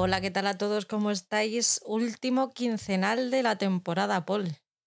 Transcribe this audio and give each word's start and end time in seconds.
Hola, 0.00 0.20
¿qué 0.20 0.30
tal 0.30 0.46
a 0.46 0.56
todos? 0.56 0.86
¿Cómo 0.86 1.10
estáis? 1.10 1.82
Último 1.84 2.52
quincenal 2.52 3.32
de 3.32 3.42
la 3.42 3.56
temporada, 3.56 4.24
Paul. 4.24 4.46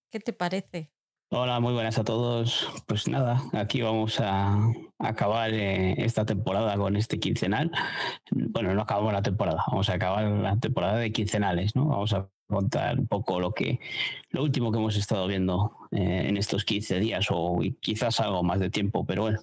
¿Qué 0.09 0.21
te 0.21 0.31
parece? 0.31 0.89
Hola, 1.29 1.59
muy 1.59 1.73
buenas 1.73 1.99
a 1.99 2.05
todos. 2.05 2.65
Pues 2.87 3.09
nada, 3.09 3.43
aquí 3.51 3.81
vamos 3.81 4.21
a 4.21 4.57
acabar 4.99 5.53
eh, 5.53 5.95
esta 5.97 6.25
temporada 6.25 6.77
con 6.77 6.95
este 6.95 7.19
quincenal. 7.19 7.69
Bueno, 8.31 8.73
no 8.73 8.83
acabamos 8.83 9.11
la 9.11 9.21
temporada, 9.21 9.61
vamos 9.67 9.89
a 9.89 9.95
acabar 9.95 10.23
la 10.31 10.55
temporada 10.55 10.95
de 10.99 11.11
quincenales, 11.11 11.75
¿no? 11.75 11.87
Vamos 11.87 12.13
a 12.13 12.29
contar 12.47 12.97
un 12.97 13.07
poco 13.07 13.41
lo 13.41 13.51
que 13.53 13.81
lo 14.29 14.43
último 14.43 14.71
que 14.71 14.77
hemos 14.77 14.95
estado 14.95 15.27
viendo 15.27 15.75
eh, 15.91 16.23
en 16.29 16.37
estos 16.37 16.63
15 16.63 17.01
días 17.01 17.27
o 17.31 17.59
quizás 17.81 18.21
algo 18.21 18.43
más 18.43 18.61
de 18.61 18.69
tiempo, 18.69 19.05
pero 19.05 19.23
bueno, 19.23 19.41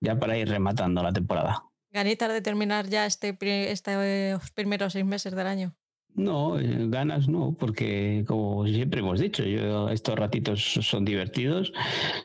ya 0.00 0.18
para 0.18 0.38
ir 0.38 0.48
rematando 0.48 1.02
la 1.02 1.12
temporada. 1.12 1.62
¿Ganitas 1.94 2.32
de 2.32 2.40
terminar 2.40 2.88
ya 2.88 3.06
este, 3.06 3.38
estos 3.70 4.50
primeros 4.50 4.92
seis 4.92 5.04
meses 5.04 5.32
del 5.32 5.46
año? 5.46 5.76
No, 6.16 6.58
eh, 6.58 6.86
ganas 6.88 7.28
no, 7.28 7.56
porque 7.56 8.24
como 8.26 8.66
siempre 8.66 8.98
hemos 8.98 9.20
dicho, 9.20 9.44
estos 9.44 10.18
ratitos 10.18 10.60
son 10.60 11.04
divertidos. 11.04 11.72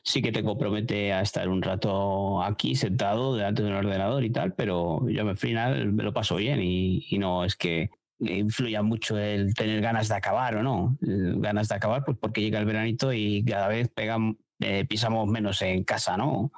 Sí 0.04 0.24
que 0.24 0.32
te 0.32 0.44
compromete 0.44 1.14
a 1.14 1.22
estar 1.22 1.48
un 1.48 1.62
rato 1.62 2.42
aquí 2.42 2.74
sentado 2.74 3.36
delante 3.36 3.62
de 3.62 3.70
un 3.70 3.76
ordenador 3.76 4.24
y 4.24 4.32
tal, 4.32 4.56
pero 4.56 5.08
yo 5.08 5.22
al 5.22 5.38
final 5.38 5.94
me 5.94 6.04
lo 6.04 6.14
paso 6.14 6.38
bien 6.38 6.62
y, 6.64 7.06
no 7.20 7.46
es 7.46 7.56
que 7.56 7.92
influya 8.20 8.82
mucho 8.82 9.20
el 9.20 9.54
tener 9.54 9.82
ganas 9.82 10.08
de 10.08 10.16
acabar 10.16 10.56
o 10.56 10.64
no. 10.64 10.98
Ganas 11.00 11.68
de 11.70 11.76
acabar, 11.76 12.04
pues 12.04 12.18
porque 12.20 12.42
llega 12.42 12.58
el 12.58 12.66
veranito 12.66 13.14
y 13.14 13.46
cada 13.46 13.68
vez 13.68 13.88
pegan, 13.90 14.40
eh, 14.62 14.86
pisamos 14.90 15.28
menos 15.28 15.62
en 15.62 15.84
casa, 15.84 16.18
¿no? 16.18 16.52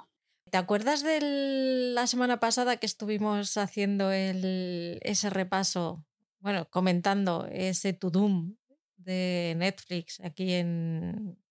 ¿Te 0.52 0.58
acuerdas 0.58 1.02
de 1.02 1.22
la 1.94 2.08
semana 2.08 2.42
pasada 2.42 2.76
que 2.76 2.86
estuvimos 2.86 3.56
haciendo 3.56 4.12
ese 4.12 5.30
repaso, 5.30 6.06
bueno, 6.40 6.70
comentando 6.70 7.48
ese 7.50 7.94
To 7.94 8.10
Doom 8.10 8.58
de 8.98 9.54
Netflix 9.56 10.20
aquí 10.20 10.52
en... 10.56 11.42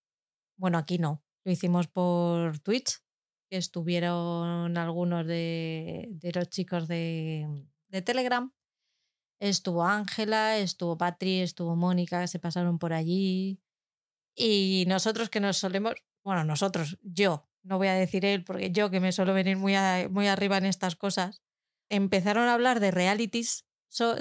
Bueno, 0.59 0.77
aquí 0.77 0.99
no, 0.99 1.25
lo 1.45 1.51
hicimos 1.51 1.87
por 1.89 2.59
Twitch, 2.59 2.99
que 3.49 3.57
estuvieron 3.57 4.77
algunos 4.77 5.27
de, 5.27 6.21
los 6.35 6.51
chicos 6.51 6.87
de, 6.87 7.49
de 7.89 8.03
Telegram. 8.03 8.53
Estuvo 9.41 9.83
Ángela, 9.87 10.59
estuvo 10.59 10.99
Patri, 10.99 11.41
estuvo 11.41 11.75
Mónica, 11.75 12.27
se 12.27 12.39
pasaron 12.39 12.79
por 12.79 12.93
allí. 12.93 13.63
Y 14.35 14.85
nosotros 14.89 15.31
que 15.31 15.41
nos 15.41 15.57
solemos, 15.57 15.95
bueno, 16.23 16.45
nosotros, 16.45 16.99
yo, 17.03 17.50
no 17.63 17.79
voy 17.79 17.89
a 17.89 17.95
decir 17.95 18.25
él, 18.25 18.45
porque 18.45 18.71
yo 18.71 18.91
que 18.91 19.01
me 19.01 19.13
suelo 19.13 19.35
venir 19.35 19.57
muy, 19.57 19.75
muy 20.11 20.27
arriba 20.29 20.59
en 20.59 20.67
estas 20.67 20.97
cosas, 20.97 21.43
empezaron 21.91 22.49
a 22.49 22.55
hablar 22.55 22.81
de 22.81 22.91
realities, 22.91 23.67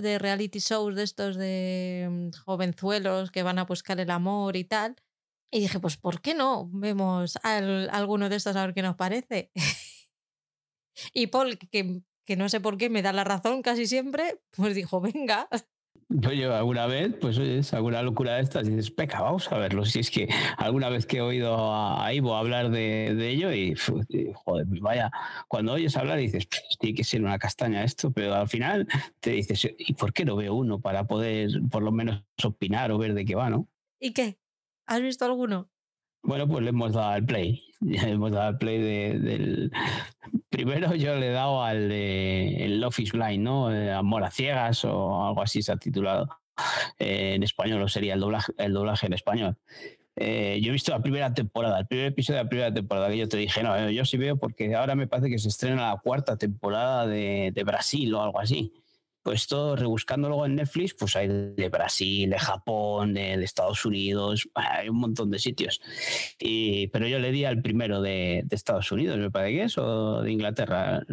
de 0.02 0.18
reality 0.18 0.60
shows 0.60 0.96
de 0.96 1.04
estos 1.04 1.36
de 1.36 2.08
mm, 2.10 2.30
jovenzuelos 2.44 3.32
que 3.32 3.44
van 3.44 3.60
a 3.60 3.66
buscar 3.66 4.00
el 4.00 4.10
amor 4.10 4.56
y 4.56 4.64
tal. 4.64 4.96
Y 5.52 5.62
dije, 5.62 5.80
pues 5.80 5.98
¿por 5.98 6.22
qué 6.22 6.34
no 6.36 6.70
vemos 6.72 7.38
alguno 7.44 8.30
de 8.30 8.36
estos 8.36 8.56
a 8.56 8.66
ver 8.66 8.74
qué 8.74 8.82
nos 8.82 8.96
parece? 8.96 9.52
y 11.14 11.28
Paul, 11.28 11.58
que, 11.58 12.02
que 12.26 12.36
no 12.36 12.50
sé 12.50 12.60
por 12.60 12.78
qué 12.78 12.90
me 12.90 13.02
da 13.02 13.14
la 13.14 13.24
razón 13.24 13.62
casi 13.62 13.88
siempre, 13.88 14.42
pues 14.52 14.76
dijo, 14.76 15.02
venga. 15.02 15.48
Yo 16.12 16.56
alguna 16.56 16.88
vez, 16.88 17.14
pues 17.22 17.38
oyes, 17.38 17.72
alguna 17.72 18.02
locura 18.02 18.34
de 18.34 18.42
estas 18.42 18.68
y 18.68 18.72
dices, 18.72 18.90
peca, 18.90 19.22
vamos 19.22 19.52
a 19.52 19.60
verlo. 19.60 19.86
Si 19.86 20.00
es 20.00 20.10
que 20.10 20.28
alguna 20.58 20.90
vez 20.90 21.06
que 21.06 21.18
he 21.18 21.22
oído 21.22 21.72
a, 21.72 22.12
Ivo 22.12 22.36
hablar 22.36 22.72
de, 22.72 23.30
ello 23.30 23.54
y, 23.54 23.76
joder, 23.76 24.66
pues 24.68 24.82
vaya, 24.82 25.12
cuando 25.48 25.74
oyes 25.74 25.96
hablar 25.98 26.18
dices, 26.18 26.48
tiene 26.80 26.96
que 26.96 27.04
ser 27.04 27.22
una 27.22 27.38
castaña 27.38 27.84
esto, 27.84 28.12
pero 28.12 28.34
al 28.34 28.50
final 28.50 28.88
te 29.20 29.32
dices, 29.32 29.70
¿y 29.78 29.94
por 29.94 30.12
qué 30.12 30.26
no 30.26 30.36
veo 30.36 30.56
uno 30.56 30.80
para 30.82 31.06
poder 31.06 31.52
por 31.70 31.84
lo 31.84 31.92
menos 31.92 32.24
opinar 32.44 32.92
o 32.92 32.98
ver 32.98 33.14
de 33.14 33.24
qué 33.24 33.36
va, 33.36 33.52
no? 33.52 33.68
¿Y 34.00 34.12
qué? 34.12 34.40
¿Has 34.88 35.02
visto 35.02 35.26
alguno? 35.26 35.70
Bueno, 36.24 36.48
pues 36.48 36.64
le 36.64 36.72
hemos 36.72 36.94
dado 36.94 37.10
al 37.10 37.24
play. 37.24 37.69
Hemos 37.82 38.32
dado 38.32 38.48
al 38.48 38.58
play 38.58 38.80
del. 38.80 39.72
Primero 40.50 40.96
yo 40.96 41.16
le 41.16 41.28
he 41.28 41.32
dado 41.32 41.64
al 41.64 41.90
de 41.90 42.66
el 42.66 42.82
Love 42.82 43.00
is 43.00 43.12
Blind, 43.12 43.44
¿no? 43.44 43.74
Eh, 43.74 43.92
Amor 43.92 44.24
a 44.24 44.32
ciegas 44.32 44.84
o 44.86 45.28
algo 45.28 45.42
así 45.42 45.62
se 45.62 45.72
ha 45.72 45.78
titulado 45.78 46.28
eh, 46.98 47.34
en 47.36 47.44
español, 47.44 47.82
o 47.82 47.88
sería 47.88 48.16
el 48.16 48.20
doblaje, 48.20 48.52
el 48.58 48.74
doblaje 48.74 49.08
en 49.08 49.14
español. 49.14 49.58
Eh, 50.16 50.60
yo 50.62 50.70
he 50.70 50.74
visto 50.74 50.92
la 50.92 51.02
primera 51.02 51.34
temporada, 51.34 51.80
el 51.80 51.88
primer 51.88 52.08
episodio 52.08 52.40
de 52.40 52.44
la 52.44 52.50
primera 52.50 52.74
temporada 52.74 53.10
que 53.10 53.18
yo 53.18 53.30
te 53.30 53.38
dije, 53.38 53.64
no, 53.64 53.90
yo 53.90 54.04
sí 54.04 54.18
veo 54.18 54.36
porque 54.36 54.76
ahora 54.76 54.96
me 54.96 55.08
parece 55.08 55.30
que 55.30 55.40
se 55.40 55.48
estrena 55.48 55.92
la 55.92 56.02
cuarta 56.02 56.36
temporada 56.38 57.08
de, 57.08 57.52
de 57.54 57.64
Brasil 57.64 58.14
o 58.14 58.22
algo 58.22 58.40
así 58.40 58.74
pues 59.22 59.48
todo 59.48 59.76
rebuscando 59.76 60.30
luego 60.30 60.46
en 60.46 60.56
Netflix, 60.56 60.94
pues 60.94 61.16
hay 61.16 61.28
de 61.28 61.70
Brasil, 61.70 62.30
de 62.30 62.40
Japón, 62.40 63.14
de, 63.14 63.34
Estados 63.44 63.86
Unidos, 63.86 64.50
hay 64.56 64.90
un 64.90 64.98
montón 64.98 65.30
de 65.32 65.40
sitios. 65.40 65.82
Y, 66.40 66.88
pero 66.88 67.08
yo 67.08 67.20
le 67.20 67.32
di 67.32 67.46
al 67.46 67.62
primero 67.62 68.02
de, 68.02 68.46
Estados 68.50 68.92
Unidos, 68.92 69.18
me 69.18 69.32
parece 69.32 69.58
que 69.58 69.64
es, 69.64 69.78
o 69.78 70.22
de 70.22 70.32
Inglaterra. 70.32 71.04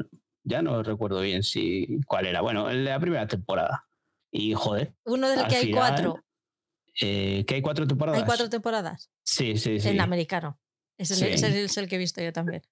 Ya 0.45 0.63
no 0.63 0.83
recuerdo 0.83 1.21
bien 1.21 1.43
si 1.43 1.99
cuál 2.07 2.27
era. 2.27 2.41
Bueno, 2.41 2.71
el 2.71 2.85
de 2.85 2.91
la 2.91 3.01
primera 3.01 3.27
temporada. 3.27 3.89
Y 4.31 4.55
joder. 4.55 4.95
Uno 5.05 5.29
del 5.29 5.47
que 5.49 5.57
hay 5.57 5.71
cuatro. 5.73 6.23
Eh, 7.01 7.45
que 7.47 7.57
hay 7.57 7.63
cuatro 7.63 7.87
temporadas. 7.87 8.21
Hay 8.21 8.27
cuatro 8.27 8.49
temporadas. 8.49 9.11
Sí, 9.25 9.57
sí, 9.57 9.81
sí. 9.81 9.89
En 9.89 10.01
americano. 10.01 10.61
Ese, 10.99 11.35
es 11.35 11.77
el 11.77 11.89
que 11.89 11.97
he 11.97 11.99
visto 11.99 12.23
yo 12.23 12.33
también. 12.33 12.63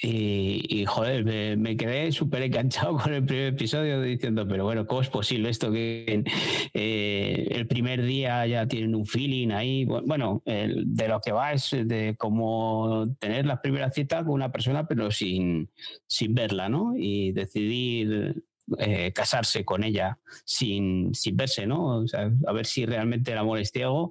Y, 0.00 0.84
joder, 0.86 1.56
me, 1.58 1.76
quedé 1.76 2.12
súper 2.12 2.42
enganchado 2.42 2.96
con 3.02 3.12
el 3.12 3.24
primer 3.24 3.48
episodio 3.48 4.00
diciendo, 4.00 4.46
pero 4.48 4.64
bueno, 4.64 4.86
¿cómo 4.86 5.02
es 5.02 5.08
posible 5.08 5.50
esto 5.50 5.70
que 5.70 6.24
eh, 6.72 7.48
el 7.50 7.66
primer 7.66 8.02
día 8.02 8.46
ya 8.46 8.66
tienen 8.66 8.94
un 8.94 9.06
feeling 9.06 9.50
ahí? 9.50 9.84
Bueno, 9.84 10.42
de 10.44 11.08
lo 11.08 11.20
que 11.20 11.32
va 11.32 11.52
es 11.52 11.70
de 11.70 12.14
cómo 12.18 13.04
tener 13.18 13.46
la 13.46 13.60
primera 13.60 13.90
cita 13.90 14.24
con 14.24 14.32
una 14.32 14.50
persona 14.50 14.86
pero 14.86 15.10
sin, 15.10 15.70
sin 16.06 16.34
verla, 16.34 16.68
¿no? 16.68 16.94
Y 16.96 17.32
decidir 17.32 18.42
eh, 18.78 19.12
casarse 19.12 19.64
con 19.64 19.84
ella 19.84 20.18
sin, 20.44 21.14
sin 21.14 21.36
verse, 21.36 21.66
¿no? 21.66 21.98
O 21.98 22.08
sea, 22.08 22.30
a 22.46 22.52
ver 22.52 22.66
si 22.66 22.86
realmente 22.86 23.32
el 23.32 23.38
amor 23.38 23.58
es 23.58 23.70
ciego 23.70 24.10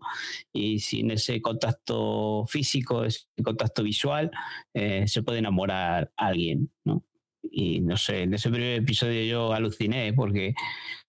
y 0.54 0.80
sin 0.80 1.12
ese 1.12 1.42
contacto 1.42 2.46
físico, 2.48 3.04
ese 3.04 3.26
contacto 3.44 3.84
visual, 3.84 4.32
eh, 4.74 5.08
se 5.08 5.24
puede 5.24 5.40
enamorar 5.40 6.12
a 6.18 6.28
alguien, 6.28 6.72
¿no? 6.84 7.04
Y 7.44 7.82
no 7.82 7.98
sé, 7.98 8.24
en 8.24 8.34
ese 8.34 8.50
primer 8.50 8.80
episodio 8.80 9.24
yo 9.24 9.54
aluciné 9.54 10.14
porque 10.14 10.54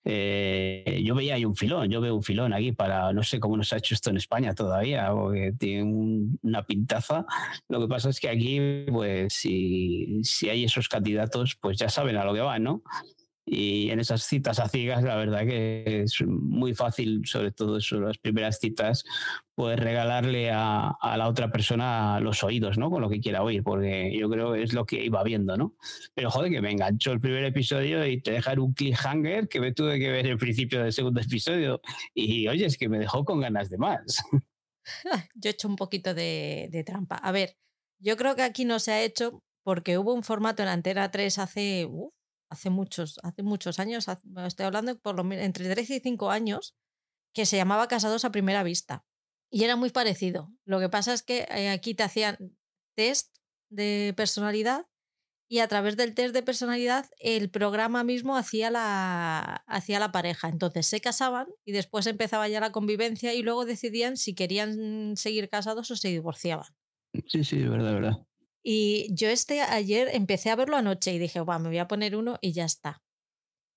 eh, 0.04 1.00
yo 1.04 1.14
veía 1.14 1.34
ahí 1.34 1.44
un 1.44 1.54
filón, 1.54 1.88
yo 1.90 2.00
veo 2.00 2.16
un 2.16 2.22
filón 2.22 2.52
aquí 2.52 2.72
para, 2.72 3.12
no 3.12 3.22
sé 3.22 3.38
cómo 3.38 3.56
nos 3.56 3.72
ha 3.72 3.76
hecho 3.76 3.94
esto 3.94 4.10
en 4.10 4.16
España 4.16 4.54
todavía, 4.54 5.10
porque 5.12 5.52
tiene 5.58 5.84
una 6.42 6.64
pintaza. 6.64 7.24
Lo 7.68 7.80
que 7.80 7.88
pasa 7.88 8.10
es 8.10 8.18
que 8.18 8.28
aquí, 8.28 8.58
pues 8.90 9.32
si, 9.32 10.20
si 10.24 10.48
hay 10.48 10.64
esos 10.64 10.88
candidatos, 10.88 11.56
pues 11.60 11.78
ya 11.78 11.88
saben 11.88 12.16
a 12.16 12.24
lo 12.24 12.34
que 12.34 12.40
van, 12.40 12.62
¿no? 12.64 12.82
Y 13.44 13.90
en 13.90 13.98
esas 13.98 14.22
citas 14.22 14.60
a 14.60 14.68
ciegas, 14.68 15.02
la 15.02 15.16
verdad 15.16 15.40
que 15.40 16.02
es 16.02 16.22
muy 16.24 16.74
fácil, 16.74 17.22
sobre 17.24 17.50
todo 17.50 17.78
eso, 17.78 18.00
las 18.00 18.18
primeras 18.18 18.60
citas, 18.60 19.04
poder 19.54 19.80
regalarle 19.80 20.50
a, 20.50 20.90
a, 20.90 21.16
la 21.16 21.28
otra 21.28 21.50
persona 21.50 22.20
los 22.20 22.44
oídos, 22.44 22.78
¿no? 22.78 22.90
Con 22.90 23.02
lo 23.02 23.10
que 23.10 23.20
quiera 23.20 23.42
oír, 23.42 23.64
porque 23.64 24.16
yo 24.16 24.30
creo 24.30 24.52
que 24.52 24.62
es 24.62 24.72
lo 24.72 24.86
que 24.86 25.04
iba 25.04 25.22
viendo, 25.24 25.56
¿no? 25.56 25.74
Pero 26.14 26.30
joder, 26.30 26.52
que 26.52 26.62
me 26.62 26.70
enganchó 26.70 27.12
el 27.12 27.20
primer 27.20 27.44
episodio 27.44 28.06
y 28.06 28.20
te 28.20 28.30
dejar 28.30 28.60
un 28.60 28.74
cliffhanger 28.74 29.48
que 29.48 29.60
me 29.60 29.72
tuve 29.72 29.98
que 29.98 30.10
ver 30.10 30.26
el 30.26 30.38
principio 30.38 30.82
del 30.82 30.92
segundo 30.92 31.20
episodio. 31.20 31.80
Y 32.14 32.46
oye, 32.46 32.66
es 32.66 32.78
que 32.78 32.88
me 32.88 32.98
dejó 32.98 33.24
con 33.24 33.40
ganas 33.40 33.70
de 33.70 33.78
más. 33.78 34.22
Yo 35.34 35.50
he 35.50 35.52
hecho 35.52 35.68
un 35.68 35.76
poquito 35.76 36.14
de, 36.14 36.68
de 36.70 36.84
trampa. 36.84 37.16
A 37.16 37.32
ver, 37.32 37.56
yo 37.98 38.16
creo 38.16 38.34
que 38.34 38.42
aquí 38.42 38.64
no 38.64 38.78
se 38.78 38.92
ha 38.92 39.02
hecho 39.02 39.42
porque 39.62 39.98
hubo 39.98 40.12
un 40.12 40.22
formato 40.22 40.62
en 40.62 40.68
Antena 40.68 41.10
3 41.10 41.38
hace 41.38 41.88
hace 42.52 42.70
muchos, 42.70 43.18
hace 43.22 43.42
muchos 43.42 43.78
años, 43.78 44.06
estoy 44.46 44.66
hablando 44.66 44.98
por 44.98 45.16
lo 45.16 45.32
entre 45.32 45.68
13 45.68 45.96
y 45.96 46.00
5 46.00 46.30
años, 46.30 46.74
que 47.34 47.46
se 47.46 47.56
llamaba 47.56 47.88
Casados 47.88 48.24
a 48.24 48.30
Primera 48.30 48.62
Vista. 48.62 49.04
Y 49.50 49.64
era 49.64 49.76
muy 49.76 49.90
parecido. 49.90 50.52
Lo 50.64 50.78
que 50.78 50.88
pasa 50.88 51.12
es 51.12 51.22
que 51.22 51.46
eh, 51.50 51.70
aquí 51.70 51.94
te 51.94 52.02
hacían 52.02 52.56
test 52.94 53.36
de 53.70 54.12
personalidad 54.16 54.86
y 55.48 55.58
a 55.58 55.68
través 55.68 55.96
del 55.96 56.14
test 56.14 56.34
de 56.34 56.42
personalidad 56.42 57.06
el 57.18 57.50
programa 57.50 58.04
mismo 58.04 58.36
hacía 58.36 58.70
la, 58.70 59.64
hacía 59.66 59.98
la 59.98 60.12
pareja. 60.12 60.48
Entonces 60.48 60.86
se 60.86 61.00
casaban 61.00 61.48
y 61.64 61.72
después 61.72 62.06
empezaba 62.06 62.48
ya 62.48 62.60
la 62.60 62.72
convivencia 62.72 63.34
y 63.34 63.42
luego 63.42 63.64
decidían 63.64 64.16
si 64.16 64.34
querían 64.34 65.16
seguir 65.16 65.48
casados 65.48 65.90
o 65.90 65.96
se 65.96 66.08
divorciaban. 66.08 66.68
Sí, 67.26 67.44
sí, 67.44 67.62
verdad, 67.62 67.92
verdad. 67.92 68.26
Y 68.62 69.12
yo 69.14 69.28
este 69.28 69.60
ayer 69.60 70.08
empecé 70.12 70.50
a 70.50 70.56
verlo 70.56 70.76
anoche 70.76 71.12
y 71.12 71.18
dije, 71.18 71.40
me 71.40 71.44
voy 71.44 71.78
a 71.78 71.88
poner 71.88 72.16
uno 72.16 72.38
y 72.40 72.52
ya 72.52 72.64
está. 72.64 73.02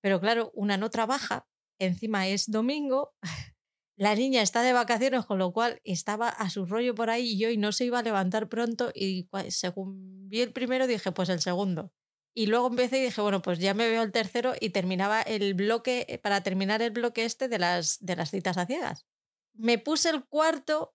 Pero 0.01 0.21
claro, 0.21 0.51
una 0.53 0.77
no 0.77 0.89
trabaja, 0.89 1.47
encima 1.79 2.27
es 2.27 2.51
domingo, 2.51 3.15
la 3.97 4.13
niña 4.15 4.41
está 4.41 4.61
de 4.61 4.73
vacaciones, 4.73 5.25
con 5.25 5.39
lo 5.39 5.51
cual 5.51 5.81
estaba 5.83 6.29
a 6.29 6.49
su 6.49 6.65
rollo 6.65 6.93
por 6.93 7.09
ahí 7.09 7.31
y 7.31 7.39
yo 7.39 7.47
no 7.57 7.71
se 7.71 7.85
iba 7.85 7.99
a 7.99 8.03
levantar 8.03 8.49
pronto 8.49 8.91
y 8.93 9.27
según 9.49 10.29
vi 10.29 10.41
el 10.41 10.51
primero 10.51 10.85
dije, 10.85 11.11
pues 11.11 11.29
el 11.29 11.41
segundo. 11.41 11.91
Y 12.37 12.47
luego 12.47 12.67
empecé 12.67 12.99
y 12.99 13.03
dije, 13.03 13.21
bueno, 13.21 13.41
pues 13.41 13.59
ya 13.59 13.73
me 13.73 13.87
veo 13.87 14.03
el 14.03 14.11
tercero 14.11 14.53
y 14.59 14.71
terminaba 14.71 15.21
el 15.21 15.53
bloque, 15.53 16.05
eh, 16.09 16.17
para 16.17 16.43
terminar 16.43 16.81
el 16.81 16.91
bloque 16.91 17.23
este 17.23 17.47
de 17.47 17.59
las, 17.59 17.97
de 18.05 18.17
las 18.17 18.29
citas 18.29 18.57
a 18.57 18.65
ciegas. 18.65 19.05
Me 19.53 19.77
puse 19.77 20.09
el 20.09 20.25
cuarto 20.25 20.94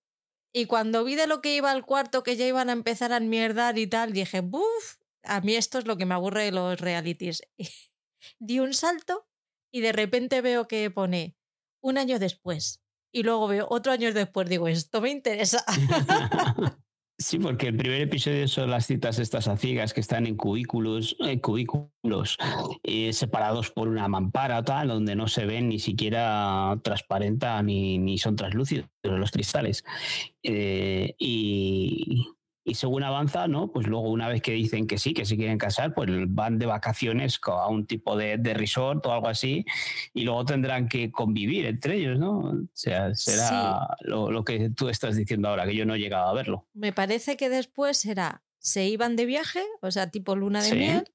y 0.52 0.67
cuando 0.67 1.05
vi 1.05 1.14
de 1.14 1.26
lo 1.26 1.41
que 1.41 1.55
iba 1.55 1.70
al 1.70 1.85
cuarto, 1.85 2.23
que 2.23 2.37
ya 2.37 2.47
iban 2.47 2.70
a 2.70 2.73
empezar 2.73 3.12
a 3.12 3.19
enmierdar 3.19 3.79
y 3.79 3.87
tal, 3.87 4.12
dije, 4.12 4.41
buf, 4.41 4.97
a 5.23 5.41
mí 5.41 5.55
esto 5.55 5.79
es 5.79 5.87
lo 5.87 5.97
que 5.97 6.06
me 6.06 6.14
aburre 6.14 6.44
de 6.44 6.52
los 6.52 6.81
realities. 6.81 7.43
Di 8.38 8.58
un 8.61 8.75
salto 8.75 9.26
y 9.73 9.81
de 9.81 9.93
repente 9.93 10.41
veo 10.41 10.67
que 10.67 10.91
pone 10.91 11.37
un 11.81 11.99
año 11.99 12.19
después. 12.19 12.81
Y 13.12 13.23
luego 13.23 13.49
veo 13.49 13.67
otro 13.70 13.93
año 13.93 14.12
después, 14.12 14.49
digo, 14.49 14.69
esto 14.69 15.00
me 15.00 15.11
interesa. 15.11 15.64
Sí, 17.20 17.38
porque 17.38 17.69
el 17.69 17.76
primer 17.76 18.00
episodio 18.00 18.49
son 18.49 18.70
las 18.70 18.87
citas 18.87 19.19
estas 19.19 19.46
a 19.46 19.58
ciegas 19.58 19.93
que 19.93 20.00
están 20.00 20.26
en 20.26 20.37
cubículos, 20.37 21.17
en 21.20 21.38
cubículos 21.38 22.38
eh, 22.82 23.12
separados 23.12 23.70
por 23.70 23.88
una 23.88 24.08
mampara 24.08 24.62
tal, 24.62 24.88
donde 24.88 25.14
no 25.14 25.28
se 25.28 25.44
ven 25.44 25.69
ni 25.69 25.78
siquiera 25.78 26.81
transparentan 26.82 27.67
ni, 27.67 27.99
ni 27.99 28.17
son 28.17 28.37
translúcidos 28.37 28.88
los 29.02 29.31
cristales. 29.32 29.84
Eh, 30.43 31.14
y, 31.19 32.26
y 32.70 32.75
según 32.75 33.02
avanza, 33.02 33.49
¿no? 33.49 33.72
Pues 33.72 33.88
luego 33.88 34.08
una 34.11 34.28
vez 34.28 34.43
que 34.43 34.52
dicen 34.52 34.87
que 34.87 34.96
sí, 34.96 35.12
que 35.12 35.25
se 35.25 35.37
quieren 35.37 35.58
casar, 35.58 35.93
pues 35.93 36.08
van 36.28 36.61
de 36.61 36.67
vacaciones 36.67 37.40
a 37.44 37.67
un 37.67 37.84
tipo 37.84 38.17
de, 38.17 38.37
resort 38.55 39.05
o 39.06 39.12
algo 39.12 39.26
así 39.26 39.64
y 40.14 40.22
luego 40.22 40.44
tendrán 40.44 40.88
que 40.88 41.11
convivir 41.11 41.67
entre 41.67 41.96
ellos, 41.96 42.19
¿no? 42.19 42.38
O 42.38 42.69
sea, 42.72 43.12
será 43.17 43.88
lo, 44.02 44.44
que 44.44 44.70
tú 44.70 44.88
estás 44.88 45.17
diciendo 45.17 45.49
ahora, 45.49 45.67
que 45.67 45.75
yo 45.75 45.84
no 45.84 45.94
he 45.94 45.99
llegado 45.99 46.28
a 46.28 46.32
verlo. 46.32 46.69
Me 46.72 46.93
parece 46.93 47.37
que 47.37 47.49
después 47.49 47.96
será, 47.96 48.44
se 48.58 48.87
iban 48.87 49.16
de 49.16 49.26
viaje, 49.26 49.64
o 49.82 49.90
sea, 49.90 50.12
tipo 50.12 50.37
luna 50.37 50.62
de 50.62 50.75
miel, 50.76 51.12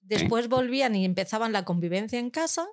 después 0.00 0.48
volvían 0.48 0.96
y 0.96 1.04
empezaban 1.04 1.52
la 1.52 1.66
convivencia 1.66 2.18
en 2.18 2.30
casa 2.30 2.66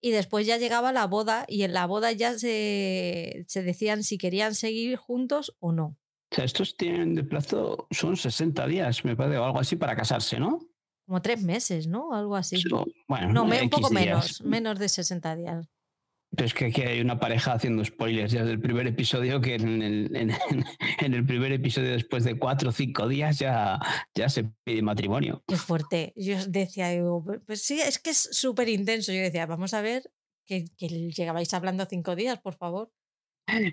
y 0.00 0.12
después 0.12 0.46
ya 0.46 0.58
llegaba 0.58 0.92
la 0.92 1.08
boda 1.08 1.44
y 1.48 1.62
en 1.64 1.72
la 1.72 1.86
boda 1.86 2.12
ya 2.12 2.38
se, 2.38 3.44
se 3.48 3.62
decían 3.64 4.04
si 4.04 4.16
querían 4.16 4.54
seguir 4.54 4.96
juntos 4.96 5.56
o 5.58 5.72
no. 5.72 5.96
O 6.30 6.34
sea, 6.34 6.44
estos 6.44 6.76
tienen 6.76 7.14
de 7.14 7.24
plazo, 7.24 7.86
son 7.90 8.16
60 8.16 8.66
días, 8.66 9.04
me 9.04 9.16
parece, 9.16 9.38
o 9.38 9.44
algo 9.44 9.60
así 9.60 9.76
para 9.76 9.96
casarse, 9.96 10.38
¿no? 10.38 10.58
Como 11.06 11.22
tres 11.22 11.42
meses, 11.42 11.86
¿no? 11.86 12.12
Algo 12.12 12.36
así. 12.36 12.62
bueno, 13.08 13.32
no, 13.32 13.44
un 13.44 13.70
poco 13.70 13.90
menos, 13.90 14.42
menos 14.42 14.78
de 14.78 14.88
60 14.90 15.36
días. 15.36 15.66
Pero 16.30 16.46
es 16.46 16.52
que 16.52 16.66
aquí 16.66 16.82
hay 16.82 17.00
una 17.00 17.18
pareja 17.18 17.54
haciendo 17.54 17.82
spoilers 17.82 18.32
ya 18.32 18.44
del 18.44 18.60
primer 18.60 18.86
episodio 18.86 19.40
que 19.40 19.54
en 19.54 19.82
el, 19.82 20.14
en, 21.00 21.14
el 21.14 21.24
primer 21.24 21.52
episodio 21.52 21.92
después 21.92 22.24
de 22.24 22.38
cuatro 22.38 22.68
o 22.68 22.72
cinco 22.72 23.08
días 23.08 23.38
ya, 23.38 23.80
ya 24.14 24.28
se 24.28 24.44
pide 24.64 24.82
matrimonio. 24.82 25.42
Qué 25.48 25.56
fuerte. 25.56 26.12
Yo 26.14 26.36
decía, 26.46 26.90
pues 27.46 27.62
sí, 27.62 27.80
es 27.80 27.98
que 27.98 28.10
es 28.10 28.28
súper 28.32 28.68
intenso. 28.68 29.10
Yo 29.10 29.20
decía, 29.20 29.46
vamos 29.46 29.72
a 29.72 29.80
ver 29.80 30.10
que, 30.44 30.66
que 30.76 30.88
llegabais 30.88 31.54
hablando 31.54 31.86
cinco 31.86 32.14
días, 32.14 32.38
por 32.38 32.54
favor. 32.54 32.92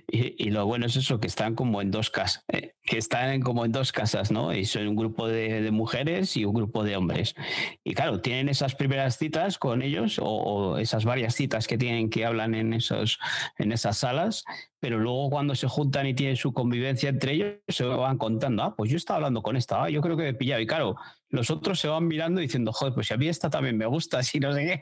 Y, 0.07 0.50
lo 0.51 0.66
bueno 0.66 0.86
es 0.86 0.95
eso, 0.95 1.19
que 1.19 1.27
están 1.27 1.54
como 1.54 1.81
en 1.81 1.92
dos 1.92 2.10
casas, 2.10 2.45
eh, 2.48 2.75
que 2.83 2.98
están 2.98 3.42
como 3.42 3.66
en 3.66 3.74
dos 3.74 3.92
casas, 3.92 4.31
¿no? 4.31 4.54
Y 4.54 4.63
son 4.66 4.88
un 4.88 4.95
grupo 4.95 5.27
de, 5.27 5.69
mujeres 5.72 6.38
y 6.38 6.45
un 6.45 6.54
grupo 6.54 6.83
de 6.83 6.95
hombres. 6.95 7.36
Y 7.83 7.94
claro, 7.94 8.22
tienen 8.22 8.48
esas 8.48 8.74
primeras 8.74 9.18
citas 9.18 9.57
con 9.57 9.81
ellos 9.81 10.18
o, 10.22 10.77
esas 10.77 11.04
varias 11.04 11.36
citas 11.36 11.68
que 11.68 11.77
tienen 11.77 12.10
que 12.10 12.25
hablan 12.25 12.56
en, 12.56 12.74
esos, 12.74 13.19
en 13.57 13.74
esas 13.74 13.98
salas, 13.98 14.45
pero 14.80 14.98
luego 14.98 15.30
cuando 15.30 15.56
se 15.56 15.68
juntan 15.68 16.07
y 16.07 16.13
tienen 16.13 16.38
su 16.38 16.54
convivencia 16.54 17.10
entre 17.10 17.33
ellos, 17.33 17.56
se 17.68 17.83
van 17.83 18.18
contando, 18.18 18.63
ah, 18.63 18.75
pues 18.75 18.89
yo 18.89 18.98
estaba 18.98 19.18
hablando 19.18 19.42
con 19.42 19.57
esta, 19.57 19.83
ah, 19.83 19.89
yo 19.89 20.01
creo 20.01 20.16
que 20.16 20.24
me 20.24 20.30
he 20.30 20.33
pillado. 20.33 20.62
Y 20.62 20.68
claro, 20.68 20.95
los 21.30 21.50
otros 21.50 21.80
se 21.80 21.89
van 21.89 22.07
mirando 22.07 22.39
diciendo, 22.39 22.71
joder, 22.71 22.94
pues 22.94 23.07
si 23.07 23.13
a 23.13 23.18
mí 23.18 23.28
esta 23.28 23.50
también 23.50 23.78
me 23.78 23.86
gusta, 23.86 24.24
si 24.24 24.39
no 24.39 24.54
sé 24.54 24.81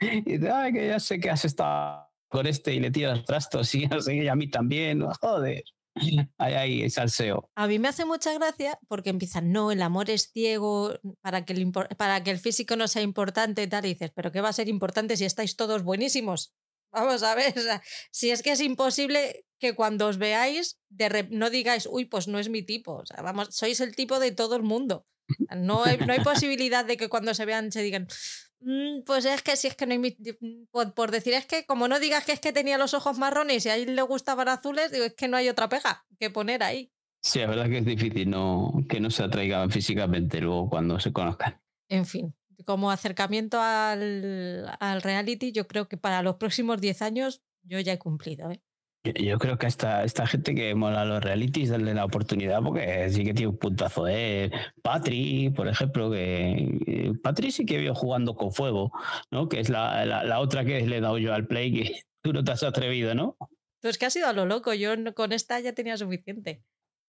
y 0.26 0.32
dice, 0.38 0.50
ay, 0.50 0.72
que 0.72 0.88
ya 0.88 1.00
sé 1.00 1.18
que 1.18 1.30
has 1.30 1.46
estado 1.46 2.13
con 2.34 2.48
este 2.48 2.74
y 2.74 2.80
le 2.80 2.90
tira 2.90 3.14
los 3.14 3.24
trastos 3.24 3.72
y 3.76 3.86
no 3.86 4.00
sé, 4.00 4.16
y 4.16 4.28
a 4.28 4.34
mí 4.34 4.50
también, 4.50 5.02
joder. 5.20 5.62
Ahí, 6.38 6.54
ahí, 6.54 6.90
salseo. 6.90 7.48
A 7.54 7.68
mí 7.68 7.78
me 7.78 7.86
hace 7.86 8.04
mucha 8.04 8.34
gracia 8.34 8.80
porque 8.88 9.10
empiezan, 9.10 9.52
no, 9.52 9.70
el 9.70 9.80
amor 9.80 10.10
es 10.10 10.32
ciego, 10.32 10.98
para 11.20 11.44
que 11.44 11.52
el, 11.52 11.70
para 11.70 12.24
que 12.24 12.32
el 12.32 12.40
físico 12.40 12.74
no 12.74 12.88
sea 12.88 13.02
importante 13.02 13.62
y 13.62 13.68
tal. 13.68 13.84
Y 13.84 13.90
dices, 13.90 14.10
¿pero 14.12 14.32
qué 14.32 14.40
va 14.40 14.48
a 14.48 14.52
ser 14.52 14.68
importante 14.68 15.16
si 15.16 15.24
estáis 15.24 15.54
todos 15.54 15.84
buenísimos? 15.84 16.52
Vamos 16.92 17.22
a 17.22 17.36
ver, 17.36 17.54
si 18.10 18.30
es 18.32 18.42
que 18.42 18.50
es 18.50 18.60
imposible 18.60 19.46
que 19.60 19.76
cuando 19.76 20.08
os 20.08 20.18
veáis 20.18 20.80
no 21.30 21.50
digáis, 21.50 21.86
uy, 21.88 22.06
pues 22.06 22.26
no 22.26 22.40
es 22.40 22.48
mi 22.48 22.64
tipo. 22.64 22.96
O 22.96 23.06
sea, 23.06 23.22
vamos, 23.22 23.48
sois 23.50 23.80
el 23.80 23.94
tipo 23.94 24.18
de 24.18 24.32
todo 24.32 24.56
el 24.56 24.62
mundo. 24.62 25.06
No 25.56 25.84
hay, 25.84 25.98
no 25.98 26.12
hay 26.12 26.20
posibilidad 26.24 26.84
de 26.84 26.96
que 26.96 27.08
cuando 27.08 27.34
se 27.34 27.44
vean 27.46 27.72
se 27.72 27.82
digan, 27.82 28.06
pues 29.04 29.24
es 29.24 29.42
que 29.42 29.56
si 29.56 29.66
es 29.66 29.76
que 29.76 29.86
no 29.86 29.92
hay. 29.92 29.98
Mm, 29.98 30.66
por, 30.94 31.10
decir, 31.10 31.34
es 31.34 31.46
que 31.46 31.66
como 31.66 31.88
no 31.88 32.00
digas 32.00 32.24
que 32.24 32.32
es 32.32 32.40
que 32.40 32.52
tenía 32.52 32.78
los 32.78 32.94
ojos 32.94 33.18
marrones 33.18 33.66
y 33.66 33.68
a 33.68 33.76
él 33.76 33.94
le 33.94 34.02
gustaban 34.02 34.48
azules, 34.48 34.90
digo, 34.90 35.04
es 35.04 35.14
que 35.14 35.28
no 35.28 35.36
hay 35.36 35.48
otra 35.48 35.68
pega 35.68 36.06
que 36.18 36.30
poner 36.30 36.62
ahí. 36.62 36.90
Sí, 37.22 37.40
la 37.40 37.46
verdad 37.46 37.66
que 37.66 37.78
es 37.78 37.84
difícil 37.84 38.28
no, 38.28 38.72
que 38.88 39.00
no 39.00 39.10
se 39.10 39.22
atraigan 39.22 39.70
físicamente 39.70 40.40
luego 40.40 40.68
cuando 40.68 41.00
se 41.00 41.12
conozcan. 41.12 41.60
En 41.88 42.06
fin, 42.06 42.34
como 42.64 42.90
acercamiento 42.90 43.60
al, 43.60 44.76
al 44.78 45.02
reality, 45.02 45.52
yo 45.52 45.66
creo 45.66 45.88
que 45.88 45.96
para 45.96 46.22
los 46.22 46.36
próximos 46.36 46.80
10 46.80 47.02
años 47.02 47.42
yo 47.62 47.80
ya 47.80 47.94
he 47.94 47.98
cumplido. 47.98 48.50
¿eh? 48.50 48.62
Yo 49.04 49.38
creo 49.38 49.58
que 49.58 49.66
esta, 49.66 50.02
esta 50.02 50.26
gente 50.26 50.54
que 50.54 50.74
mola 50.74 51.04
los 51.04 51.22
realities, 51.22 51.68
darle 51.68 51.92
la 51.92 52.06
oportunidad 52.06 52.62
porque 52.62 53.10
sí 53.10 53.22
que 53.22 53.34
tiene 53.34 53.48
un 53.48 53.58
puntazo. 53.58 54.08
¿eh? 54.08 54.50
Patri, 54.82 55.50
por 55.50 55.68
ejemplo, 55.68 56.10
que 56.10 57.12
Patri 57.22 57.50
sí 57.50 57.66
que 57.66 57.76
vio 57.76 57.94
jugando 57.94 58.34
con 58.34 58.50
fuego, 58.50 58.92
¿no? 59.30 59.50
Que 59.50 59.60
es 59.60 59.68
la, 59.68 60.06
la, 60.06 60.40
otra 60.40 60.64
que 60.64 60.86
le 60.86 60.96
he 60.96 61.00
dado 61.02 61.18
yo 61.18 61.34
al 61.34 61.46
play, 61.46 61.70
que 61.70 62.00
tú 62.22 62.32
no 62.32 62.42
te 62.42 62.52
has 62.52 62.62
atrevido, 62.62 63.14
¿no? 63.14 63.36
Pues 63.82 63.98
que 63.98 64.06
ha 64.06 64.10
sido 64.10 64.26
a 64.26 64.32
lo 64.32 64.46
loco, 64.46 64.72
yo 64.72 64.94
con 65.14 65.32
esta 65.32 65.60
ya 65.60 65.74
tenía 65.74 65.98
suficiente. 65.98 66.62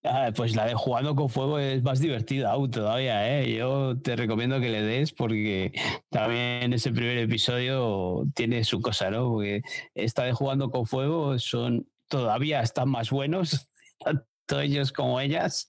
Ah, 0.08 0.32
pues 0.36 0.56
la 0.56 0.66
de 0.66 0.76
jugando 0.76 1.16
con 1.16 1.30
fuego 1.30 1.58
es 1.58 1.82
más 1.82 2.00
divertida 2.00 2.52
aún 2.52 2.70
todavía, 2.70 3.40
¿eh? 3.40 3.56
Yo 3.56 3.98
te 4.00 4.16
recomiendo 4.16 4.60
que 4.60 4.70
le 4.70 4.82
des 4.82 5.12
porque 5.12 5.72
también 6.10 6.74
ese 6.74 6.92
primer 6.92 7.18
episodio 7.18 8.24
tiene 8.36 8.64
su 8.64 8.82
cosa, 8.82 9.10
¿no? 9.10 9.30
Porque 9.30 9.62
esta 9.96 10.24
de 10.24 10.34
jugando 10.34 10.70
con 10.70 10.86
fuego 10.86 11.40
son 11.40 11.88
todavía 12.08 12.62
están 12.62 12.90
más 12.90 13.10
buenos, 13.10 13.72
tanto 14.00 14.62
ellos 14.62 14.92
como 14.92 15.20
ellas. 15.20 15.68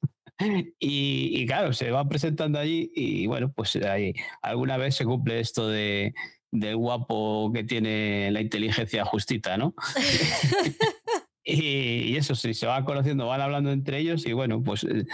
Y, 0.79 1.31
y, 1.41 1.47
claro, 1.47 1.73
se 1.73 1.91
va 1.91 2.07
presentando 2.07 2.59
allí 2.59 2.91
y 2.95 3.27
bueno, 3.27 3.51
pues 3.51 3.75
ahí 3.77 4.13
alguna 4.43 4.77
vez 4.77 4.95
se 4.97 5.07
cumple 5.07 5.41
esto 5.41 5.67
de 5.69 6.13
del 6.51 6.77
guapo 6.77 7.51
que 7.55 7.65
tiene 7.65 8.31
la 8.31 8.41
inteligencia 8.41 9.05
justita, 9.05 9.57
¿no? 9.57 9.75
Y, 11.49 12.17
eso 12.17 12.35
sí, 12.35 12.55
se 12.55 12.67
van 12.67 12.85
conociendo, 12.85 13.29
van 13.29 13.41
hablando 13.41 13.71
entre 13.71 13.99
ellos 13.99 14.27
y 14.27 14.33
bueno, 14.33 14.65
pues 14.65 14.83
eh, 14.83 15.07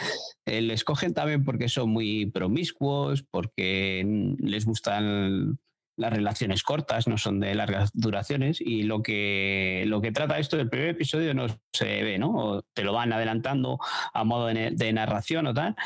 eh, 0.47 0.63
les 0.63 0.83
cogen 0.83 1.13
también 1.13 1.45
porque 1.45 1.69
son 1.69 1.91
muy 1.91 2.25
promiscuos, 2.25 3.23
porque 3.23 4.35
les 4.39 4.65
gustan 4.65 5.59
las 5.97 6.11
relaciones 6.11 6.63
cortas, 6.63 7.07
no 7.07 7.19
son 7.19 7.39
de 7.39 7.55
largas 7.55 7.91
duraciones 7.93 8.63
y 8.63 8.85
lo 8.85 9.03
que, 9.03 9.85
lo 9.87 10.01
que 10.01 10.11
trata 10.11 10.39
esto 10.39 10.57
del 10.57 10.71
primer 10.71 10.89
episodio 10.89 11.35
no 11.35 11.49
se 11.71 12.03
ve, 12.03 12.19
¿no? 12.19 12.63
te 12.73 12.83
lo 12.83 12.95
van 12.95 13.13
adelantando 13.13 13.79
a 14.15 14.25
modo 14.25 14.47
de, 14.47 14.93
narración 14.95 15.47
o 15.49 15.55
tal. 15.55 15.77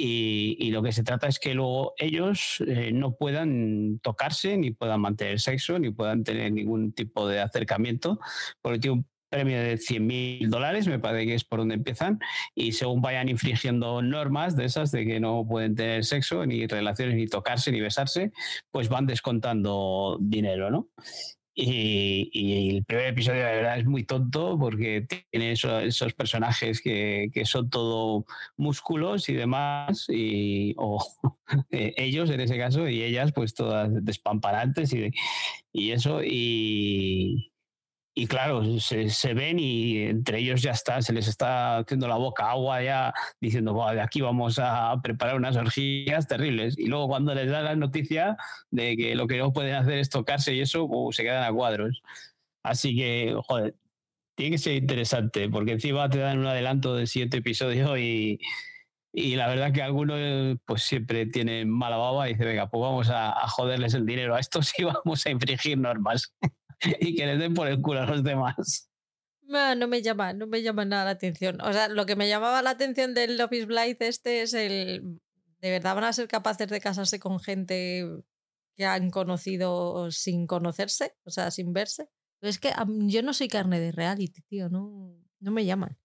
Y, 0.00 0.70
lo 0.70 0.80
que 0.80 0.92
se 0.92 1.02
trata 1.02 1.26
es 1.26 1.40
que 1.40 1.54
luego 1.54 1.94
ellos 1.98 2.62
eh, 2.68 2.92
no 2.92 3.16
puedan 3.16 3.98
tocarse, 4.00 4.56
ni 4.56 4.70
puedan 4.70 5.00
mantener 5.00 5.40
sexo, 5.40 5.76
ni 5.80 5.90
puedan 5.90 6.22
tener 6.22 6.52
ningún 6.52 6.92
tipo 6.92 7.26
de 7.26 7.40
acercamiento, 7.40 8.20
porque 8.62 8.78
tiene 8.78 8.98
un 8.98 9.06
premio 9.28 9.60
de 9.62 9.78
100 9.78 10.06
mil 10.06 10.50
dólares, 10.50 10.86
me 10.86 10.98
parece 10.98 11.26
que 11.26 11.34
es 11.34 11.44
por 11.44 11.60
donde 11.60 11.74
empiezan, 11.74 12.18
y 12.54 12.72
según 12.72 13.00
vayan 13.00 13.28
infringiendo 13.28 14.02
normas 14.02 14.56
de 14.56 14.64
esas 14.64 14.90
de 14.90 15.04
que 15.06 15.20
no 15.20 15.46
pueden 15.46 15.74
tener 15.74 16.04
sexo, 16.04 16.46
ni 16.46 16.66
relaciones, 16.66 17.16
ni 17.16 17.26
tocarse, 17.26 17.72
ni 17.72 17.80
besarse, 17.80 18.32
pues 18.70 18.88
van 18.88 19.06
descontando 19.06 20.18
dinero, 20.20 20.70
¿no? 20.70 20.88
Y, 21.60 22.76
el 22.76 22.84
primer 22.84 23.06
episodio 23.06 23.44
de 23.44 23.52
verdad 23.56 23.78
es 23.78 23.84
muy 23.84 24.04
tonto 24.04 24.56
porque 24.60 25.08
tiene 25.32 25.50
esos, 25.50 26.14
personajes 26.14 26.80
que, 26.80 27.30
que, 27.34 27.44
son 27.44 27.68
todo 27.68 28.26
músculos 28.56 29.28
y 29.28 29.34
demás, 29.34 30.06
y, 30.08 30.74
o 30.76 31.04
eh, 31.72 31.94
ellos 31.96 32.30
en 32.30 32.40
ese 32.40 32.56
caso, 32.58 32.88
y 32.88 33.02
ellas 33.02 33.32
pues 33.32 33.54
todas 33.54 33.90
despamparantes 34.04 34.92
y, 34.92 35.10
y 35.72 35.90
eso, 35.90 36.22
y, 36.22 37.50
y 38.18 38.26
claro, 38.26 38.80
se, 38.80 39.32
ven 39.32 39.60
y 39.60 39.98
entre 39.98 40.40
ellos 40.40 40.60
ya 40.60 40.72
está, 40.72 41.00
se 41.02 41.12
les 41.12 41.28
está 41.28 41.78
haciendo 41.78 42.08
la 42.08 42.16
boca 42.16 42.50
agua 42.50 42.82
ya 42.82 43.14
diciendo, 43.40 43.80
de 43.92 44.00
aquí 44.00 44.20
vamos 44.20 44.58
a 44.60 45.00
preparar 45.00 45.36
unas 45.36 45.56
orgías 45.56 46.26
terribles. 46.26 46.76
Y 46.76 46.86
luego 46.86 47.06
cuando 47.06 47.32
les 47.32 47.48
da 47.48 47.62
la 47.62 47.76
noticia 47.76 48.36
de 48.72 48.96
que 48.96 49.14
lo 49.14 49.28
que 49.28 49.38
no 49.38 49.52
pueden 49.52 49.76
hacer 49.76 49.98
es 49.98 50.10
tocarse 50.10 50.52
y 50.52 50.60
eso, 50.62 50.88
pues, 50.88 51.14
se 51.14 51.22
quedan 51.22 51.44
a 51.44 51.52
cuadros. 51.52 52.02
Así 52.64 52.96
que, 52.96 53.36
joder, 53.46 53.76
tiene 54.34 54.56
que 54.56 54.58
ser 54.58 54.74
interesante, 54.74 55.48
porque 55.48 55.72
encima 55.72 56.10
te 56.10 56.18
dan 56.18 56.40
un 56.40 56.46
adelanto 56.46 56.96
de 56.96 57.06
siete 57.06 57.36
episodios 57.38 57.96
y, 58.00 58.40
Y 59.12 59.36
la 59.36 59.46
verdad 59.48 59.72
que 59.72 59.82
algunos 59.82 60.58
pues 60.66 60.82
siempre 60.82 61.26
tienen 61.26 61.70
mala 61.70 61.98
baba 61.98 62.28
y 62.28 62.32
dice, 62.34 62.44
venga, 62.46 62.68
pues 62.68 62.80
vamos 62.80 63.10
a, 63.10 63.32
joderles 63.48 63.94
el 63.94 64.06
dinero 64.06 64.34
a 64.34 64.40
estos 64.40 64.72
y 64.78 64.84
vamos 65.04 65.24
a 65.26 65.30
infringir 65.30 65.78
normas 65.78 66.32
y 67.00 67.14
que 67.14 67.26
les 67.26 67.38
den 67.38 67.54
por 67.54 67.68
el 67.68 67.80
culo 67.80 68.00
a 68.00 68.06
los 68.06 68.22
demás. 68.22 68.90
No, 69.42 69.88
me 69.88 70.02
llama, 70.02 70.34
no 70.34 70.46
me 70.46 70.62
llama 70.62 70.84
nada 70.84 71.06
la 71.06 71.10
atención. 71.12 71.60
O 71.62 71.72
sea, 71.72 71.88
lo 71.88 72.04
que 72.04 72.16
me 72.16 72.28
llamaba 72.28 72.60
la 72.60 72.70
atención 72.70 73.14
del 73.14 73.40
Office 73.40 73.66
Blight 73.66 74.00
este 74.02 74.42
es 74.42 74.52
el... 74.52 75.20
¿De 75.60 75.70
verdad 75.70 75.94
van 75.94 76.04
a 76.04 76.12
ser 76.12 76.28
capaces 76.28 76.68
de 76.68 76.80
casarse 76.80 77.18
con 77.18 77.40
gente 77.40 78.06
que 78.76 78.84
han 78.84 79.10
conocido 79.10 80.10
sin 80.10 80.46
conocerse? 80.46 81.16
O 81.24 81.30
sea, 81.30 81.50
sin 81.50 81.72
verse. 81.72 82.08
es 82.42 82.58
que 82.58 82.72
yo 83.06 83.22
no 83.22 83.32
soy 83.32 83.48
carne 83.48 83.80
de 83.80 83.90
reality, 83.90 84.42
tío, 84.42 84.68
no, 84.68 85.16
no 85.40 85.50
me 85.50 85.64
llaman 85.64 85.98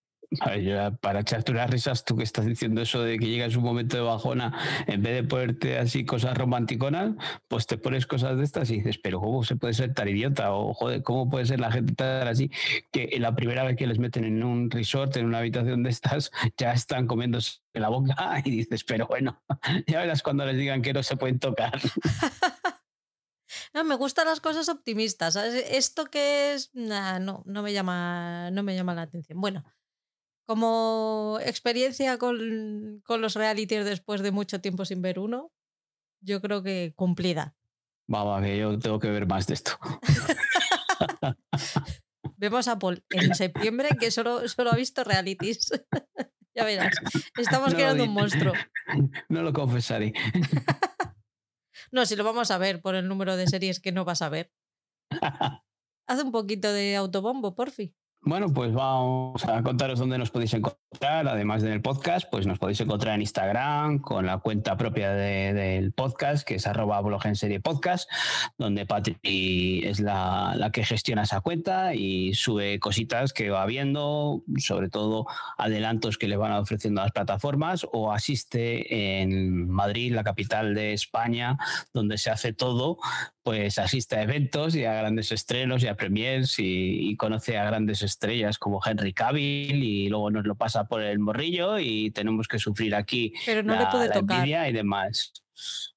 para 1.02 1.20
echarte 1.20 1.52
unas 1.52 1.70
risas, 1.70 2.06
tú 2.06 2.16
que 2.18 2.24
estás 2.24 2.46
diciendo 2.46 2.82
eso 2.82 3.02
de 3.02 3.18
que 3.18 3.28
llegas 3.28 3.56
un 3.56 3.63
momento 3.63 3.98
de 3.98 4.04
bajona, 4.04 4.58
en 4.88 5.02
vez 5.02 5.16
de 5.16 5.24
ponerte 5.24 5.78
así 5.78 6.06
cosas 6.06 6.38
romanticonas, 6.38 7.16
pues 7.48 7.68
te 7.68 7.78
pones 7.78 8.06
cosas 8.06 8.38
de 8.38 8.44
estas 8.44 8.70
y 8.70 8.78
dices, 8.78 8.98
pero 8.98 9.20
¿cómo 9.20 9.44
se 9.44 9.56
puede 9.56 9.74
ser 9.74 9.94
tan 9.94 10.08
idiota? 10.08 10.54
O 10.54 10.74
joder, 10.74 11.04
¿cómo 11.04 11.30
puede 11.30 11.46
ser 11.46 11.60
la 11.60 11.72
gente 11.72 11.96
tan 11.96 12.28
así? 12.28 12.52
Que 12.92 13.18
la 13.20 13.36
primera 13.36 13.63
vez 13.63 13.75
que 13.78 13.88
les 13.88 14.00
meten 14.00 14.25
en 14.25 14.44
un 14.44 14.70
resort, 14.70 15.16
en 15.18 15.25
una 15.25 15.40
habitación 15.40 15.84
de 15.84 15.90
estas, 15.90 16.32
ya 16.58 16.74
están 16.74 17.08
comiéndose 17.08 17.60
la 17.74 17.90
boca 17.90 18.42
y 18.44 18.52
dices, 18.52 18.84
pero 18.84 19.08
bueno, 19.08 19.42
ya 19.88 20.00
verás 20.00 20.24
cuando 20.24 20.46
les 20.46 20.58
digan 20.58 20.82
que 20.82 20.94
no 20.94 21.04
se 21.04 21.18
pueden 21.18 21.40
tocar. 21.40 21.80
No, 23.74 23.84
me 23.84 23.96
gustan 23.96 24.28
las 24.28 24.40
cosas 24.40 24.70
optimistas. 24.70 25.36
Esto 25.36 26.06
que 26.06 26.54
es, 26.54 26.72
no, 26.74 27.44
no 27.46 27.63
me 27.63 27.74
llama, 27.74 28.52
no 28.52 28.63
me 28.63 28.75
llama 28.75 28.94
la 28.94 29.04
atención. 29.04 29.40
Bueno, 29.42 29.63
como 30.45 31.39
experiencia 31.45 32.17
con, 32.17 33.01
con 33.05 33.21
los 33.21 33.35
realities 33.35 33.85
después 33.85 34.21
de 34.21 34.31
mucho 34.31 34.62
tiempo 34.62 34.85
sin 34.85 35.01
ver 35.01 35.19
uno, 35.19 35.51
yo 36.21 36.41
creo 36.41 36.63
que 36.63 36.93
cumplida. 36.95 37.55
Vamos, 38.07 38.41
que 38.41 38.57
yo 38.57 38.77
tengo 38.79 39.00
que 39.00 39.09
ver 39.09 39.27
más 39.27 39.47
de 39.47 39.53
esto. 39.53 39.71
Vemos 42.38 42.67
a 42.67 42.77
Paul 42.77 43.03
en 43.09 43.33
septiembre 43.35 43.89
que 44.00 44.12
solo, 44.12 44.47
solo 44.50 44.71
ha 44.71 44.75
visto 44.75 45.03
realities. 45.03 45.71
ya 46.55 46.65
verás. 46.65 46.95
Estamos 47.38 47.73
creando 47.73 48.03
un 48.03 48.13
monstruo. 48.13 48.53
No 49.29 49.43
lo 49.43 49.53
confesaré. 49.53 50.13
no, 51.91 52.05
si 52.05 52.15
lo 52.15 52.23
vamos 52.23 52.51
a 52.51 52.57
ver 52.57 52.81
por 52.81 52.95
el 52.95 53.07
número 53.07 53.38
de 53.38 53.47
series 53.47 53.79
que 53.79 53.93
no 53.93 54.03
vas 54.03 54.21
a 54.21 54.29
ver. 54.29 54.51
Haz 56.05 56.21
un 56.21 56.31
poquito 56.31 56.73
de 56.73 56.97
autobombo, 56.97 57.55
porfi. 57.55 57.95
Bueno, 58.25 58.48
pues 58.53 58.74
vamos 58.74 59.44
a 59.44 59.62
contaros 59.63 60.00
dónde 60.00 60.18
nos 60.18 60.32
podéis 60.32 60.53
encontrar, 60.53 61.27
además 61.27 61.62
del 61.62 61.82
podcast, 61.82 62.25
pues 62.32 62.48
nos 62.48 62.58
podéis 62.58 62.80
encontrar 62.80 63.15
en 63.15 63.22
Instagram 63.22 64.00
con 64.00 64.25
la 64.25 64.38
cuenta 64.38 64.77
propia 64.77 65.12
del 65.12 65.92
podcast, 65.92 66.48
que 66.48 66.56
es 66.56 66.65
arroba 66.65 67.01
blog 67.01 67.25
en 67.25 67.36
serie 67.36 67.60
podcast, 67.60 68.10
donde 68.58 68.86
Patri 68.86 69.82
es 69.84 70.00
la, 70.00 70.53
la, 70.56 70.72
que 70.72 70.86
gestiona 70.86 71.24
esa 71.24 71.42
cuenta 71.42 71.96
y 71.96 72.34
sube 72.34 72.80
cositas 72.80 73.34
que 73.34 73.50
va 73.50 73.65
viendo, 73.65 74.44
sobre 74.56 74.88
todo 74.88 75.27
adelantos 75.58 76.18
que 76.18 76.30
le 76.30 76.38
van 76.38 76.53
ofreciendo 76.53 77.01
a 77.01 77.03
las 77.03 77.12
plataformas, 77.12 77.86
o 77.92 78.13
asiste 78.13 79.22
en 79.22 79.68
Madrid, 79.68 80.15
la 80.15 80.24
capital 80.24 80.75
de 80.75 80.94
España, 80.94 81.58
donde 81.94 82.18
se 82.18 82.30
hace 82.30 82.53
todo, 82.53 83.00
pues 83.43 83.77
asiste 83.77 84.15
a 84.15 84.23
eventos 84.23 84.75
y 84.75 84.85
a 84.85 84.93
grandes 84.93 85.31
estrenos 85.31 85.83
y 85.83 85.88
a 85.88 85.95
premiers 85.95 86.57
y, 86.59 87.09
y 87.09 87.17
conoce 87.17 87.57
a 87.57 87.65
grandes 87.65 88.01
estrellas 88.01 88.57
como 88.57 88.79
Henry 88.83 89.13
Cavill 89.13 89.83
y 89.83 90.07
luego 90.07 90.31
nos 90.31 90.45
lo 90.45 90.55
pasa 90.55 90.88
por 90.88 91.01
el 91.01 91.19
morrillo 91.19 91.77
y 91.77 92.12
tenemos 92.12 92.47
que 92.47 92.57
sufrir 92.57 92.95
aquí 92.95 93.33
pero 93.45 93.62
no 93.62 93.75
le 93.77 93.85
puede 93.88 94.09
tocar. 94.09 94.47
y 94.47 94.73
demás. 94.73 95.33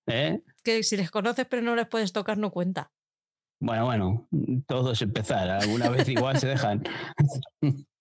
¿Eh? 0.07 0.41
Que 0.63 0.83
si 0.83 0.97
les 0.97 1.11
conoces 1.11 1.47
pero 1.49 1.63
no 1.63 1.77
les 1.77 1.87
puedes 1.87 2.13
tocar 2.13 2.37
no 2.37 2.51
cuenta. 2.51 2.91
Bueno, 3.59 3.87
bueno, 3.87 4.29
todo 4.67 4.93
es 4.93 5.01
empezar. 5.01 5.49
Alguna 5.49 5.89
vez 5.89 6.07
igual 6.09 6.39
se 6.39 6.49
dejan. 6.49 6.83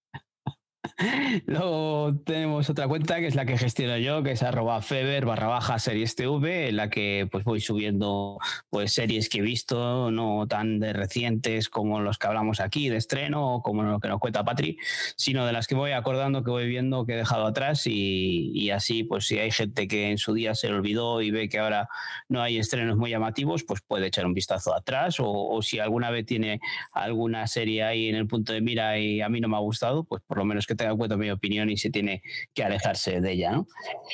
Luego 1.45 2.15
tenemos 2.25 2.69
otra 2.69 2.87
cuenta 2.87 3.19
que 3.19 3.27
es 3.27 3.35
la 3.35 3.45
que 3.45 3.57
gestiono 3.57 3.97
yo, 3.97 4.23
que 4.23 4.31
es 4.31 4.43
arroba 4.43 4.81
feber 4.81 5.25
barra 5.25 5.47
baja 5.47 5.77
series 5.77 6.15
TV, 6.15 6.69
en 6.69 6.77
la 6.77 6.89
que 6.89 7.27
pues 7.29 7.43
voy 7.43 7.59
subiendo 7.59 8.37
pues 8.69 8.93
series 8.93 9.27
que 9.27 9.39
he 9.39 9.41
visto, 9.41 10.09
no 10.09 10.47
tan 10.47 10.79
de 10.79 10.93
recientes 10.93 11.67
como 11.67 11.99
los 11.99 12.17
que 12.17 12.27
hablamos 12.27 12.61
aquí 12.61 12.87
de 12.87 12.95
estreno 12.95 13.55
o 13.55 13.61
como 13.61 13.83
lo 13.83 13.99
que 13.99 14.07
nos 14.07 14.19
cuenta 14.19 14.45
Patri, 14.45 14.77
sino 15.17 15.45
de 15.45 15.51
las 15.51 15.67
que 15.67 15.75
voy 15.75 15.91
acordando, 15.91 16.43
que 16.43 16.51
voy 16.51 16.67
viendo, 16.67 17.05
que 17.05 17.13
he 17.13 17.17
dejado 17.17 17.45
atrás 17.45 17.83
y, 17.87 18.69
así 18.69 19.03
pues 19.03 19.27
si 19.27 19.37
hay 19.37 19.51
gente 19.51 19.87
que 19.87 20.11
en 20.11 20.17
su 20.17 20.33
día 20.33 20.55
se 20.55 20.67
olvidó 20.67 21.21
y 21.21 21.31
ve 21.31 21.49
que 21.49 21.59
ahora 21.59 21.87
no 22.29 22.41
hay 22.41 22.57
estrenos 22.57 22.97
muy 22.97 23.09
llamativos, 23.11 23.63
pues 23.63 23.81
puede 23.81 24.07
echar 24.07 24.25
un 24.25 24.33
vistazo 24.33 24.73
atrás 24.73 25.19
o, 25.19 25.29
o 25.29 25.61
si 25.61 25.79
alguna 25.79 26.09
vez 26.09 26.25
tiene 26.25 26.59
alguna 26.93 27.47
serie 27.47 27.83
ahí 27.83 28.09
en 28.09 28.15
el 28.15 28.27
punto 28.27 28.53
de 28.53 28.61
mira 28.61 28.97
y 28.97 29.21
a 29.21 29.29
mí 29.29 29.39
no 29.41 29.49
me 29.49 29.57
ha 29.57 29.59
gustado, 29.59 30.03
pues 30.03 30.21
por 30.25 30.37
lo 30.37 30.45
menos 30.45 30.65
que 30.65 30.75
tenga 30.85 30.91
en 30.91 30.97
cuenta 30.97 31.17
mi 31.17 31.31
opinión 31.31 31.69
y 31.69 31.77
se 31.77 31.89
tiene 31.89 32.21
que 32.53 32.63
alejarse 32.63 33.21
de 33.21 33.31
ella. 33.31 33.51
¿no? 33.51 33.67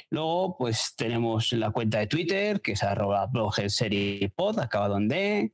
Luego, 0.10 0.58
pues 0.58 0.94
tenemos 0.96 1.52
la 1.54 1.72
cuenta 1.72 2.00
de 2.00 2.08
Twitter, 2.08 2.62
que 2.62 2.74
es 2.74 2.84
arroba 2.84 3.28
blog 3.28 3.54
serie 3.68 4.32
pod, 4.36 4.60
acabado 4.60 4.98
en 4.98 5.08
D. 5.08 5.52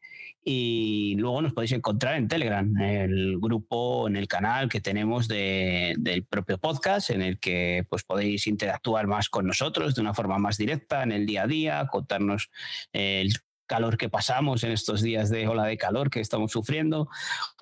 Y 0.50 1.16
luego 1.18 1.42
nos 1.42 1.52
podéis 1.52 1.74
encontrar 1.74 2.16
en 2.16 2.30
Telegram, 2.30 2.74
el 2.80 3.38
grupo, 3.38 4.08
en 4.08 4.16
el 4.16 4.30
canal 4.30 4.70
que 4.70 4.80
tenemos 4.80 5.28
del 5.28 6.26
propio 6.30 6.58
podcast, 6.58 7.10
en 7.10 7.22
el 7.22 7.38
que 7.38 7.86
pues, 7.90 8.06
podéis 8.06 8.48
interactuar 8.48 9.08
más 9.08 9.28
con 9.28 9.46
nosotros 9.46 9.94
de 9.94 10.00
una 10.00 10.14
forma 10.14 10.38
más 10.38 10.56
directa 10.58 11.04
en 11.04 11.12
el 11.12 11.26
día 11.26 11.44
a 11.44 11.48
día, 11.48 11.88
contarnos 11.92 12.50
el 12.94 13.34
calor 13.68 13.98
que 13.98 14.10
pasamos 14.10 14.64
en 14.64 14.72
estos 14.72 15.02
días 15.02 15.30
de 15.30 15.48
ola 15.48 15.66
de 15.66 15.78
calor 15.78 16.10
que 16.10 16.20
estamos 16.20 16.52
sufriendo 16.52 17.10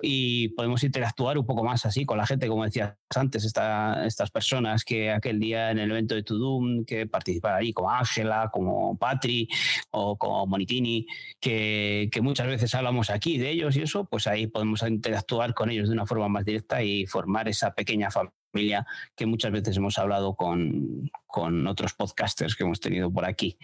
y 0.00 0.48
podemos 0.50 0.82
interactuar 0.84 1.36
un 1.36 1.44
poco 1.44 1.64
más 1.64 1.84
así 1.84 2.06
con 2.06 2.16
la 2.16 2.26
gente, 2.26 2.48
como 2.48 2.64
decías 2.64 2.94
antes, 3.14 3.44
estas 3.44 4.30
personas 4.30 4.84
que 4.84 5.10
aquel 5.10 5.38
día 5.40 5.70
en 5.70 5.78
el 5.78 5.90
evento 5.90 6.14
de 6.14 6.22
Tudum 6.22 6.84
que 6.84 7.06
participaron 7.06 7.58
ahí, 7.58 7.72
como 7.72 7.90
Ángela, 7.90 8.50
como 8.52 8.96
Patri 8.96 9.48
o 9.90 10.16
como 10.16 10.46
Monitini, 10.46 11.06
que, 11.40 12.08
que, 12.10 12.20
muchas 12.20 12.46
veces 12.46 12.74
hablamos 12.74 13.10
aquí 13.10 13.38
de 13.38 13.50
ellos 13.50 13.76
y 13.76 13.82
eso, 13.82 14.04
pues 14.04 14.26
ahí 14.26 14.46
podemos 14.46 14.82
interactuar 14.82 15.54
con 15.54 15.70
ellos 15.70 15.88
de 15.88 15.94
una 15.94 16.06
forma 16.06 16.28
más 16.28 16.44
directa 16.44 16.82
y 16.82 17.06
formar 17.06 17.48
esa 17.48 17.74
pequeña 17.74 18.10
familia 18.10 18.86
que 19.14 19.26
muchas 19.26 19.52
veces 19.52 19.76
hemos 19.76 19.98
hablado 19.98 20.34
con, 20.34 21.10
con 21.26 21.66
otros 21.66 21.94
podcasters 21.94 22.56
que 22.56 22.64
hemos 22.64 22.80
tenido 22.80 23.10
por 23.12 23.24
aquí. 23.24 23.58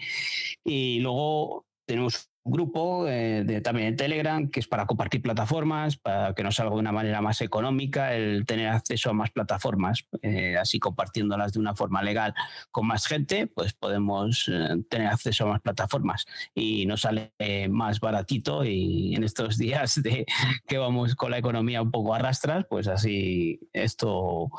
Y 0.63 0.99
luego 0.99 1.65
tenemos 1.85 2.32
grupo 2.45 3.07
eh, 3.07 3.43
de, 3.45 3.61
también 3.61 3.89
en 3.89 3.95
Telegram 3.95 4.49
que 4.49 4.59
es 4.59 4.67
para 4.67 4.85
compartir 4.85 5.21
plataformas, 5.21 5.97
para 5.97 6.33
que 6.33 6.43
nos 6.43 6.55
salga 6.55 6.73
de 6.73 6.79
una 6.79 6.91
manera 6.91 7.21
más 7.21 7.41
económica 7.41 8.13
el 8.13 8.45
tener 8.45 8.67
acceso 8.67 9.09
a 9.09 9.13
más 9.13 9.31
plataformas, 9.31 10.05
eh, 10.21 10.57
así 10.57 10.79
compartiéndolas 10.79 11.53
de 11.53 11.59
una 11.59 11.73
forma 11.73 12.03
legal 12.03 12.33
con 12.71 12.87
más 12.87 13.07
gente, 13.07 13.47
pues 13.47 13.73
podemos 13.73 14.49
eh, 14.51 14.83
tener 14.89 15.07
acceso 15.07 15.45
a 15.45 15.51
más 15.51 15.61
plataformas 15.61 16.25
y 16.53 16.85
nos 16.85 17.01
sale 17.01 17.33
más 17.69 17.99
baratito 17.99 18.65
y 18.65 19.15
en 19.15 19.23
estos 19.23 19.57
días 19.63 20.01
de 20.01 20.25
que 20.67 20.77
vamos 20.77 21.15
con 21.15 21.31
la 21.31 21.37
economía 21.37 21.81
un 21.81 21.91
poco 21.91 22.13
arrastras, 22.13 22.65
pues 22.69 22.87
así 22.87 23.59
esto 23.71 24.49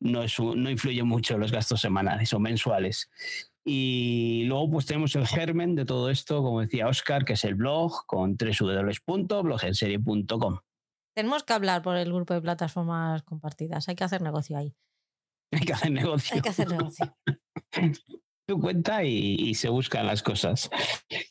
no, 0.00 0.22
es, 0.22 0.38
no 0.38 0.70
influye 0.70 1.02
mucho 1.02 1.34
en 1.34 1.40
los 1.40 1.52
gastos 1.52 1.80
semanales 1.80 2.32
o 2.32 2.38
mensuales. 2.38 3.10
Y 3.68 4.44
luego 4.44 4.70
pues 4.70 4.86
tenemos 4.86 5.16
el 5.16 5.26
germen 5.26 5.74
de 5.74 5.84
todo 5.84 6.08
esto, 6.08 6.40
como 6.40 6.60
decía 6.60 6.86
Oscar, 6.86 7.24
que 7.24 7.32
es 7.32 7.44
el 7.44 7.56
blog 7.56 8.06
con 8.06 8.36
www.blogenserie.com. 8.36 10.58
Tenemos 11.16 11.42
que 11.42 11.52
hablar 11.52 11.82
por 11.82 11.96
el 11.96 12.12
grupo 12.12 12.34
de 12.34 12.42
plataformas 12.42 13.24
compartidas. 13.24 13.88
Hay 13.88 13.96
que 13.96 14.04
hacer 14.04 14.22
negocio 14.22 14.56
ahí. 14.56 14.76
Hay 15.52 15.62
que 15.62 15.72
hacer 15.72 15.90
negocio. 15.90 16.36
Hay 16.36 16.42
que 16.42 16.50
hacer 16.50 16.68
negocio. 16.68 17.16
tu 18.46 18.60
cuenta 18.60 19.04
y, 19.04 19.54
se 19.54 19.68
buscan 19.68 20.06
las 20.06 20.22
cosas. 20.22 20.70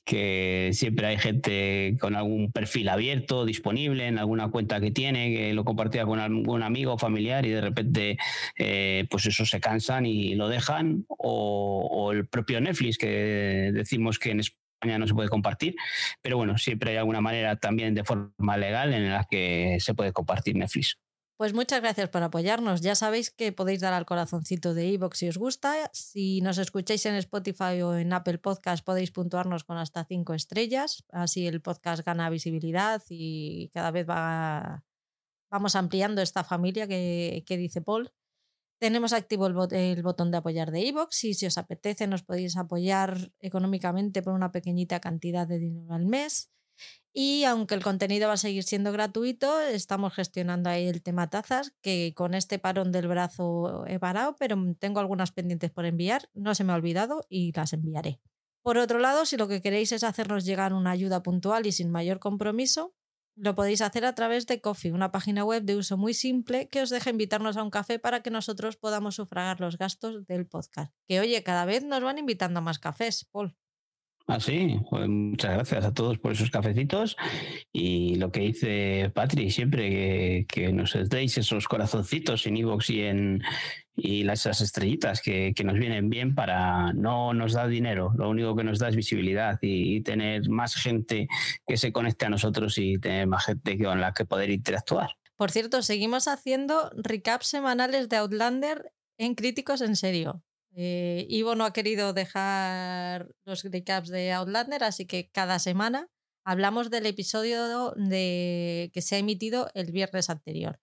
Que 0.03 0.72
siempre 0.74 1.07
hay 1.07 1.17
gente 1.17 1.98
con 2.00 2.15
algún 2.15 2.51
perfil 2.51 2.89
abierto, 2.89 3.45
disponible 3.45 4.07
en 4.07 4.19
alguna 4.19 4.50
cuenta 4.50 4.81
que 4.81 4.91
tiene, 4.91 5.34
que 5.34 5.53
lo 5.53 5.63
compartía 5.63 6.05
con 6.05 6.19
algún 6.19 6.63
amigo 6.63 6.98
familiar 6.98 7.45
y 7.45 7.50
de 7.50 7.62
repente, 7.62 8.17
eh, 8.57 9.07
pues 9.10 9.25
eso 9.25 9.45
se 9.45 9.60
cansan 9.60 10.05
y 10.05 10.36
lo 10.36 10.50
dejan. 10.50 11.05
O, 11.07 11.88
o, 11.91 12.12
el 12.12 12.27
propio 12.27 12.60
Netflix, 12.62 12.98
que 12.98 13.72
decimos 13.74 14.19
que 14.19 14.31
en 14.31 14.41
España 14.41 15.00
no 15.00 15.07
se 15.07 15.13
puede 15.13 15.29
compartir, 15.29 15.75
pero 16.22 16.38
bueno, 16.38 16.57
siempre 16.57 16.91
hay 16.91 16.98
alguna 16.98 17.22
manera 17.22 17.55
también 17.57 17.95
de 17.95 18.03
forma 18.03 18.57
legal 18.57 18.93
en 18.93 19.10
la 19.10 19.25
que 19.29 19.77
se 19.79 19.93
puede 19.93 20.12
compartir 20.13 20.55
Netflix. 20.55 20.98
Pues 21.38 21.54
muchas 21.54 21.82
gracias 21.82 22.08
por 22.08 22.24
apoyarnos. 22.24 22.80
Ya 22.80 22.96
sabéis 22.96 23.30
que 23.30 23.51
podéis 23.51 23.82
dar 23.82 23.94
al 23.94 24.06
corazoncito 24.06 24.74
de 24.74 24.88
iVoox 24.88 25.18
si 25.18 25.27
os 25.27 25.38
gusta. 25.38 25.89
Si 25.92 26.39
nos 26.39 26.58
escucháis 26.58 27.06
en 27.08 27.15
Spotify 27.15 27.82
o 27.82 27.94
en 27.98 28.13
Apple 28.13 28.38
Podcast 28.38 28.86
podéis 28.86 29.12
puntuarnos 29.12 29.65
con 29.65 29.77
hasta 29.77 30.06
cinco 30.06 30.34
estrellas. 30.34 31.04
Así 31.10 31.46
el 31.46 31.62
podcast 31.62 32.06
gana 32.06 32.30
visibilidad 32.30 33.04
y 33.10 33.70
cada 33.74 33.92
vez 33.92 34.08
va, 34.10 34.86
vamos 35.51 35.75
ampliando 35.75 36.22
esta 36.22 36.46
familia 36.46 36.88
que, 36.88 37.44
dice 37.50 37.82
Paul. 37.82 38.13
Tenemos 38.80 39.12
activo 39.12 39.48
el, 39.48 40.04
botón 40.04 40.32
de 40.32 40.38
apoyar 40.38 40.72
de 40.72 40.86
iVoox 40.86 41.25
y 41.25 41.34
si 41.34 41.46
os 41.48 41.58
apetece 41.58 42.08
nos 42.08 42.24
podéis 42.24 42.56
apoyar 42.56 43.34
económicamente 43.39 44.22
por 44.22 44.34
una 44.34 44.54
pequeñita 44.54 45.01
cantidad 45.01 45.46
de 45.46 45.60
dinero 45.60 45.94
al 45.96 46.06
mes. 46.06 46.50
Y 47.17 47.45
aunque 47.45 47.75
el 47.75 47.81
contenido 47.81 48.27
va 48.27 48.34
a 48.34 48.38
seguir 48.38 48.63
siendo 48.63 48.91
gratuito, 48.91 49.62
estamos 49.62 50.13
gestionando 50.13 50.69
ahí 50.69 50.86
el 50.86 51.01
tema 51.01 51.29
tazas, 51.29 51.74
que 51.81 52.13
con 52.13 52.34
este 52.34 52.60
parón 52.60 52.91
del 52.91 53.07
brazo 53.07 53.86
he 53.88 54.00
parado, 54.00 54.36
pero 54.38 54.57
tengo 54.77 55.00
algunas 55.00 55.31
pendientes 55.31 55.72
por 55.72 55.86
enviar, 55.86 56.29
no 56.34 56.53
se 56.55 56.65
me 56.65 56.74
ha 56.74 56.75
olvidado 56.75 57.25
y 57.29 57.53
las 57.53 57.72
enviaré. 57.72 58.19
Por 58.62 58.77
otro 58.77 59.00
lado, 59.00 59.25
si 59.25 59.38
lo 59.38 59.48
que 59.48 59.62
queréis 59.62 59.93
es 59.93 60.03
hacernos 60.03 60.43
llegar 60.43 60.74
una 60.74 60.91
ayuda 60.91 61.24
puntual 61.24 61.65
y 61.65 61.72
sin 61.72 61.89
mayor 61.89 62.19
compromiso, 62.19 62.93
lo 63.38 63.55
podéis 63.55 63.79
hacer 63.79 64.03
a 64.03 64.13
través 64.13 64.45
de 64.45 64.60
Coffee, 64.60 64.91
una 64.91 65.13
página 65.13 65.45
web 65.45 65.63
de 65.63 65.77
uso 65.77 65.95
muy 65.95 66.13
simple 66.13 66.67
que 66.67 66.81
os 66.81 66.89
deja 66.89 67.12
invitarnos 67.12 67.55
a 67.55 67.63
un 67.63 67.69
café 67.69 67.98
para 67.98 68.24
que 68.24 68.29
nosotros 68.29 68.75
podamos 68.75 69.15
sufragar 69.15 69.62
los 69.62 69.77
gastos 69.77 70.27
del 70.27 70.48
podcast. 70.48 70.93
Que 71.07 71.22
oye, 71.22 71.41
cada 71.43 71.63
vez 71.63 71.86
nos 71.86 72.03
van 72.03 72.17
invitando 72.17 72.60
a 72.60 72.62
más 72.62 72.79
cafés, 72.79 73.24
Paul. 73.31 73.55
Ah, 74.27 74.39
sí, 74.39 74.79
pues 74.89 75.08
muchas 75.08 75.53
gracias 75.53 75.86
a 75.86 75.94
todos 75.94 76.17
por 76.17 76.32
esos 76.32 76.50
cafecitos 76.50 77.15
y 77.72 78.15
lo 78.15 78.32
que 78.32 78.39
dice 78.39 79.12
Patri 79.13 79.51
siempre, 79.51 80.48
que, 80.48 80.74
nos 80.74 80.98
deis 81.10 81.38
esos 81.38 81.67
corazoncitos 81.67 82.48
en 82.48 82.58
iVoox 82.58 82.89
y 82.89 83.01
en 83.01 83.44
y 83.96 84.27
esas 84.27 84.62
estrellitas 84.62 85.22
que, 85.22 85.53
nos 85.63 85.75
vienen 85.75 86.10
bien 86.10 86.34
para 86.34 86.91
no 86.94 87.34
nos 87.36 87.53
da 87.53 87.67
dinero, 87.67 88.13
lo 88.17 88.27
único 88.29 88.55
que 88.55 88.63
nos 88.63 88.79
da 88.79 88.89
es 88.89 88.96
visibilidad 88.96 89.60
y, 89.62 90.01
tener 90.01 90.50
más 90.50 90.75
gente 90.75 91.27
que 91.65 91.77
se 91.77 91.91
conecte 91.91 92.25
a 92.25 92.29
nosotros 92.29 92.79
y 92.79 92.98
tener 92.98 93.27
más 93.27 93.46
gente 93.46 93.77
con 93.77 94.01
la 94.01 94.13
que 94.13 94.25
poder 94.25 94.50
interactuar. 94.50 95.12
Por 95.38 95.51
cierto, 95.51 95.84
seguimos 95.84 96.27
haciendo 96.27 96.91
recaps 96.96 97.48
semanales 97.48 98.10
de 98.10 98.17
Outlander 98.17 98.91
en 99.17 99.36
Críticos 99.36 99.82
en 99.82 99.96
Serio. 99.96 100.44
Eh, 100.77 101.25
Ivo 101.29 101.55
no 101.55 101.63
ha 101.63 101.72
querido 101.72 102.12
dejar 102.12 103.32
los 103.46 103.63
recaps 103.63 104.10
de 104.10 104.34
Outlander, 104.34 104.84
así 104.84 105.05
que 105.05 105.29
cada 105.32 105.58
semana 105.58 106.10
hablamos 106.46 106.89
del 106.89 107.05
episodio 107.05 107.94
de, 107.96 108.91
que 108.94 109.01
se 109.01 109.15
ha 109.15 109.20
emitido 109.20 109.70
el 109.74 109.91
viernes 109.94 110.29
anterior. 110.29 110.79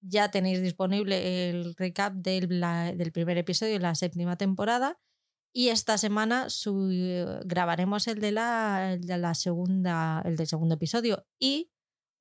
Ya 0.00 0.30
tenéis 0.30 0.62
disponible 0.62 1.50
el 1.50 1.74
recap 1.74 2.14
del, 2.14 2.48
primer 3.12 3.36
episodio 3.36 3.74
de 3.74 3.80
la 3.80 3.96
séptima 3.96 4.36
temporada 4.36 5.00
y 5.52 5.68
esta 5.68 5.98
semana 5.98 6.46
grabaremos 7.44 8.06
el 8.06 8.20
de, 8.20 8.32
la, 8.32 8.92
el 8.94 9.06
de 9.06 9.18
la 9.18 9.34
segunda, 9.34 10.22
el 10.24 10.36
del 10.36 10.46
segundo 10.46 10.76
episodio 10.76 11.26
y 11.40 11.71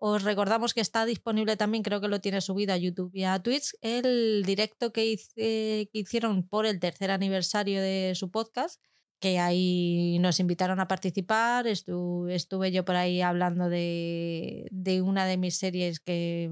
os 0.04 0.24
recordamos 0.24 0.74
que 0.74 0.82
está 0.82 1.06
disponible 1.06 1.58
también, 1.58 1.84
creo 1.84 2.02
que 2.02 2.08
lo 2.08 2.22
tiene 2.22 2.42
subido 2.42 2.74
a 2.74 2.78
YouTube 2.78 3.12
y 3.14 3.24
a 3.24 3.38
Twitch, 3.38 3.76
el 3.82 4.44
directo 4.44 4.92
que, 4.92 5.16
que 5.36 5.90
hicieron 5.94 6.48
por 6.48 6.66
el 6.66 6.80
tercer 6.80 7.12
aniversario 7.12 7.80
de 7.82 8.14
su 8.16 8.32
podcast, 8.32 8.82
que 9.22 9.38
ahí 9.38 10.18
nos 10.20 10.40
invitaron 10.40 10.80
a 10.80 10.88
participar. 10.88 11.68
Estuve, 11.68 12.72
yo 12.72 12.84
por 12.84 12.96
ahí 12.96 13.22
hablando 13.22 13.70
de, 13.70 14.68
una 15.06 15.26
de 15.28 15.38
mis 15.38 15.58
series, 15.58 16.00
que, 16.00 16.50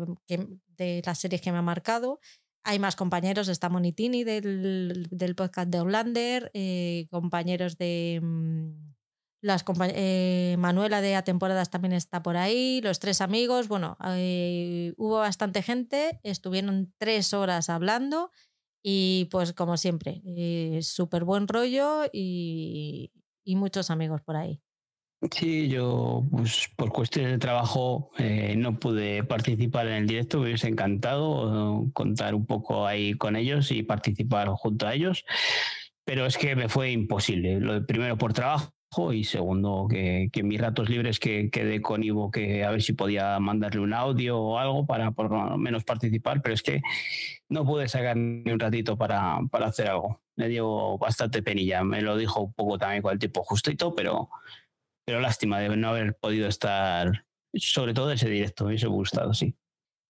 de 0.77 1.01
las 1.03 1.17
series 1.17 1.41
que 1.41 1.51
me 1.51 1.57
ha 1.57 1.63
marcado. 1.63 2.19
Hay 2.63 2.77
más 2.77 2.95
compañeros, 2.95 3.47
está 3.47 3.69
Monitini 3.69 4.23
del, 4.23 5.07
del 5.09 5.35
podcast 5.35 5.69
de 5.69 5.79
Hollander, 5.79 6.51
eh, 6.53 7.07
compañeros 7.09 7.77
de 7.79 8.19
mm, 8.21 8.88
las 9.41 9.63
eh, 9.93 10.55
Manuela 10.59 11.01
de 11.01 11.15
A 11.15 11.23
temporadas 11.23 11.69
también 11.69 11.93
está 11.93 12.21
por 12.21 12.37
ahí, 12.37 12.81
los 12.83 12.99
tres 12.99 13.21
amigos, 13.21 13.67
bueno, 13.67 13.97
eh, 14.05 14.93
hubo 14.97 15.19
bastante 15.19 15.61
gente, 15.61 16.19
estuvieron 16.23 16.93
tres 16.97 17.33
horas 17.33 17.69
hablando 17.69 18.31
y 18.83 19.27
pues 19.31 19.53
como 19.53 19.77
siempre, 19.77 20.21
eh, 20.25 20.79
súper 20.81 21.23
buen 21.23 21.47
rollo 21.47 22.03
y, 22.11 23.11
muchos 23.45 23.89
amigos 23.89 24.21
por 24.21 24.35
ahí. 24.35 24.61
Sí, 25.31 25.67
yo 25.69 26.23
pues 26.29 26.69
por 26.77 26.91
cuestiones 26.91 27.31
de 27.31 27.39
trabajo 27.39 28.11
no 28.55 28.79
pude 28.79 29.23
participar 29.23 29.87
en 29.87 29.93
el 29.93 30.07
directo, 30.07 30.37
me 30.37 30.45
hubiese 30.45 30.67
encantado 30.67 31.89
contar 31.93 32.35
un 32.35 32.45
poco 32.45 32.85
ahí 32.85 33.15
con 33.15 33.35
ellos 33.35 33.71
y 33.71 33.81
participar 33.81 34.49
junto 34.49 34.85
a 34.85 34.93
ellos, 34.93 35.25
pero 36.05 36.27
es 36.27 36.37
que 36.37 36.55
me 36.55 36.69
fue 36.69 36.91
imposible. 36.91 37.59
Lo 37.59 37.83
primero 37.87 38.19
por 38.19 38.33
trabajo 38.33 38.71
y 39.13 39.23
segundo 39.23 39.87
que, 39.89 40.29
que, 40.33 40.43
mis 40.43 40.59
ratos 40.59 40.89
libres 40.89 41.19
que 41.19 41.49
quedé 41.51 41.81
con 41.81 42.03
Ivo 42.03 42.31
que 42.31 42.63
a 42.63 42.71
ver 42.71 42.81
si 42.81 42.93
podía 42.93 43.39
mandarle 43.39 43.81
un 43.81 43.93
audio 43.93 44.37
o 44.39 44.57
algo 44.57 44.85
para 44.85 45.11
por 45.11 45.31
lo 45.31 45.57
menos 45.57 45.83
participar, 45.83 46.41
pero 46.41 46.55
es 46.55 46.63
que 46.63 46.81
no 47.49 47.65
pude 47.65 47.87
sacar 47.87 48.17
ni 48.17 48.51
un 48.51 48.59
ratito 48.59 48.97
para, 48.97 49.39
para 49.51 49.67
hacer 49.67 49.87
algo. 49.89 50.21
Me 50.35 50.47
dio 50.49 50.97
bastante 50.97 51.43
penilla, 51.43 51.83
me 51.83 52.01
lo 52.01 52.17
dijo 52.17 52.41
un 52.41 52.53
poco 52.53 52.77
también 52.77 53.01
con 53.01 53.13
el 53.13 53.19
tipo 53.19 53.43
justito, 53.43 53.93
pero, 53.93 54.29
pero 55.05 55.19
lástima 55.21 55.59
de 55.59 55.75
no 55.77 55.89
haber 55.89 56.15
podido 56.15 56.47
estar, 56.47 57.25
sobre 57.53 57.93
todo 57.93 58.11
ese 58.11 58.29
directo, 58.29 58.65
me 58.65 58.69
hubiese 58.69 58.87
gustado, 58.87 59.33
sí. 59.33 59.55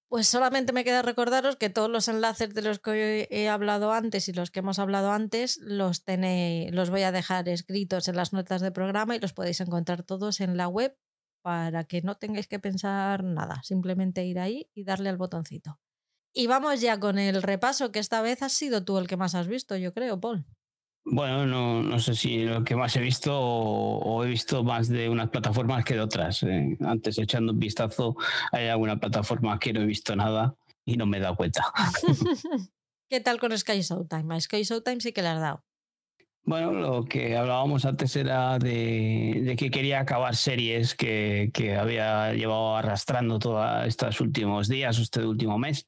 Pues 0.09 0.27
solamente 0.27 0.73
me 0.73 0.83
queda 0.83 1.03
recordaros 1.03 1.55
que 1.55 1.69
todos 1.69 1.87
los 1.89 2.07
enlaces 2.07 2.55
de 2.55 2.63
los 2.63 2.79
que 2.79 3.27
he 3.29 3.47
hablado 3.47 3.93
antes 3.93 4.27
y 4.27 4.33
los 4.33 4.49
que 4.49 4.59
hemos 4.59 4.79
hablado 4.79 5.11
antes 5.11 5.59
los 5.61 6.03
tenéis, 6.03 6.73
los 6.73 6.89
voy 6.89 7.03
a 7.03 7.11
dejar 7.11 7.47
escritos 7.47 8.07
en 8.07 8.15
las 8.15 8.33
notas 8.33 8.59
del 8.61 8.73
programa 8.73 9.15
y 9.15 9.19
los 9.19 9.33
podéis 9.33 9.61
encontrar 9.61 10.01
todos 10.01 10.41
en 10.41 10.57
la 10.57 10.67
web 10.67 10.97
para 11.43 11.83
que 11.83 12.01
no 12.01 12.15
tengáis 12.15 12.47
que 12.47 12.57
pensar 12.57 13.23
nada, 13.23 13.61
simplemente 13.63 14.25
ir 14.25 14.39
ahí 14.39 14.71
y 14.73 14.83
darle 14.83 15.09
al 15.09 15.17
botoncito. 15.17 15.79
Y 16.33 16.47
vamos 16.47 16.81
ya 16.81 16.99
con 16.99 17.19
el 17.19 17.43
repaso, 17.43 17.91
que 17.91 17.99
esta 17.99 18.23
vez 18.23 18.41
has 18.41 18.53
sido 18.53 18.83
tú 18.83 18.97
el 18.97 19.07
que 19.07 19.17
más 19.17 19.35
has 19.35 19.47
visto, 19.47 19.77
yo 19.77 19.93
creo, 19.93 20.19
Paul. 20.19 20.43
Bueno, 21.11 21.45
no, 21.47 21.81
no, 21.81 21.99
sé 21.99 22.13
si 22.13 22.43
lo 22.43 22.63
que 22.63 22.75
más 22.75 22.95
he 22.95 23.01
visto 23.01 23.35
o, 23.35 24.23
he 24.23 24.27
visto 24.27 24.63
más 24.63 24.87
de 24.89 25.09
unas 25.09 25.29
plataformas 25.29 25.83
que 25.83 25.95
de 25.95 26.01
otras. 26.01 26.43
Eh. 26.43 26.77
Antes, 26.81 27.17
echando 27.17 27.53
un 27.53 27.59
vistazo, 27.59 28.15
hay 28.51 28.67
alguna 28.67 28.99
plataforma 28.99 29.57
que 29.59 29.73
no 29.73 29.81
he 29.81 29.85
visto 29.85 30.15
nada 30.15 30.55
y 30.85 30.97
no 30.97 31.07
me 31.07 31.17
he 31.17 31.21
dado 31.21 31.35
cuenta. 31.35 31.63
¿Qué 33.09 33.21
tal 33.21 33.39
con 33.39 33.57
Sky 33.57 33.81
Showtime? 33.81 34.35
A 34.35 34.39
Sky 34.39 34.63
Showtime 34.63 35.01
sí 35.01 35.11
que 35.11 35.23
le 35.23 35.29
has 35.29 35.39
dado. 35.39 35.63
Bueno, 36.43 36.71
lo 36.73 37.05
que 37.05 37.35
hablábamos 37.35 37.85
antes 37.85 38.15
era 38.15 38.59
de, 38.59 39.55
que 39.57 39.69
quería 39.71 39.99
acabar 39.99 40.35
series 40.35 40.95
que, 40.95 41.51
que 41.53 41.75
había 41.75 42.33
llevado 42.33 42.75
arrastrando 42.75 43.39
todos 43.39 43.87
estos 43.87 44.21
últimos 44.21 44.67
días, 44.67 44.97
este 44.99 45.25
último 45.25 45.57
mes 45.57 45.87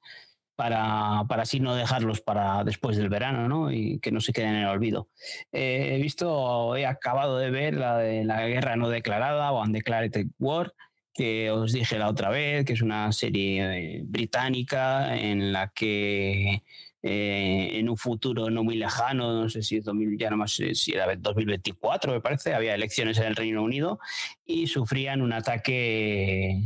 para, 0.62 1.24
para, 1.28 1.42
así 1.42 1.60
no 1.60 1.74
dejarlos 1.74 2.22
para 2.22 2.64
después 2.64 2.96
del 2.96 3.10
verano 3.10 3.50
¿no? 3.50 3.72
y 3.72 3.98
que 3.98 4.12
no 4.12 4.22
se 4.22 4.32
queden 4.32 4.50
en 4.50 4.62
el 4.62 4.68
olvido. 4.68 5.10
Eh, 5.52 5.96
he 5.96 5.98
visto, 6.00 6.76
he 6.76 6.86
acabado 6.86 7.40
de 7.40 7.50
ver 7.50 7.74
la 7.74 7.98
de 7.98 8.24
la 8.26 8.46
guerra 8.46 8.76
no 8.76 8.88
declarada 8.88 9.52
o 9.54 9.64
Undeclared 9.64 10.28
War, 10.38 10.72
que 11.16 11.50
os 11.50 11.74
dije 11.74 11.98
la 11.98 12.10
otra 12.10 12.30
vez, 12.30 12.64
que 12.64 12.74
es 12.74 12.84
una 12.84 13.12
serie 13.12 13.96
eh, 13.96 14.02
británica 14.04 15.18
en 15.18 15.52
la 15.52 15.72
que 15.74 16.62
eh, 17.02 17.70
en 17.74 17.90
un 17.90 17.98
futuro 17.98 18.52
no 18.52 18.64
muy 18.64 18.76
lejano, 18.76 19.34
no 19.34 19.50
sé 19.50 19.64
si 19.64 19.78
es 19.78 19.84
2000, 19.84 20.16
ya 20.16 20.30
no 20.30 20.38
más 20.38 20.52
si 20.52 20.92
era 20.94 21.08
2024, 21.16 22.14
me 22.14 22.22
parece, 22.22 22.54
había 22.54 22.76
elecciones 22.76 23.18
en 23.18 23.24
el 23.24 23.36
Reino 23.36 23.64
Unido 23.64 24.00
y 24.46 24.68
sufrían 24.68 25.24
un 25.24 25.34
ataque 25.34 26.62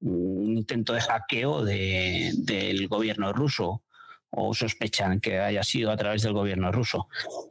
un 0.00 0.56
intento 0.56 0.92
de 0.92 1.00
hackeo 1.00 1.64
del 1.64 2.88
gobierno 2.88 3.32
ruso 3.32 3.82
o 4.30 4.54
sospechan 4.54 5.20
que 5.20 5.40
haya 5.40 5.62
sido 5.62 5.90
a 5.90 5.96
través 5.96 6.22
del 6.22 6.32
gobierno 6.32 6.70
ruso. 6.70 7.08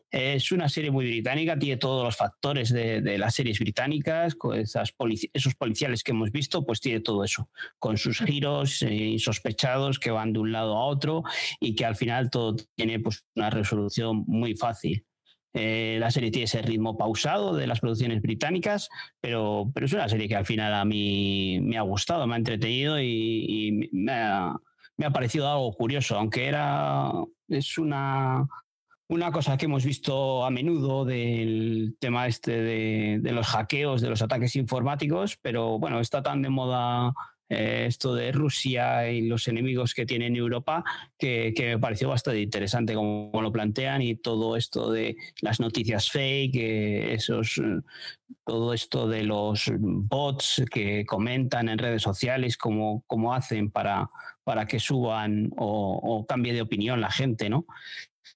Es 0.09 0.51
una 0.51 0.69
serie 0.69 0.91
muy 0.91 1.05
británica, 1.05 1.59
tiene 1.59 1.77
todos 1.77 2.03
los 2.03 2.15
factores 2.15 2.69
de, 2.69 3.17
las 3.17 3.35
series 3.35 3.59
británicas, 3.59 4.35
esas 4.55 4.93
esos 5.33 5.55
policiales 5.55 6.03
que 6.03 6.11
hemos 6.11 6.31
visto, 6.31 6.65
pues 6.65 6.79
tiene 6.79 7.01
todo 7.01 7.23
eso, 7.23 7.49
con 7.77 7.97
sus 7.97 8.19
giros 8.19 8.81
eh, 8.81 8.93
insospechados 8.93 9.99
que 9.99 10.09
van 10.09 10.33
de 10.33 10.39
un 10.39 10.51
lado 10.51 10.77
a 10.77 10.85
otro 10.85 11.23
y 11.59 11.75
que 11.75 11.85
al 11.85 11.95
final 11.95 12.31
todo 12.31 12.55
tiene 12.75 12.99
pues, 12.99 13.25
una 13.35 13.49
resolución 13.49 14.23
muy 14.25 14.55
fácil. 14.55 15.05
Eh, 15.53 15.97
la 15.99 16.11
serie 16.11 16.29
tiene 16.31 16.45
ese 16.45 16.61
ritmo 16.61 16.97
pausado 16.97 17.55
de 17.55 17.65
las 17.65 17.79
producciones 17.79 18.21
británicas, 18.21 18.89
pero, 19.19 19.71
pero 19.73 19.87
es 19.87 19.93
una 19.93 20.07
serie 20.07 20.27
que 20.27 20.35
al 20.35 20.45
final 20.45 20.73
a 20.73 20.85
mí 20.85 21.59
me 21.61 21.77
ha 21.77 21.81
gustado, 21.81 22.27
me 22.27 22.35
ha 22.35 22.37
entretenido 22.37 23.01
y, 23.01 23.89
me, 23.91 24.11
ha, 24.11 24.59
parecido 25.11 25.49
algo 25.49 25.73
curioso, 25.73 26.17
aunque 26.17 26.47
era 26.47 27.11
es 27.47 27.79
una, 27.79 28.47
una 29.07 29.31
cosa 29.31 29.57
que 29.57 29.65
hemos 29.65 29.83
visto 29.83 30.45
a 30.45 30.51
menudo 30.51 31.03
del 31.03 31.95
tema 31.99 32.27
este 32.27 32.51
de, 32.51 33.19
de, 33.19 33.31
los 33.31 33.47
hackeos, 33.47 34.01
de 34.01 34.09
los 34.09 34.21
ataques 34.21 34.55
informáticos, 34.55 35.37
pero 35.41 35.79
bueno, 35.79 35.99
está 35.99 36.21
tan 36.21 36.43
de 36.43 36.49
moda 36.49 37.13
eh, 37.49 37.85
esto 37.87 38.15
de 38.15 38.31
Rusia 38.31 39.09
y 39.09 39.27
los 39.27 39.47
enemigos 39.47 39.93
que 39.93 40.05
tiene 40.05 40.27
en 40.27 40.35
Europa, 40.35 40.83
que, 41.17 41.53
me 41.57 41.79
pareció 41.79 42.09
bastante 42.09 42.41
interesante 42.41 42.93
como, 42.93 43.31
lo 43.33 43.51
plantean 43.51 44.01
y 44.01 44.15
todo 44.15 44.55
esto 44.55 44.91
de 44.91 45.17
las 45.41 45.59
noticias 45.59 46.09
fake, 46.11 46.55
esos, 47.13 47.61
todo 48.45 48.73
esto 48.73 49.07
de 49.07 49.23
los 49.23 49.71
bots 49.77 50.63
que 50.71 51.05
comentan 51.05 51.69
en 51.69 51.77
redes 51.77 52.03
sociales, 52.03 52.55
cómo, 52.57 53.03
cómo 53.07 53.33
hacen 53.33 53.71
para, 53.71 54.09
para 54.43 54.65
que 54.65 54.79
suban 54.79 55.51
o, 55.57 55.99
o 56.01 56.25
cambie 56.25 56.53
de 56.53 56.61
opinión 56.61 57.01
la 57.01 57.11
gente, 57.11 57.49
¿no? 57.49 57.65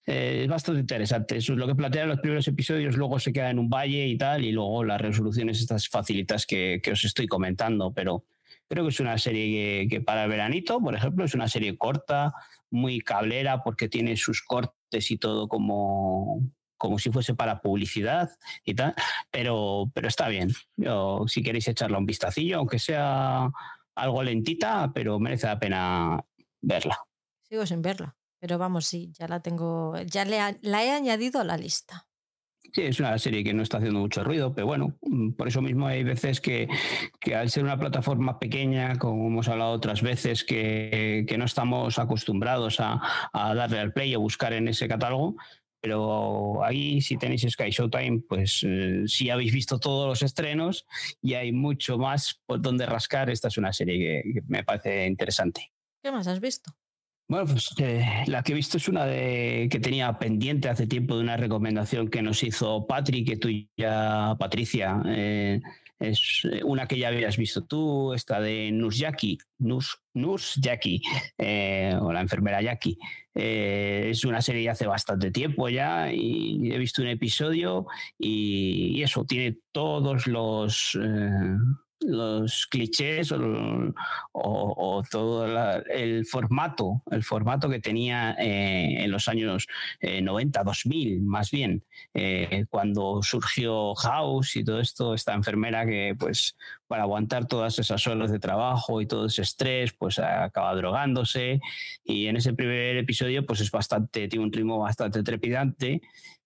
Eh, 0.06 0.42
es 0.44 0.50
bastante 0.50 0.82
interesante. 0.82 1.38
Eso 1.38 1.54
es 1.54 1.60
lo 1.60 1.68
que 1.68 1.76
plantean 1.76 2.10
los 2.10 2.20
primeros 2.20 2.48
episodios, 2.48 2.98
luego 2.98 3.20
se 3.20 3.32
queda 3.32 3.50
en 3.50 3.60
un 3.60 3.70
valle 3.70 4.08
y 4.08 4.18
tal, 4.18 4.44
y 4.44 4.52
luego 4.52 4.84
las 4.84 5.00
resoluciones 5.00 5.60
estas 5.60 5.88
facilitas 5.88 6.46
que, 6.46 6.82
os 6.92 7.06
estoy 7.06 7.28
comentando, 7.28 7.94
pero 7.94 8.26
creo 8.74 8.86
que 8.86 8.90
es 8.90 9.00
una 9.00 9.20
serie 9.20 9.88
que, 9.88 10.02
para 10.02 10.24
el 10.24 10.32
veranito, 10.32 10.80
por 10.80 10.96
ejemplo, 10.96 11.24
es 11.26 11.36
una 11.36 11.48
serie 11.48 11.78
corta, 11.78 12.34
muy 12.72 13.02
cablera, 13.02 13.62
porque 13.62 13.88
tiene 13.88 14.18
sus 14.18 14.42
cortes 14.42 15.12
y 15.12 15.18
todo 15.18 15.48
como, 15.48 16.42
como 16.76 16.98
si 16.98 17.12
fuese 17.12 17.36
para 17.36 17.62
publicidad 17.62 18.32
y 18.66 18.74
tal, 18.74 18.96
pero, 19.30 19.92
pero 19.94 20.08
está 20.08 20.28
bien. 20.28 20.52
Si 21.28 21.44
queréis 21.44 21.68
echarle 21.68 21.98
un 21.98 22.08
vistacillo, 22.08 22.58
aunque 22.58 22.80
sea 22.80 23.52
algo 23.94 24.24
lentita, 24.24 24.92
pero 24.92 25.20
merece 25.20 25.46
la 25.46 25.60
pena 25.60 26.26
verla. 26.60 26.98
Sigo 27.44 27.68
sin 27.68 27.84
verla. 27.84 28.16
Pero 28.40 28.58
vamos, 28.58 28.88
sí, 28.88 29.14
ya 29.20 29.28
la 29.28 29.40
tengo, 29.40 29.96
ya 30.02 30.26
la 30.26 30.84
he 30.84 30.92
añadido 30.92 31.40
a 31.40 31.44
la 31.44 31.58
lista. 31.58 32.08
Sí, 32.74 32.82
es 32.82 33.00
una 33.00 33.20
serie 33.20 33.44
que 33.44 33.54
no 33.54 33.62
está 33.62 33.78
haciendo 33.78 34.00
mucho 34.00 34.24
ruido, 34.24 34.56
pero 34.56 34.66
bueno, 34.66 34.98
mm, 35.02 35.34
por 35.34 35.48
eso 35.48 35.62
mismo 35.62 35.86
hay 35.86 36.04
veces 36.04 36.42
que, 36.42 36.68
al 37.36 37.52
ser 37.52 37.64
una 37.64 37.78
plataforma 37.78 38.40
pequeña, 38.40 38.96
como 38.98 39.28
hemos 39.28 39.48
hablado 39.48 39.74
otras 39.74 40.02
veces, 40.02 40.44
que, 40.44 41.24
no 41.38 41.46
estamos 41.46 42.00
acostumbrados 42.00 42.80
a, 42.80 43.00
a, 43.32 43.54
darle 43.54 43.80
al 43.80 43.94
play 43.94 44.16
o 44.16 44.20
buscar 44.20 44.54
en 44.54 44.68
ese 44.68 44.88
catálogo, 44.88 45.36
pero 45.84 46.64
ahí 46.64 47.02
si 47.02 47.18
tenéis 47.18 47.46
Sky 47.48 47.70
Showtime, 47.70 48.22
pues 48.28 48.66
eh, 48.66 49.04
si 49.06 49.30
habéis 49.30 49.54
visto 49.54 49.80
todos 49.80 50.08
los 50.08 50.22
estrenos 50.24 50.88
y 51.22 51.34
hay 51.34 51.52
mucho 51.52 51.98
más 51.98 52.42
por 52.46 52.62
donde 52.62 52.86
rascar, 52.86 53.30
esta 53.30 53.50
es 53.50 53.58
una 53.58 53.74
serie 53.74 54.24
que 54.24 54.42
me 54.48 54.64
parece 54.64 55.06
interesante. 55.06 55.74
¿Qué 56.02 56.12
más 56.12 56.26
has 56.28 56.40
visto? 56.40 56.74
Bueno, 57.28 57.48
pues 57.48 57.74
eh, 57.78 58.06
la 58.28 58.44
que 58.44 58.52
he 58.52 58.56
visto 58.56 58.78
es 58.78 58.88
una 58.90 59.06
de 59.06 59.68
que 59.72 59.80
tenía 59.80 60.20
pendiente 60.20 60.68
hace 60.70 60.88
tiempo 60.88 61.16
de 61.16 61.24
una 61.24 61.38
recomendación 61.38 62.10
que 62.10 62.22
nos 62.22 62.44
hizo 62.44 62.86
Patrick, 62.86 63.28
que 63.28 63.38
tú 63.38 63.50
ya, 63.78 64.36
Patricia, 64.38 65.02
eh, 65.08 65.62
es 66.00 66.42
eh, 66.52 66.62
una 66.66 66.86
que 66.86 66.98
ya 66.98 67.08
habías 67.08 67.38
visto 67.38 67.64
tú, 67.64 68.14
esta 68.14 68.42
de 68.42 68.72
Nurse 68.74 69.00
Jackie, 69.00 69.38
Nurse, 69.60 70.60
Jackie, 70.60 71.02
o 71.40 72.12
la 72.12 72.22
enfermera 72.22 72.62
Jackie. 72.62 72.98
es 73.34 74.26
una 74.26 74.42
serie 74.42 74.64
de 74.64 74.70
hace 74.70 74.86
bastante 74.86 75.32
tiempo 75.32 75.70
ya 75.70 76.12
y 76.12 76.72
he 76.74 76.78
visto 76.78 77.02
un 77.02 77.08
episodio 77.08 77.88
y 78.20 79.02
eso, 79.02 79.24
tiene 79.26 79.58
todos 79.72 80.28
los 80.28 80.98
los 82.06 82.68
clichés 82.68 83.32
o, 83.32 85.04
todo 85.10 85.46
el 85.88 86.26
formato, 86.26 87.02
el 87.12 87.24
formato 87.24 87.70
que 87.70 87.80
tenía 87.80 88.36
eh, 88.40 89.04
en 89.04 89.12
los 89.12 89.28
años 89.28 89.68
90, 90.02 90.60
eh, 90.60 90.64
2000 90.64 91.22
más 91.22 91.52
bien, 91.52 91.84
eh, 92.14 92.66
cuando 92.70 93.22
surgió 93.22 93.96
House 93.96 94.56
y 94.56 94.64
todo 94.64 94.80
esto, 94.80 95.14
esta 95.14 95.34
enfermera 95.34 95.86
que 95.86 96.16
pues 96.18 96.56
para 96.88 97.04
aguantar 97.04 97.48
todas 97.48 97.80
esas 97.80 98.06
horas 98.08 98.32
de 98.32 98.40
trabajo 98.40 99.02
y 99.02 99.08
todo 99.08 99.26
ese 99.26 99.42
estrés, 99.42 99.94
pues 99.94 100.20
acaba 100.20 100.76
drogándose. 100.76 101.60
Y 102.04 102.28
en 102.28 102.38
ese 102.38 102.54
primer 102.54 102.98
episodio 102.98 103.46
pues 103.46 103.62
es 103.62 103.72
bastante, 103.72 104.28
tiene 104.28 104.46
un 104.46 104.52
ritmo 104.52 104.80
bastante 104.80 105.24
trepidante 105.24 106.02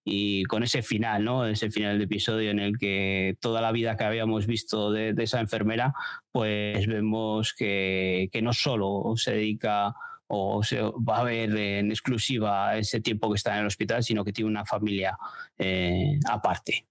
y 0.09 0.45
con 0.45 0.63
ese 0.63 0.83
final, 0.83 1.25
¿no? 1.25 1.45
Ese 1.45 1.69
final 1.69 1.97
de 1.97 2.05
episodio 2.05 2.51
en 2.51 2.59
el 2.59 2.77
que 2.77 3.35
toda 3.41 3.59
la 3.59 3.73
vida 3.73 3.97
que 3.97 4.05
habíamos 4.05 4.47
visto 4.47 4.89
de, 4.89 5.13
esa 5.17 5.41
enfermera, 5.41 5.93
pues 6.31 6.87
vemos 6.87 7.53
que, 7.53 8.29
no 8.41 8.53
solo 8.53 9.17
se 9.17 9.33
dedica 9.33 9.93
o 10.27 10.63
se 10.63 10.79
va 10.81 11.19
a 11.19 11.23
ver 11.25 11.53
en 11.57 11.91
exclusiva 11.91 12.77
ese 12.77 13.01
tiempo 13.01 13.29
que 13.29 13.35
está 13.35 13.55
en 13.55 13.61
el 13.61 13.67
hospital, 13.67 14.01
sino 14.01 14.23
que 14.23 14.31
tiene 14.31 14.49
una 14.49 14.63
familia 14.63 15.17
eh, 15.57 16.17
aparte. 16.25 16.87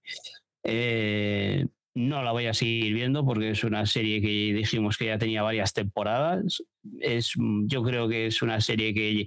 Eh, 0.63 1.65
no 1.95 2.21
la 2.21 2.33
voy 2.33 2.45
a 2.45 2.53
seguir 2.53 2.93
viendo 2.93 3.25
porque 3.25 3.49
es 3.49 3.63
una 3.63 3.87
serie 3.87 4.21
que 4.21 4.53
dijimos 4.53 4.95
que 4.95 5.05
ya 5.07 5.17
tenía 5.17 5.41
varias 5.41 5.73
temporadas. 5.73 6.61
Es, 6.99 7.33
yo 7.65 7.81
creo 7.81 8.07
que 8.07 8.27
es 8.27 8.43
una 8.43 8.61
serie 8.61 8.93
que 8.93 9.25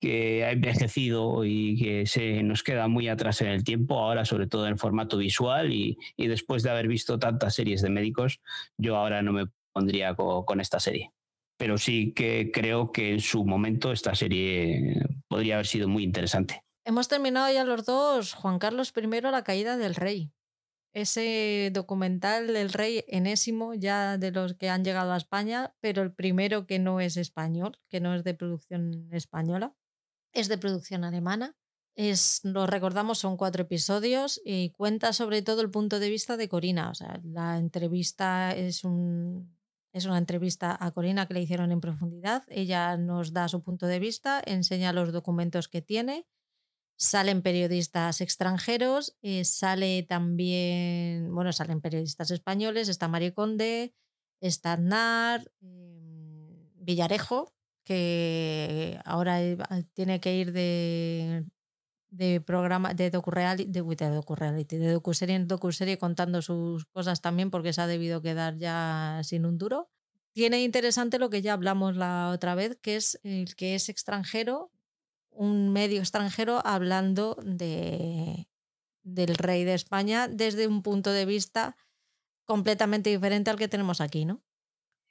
que 0.00 0.44
ha 0.44 0.52
envejecido 0.52 1.44
y 1.44 1.78
que 1.78 2.06
se 2.06 2.42
nos 2.42 2.62
queda 2.62 2.88
muy 2.88 3.08
atrás 3.08 3.40
en 3.40 3.48
el 3.48 3.64
tiempo, 3.64 3.98
ahora 3.98 4.24
sobre 4.24 4.46
todo 4.46 4.66
en 4.66 4.78
formato 4.78 5.16
visual 5.16 5.72
y, 5.72 5.98
después 6.16 6.62
de 6.62 6.70
haber 6.70 6.88
visto 6.88 7.18
tantas 7.18 7.54
series 7.54 7.82
de 7.82 7.90
médicos, 7.90 8.40
yo 8.76 8.96
ahora 8.96 9.22
no 9.22 9.32
me 9.32 9.46
pondría 9.72 10.14
con, 10.14 10.60
esta 10.60 10.80
serie. 10.80 11.12
Pero 11.58 11.78
sí 11.78 12.12
que 12.12 12.50
creo 12.52 12.92
que 12.92 13.12
en 13.12 13.20
su 13.20 13.44
momento 13.44 13.92
esta 13.92 14.14
serie 14.14 15.00
podría 15.28 15.54
haber 15.54 15.66
sido 15.66 15.88
muy 15.88 16.02
interesante. 16.02 16.62
Hemos 16.84 17.08
terminado 17.08 17.52
ya 17.52 17.64
los 17.64 17.84
dos, 17.84 18.34
Juan 18.34 18.58
Carlos 18.58 18.92
I, 18.94 19.20
La 19.22 19.42
caída 19.42 19.76
del 19.76 19.94
rey. 19.94 20.30
Ese 20.92 21.70
documental 21.72 22.46
del 22.46 22.72
rey 22.72 23.04
enésimo, 23.08 23.74
ya 23.74 24.16
de 24.18 24.30
los 24.30 24.54
que 24.54 24.70
han 24.70 24.84
llegado 24.84 25.12
a 25.12 25.16
España, 25.16 25.74
pero 25.80 26.02
el 26.02 26.12
primero 26.12 26.66
que 26.66 26.78
no 26.78 27.00
es 27.00 27.16
español, 27.16 27.78
que 27.90 28.00
no 28.00 28.14
es 28.14 28.24
de 28.24 28.34
producción 28.34 29.08
española 29.12 29.74
es 30.36 30.48
de 30.48 30.58
producción 30.58 31.02
alemana. 31.04 31.56
Es, 31.94 32.40
lo 32.44 32.66
recordamos, 32.66 33.18
son 33.18 33.38
cuatro 33.38 33.62
episodios 33.62 34.38
y 34.44 34.70
cuenta 34.70 35.14
sobre 35.14 35.40
todo 35.40 35.62
el 35.62 35.70
punto 35.70 35.98
de 35.98 36.10
vista 36.10 36.36
de 36.36 36.46
Corina. 36.46 36.90
O 36.90 36.94
sea, 36.94 37.20
la 37.24 37.56
entrevista 37.56 38.54
es, 38.54 38.84
un, 38.84 39.56
es 39.92 40.04
una 40.04 40.18
entrevista 40.18 40.76
a 40.78 40.90
Corina 40.90 41.26
que 41.26 41.32
le 41.32 41.40
hicieron 41.40 41.72
en 41.72 41.80
profundidad. 41.80 42.44
Ella 42.48 42.98
nos 42.98 43.32
da 43.32 43.48
su 43.48 43.62
punto 43.62 43.86
de 43.86 43.98
vista, 43.98 44.42
enseña 44.44 44.92
los 44.92 45.10
documentos 45.10 45.68
que 45.68 45.80
tiene. 45.80 46.26
Salen 46.98 47.40
periodistas 47.40 48.20
extranjeros, 48.20 49.16
eh, 49.22 49.44
sale 49.44 50.02
también, 50.02 51.34
bueno, 51.34 51.52
salen 51.52 51.80
periodistas 51.80 52.30
españoles, 52.30 52.88
está 52.88 53.08
Mario 53.08 53.34
Conde, 53.34 53.94
está 54.40 54.74
Aznar, 54.74 55.50
em, 55.60 56.70
Villarejo, 56.74 57.55
que 57.86 58.98
ahora 59.04 59.38
tiene 59.94 60.18
que 60.18 60.36
ir 60.36 60.52
de, 60.52 61.44
de 62.10 62.40
programa 62.40 62.94
de 62.94 63.12
docu-reality, 63.12 63.70
de, 63.70 63.82
de 63.82 64.10
docu-reality, 64.10 64.76
de 64.76 64.90
docuserie 64.90 65.36
en 65.36 65.46
docuserie 65.46 65.96
contando 65.96 66.42
sus 66.42 66.84
cosas 66.86 67.22
también 67.22 67.50
porque 67.50 67.72
se 67.72 67.80
ha 67.80 67.86
debido 67.86 68.22
quedar 68.22 68.56
ya 68.56 69.20
sin 69.22 69.46
un 69.46 69.56
duro. 69.56 69.88
Tiene 70.32 70.64
interesante 70.64 71.20
lo 71.20 71.30
que 71.30 71.42
ya 71.42 71.52
hablamos 71.52 71.96
la 71.96 72.30
otra 72.34 72.56
vez, 72.56 72.76
que 72.82 72.96
es 72.96 73.20
el 73.22 73.54
que 73.54 73.76
es 73.76 73.88
extranjero, 73.88 74.72
un 75.30 75.72
medio 75.72 76.00
extranjero 76.00 76.60
hablando 76.66 77.36
de, 77.44 78.48
del 79.04 79.36
rey 79.36 79.62
de 79.62 79.74
España 79.74 80.26
desde 80.26 80.66
un 80.66 80.82
punto 80.82 81.12
de 81.12 81.24
vista 81.24 81.76
completamente 82.46 83.10
diferente 83.10 83.50
al 83.50 83.58
que 83.58 83.68
tenemos 83.68 84.00
aquí, 84.00 84.24
¿no? 84.24 84.42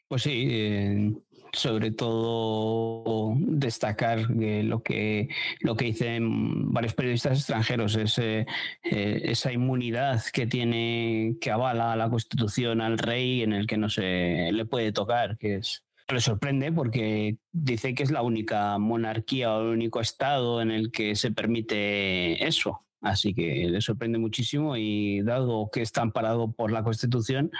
Pues 0.08 0.24
sí, 0.24 0.48
eh, 0.50 1.14
sobre 1.56 1.92
todo 1.92 3.34
destacar 3.38 4.30
lo 4.30 4.84
que 4.84 5.30
lo 5.62 5.76
que 5.76 5.86
dicen 5.86 6.72
varios 6.72 6.94
periodistas 6.94 7.40
extranjeros, 7.40 7.98
eh, 7.98 8.46
esa 8.84 9.52
inmunidad 9.52 10.24
que 10.34 10.48
tiene, 10.48 11.38
que 11.42 11.52
avala 11.52 11.96
la 11.96 12.10
Constitución 12.10 12.82
al 12.82 12.98
rey, 12.98 13.42
en 13.42 13.54
el 13.54 13.68
que 13.68 13.78
no 13.78 13.90
se 13.90 14.50
le 14.52 14.66
puede 14.66 14.92
tocar, 14.92 15.38
que 15.38 15.56
es 15.56 15.86
le 16.08 16.22
sorprende 16.22 16.72
porque 16.72 17.38
dice 17.52 17.96
que 17.96 18.04
es 18.04 18.12
la 18.12 18.22
única 18.22 18.78
monarquía 18.78 19.54
o 19.54 19.62
el 19.62 19.68
único 19.70 20.02
estado 20.02 20.62
en 20.62 20.72
el 20.72 20.92
que 20.92 21.16
se 21.16 21.32
permite 21.32 22.46
eso. 22.46 22.85
Así 23.06 23.36
que 23.36 23.68
le 23.70 23.82
sorprende 23.82 24.18
muchísimo 24.18 24.76
y 24.76 25.22
dado 25.22 25.70
que 25.72 25.84
está 25.84 26.02
amparado 26.02 26.52
por 26.52 26.72
la 26.72 26.84
Constitución, 26.84 27.52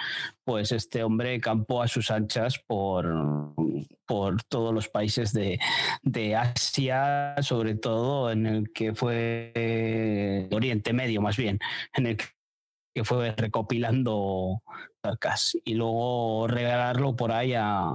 pues 0.42 0.72
este 0.72 1.04
hombre 1.04 1.40
campó 1.40 1.82
a 1.82 1.88
sus 1.88 2.10
anchas 2.10 2.58
por, 2.66 3.54
por 4.06 4.42
todos 4.42 4.74
los 4.74 4.88
países 4.88 5.32
de, 5.32 5.58
Asia, 6.34 7.36
sobre 7.42 7.76
todo 7.76 8.32
en 8.32 8.46
el 8.46 8.72
que 8.72 8.92
fue 8.92 10.48
Oriente 10.50 10.92
Medio 10.92 11.22
más 11.22 11.36
bien, 11.36 11.60
en 11.94 12.06
el 12.08 12.16
que 12.92 13.04
fue 13.04 13.32
recopilando 13.36 14.64
cercas 15.00 15.56
y 15.64 15.74
luego 15.74 16.48
regalarlo 16.48 17.14
por 17.14 17.30
ahí 17.30 17.54
a, 17.54 17.92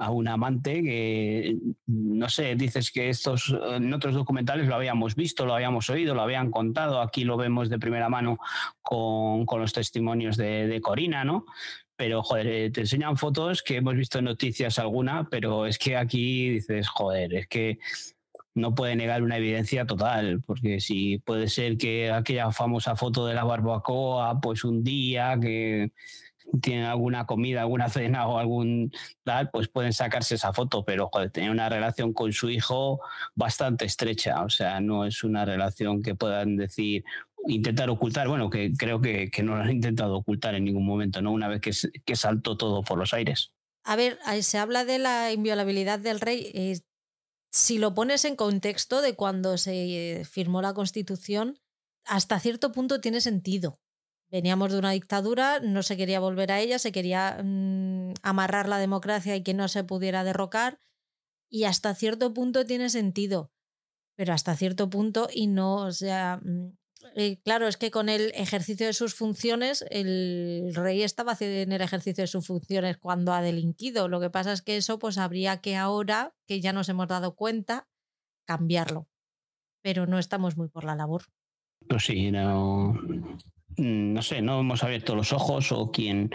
a 0.00 0.10
un 0.10 0.28
amante 0.28 0.82
que, 0.82 1.58
no 1.86 2.30
sé, 2.30 2.54
dices 2.54 2.90
que 2.90 3.10
estos 3.10 3.54
en 3.70 3.92
otros 3.92 4.14
documentales 4.14 4.66
lo 4.66 4.74
habíamos 4.74 5.14
visto, 5.14 5.44
lo 5.44 5.54
habíamos 5.54 5.90
oído, 5.90 6.14
lo 6.14 6.22
habían 6.22 6.50
contado, 6.50 7.02
aquí 7.02 7.24
lo 7.24 7.36
vemos 7.36 7.68
de 7.68 7.78
primera 7.78 8.08
mano 8.08 8.38
con, 8.80 9.44
con 9.44 9.60
los 9.60 9.74
testimonios 9.74 10.38
de, 10.38 10.66
de, 10.66 10.80
Corina, 10.80 11.22
¿no? 11.24 11.44
pero 11.96 12.22
joder, 12.22 12.46
eh, 12.46 12.70
te 12.70 12.80
enseñan 12.80 13.18
fotos 13.18 13.62
que 13.62 13.76
hemos 13.76 13.94
visto 13.94 14.18
en 14.18 14.24
noticias 14.24 14.78
alguna, 14.78 15.28
pero 15.30 15.66
es 15.66 15.76
que 15.76 15.98
aquí 15.98 16.48
dices, 16.48 16.88
joder, 16.88 17.34
es 17.34 17.46
que 17.46 17.78
no 18.54 18.74
puede 18.74 18.96
negar 18.96 19.22
una 19.22 19.36
evidencia 19.36 19.84
total, 19.84 20.42
porque 20.46 20.80
si 20.80 21.18
puede 21.18 21.46
ser 21.48 21.76
que 21.76 22.10
aquella 22.10 22.52
famosa 22.52 22.96
foto 22.96 23.26
de 23.26 23.34
la 23.34 23.44
barbacoa, 23.44 24.40
pues 24.40 24.64
un 24.64 24.82
día 24.82 25.38
que 25.38 25.92
tienen 26.62 26.84
alguna 26.84 27.26
comida, 27.26 27.60
alguna 27.62 27.88
cena 27.88 28.26
o 28.26 28.38
algún 28.38 28.92
tal, 29.24 29.50
pues 29.50 29.68
pueden 29.68 29.92
sacarse 29.92 30.34
esa 30.34 30.52
foto, 30.52 30.84
pero 30.84 31.08
joder, 31.12 31.30
una 31.50 31.68
relación 31.68 32.12
con 32.12 32.32
su 32.32 32.50
hijo 32.50 33.00
bastante 33.34 33.84
estrecha, 33.84 34.42
o 34.42 34.50
sea, 34.50 34.80
no 34.80 35.04
es 35.04 35.24
una 35.24 35.44
relación 35.44 36.02
que 36.02 36.14
puedan 36.14 36.56
decir, 36.56 37.04
intentar 37.46 37.90
ocultar, 37.90 38.28
bueno, 38.28 38.50
que 38.50 38.72
creo 38.76 39.00
que, 39.00 39.30
no 39.42 39.56
lo 39.56 39.62
han 39.62 39.70
intentado 39.70 40.16
ocultar 40.16 40.54
en 40.54 40.64
ningún 40.64 40.86
momento, 40.86 41.22
¿no? 41.22 41.32
Una 41.32 41.48
vez 41.48 41.60
que, 41.60 41.72
que 42.04 42.16
saltó 42.16 42.56
todo 42.56 42.82
por 42.82 42.98
los 42.98 43.14
aires. 43.14 43.52
A 43.84 43.96
ver, 43.96 44.18
se 44.42 44.58
habla 44.58 44.84
de 44.84 44.98
la 44.98 45.32
inviolabilidad 45.32 45.98
del 45.98 46.20
rey. 46.20 46.50
Eh, 46.54 46.80
si 47.50 47.78
lo 47.78 47.94
pones 47.94 48.24
en 48.24 48.36
contexto 48.36 49.02
de 49.02 49.14
cuando 49.14 49.58
se 49.58 50.22
firmó 50.30 50.62
la 50.62 50.74
Constitución, 50.74 51.58
hasta 52.04 52.38
cierto 52.40 52.72
punto 52.72 53.00
tiene 53.00 53.20
sentido. 53.20 53.79
Veníamos 54.30 54.72
de 54.72 54.78
una 54.78 54.92
dictadura, 54.92 55.60
no 55.60 55.82
se 55.82 55.96
quería 55.96 56.20
volver 56.20 56.52
a 56.52 56.60
ella, 56.60 56.78
se 56.78 56.92
quería 56.92 57.40
mm, 57.42 58.14
amarrar 58.22 58.68
la 58.68 58.78
democracia 58.78 59.34
y 59.34 59.42
que 59.42 59.54
no 59.54 59.68
se 59.68 59.82
pudiera 59.84 60.24
derrocar, 60.24 60.78
y 61.48 61.64
hasta 61.64 61.94
cierto 61.94 62.32
punto 62.32 62.64
tiene 62.64 62.90
sentido, 62.90 63.50
pero 64.14 64.32
hasta 64.32 64.54
cierto 64.54 64.88
punto 64.88 65.28
y 65.32 65.48
no, 65.48 65.76
o 65.76 65.92
sea, 65.92 66.40
mm, 66.42 66.76
eh, 67.16 67.40
claro, 67.42 67.66
es 67.66 67.76
que 67.76 67.90
con 67.90 68.08
el 68.08 68.30
ejercicio 68.34 68.86
de 68.86 68.92
sus 68.92 69.14
funciones, 69.14 69.84
el 69.90 70.72
rey 70.74 71.02
estaba 71.02 71.36
en 71.40 71.72
el 71.72 71.80
ejercicio 71.80 72.22
de 72.22 72.28
sus 72.28 72.46
funciones 72.46 72.98
cuando 72.98 73.32
ha 73.32 73.42
delinquido. 73.42 74.08
Lo 74.08 74.20
que 74.20 74.30
pasa 74.30 74.52
es 74.52 74.62
que 74.62 74.76
eso, 74.76 74.98
pues 74.98 75.18
habría 75.18 75.60
que 75.60 75.76
ahora, 75.76 76.34
que 76.46 76.60
ya 76.60 76.72
nos 76.72 76.88
hemos 76.88 77.08
dado 77.08 77.34
cuenta, 77.34 77.88
cambiarlo. 78.46 79.08
Pero 79.82 80.06
no 80.06 80.18
estamos 80.18 80.56
muy 80.56 80.68
por 80.68 80.84
la 80.84 80.94
labor. 80.94 81.24
Pues 81.88 82.04
sí, 82.04 82.30
no, 82.30 82.94
no 83.76 84.22
sé, 84.22 84.42
no 84.42 84.60
hemos 84.60 84.82
abierto 84.82 85.14
los 85.14 85.32
ojos 85.32 85.72
o 85.72 85.90
quien... 85.90 86.30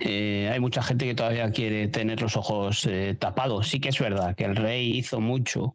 Eh, 0.00 0.50
hay 0.52 0.60
mucha 0.60 0.82
gente 0.82 1.06
que 1.06 1.14
todavía 1.14 1.50
quiere 1.50 1.88
tener 1.88 2.20
los 2.20 2.36
ojos 2.36 2.86
eh, 2.86 3.16
tapados. 3.18 3.68
Sí 3.68 3.80
que 3.80 3.88
es 3.88 3.98
verdad 3.98 4.34
que 4.36 4.44
el 4.44 4.56
rey 4.56 4.96
hizo 4.96 5.20
mucho 5.20 5.74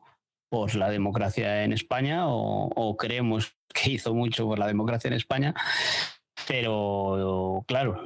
por 0.49 0.75
la 0.75 0.89
democracia 0.89 1.63
en 1.63 1.71
España 1.71 2.25
o, 2.27 2.95
creemos 2.97 3.55
que 3.73 3.91
hizo 3.91 4.13
mucho 4.13 4.45
por 4.45 4.59
la 4.59 4.67
democracia 4.67 5.07
en 5.07 5.13
España, 5.13 5.53
pero 6.47 7.63
claro, 7.67 8.03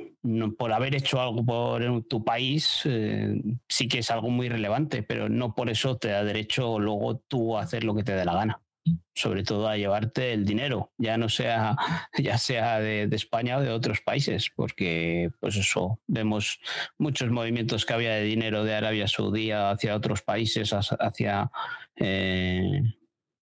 por 0.57 0.71
haber 0.71 0.93
hecho 0.93 1.19
algo 1.19 1.43
por 1.43 2.03
tu 2.03 2.23
país 2.23 2.81
eh, 2.85 3.41
sí 3.67 3.87
que 3.87 3.99
es 3.99 4.11
algo 4.11 4.29
muy 4.29 4.47
relevante, 4.47 5.01
pero 5.01 5.27
no 5.27 5.55
por 5.55 5.71
eso 5.71 5.97
te 5.97 6.09
da 6.09 6.23
derecho 6.23 6.77
luego 6.77 7.17
tú 7.27 7.57
a 7.57 7.61
hacer 7.61 7.83
lo 7.83 7.95
que 7.95 8.03
te 8.03 8.13
dé 8.13 8.25
la 8.25 8.35
gana 8.35 8.64
sobre 9.13 9.43
todo 9.43 9.67
a 9.67 9.77
llevarte 9.77 10.33
el 10.33 10.45
dinero, 10.45 10.91
ya 10.97 11.17
no 11.17 11.29
sea, 11.29 11.75
ya 12.17 12.37
sea 12.37 12.79
de, 12.79 13.09
España 13.11 13.57
o 13.57 13.61
de 13.61 13.71
otros 13.71 14.01
países, 14.01 14.51
porque 14.55 15.31
pues 15.39 15.55
eso, 15.55 15.99
vemos 16.07 16.59
muchos 16.97 17.31
movimientos 17.31 17.85
que 17.85 17.93
había 17.93 18.15
de 18.15 18.23
dinero 18.23 18.63
de 18.63 18.75
Arabia 18.75 19.07
Saudí 19.07 19.51
hacia 19.51 19.95
otros 19.95 20.21
países, 20.21 20.71
hacia 20.73 21.49
eh, 21.95 22.81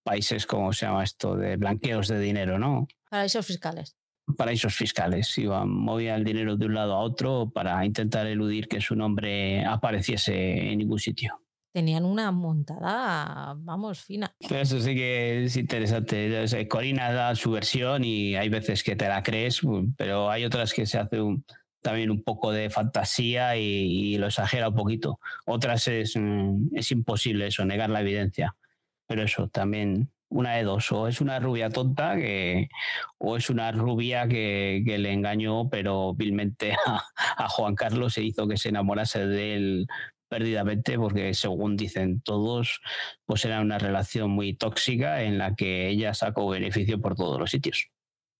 países, 0.02 0.46
como 0.46 0.72
se 0.72 0.86
llama 0.86 1.04
esto?, 1.04 1.36
de 1.36 1.56
blanqueos 1.56 2.08
de 2.08 2.20
dinero, 2.20 2.58
¿no? 2.58 2.86
Paraísos 3.10 3.46
fiscales. 3.46 3.96
Paraísos 4.38 4.74
fiscales, 4.74 5.36
iban, 5.36 5.68
movía 5.68 6.14
el 6.14 6.24
dinero 6.24 6.56
de 6.56 6.66
un 6.66 6.74
lado 6.74 6.94
a 6.94 7.00
otro 7.00 7.50
para 7.52 7.84
intentar 7.84 8.26
eludir 8.26 8.68
que 8.68 8.80
su 8.80 8.96
nombre 8.96 9.64
apareciese 9.66 10.72
en 10.72 10.78
ningún 10.78 10.98
sitio 10.98 11.43
tenían 11.74 12.04
una 12.04 12.30
montada, 12.30 13.54
vamos, 13.58 14.00
fina. 14.00 14.32
Eso 14.38 14.80
sí 14.80 14.94
que 14.94 15.44
es 15.44 15.56
interesante. 15.56 16.68
Corina 16.68 17.12
da 17.12 17.34
su 17.34 17.50
versión 17.50 18.04
y 18.04 18.36
hay 18.36 18.48
veces 18.48 18.84
que 18.84 18.94
te 18.94 19.08
la 19.08 19.24
crees, 19.24 19.60
pero 19.96 20.30
hay 20.30 20.44
otras 20.44 20.72
que 20.72 20.86
se 20.86 20.98
hace 20.98 21.18
también 21.82 22.12
un 22.12 22.22
poco 22.22 22.52
de 22.52 22.70
fantasía 22.70 23.56
y, 23.56 24.16
lo 24.18 24.28
exagera 24.28 24.68
un 24.68 24.76
poquito. 24.76 25.18
Otras 25.46 25.88
es, 25.88 26.14
mm, 26.16 26.76
es 26.76 26.92
imposible 26.92 27.48
eso, 27.48 27.64
negar 27.64 27.90
la 27.90 28.02
evidencia. 28.02 28.54
Pero 29.08 29.24
eso 29.24 29.48
también 29.48 30.12
una 30.28 30.52
de 30.54 30.62
dos, 30.62 30.92
o 30.92 31.08
es 31.08 31.20
una 31.20 31.40
rubia 31.40 31.70
tonta 31.70 32.14
que, 32.16 32.68
o 33.18 33.36
es 33.36 33.50
una 33.50 33.72
rubia 33.72 34.28
que, 34.28 34.82
le 34.86 35.12
engañó, 35.12 35.68
pero 35.68 36.14
vilmente 36.14 36.72
a, 36.86 37.02
a, 37.36 37.48
Juan 37.48 37.74
Carlos 37.74 38.14
se 38.14 38.22
hizo 38.22 38.46
que 38.46 38.56
se 38.56 38.68
enamorase 38.68 39.26
de 39.26 39.54
él 39.56 39.86
perdidamente 40.28 40.98
porque 40.98 41.34
según 41.34 41.76
dicen 41.76 42.20
todos, 42.20 42.80
pues 43.24 43.44
era 43.44 43.60
una 43.60 43.78
relación 43.78 44.30
muy 44.30 44.56
tóxica 44.56 45.22
en 45.22 45.38
la 45.38 45.54
que 45.54 45.88
ella 45.88 46.14
sacó 46.14 46.48
beneficio 46.48 47.00
por 47.00 47.14
todos 47.14 47.38
los 47.38 47.50
sitios. 47.50 47.90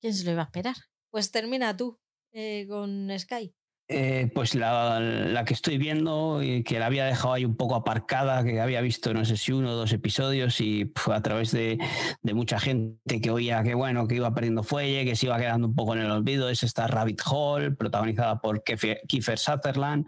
¿Quién 0.01 0.15
se 0.15 0.25
lo 0.25 0.33
iba 0.33 0.43
a 0.43 0.47
esperar? 0.47 0.77
Pues 1.11 1.31
termina 1.31 1.77
tú 1.77 2.01
eh, 2.33 2.67
con 2.69 3.09
Sky. 3.19 3.55
Eh, 3.87 4.31
pues 4.35 4.55
la, 4.55 5.45
que 5.47 5.53
estoy 5.53 5.77
viendo, 5.77 6.43
y 6.43 6.63
que 6.63 6.79
la 6.79 6.87
había 6.87 7.05
dejado 7.05 7.35
ahí 7.35 7.45
un 7.45 7.55
poco 7.55 7.75
aparcada, 7.75 8.43
que 8.43 8.59
había 8.59 8.81
visto 8.81 9.13
no 9.13 9.27
sé 9.27 9.37
si 9.37 9.53
uno 9.53 9.73
o 9.73 9.75
dos 9.75 9.93
episodios 9.93 10.59
y 10.63 10.91
a 11.13 11.21
través 11.21 11.51
de, 11.51 11.79
mucha 12.23 12.59
gente 12.59 13.21
que 13.21 13.31
oía 13.31 13.63
que 13.63 13.75
bueno, 13.75 14.09
que 14.09 14.15
iba 14.15 14.33
perdiendo 14.33 14.63
fuelle, 14.63 15.05
que 15.05 15.17
se 15.17 15.27
iba 15.27 15.39
quedando 15.39 15.69
un 15.69 15.75
poco 15.75 15.95
en 15.95 16.01
el 16.01 16.11
olvido, 16.11 16.49
es 16.49 16.63
esta 16.63 16.87
Rabbit 16.87 17.21
Hole, 17.27 17.73
protagonizada 17.73 18.41
por 18.41 18.65
Kiefer 18.65 19.39
Sutherland, 19.39 20.07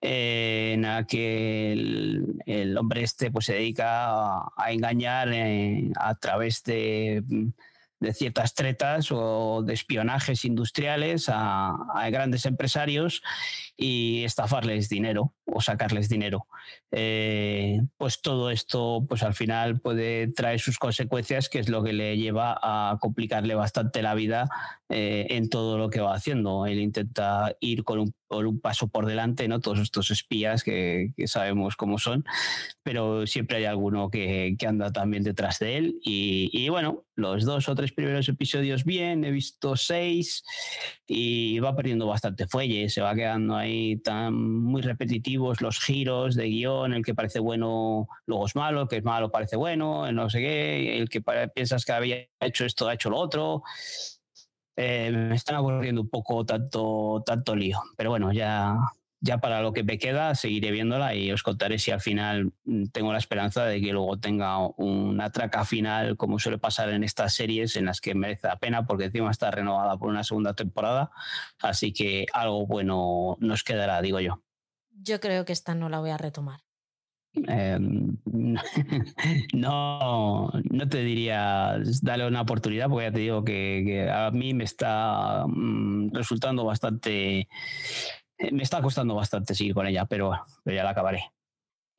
eh, 0.00 0.72
en 0.74 0.82
la 0.82 1.06
que 1.06 1.72
el, 2.46 2.78
hombre 2.78 3.02
este 3.02 3.30
pues 3.30 3.44
se 3.44 3.52
dedica 3.52 4.38
a, 4.38 4.72
engañar 4.72 5.28
eh, 5.30 5.90
a 5.96 6.14
través 6.14 6.62
de 6.64 7.22
de 8.00 8.14
ciertas 8.14 8.54
tretas 8.54 9.12
o 9.12 9.62
de 9.62 9.74
espionajes 9.74 10.44
industriales 10.44 11.26
a, 11.28 11.76
grandes 12.10 12.46
empresarios 12.46 13.22
y 13.82 14.24
estafarles 14.24 14.90
dinero 14.90 15.32
o 15.46 15.62
sacarles 15.62 16.10
dinero. 16.10 16.46
Eh, 16.92 17.80
pues 17.96 18.20
todo 18.20 18.50
esto, 18.50 19.06
pues 19.08 19.22
al 19.22 19.32
final 19.32 19.80
puede 19.80 20.28
traer 20.28 20.60
sus 20.60 20.78
consecuencias, 20.78 21.48
que 21.48 21.60
es 21.60 21.70
lo 21.70 21.82
que 21.82 21.94
le 21.94 22.18
lleva 22.18 22.58
a 22.62 22.98
complicarle 23.00 23.54
bastante 23.54 24.02
la 24.02 24.14
vida 24.14 24.50
eh, 24.90 25.28
en 25.30 25.48
todo 25.48 25.78
lo 25.78 25.88
que 25.88 26.00
va 26.00 26.14
haciendo. 26.14 26.66
Él 26.66 26.78
intenta 26.78 27.56
ir 27.60 27.82
con 27.82 28.00
un, 28.00 28.14
un 28.28 28.60
paso 28.60 28.88
por 28.88 29.06
delante, 29.06 29.48
¿no? 29.48 29.60
Todos 29.60 29.80
estos 29.80 30.10
espías 30.10 30.62
que, 30.62 31.12
sabemos 31.26 31.76
cómo 31.76 31.98
son, 31.98 32.24
pero 32.82 33.26
siempre 33.26 33.58
hay 33.58 33.64
alguno 33.64 34.10
que, 34.10 34.56
anda 34.66 34.92
también 34.92 35.22
detrás 35.22 35.58
de 35.58 35.76
él. 35.78 36.00
Y, 36.04 36.68
bueno, 36.68 37.04
los 37.16 37.44
dos 37.44 37.68
o 37.68 37.74
tres 37.74 37.92
primeros 37.92 38.28
episodios 38.28 38.84
bien, 38.84 39.24
he 39.24 39.30
visto 39.30 39.76
seis 39.76 40.44
y 41.06 41.58
va 41.58 41.74
perdiendo 41.74 42.06
bastante 42.06 42.46
fuelle, 42.46 42.88
se 42.88 43.00
va 43.00 43.14
quedando 43.14 43.56
ahí 43.56 43.69
tan 44.04 44.34
muy 44.34 44.82
repetitivos 44.82 45.60
los 45.60 45.78
giros 45.78 46.34
de 46.34 46.46
guion, 46.46 46.94
el 46.94 47.04
que 47.04 47.14
parece 47.14 47.40
bueno 47.40 48.08
luego 48.26 48.46
es 48.46 48.56
malo, 48.56 48.82
el 48.82 48.88
que 48.88 48.96
es 48.96 49.04
malo 49.04 49.30
parece 49.30 49.56
bueno, 49.56 50.06
el 50.06 50.14
no 50.14 50.30
sé 50.30 50.40
qué, 50.40 50.98
el 50.98 51.08
que 51.08 51.22
piensas 51.54 51.84
que 51.84 51.92
había 51.92 52.26
hecho 52.40 52.64
esto 52.64 52.88
ha 52.88 52.94
hecho 52.94 53.10
lo 53.10 53.18
otro. 53.18 53.62
Eh, 54.76 55.10
me 55.12 55.34
están 55.34 55.56
aburriendo 55.56 56.00
un 56.00 56.08
poco 56.08 56.46
tanto, 56.46 57.22
tanto 57.26 57.54
lío, 57.54 57.80
pero 57.96 58.10
bueno, 58.10 58.32
ya, 58.32 58.76
ya 59.20 59.38
para 59.38 59.60
lo 59.62 59.72
que 59.72 59.84
me 59.84 59.98
queda 59.98 60.34
seguiré 60.34 60.70
viéndola 60.70 61.14
y 61.14 61.30
os 61.30 61.42
contaré 61.42 61.78
si 61.78 61.90
al 61.90 62.00
final 62.00 62.52
mm, 62.64 62.86
tengo 62.86 63.12
la 63.12 63.18
esperanza 63.18 63.64
de 63.64 63.80
que 63.80 63.92
luego 63.92 64.18
tenga 64.18 64.58
una 64.76 65.30
traca 65.30 65.64
final 65.64 66.16
como 66.16 66.38
suele 66.38 66.58
pasar 66.58 66.90
en 66.90 67.04
estas 67.04 67.34
series 67.34 67.76
en 67.76 67.84
las 67.84 68.00
que 68.00 68.14
merece 68.14 68.48
la 68.48 68.58
pena 68.58 68.86
porque 68.86 69.04
encima 69.04 69.30
está 69.30 69.50
renovada 69.50 69.96
por 69.98 70.08
una 70.08 70.24
segunda 70.24 70.54
temporada, 70.54 71.10
así 71.60 71.92
que 71.92 72.26
algo 72.32 72.66
bueno 72.66 73.36
nos 73.40 73.62
quedará, 73.62 74.00
digo 74.02 74.20
yo. 74.20 74.42
Yo 75.02 75.20
creo 75.20 75.44
que 75.44 75.52
esta 75.52 75.74
no 75.74 75.88
la 75.88 76.00
voy 76.00 76.10
a 76.10 76.18
retomar. 76.18 76.60
Em, 77.32 78.16
no, 79.54 80.50
no 80.70 80.88
te 80.88 81.04
diría 81.04 81.76
dale 82.02 82.26
una 82.26 82.40
oportunidad, 82.40 82.88
porque 82.88 83.06
ya 83.06 83.12
te 83.12 83.20
digo 83.20 83.44
que, 83.44 84.10
a 84.10 84.30
mí 84.32 84.52
me 84.52 84.64
está 84.64 85.44
mm, 85.46 86.12
resultando 86.12 86.64
bastante, 86.64 87.48
me 88.52 88.62
está 88.62 88.80
costando 88.82 89.14
bastante 89.14 89.54
seguir 89.54 89.74
con 89.74 89.86
ella, 89.86 90.06
pero, 90.06 90.32
pero 90.64 90.76
ya 90.76 90.84
la 90.84 90.90
acabaré. 90.90 91.32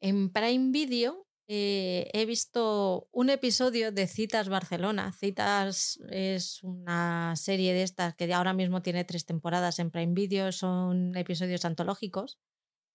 En 0.01 0.31
Prime 0.31 0.71
Video 0.71 1.27
eh, 1.47 2.09
he 2.13 2.25
visto 2.25 3.09
un 3.11 3.29
episodio 3.29 3.91
de 3.91 4.07
Citas 4.07 4.49
Barcelona. 4.49 5.11
Citas 5.11 5.99
es 6.09 6.63
una 6.63 7.35
serie 7.35 7.73
de 7.73 7.83
estas 7.83 8.15
que 8.15 8.33
ahora 8.33 8.53
mismo 8.53 8.81
tiene 8.81 9.03
tres 9.03 9.25
temporadas 9.25 9.79
en 9.79 9.91
Prime 9.91 10.13
Video, 10.13 10.51
son 10.53 11.15
episodios 11.17 11.65
antológicos. 11.65 12.39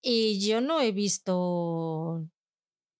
Y 0.02 0.46
yo 0.46 0.60
no 0.60 0.80
he 0.80 0.92
visto. 0.92 2.26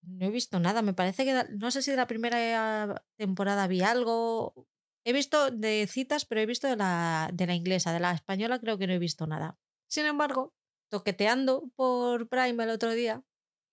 No 0.02 0.26
he 0.26 0.30
visto 0.30 0.60
nada. 0.60 0.82
Me 0.82 0.92
parece 0.92 1.24
que. 1.24 1.44
No 1.56 1.70
sé 1.70 1.82
si 1.82 1.90
de 1.90 1.96
la 1.96 2.06
primera 2.06 3.02
temporada 3.16 3.66
vi 3.66 3.80
algo. 3.82 4.68
He 5.04 5.12
visto 5.12 5.50
de 5.50 5.86
citas, 5.88 6.26
pero 6.26 6.40
he 6.40 6.46
visto 6.46 6.68
de 6.68 6.76
la, 6.76 7.30
de 7.32 7.46
la 7.46 7.54
inglesa. 7.54 7.92
De 7.92 8.00
la 8.00 8.12
española 8.12 8.58
creo 8.58 8.76
que 8.76 8.86
no 8.86 8.92
he 8.92 8.98
visto 8.98 9.26
nada. 9.26 9.56
Sin 9.88 10.06
embargo, 10.06 10.54
toqueteando 10.90 11.70
por 11.76 12.28
Prime 12.28 12.64
el 12.64 12.70
otro 12.70 12.92
día, 12.92 13.22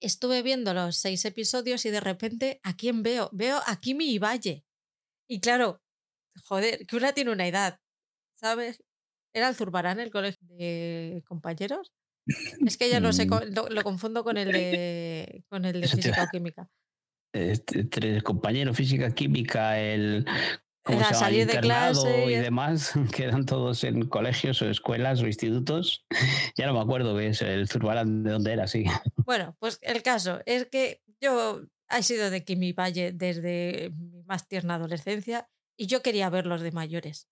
estuve 0.02 0.42
viendo 0.42 0.74
los 0.74 0.98
seis 0.98 1.24
episodios 1.26 1.86
y 1.86 1.90
de 1.90 2.00
repente, 2.00 2.60
¿a 2.64 2.76
quién 2.76 3.04
veo? 3.04 3.30
Veo 3.32 3.62
a 3.66 3.80
Kimi 3.80 4.18
Valle. 4.20 4.66
Y 5.30 5.40
claro, 5.40 5.82
joder, 6.46 6.86
que 6.86 6.96
una 6.96 7.14
tiene 7.14 7.32
una 7.32 7.48
edad, 7.48 7.80
¿sabes? 8.36 8.84
¿Era 9.34 9.50
el 9.50 9.56
Zurbarán 9.56 10.00
el 10.00 10.12
colegio 10.12 10.46
de 10.58 11.24
compañeros? 11.26 11.92
Es 12.66 12.78
que 12.78 12.90
ya 12.90 13.00
no 13.00 13.12
sé, 13.14 13.26
Mm. 13.26 13.54
lo, 13.72 13.84
confundo 13.84 14.24
con 14.24 14.38
el 14.38 14.52
de, 14.52 15.44
con 15.50 15.66
el 15.66 15.82
de 15.82 15.88
física 15.88 16.24
o 16.24 16.28
química. 16.32 16.70
Este, 17.34 17.80
entre 17.80 18.16
el 18.16 18.24
compañero 18.24 18.74
física 18.74 19.14
química, 19.14 19.80
el 19.80 20.26
¿cómo 20.84 21.00
Era 21.00 21.14
salir 21.14 21.48
de 21.48 21.60
clase 21.60 22.26
y 22.26 22.36
demás, 22.36 22.94
quedan 23.16 23.46
todos 23.46 23.84
en 23.84 24.08
colegios 24.08 24.62
o 24.62 24.70
escuelas 24.70 25.22
o 25.22 25.28
institutos. 25.28 26.06
Ya 26.58 26.68
no 26.68 26.74
me 26.74 26.82
acuerdo 26.82 27.18
que 27.18 27.28
es 27.28 27.42
el 27.42 27.68
Zurbarán 27.68 28.24
de 28.24 28.32
dónde 28.32 28.54
era, 28.54 28.68
sí. 28.68 28.86
Bueno, 29.26 29.56
pues 29.60 29.80
el 29.82 30.04
caso 30.04 30.42
es 30.46 30.68
que 30.68 31.02
yo 31.22 31.62
he 31.90 32.04
sido 32.04 32.30
de 32.30 32.44
Kimi 32.44 32.74
Valle 32.74 33.12
desde 33.12 33.92
mi 33.98 34.24
más 34.24 34.48
tierna 34.48 34.76
adolescencia 34.76 35.50
y 35.78 35.88
yo 35.88 36.02
quería 36.02 36.30
ver 36.30 36.46
los 36.46 36.62
de 36.62 36.72
mayores. 36.72 37.28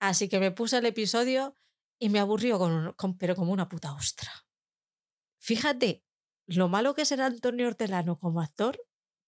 Así 0.00 0.28
que 0.28 0.38
me 0.40 0.50
puse 0.50 0.78
el 0.78 0.86
episodio 0.86 1.54
y 2.00 2.08
me 2.10 2.18
aburrió 2.20 2.58
con, 2.58 2.92
con- 2.94 3.16
pero 3.18 3.34
como 3.34 3.52
una 3.52 3.68
puta 3.68 3.92
ostra. 3.94 4.30
Fíjate 5.40 6.04
lo 6.46 6.68
malo 6.68 6.94
que 6.94 7.04
será 7.04 7.26
Antonio 7.26 7.66
Hortelano 7.66 8.16
como 8.16 8.40
actor, 8.40 8.80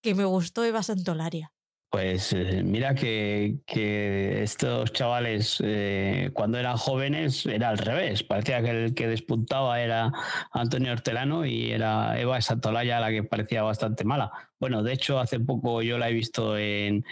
que 0.02 0.14
me 0.14 0.24
gustó 0.24 0.64
Eva 0.64 0.83
Santolaria. 0.83 1.52
Pues 1.90 2.33
eh, 2.33 2.62
mira 2.64 2.94
que, 2.94 3.59
que 3.66 4.44
estos 4.44 4.92
chavales 4.92 5.61
eh, 5.64 6.31
cuando 6.33 6.57
eran 6.59 6.76
jóvenes 6.76 7.46
era 7.46 7.70
al 7.70 7.79
revés. 7.79 8.22
Parecía 8.22 8.62
que 8.62 8.70
el 8.70 8.94
que 8.94 9.09
despuntaba 9.09 9.81
era 9.81 10.12
Antonio 10.53 10.92
Hortelano 10.92 11.44
y 11.44 11.72
era 11.72 12.18
Eva 12.20 12.40
Santolaya 12.40 13.00
la 13.00 13.11
que 13.11 13.24
parecía 13.24 13.64
bastante 13.64 14.05
mala. 14.05 14.31
Bueno, 14.61 14.85
de 14.85 14.92
hecho 14.92 15.18
hace 15.18 15.40
poco 15.40 15.83
yo 15.83 15.98
la 15.98 16.11
he 16.11 16.12
visto 16.12 16.57
en, 16.57 17.05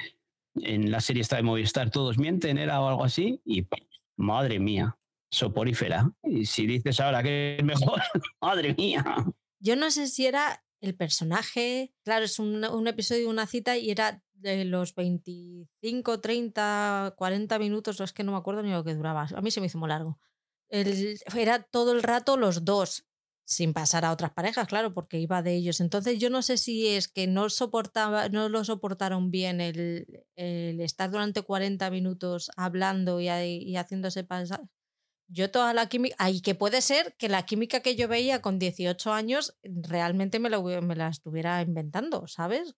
en 0.55 0.91
la 0.91 1.01
serie 1.01 1.23
esta 1.23 1.37
de 1.37 1.43
Movistar, 1.43 1.91
Todos 1.91 2.19
mienten, 2.19 2.59
era 2.59 2.81
o 2.81 2.88
algo 2.88 3.05
así, 3.05 3.41
y 3.45 3.67
madre 4.17 4.59
mía, 4.59 4.97
soporífera. 5.31 6.12
Y 6.23 6.47
si 6.47 6.67
dices 6.67 7.01
ahora 7.01 7.23
que 7.23 7.57
es 7.59 7.64
mejor, 7.64 8.01
madre 8.41 8.75
mía. 8.75 9.05
Yo 9.61 9.77
no 9.77 9.91
sé 9.91 10.07
si 10.07 10.27
era 10.27 10.64
el 10.81 10.95
personaje, 10.95 11.93
claro, 12.05 12.25
es 12.25 12.38
un, 12.38 12.87
episodio 12.87 13.29
una 13.29 13.47
cita 13.47 13.77
y 13.77 13.91
era 13.91 14.23
de 14.40 14.64
los 14.64 14.94
25, 14.94 16.20
30, 16.20 17.14
40 17.16 17.59
minutos, 17.59 18.01
es 18.01 18.12
que 18.12 18.24
no 18.24 18.33
me 18.33 18.38
acuerdo 18.38 18.62
ni 18.62 18.70
lo 18.72 18.85
que 18.85 18.94
duraba. 18.94 19.29
A 19.35 19.40
mí 19.42 19.51
se 19.51 19.61
me 19.61 19.66
hizo 19.66 19.79
muy 19.79 19.88
largo. 19.88 20.18
El- 20.70 21.18
era 21.37 21.62
todo 21.62 21.92
el 21.92 22.03
rato 22.03 22.37
los 22.37 22.64
dos, 22.64 23.07
sin 23.46 23.72
pasar 23.72 24.05
a 24.05 24.12
otras 24.12 24.33
parejas, 24.33 24.68
claro, 24.68 24.92
porque 24.94 25.18
iba 25.18 25.42
de 25.42 25.55
ellos. 25.55 25.81
Entonces 25.81 26.18
yo 26.18 26.29
no 26.31 26.42
sé 26.42 26.59
si 26.59 26.88
es 26.88 27.09
que 27.09 27.27
no 27.27 27.48
soportaba, 27.51 28.29
no 28.29 28.48
lo 28.51 28.62
soportaron 28.64 29.31
bien 29.31 29.61
el, 29.62 30.07
el 30.37 30.81
estar 30.81 31.11
durante 31.11 31.42
40 31.42 31.90
minutos 31.90 32.51
hablando 32.57 33.20
y, 33.20 33.29
y 33.31 33.77
haciéndose 33.77 34.24
pasar. 34.24 34.61
Yo 35.31 35.51
toda 35.51 35.74
la 35.74 35.88
química, 35.88 36.16
ay, 36.18 36.40
que 36.40 36.55
puede 36.55 36.81
ser 36.81 37.14
que 37.18 37.29
la 37.29 37.44
química 37.44 37.81
que 37.81 37.96
yo 37.96 38.09
veía 38.09 38.40
con 38.42 38.59
18 38.59 39.12
años 39.12 39.57
realmente 39.62 40.38
me, 40.38 40.48
lo, 40.51 40.62
me 40.62 40.96
la 40.96 41.09
estuviera 41.09 41.61
inventando, 41.62 42.27
¿sabes? 42.29 42.74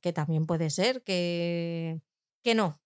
Que 0.00 0.12
también 0.12 0.46
puede 0.46 0.70
ser 0.70 1.02
que, 1.02 2.00
que 2.42 2.54
no. 2.54 2.80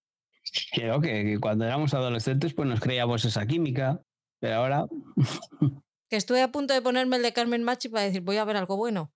Creo 0.73 1.01
que, 1.01 1.25
que 1.25 1.39
cuando 1.41 1.65
éramos 1.65 1.95
adolescentes 1.95 2.53
pues 2.55 2.69
nos 2.69 2.81
creíamos 2.81 3.25
esa 3.25 3.47
química, 3.47 4.03
pero 4.41 4.57
ahora 4.57 4.87
Que 6.11 6.17
estuve 6.17 6.43
a 6.43 6.53
punto 6.53 6.75
de 6.75 6.83
ponerme 6.83 7.17
el 7.17 7.23
de 7.23 7.33
Carmen 7.33 7.63
Machi 7.65 7.89
para 7.89 8.05
decir, 8.05 8.21
voy 8.21 8.37
a 8.37 8.45
ver 8.45 8.57
algo 8.57 8.77
bueno. 8.77 9.13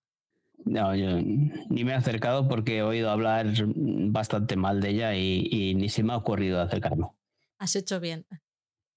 no, 0.64 0.94
yo 0.96 1.16
ni 1.20 1.84
me 1.84 1.92
he 1.92 1.94
acercado 1.94 2.48
porque 2.48 2.78
he 2.78 2.82
oído 2.82 3.10
hablar 3.10 3.46
bastante 4.10 4.56
mal 4.56 4.80
de 4.80 4.88
ella 4.90 5.14
y, 5.14 5.46
y 5.50 5.74
ni 5.74 5.88
se 5.88 6.02
me 6.02 6.12
ha 6.12 6.16
ocurrido 6.16 6.60
acercarme. 6.60 7.06
Has 7.58 7.76
hecho 7.76 8.00
bien. 8.00 8.26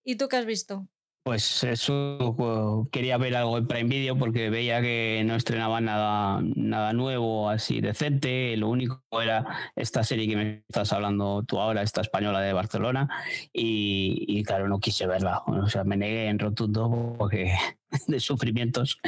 ¿Y 0.04 0.16
tú 0.16 0.28
qué 0.30 0.38
has 0.38 0.46
visto? 0.46 0.88
Pues 1.24 1.64
eso 1.64 2.88
quería 2.92 3.18
ver 3.18 3.36
algo 3.36 3.60
en 3.60 3.68
Prime 3.68 3.90
Video 3.90 4.18
porque 4.18 4.50
veía 4.50 4.82
que 4.82 5.22
no 5.24 5.36
estrenaba 5.36 5.80
nada, 5.80 6.42
nada 6.56 6.94
nuevo 6.94 7.48
así 7.48 7.80
decente. 7.80 8.58
Lo 8.58 8.70
único 8.70 9.04
era 9.22 9.46
esta 9.76 10.04
serie 10.04 10.28
que 10.28 10.36
me 10.36 10.64
estás 10.68 10.92
hablando 10.94 11.44
tú 11.44 11.60
ahora, 11.60 11.84
esta 11.84 12.02
española 12.02 12.42
de 12.42 12.54
Barcelona. 12.54 13.08
Y, 13.54 14.26
y 14.28 14.44
claro, 14.44 14.68
no 14.68 14.80
quise 14.80 15.06
verla. 15.06 15.44
O 15.46 15.70
sea, 15.70 15.84
me 15.84 15.96
negué 15.96 16.28
en 16.28 16.40
rotundo 16.40 17.16
porque 17.20 17.54
de 18.08 18.20
sufrimientos. 18.20 19.00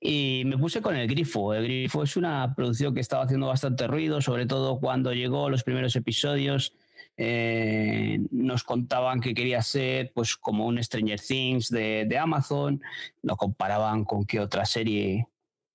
Y 0.00 0.42
me 0.46 0.56
puse 0.58 0.80
con 0.80 0.96
el 0.96 1.08
Grifo. 1.08 1.54
El 1.54 1.64
Grifo 1.64 2.02
es 2.02 2.16
una 2.16 2.54
producción 2.54 2.94
que 2.94 3.00
estaba 3.00 3.24
haciendo 3.24 3.46
bastante 3.46 3.86
ruido, 3.86 4.20
sobre 4.20 4.46
todo 4.46 4.78
cuando 4.80 5.12
llegó 5.12 5.50
los 5.50 5.62
primeros 5.62 5.94
episodios. 5.96 6.74
Eh, 7.22 8.18
nos 8.30 8.64
contaban 8.64 9.20
que 9.20 9.34
quería 9.34 9.60
ser 9.60 10.10
pues 10.14 10.38
como 10.38 10.64
un 10.64 10.82
Stranger 10.82 11.20
Things 11.20 11.68
de, 11.68 12.18
Amazon, 12.18 12.80
lo 13.20 13.36
comparaban 13.36 14.06
con 14.06 14.24
qué 14.24 14.40
otra 14.40 14.64
serie, 14.64 15.26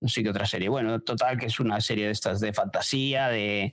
no 0.01 0.10
sé 0.10 0.23
qué 0.23 0.31
otra 0.31 0.47
serie, 0.47 0.69
bueno, 0.69 0.99
total 1.01 1.38
que 1.38 1.45
es 1.45 1.60
una 1.60 1.81
serie 1.81 2.08
de 2.08 2.13
estas 2.13 2.39
de 2.39 2.51
fantasía, 2.51 3.27
de, 3.27 3.71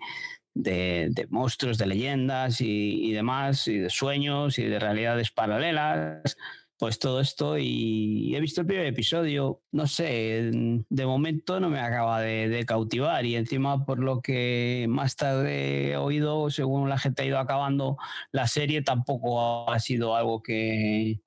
de, 0.52 1.08
de 1.12 1.26
monstruos, 1.28 1.78
de 1.78 1.86
leyendas 1.86 2.60
y, 2.60 3.06
y, 3.06 3.12
demás, 3.12 3.66
y 3.66 3.78
de 3.78 3.88
sueños 3.88 4.58
y 4.58 4.64
de 4.64 4.78
realidades 4.78 5.30
paralelas, 5.30 6.36
pues 6.82 6.98
todo 6.98 7.20
esto 7.20 7.58
y 7.58 8.34
he 8.34 8.40
visto 8.40 8.60
el 8.60 8.66
primer 8.66 8.86
episodio, 8.86 9.62
no 9.70 9.86
sé, 9.86 10.50
de 10.52 11.06
momento 11.06 11.60
no 11.60 11.70
me 11.70 11.78
acaba 11.78 12.20
de, 12.20 12.64
cautivar 12.66 13.24
y 13.24 13.36
encima 13.36 13.86
por 13.86 14.00
lo 14.00 14.20
que 14.20 14.86
más 14.88 15.14
tarde 15.14 15.92
he 15.92 15.96
oído, 15.96 16.50
según 16.50 16.88
la 16.88 16.98
gente 16.98 17.22
ha 17.22 17.26
ido 17.26 17.38
acabando 17.38 17.98
la 18.32 18.48
serie, 18.48 18.82
tampoco 18.82 19.70
ha 19.70 19.78
sido 19.78 20.16
algo 20.16 20.42
que, 20.42 21.20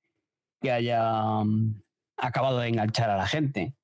que 0.61 0.71
haya 0.73 1.23
um, 1.39 1.81
acabado 2.17 2.59
de 2.59 2.67
enganchar 2.67 3.09
a 3.09 3.15
la 3.15 3.25
gente. 3.25 3.75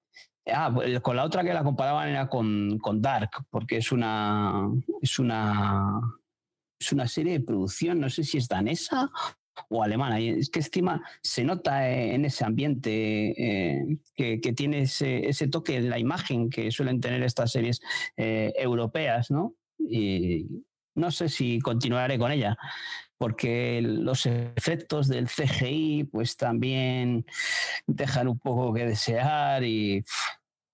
Ah, 0.54 0.72
pues 0.76 1.00
con 1.00 1.16
la 1.16 1.24
otra 1.24 1.42
que 1.42 1.54
la 1.54 1.64
comparaban 1.64 2.10
era 2.10 2.28
con, 2.28 2.80
con 2.80 3.02
Dark, 3.02 3.46
porque 3.50 3.78
es 3.78 3.94
una, 3.94 4.70
es 5.02 5.20
una 5.20 6.02
es 6.82 6.92
una 6.92 7.08
serie 7.08 7.34
de 7.34 7.46
producción, 7.46 8.02
no 8.02 8.10
sé 8.10 8.26
si 8.26 8.40
es 8.40 8.50
danesa 8.50 9.10
o 9.70 9.84
alemana. 9.84 10.20
Y 10.20 10.30
es 10.30 10.50
que 10.50 10.60
encima 10.60 11.04
se 11.22 11.44
nota 11.44 11.90
en 11.90 12.26
ese 12.26 12.46
ambiente 12.46 13.34
eh, 13.38 13.98
que, 14.16 14.54
tiene 14.54 14.82
ese, 14.82 15.48
toque 15.50 15.78
en 15.78 15.90
la 15.90 16.00
imagen 16.00 16.50
que 16.50 16.72
suelen 16.72 17.02
tener 17.02 17.24
estas 17.24 17.52
series 17.52 17.82
eh, 18.18 18.54
europeas, 18.58 19.32
¿no? 19.32 19.56
Y 19.80 20.48
no 20.96 21.12
sé 21.12 21.30
si 21.30 21.60
continuaré 21.60 22.20
con 22.20 22.32
ella, 22.32 22.58
porque 23.18 23.82
los 23.82 24.26
efectos 24.26 25.08
del 25.08 25.28
CGI 25.28 26.06
pues 26.12 26.38
también 26.38 27.25
dejan 27.88 28.28
un 28.28 28.40
poco 28.40 28.73
que 28.73 28.86
desear 28.86 29.63
y 29.63 30.04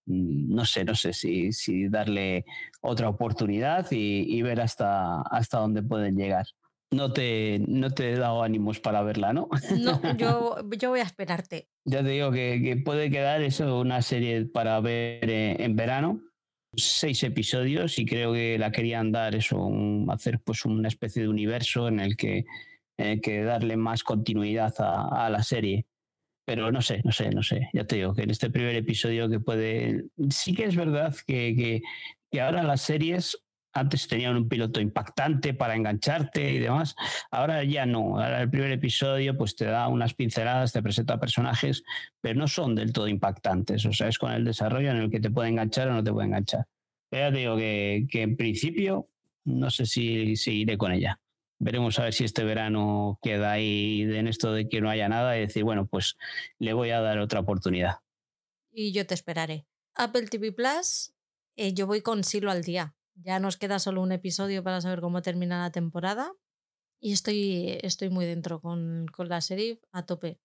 no 0.06 0.64
sé, 0.66 0.86
no 0.86 0.96
sé 0.96 1.12
si, 1.14 1.90
darle 1.90 2.46
otra 2.82 3.10
oportunidad 3.10 3.88
y, 3.92 4.42
ver 4.42 4.62
hasta 4.62 5.24
dónde 5.52 5.84
pueden 5.84 6.16
llegar 6.16 6.48
no 6.92 7.12
te, 7.12 7.60
no 7.68 7.92
te 7.92 8.14
he 8.14 8.18
dado 8.18 8.44
ánimos 8.44 8.80
para 8.80 9.02
verla, 9.02 9.34
¿no? 9.34 9.50
No, 9.78 10.18
yo, 10.18 10.58
yo 10.80 10.90
voy 10.90 11.02
a 11.02 11.04
esperarte. 11.04 11.68
Ya 11.86 12.02
te 12.02 12.10
digo 12.10 12.32
que, 12.32 12.62
que 12.64 12.78
puede 12.78 13.10
quedar 13.10 13.42
eso 13.42 13.80
una 13.80 14.02
serie 14.02 14.46
para 14.46 14.80
ver 14.80 15.30
eh, 15.30 15.64
en 15.64 15.76
verano. 15.76 16.22
Seis 16.76 17.24
episodios 17.24 17.98
y 17.98 18.06
creo 18.06 18.34
que 18.34 18.58
la 18.60 18.72
querían 18.72 19.12
dar 19.12 19.36
eso, 19.36 19.58
un, 19.58 20.08
hacer 20.12 20.40
pues 20.40 20.64
una 20.66 20.88
especie 20.88 21.24
de 21.24 21.30
universo 21.30 21.88
en 21.88 22.00
el 22.00 22.16
que, 22.16 22.46
en 22.98 23.08
el 23.08 23.22
que 23.22 23.42
darle 23.44 23.78
más 23.78 24.04
continuidad 24.04 24.74
a, 24.80 25.26
a, 25.26 25.30
la 25.30 25.44
serie. 25.44 25.86
Pero 26.46 26.72
no 26.72 26.82
sé, 26.82 27.02
no 27.04 27.12
sé, 27.12 27.30
no 27.32 27.44
sé. 27.44 27.70
Ya 27.74 27.86
te 27.86 27.98
digo 27.98 28.14
que 28.14 28.24
en 28.24 28.30
este 28.30 28.50
primer 28.50 28.76
episodio 28.76 29.28
que 29.30 29.40
puede. 29.40 30.06
Sí 30.30 30.54
que 30.54 30.66
es 30.66 30.76
verdad 30.76 31.16
que, 31.26 31.56
que, 31.56 31.82
que 32.32 32.42
ahora 32.42 32.64
las 32.64 32.82
series 32.82 33.38
antes 33.80 34.08
tenían 34.08 34.36
un 34.36 34.50
piloto 34.50 34.82
impactante 34.82 35.54
para 35.54 35.76
engancharte 35.76 36.52
y 36.52 36.60
demás. 36.60 36.96
Ahora 37.32 37.64
ya 37.64 37.86
no. 37.86 38.20
Ahora 38.20 38.42
el 38.42 38.50
primer 38.50 38.72
episodio 38.72 39.38
pues 39.38 39.56
te 39.56 39.66
da 39.66 39.88
unas 39.88 40.14
pinceladas, 40.14 40.74
te 40.74 40.82
presenta 40.82 41.20
personajes, 41.20 41.84
pero 42.22 42.40
no 42.40 42.48
son 42.48 42.76
del 42.76 42.94
todo 42.94 43.08
impactantes. 43.08 43.86
O 43.86 43.94
sea, 43.94 44.08
es 44.08 44.18
con 44.18 44.32
el 44.32 44.46
desarrollo 44.46 44.92
en 44.92 44.98
el 44.98 45.10
que 45.10 45.20
te 45.20 45.30
puede 45.30 45.50
enganchar 45.50 45.88
o 45.90 45.94
no 45.94 46.04
te 46.04 46.12
puede 46.12 46.28
enganchar. 46.28 46.66
Pero 47.10 47.28
ya 47.28 47.32
te 47.32 47.38
digo 47.40 47.58
que, 47.58 48.08
que 48.10 48.22
en 48.24 48.36
principio 48.36 49.10
no 49.46 49.72
sé 49.72 49.86
si 49.86 50.36
seguiré 50.36 50.78
con 50.78 50.92
ella. 50.92 51.20
Veremos 51.60 51.98
a 51.98 52.04
ver 52.04 52.14
si 52.14 52.24
este 52.24 52.44
verano 52.44 53.18
queda 53.22 53.54
ahí 53.54 54.02
en 54.02 54.28
esto 54.28 54.52
de 54.52 54.70
que 54.70 54.82
no 54.82 54.90
haya 54.90 55.10
nada 55.10 55.38
y 55.38 55.42
decir, 55.42 55.64
bueno, 55.64 55.88
pues 55.88 56.18
le 56.60 56.74
voy 56.74 56.92
a 56.92 57.02
dar 57.02 57.18
otra 57.20 57.40
oportunidad. 57.40 58.00
Y 58.72 58.92
yo 58.92 59.08
te 59.08 59.16
esperaré. 59.16 59.66
Apple 59.96 60.28
TV 60.28 60.52
Plus, 60.52 61.14
eh, 61.56 61.74
yo 61.74 61.88
voy 61.88 62.02
con 62.02 62.24
Silo 62.24 62.52
al 62.52 62.64
día. 62.64 62.97
Ya 63.24 63.40
nos 63.40 63.58
queda 63.58 63.80
solo 63.80 64.02
un 64.02 64.12
episodio 64.12 64.64
para 64.64 64.82
saber 64.82 65.02
cómo 65.02 65.22
termina 65.22 65.62
la 65.62 65.72
temporada. 65.72 66.34
Y 67.00 67.14
estoy, 67.14 67.78
estoy 67.82 68.10
muy 68.10 68.26
dentro 68.26 68.60
con, 68.62 69.06
con 69.12 69.30
la 69.30 69.42
serie 69.42 69.80
a 69.92 70.06
tope. 70.06 70.40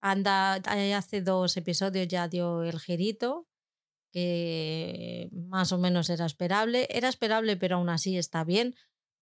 anda, 0.00 0.54
hace 0.54 1.20
dos 1.20 1.56
episodios 1.56 2.06
ya 2.08 2.28
dio 2.28 2.62
el 2.62 2.78
girito, 2.78 3.48
que 4.12 5.30
más 5.32 5.72
o 5.72 5.78
menos 5.78 6.10
era 6.10 6.26
esperable. 6.26 6.86
Era 6.90 7.08
esperable, 7.08 7.56
pero 7.56 7.76
aún 7.76 7.88
así 7.88 8.16
está 8.16 8.44
bien. 8.44 8.74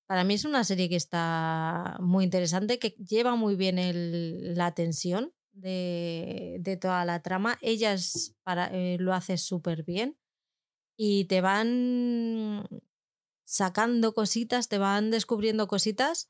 Para 0.06 0.24
mí 0.24 0.34
es 0.34 0.44
una 0.44 0.64
serie 0.64 0.88
que 0.88 0.96
está 0.96 1.96
muy 2.00 2.24
interesante, 2.24 2.78
que 2.78 2.90
lleva 2.90 3.36
muy 3.36 3.56
bien 3.56 3.76
la 4.54 4.74
tensión 4.74 5.32
de, 5.52 6.78
toda 6.80 7.04
la 7.04 7.22
trama. 7.22 7.58
Ella 7.62 7.96
para, 8.42 8.66
eh, 8.72 8.98
lo 8.98 9.14
hace 9.14 9.38
súper 9.38 9.84
bien 9.84 10.18
y 10.96 11.24
te 11.24 11.40
van 11.40 12.68
sacando 13.44 14.14
cositas, 14.14 14.68
te 14.68 14.78
van 14.78 15.10
descubriendo 15.10 15.68
cositas 15.68 16.28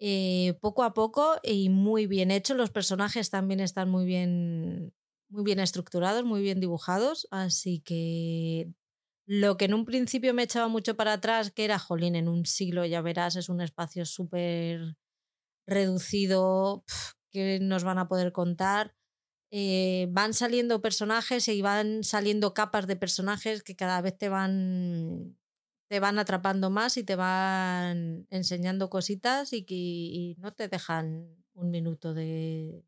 eh, 0.00 0.56
poco 0.60 0.84
a 0.84 0.94
poco 0.94 1.38
y 1.42 1.70
muy 1.70 2.06
bien 2.06 2.30
hecho. 2.30 2.54
Los 2.54 2.70
personajes 2.70 3.30
también 3.30 3.60
están 3.60 3.88
muy 3.90 4.04
bien, 4.06 4.94
muy 5.28 5.44
bien 5.44 5.58
estructurados, 5.58 6.24
muy 6.24 6.42
bien 6.42 6.60
dibujados. 6.60 7.26
Así 7.30 7.80
que 7.80 8.72
lo 9.26 9.56
que 9.56 9.66
en 9.66 9.74
un 9.74 9.84
principio 9.84 10.34
me 10.34 10.44
echaba 10.44 10.68
mucho 10.68 10.96
para 10.96 11.14
atrás, 11.14 11.50
que 11.50 11.64
era, 11.64 11.78
jolín, 11.78 12.16
en 12.16 12.28
un 12.28 12.46
siglo 12.46 12.84
ya 12.86 13.02
verás, 13.02 13.36
es 13.36 13.48
un 13.48 13.60
espacio 13.60 14.04
súper 14.06 14.96
reducido 15.66 16.84
que 17.30 17.58
nos 17.60 17.84
van 17.84 17.98
a 17.98 18.08
poder 18.08 18.32
contar. 18.32 18.94
Eh, 19.50 20.08
van 20.10 20.34
saliendo 20.34 20.82
personajes 20.82 21.48
y 21.48 21.62
van 21.62 22.04
saliendo 22.04 22.54
capas 22.54 22.86
de 22.86 22.96
personajes 22.96 23.62
que 23.62 23.76
cada 23.76 24.00
vez 24.02 24.16
te 24.16 24.28
van 24.28 25.38
te 25.88 26.00
van 26.00 26.18
atrapando 26.18 26.70
más 26.70 26.96
y 26.96 27.04
te 27.04 27.16
van 27.16 28.26
enseñando 28.30 28.90
cositas 28.90 29.52
y 29.52 29.64
que 29.64 30.40
no 30.40 30.52
te 30.52 30.68
dejan 30.68 31.26
un 31.54 31.70
minuto 31.70 32.14
de, 32.14 32.84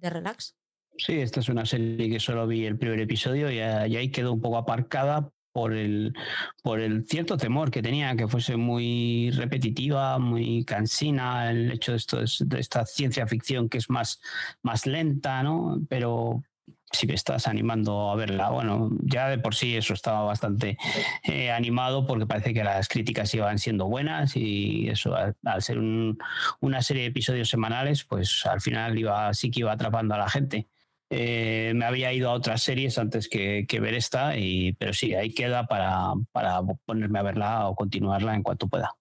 relax. 0.00 0.56
Sí, 0.96 1.20
esta 1.20 1.40
es 1.40 1.48
una 1.48 1.66
serie 1.66 2.10
que 2.10 2.18
solo 2.18 2.46
vi 2.46 2.64
el 2.64 2.78
primer 2.78 3.00
episodio 3.00 3.50
y, 3.50 3.60
ahí 3.60 4.10
quedó 4.10 4.32
un 4.32 4.40
poco 4.40 4.56
aparcada 4.56 5.30
por 5.52 5.74
el, 5.74 6.14
por 6.62 6.80
el 6.80 7.04
cierto 7.06 7.36
temor 7.36 7.70
que 7.70 7.82
tenía, 7.82 8.16
que 8.16 8.28
fuese 8.28 8.56
muy 8.56 9.30
repetitiva, 9.32 10.18
muy 10.18 10.64
cansina, 10.64 11.50
el 11.50 11.72
hecho 11.72 11.92
de, 11.92 11.98
esto, 11.98 12.18
de 12.20 12.60
esta 12.60 12.86
ciencia 12.86 13.26
ficción 13.26 13.68
que 13.68 13.78
es 13.78 13.90
más, 13.90 14.20
más 14.62 14.86
lenta, 14.86 15.42
¿no? 15.42 15.80
Pero, 15.88 16.42
si 16.90 17.06
me 17.06 17.14
estás 17.14 17.46
animando 17.46 18.10
a 18.10 18.16
verla. 18.16 18.50
Bueno, 18.50 18.90
ya 19.02 19.28
de 19.28 19.38
por 19.38 19.54
sí 19.54 19.76
eso 19.76 19.94
estaba 19.94 20.22
bastante 20.22 20.76
eh, 21.22 21.50
animado 21.50 22.06
porque 22.06 22.26
parece 22.26 22.52
que 22.52 22.64
las 22.64 22.88
críticas 22.88 23.32
iban 23.34 23.58
siendo 23.58 23.86
buenas 23.86 24.36
y 24.36 24.88
eso 24.88 25.14
al, 25.14 25.62
ser 25.62 25.78
una 25.78 26.82
serie 26.82 27.02
de 27.02 27.08
episodios 27.08 27.48
semanales, 27.48 28.04
pues 28.04 28.44
al 28.46 28.60
final 28.60 28.98
iba, 28.98 29.32
sí 29.34 29.50
que 29.50 29.60
iba 29.60 29.72
atrapando 29.72 30.14
a 30.14 30.18
la 30.18 30.28
gente. 30.28 30.68
Eh, 31.12 31.72
me 31.74 31.84
había 31.84 32.12
ido 32.12 32.30
a 32.30 32.34
otras 32.34 32.62
series 32.62 32.96
antes 32.98 33.28
que, 33.28 33.66
ver 33.80 33.94
esta, 33.94 34.36
y, 34.36 34.74
pero 34.74 34.92
sí, 34.92 35.14
ahí 35.14 35.34
queda 35.34 35.66
para, 35.66 36.12
para, 36.30 36.60
ponerme 36.84 37.18
a 37.18 37.22
verla 37.22 37.68
o 37.68 37.74
continuarla 37.74 38.34
en 38.34 38.44
cuanto 38.44 38.68
pueda. 38.68 38.94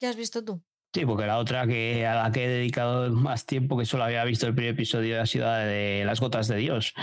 ¿Qué 0.00 0.06
has 0.06 0.16
visto 0.16 0.44
tú? 0.44 0.60
Sí, 0.92 1.06
porque 1.06 1.24
la 1.24 1.38
otra 1.38 1.68
que 1.68 2.04
a 2.04 2.16
la 2.16 2.32
que 2.32 2.44
he 2.44 2.48
dedicado 2.48 3.08
más 3.12 3.46
tiempo, 3.46 3.78
que 3.78 3.86
solo 3.86 4.02
había 4.02 4.24
visto 4.24 4.48
el 4.48 4.54
primer 4.54 4.72
episodio, 4.74 5.22
ha 5.22 5.26
sido 5.26 5.46
la 5.46 5.58
de 5.58 6.02
Las 6.04 6.20
Gotas 6.20 6.48
de 6.48 6.56
Dios. 6.56 6.94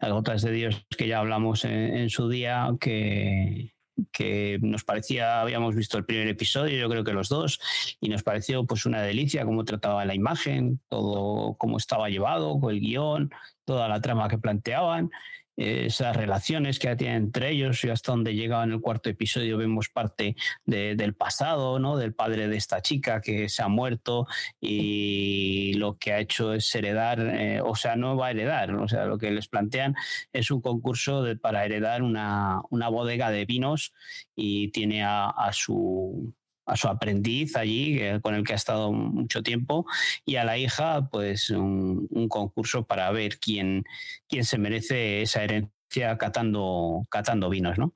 Las 0.00 0.10
Gotas 0.10 0.42
de 0.42 0.50
Dios 0.50 0.84
que 0.96 1.06
ya 1.06 1.20
hablamos 1.20 1.64
en, 1.64 2.10
su 2.10 2.28
día, 2.28 2.68
que, 2.80 3.72
que 4.10 4.58
nos 4.62 4.82
parecía, 4.82 5.40
habíamos 5.40 5.76
visto 5.76 5.96
el 5.96 6.04
primer 6.04 6.26
episodio, 6.26 6.76
yo 6.76 6.88
creo 6.88 7.04
que 7.04 7.12
los 7.12 7.28
dos, 7.28 7.60
y 8.00 8.08
nos 8.08 8.24
pareció 8.24 8.66
pues 8.66 8.84
una 8.84 9.00
delicia 9.02 9.44
cómo 9.44 9.64
trataba 9.64 10.04
la 10.04 10.16
imagen, 10.16 10.80
todo 10.88 11.54
cómo 11.54 11.76
estaba 11.76 12.08
llevado, 12.08 12.58
con 12.58 12.74
el 12.74 12.80
guion, 12.80 13.30
toda 13.64 13.86
la 13.86 14.00
trama 14.00 14.28
que 14.28 14.38
planteaban 14.38 15.10
esas 15.56 16.14
relaciones 16.14 16.78
que 16.78 16.94
tienen 16.96 17.24
entre 17.24 17.50
ellos 17.50 17.82
y 17.84 17.90
hasta 17.90 18.12
donde 18.12 18.34
llega 18.34 18.62
en 18.62 18.72
el 18.72 18.80
cuarto 18.80 19.08
episodio 19.08 19.56
vemos 19.58 19.88
parte 19.88 20.36
del 20.64 21.14
pasado, 21.14 21.78
¿no? 21.78 21.96
Del 21.96 22.14
padre 22.14 22.48
de 22.48 22.56
esta 22.56 22.82
chica 22.82 23.20
que 23.20 23.48
se 23.48 23.62
ha 23.62 23.68
muerto 23.68 24.26
y 24.60 25.74
lo 25.74 25.96
que 25.96 26.12
ha 26.12 26.20
hecho 26.20 26.52
es 26.52 26.74
heredar, 26.74 27.20
eh, 27.20 27.60
o 27.62 27.74
sea, 27.74 27.96
no 27.96 28.16
va 28.16 28.28
a 28.28 28.30
heredar, 28.30 28.74
o 28.74 28.88
sea, 28.88 29.06
lo 29.06 29.18
que 29.18 29.30
les 29.30 29.48
plantean 29.48 29.94
es 30.32 30.50
un 30.50 30.60
concurso 30.60 31.24
para 31.40 31.64
heredar 31.64 32.02
una, 32.02 32.62
bodega 32.70 33.30
de 33.30 33.44
vinos 33.46 33.92
y 34.34 34.68
tiene 34.68 35.04
a 35.04 35.50
su 35.52 36.32
a 36.66 36.76
su 36.76 36.88
aprendiz 36.88 37.56
allí, 37.56 38.00
con 38.22 38.34
el 38.34 38.44
que 38.44 38.52
ha 38.52 38.56
estado 38.56 38.92
mucho 38.92 39.42
tiempo, 39.42 39.86
y 40.24 40.36
a 40.36 40.44
la 40.44 40.58
hija, 40.58 41.08
pues 41.10 41.50
un, 41.50 42.08
concurso 42.28 42.86
para 42.86 43.10
ver 43.12 43.38
quién, 43.38 43.84
quién 44.28 44.44
se 44.44 44.58
merece 44.58 45.22
esa 45.22 45.44
herencia 45.44 46.18
catando, 46.18 47.06
catando 47.08 47.48
vinos, 47.48 47.78
¿no? 47.78 47.94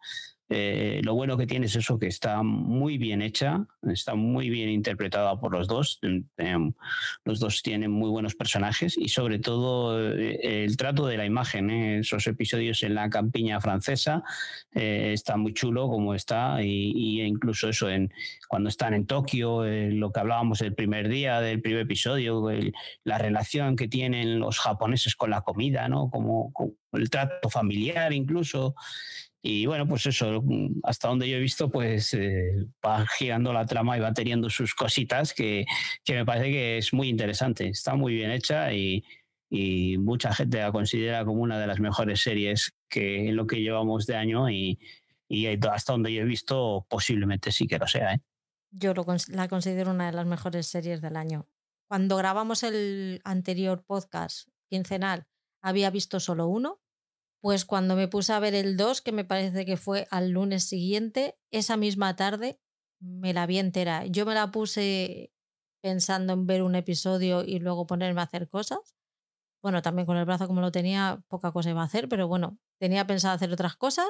Eh, 0.52 1.00
lo 1.04 1.14
bueno 1.14 1.36
que 1.36 1.46
tiene 1.46 1.66
es 1.66 1.76
eso, 1.76 1.96
que 1.96 2.08
está 2.08 2.42
muy 2.42 2.98
bien 2.98 3.22
hecha, 3.22 3.66
está 3.88 4.16
muy 4.16 4.50
bien 4.50 4.68
interpretada 4.68 5.38
por 5.38 5.52
los 5.52 5.68
dos. 5.68 6.00
Los 7.24 7.38
dos 7.38 7.62
tienen 7.62 7.92
muy 7.92 8.10
buenos 8.10 8.34
personajes 8.34 8.98
y 8.98 9.08
sobre 9.10 9.38
todo 9.38 10.12
eh, 10.12 10.64
el 10.64 10.76
trato 10.76 11.06
de 11.06 11.16
la 11.16 11.24
imagen. 11.24 11.70
¿eh? 11.70 11.98
Esos 12.00 12.26
episodios 12.26 12.82
en 12.82 12.96
la 12.96 13.08
campiña 13.08 13.60
francesa 13.60 14.24
está 14.72 15.36
muy 15.36 15.54
chulo 15.54 15.88
como 15.88 16.14
está 16.14 16.62
y, 16.62 17.22
incluso 17.22 17.68
eso 17.68 17.88
en 17.88 18.12
cuando 18.48 18.68
están 18.68 18.94
en 18.94 19.06
Tokio, 19.06 19.64
lo 19.64 20.10
que 20.10 20.20
hablábamos 20.20 20.60
el 20.62 20.74
primer 20.74 21.08
día 21.08 21.40
del 21.40 21.62
primer 21.62 21.82
episodio, 21.82 22.48
la 23.04 23.18
relación 23.18 23.76
que 23.76 23.86
tienen 23.86 24.40
los 24.40 24.58
japoneses 24.58 25.14
con 25.14 25.30
la 25.30 25.42
comida, 25.42 25.88
¿no? 25.88 26.10
como 26.10 26.52
el 26.92 27.08
trato 27.08 27.48
familiar 27.50 28.12
incluso. 28.12 28.74
Y 29.42 29.64
bueno, 29.66 29.86
pues 29.86 30.04
eso, 30.06 30.42
mm, 30.42 30.80
hasta 30.82 31.08
donde 31.08 31.28
yo 31.28 31.36
he 31.36 31.40
visto, 31.40 31.70
pues 31.70 32.12
eh, 32.14 32.66
va 32.84 33.06
girando 33.06 33.52
la 33.52 33.64
trama 33.64 33.96
y 33.96 34.00
va 34.00 34.12
teniendo 34.12 34.50
sus 34.50 34.74
cositas 34.74 35.32
que, 35.32 35.64
que, 36.04 36.14
me 36.14 36.26
parece 36.26 36.50
que 36.50 36.78
es 36.78 36.92
muy 36.92 37.08
interesante. 37.08 37.68
Está 37.68 37.94
muy 37.94 38.14
bien 38.14 38.30
hecha 38.30 38.72
y, 38.72 39.02
y, 39.48 39.96
mucha 39.98 40.34
gente 40.34 40.58
la 40.58 40.72
considera 40.72 41.24
como 41.24 41.42
una 41.42 41.58
de 41.58 41.66
las 41.66 41.80
mejores 41.80 42.20
series 42.20 42.72
que 42.88 43.28
en 43.28 43.36
lo 43.36 43.46
que 43.46 43.60
llevamos 43.60 44.06
de 44.06 44.16
año 44.16 44.50
y, 44.50 44.78
y 45.26 45.46
hasta 45.46 45.92
donde 45.92 46.12
yo 46.12 46.22
he 46.22 46.26
visto, 46.26 46.86
posiblemente 46.90 47.50
sí 47.50 47.66
que 47.66 47.78
lo 47.78 47.86
sea. 47.86 48.14
¿eh? 48.14 48.20
Yo 48.70 48.92
lo, 48.92 49.06
la 49.28 49.48
considero 49.48 49.92
una 49.92 50.06
de 50.06 50.12
las 50.12 50.26
mejores 50.26 50.66
series 50.66 51.00
del 51.00 51.16
año. 51.16 51.48
Cuando 51.88 52.16
grabamos 52.16 52.62
el 52.62 53.20
anterior 53.24 53.84
podcast 53.84 54.48
quincenal, 54.68 55.26
había 55.62 55.90
visto 55.90 56.20
solo 56.20 56.46
uno 56.46 56.80
pues 57.40 57.64
cuando 57.64 57.96
me 57.96 58.08
puse 58.08 58.32
a 58.32 58.38
ver 58.38 58.54
el 58.54 58.76
2, 58.76 59.00
que 59.00 59.12
me 59.12 59.24
parece 59.24 59.64
que 59.64 59.76
fue 59.76 60.06
al 60.10 60.30
lunes 60.30 60.64
siguiente, 60.64 61.38
esa 61.50 61.76
misma 61.76 62.16
tarde 62.16 62.60
me 63.00 63.32
la 63.32 63.46
vi 63.46 63.58
entera. 63.58 64.06
Yo 64.06 64.26
me 64.26 64.34
la 64.34 64.50
puse 64.50 65.32
pensando 65.82 66.34
en 66.34 66.46
ver 66.46 66.62
un 66.62 66.74
episodio 66.74 67.42
y 67.44 67.58
luego 67.58 67.86
ponerme 67.86 68.20
a 68.20 68.24
hacer 68.24 68.48
cosas. 68.48 68.96
Bueno, 69.62 69.82
también 69.82 70.06
con 70.06 70.16
el 70.16 70.24
brazo 70.24 70.46
como 70.46 70.60
lo 70.60 70.72
tenía, 70.72 71.22
poca 71.28 71.52
cosa 71.52 71.70
iba 71.70 71.82
a 71.82 71.84
hacer, 71.84 72.08
pero 72.08 72.28
bueno, 72.28 72.58
tenía 72.78 73.06
pensado 73.06 73.34
hacer 73.34 73.52
otras 73.52 73.76
cosas 73.76 74.08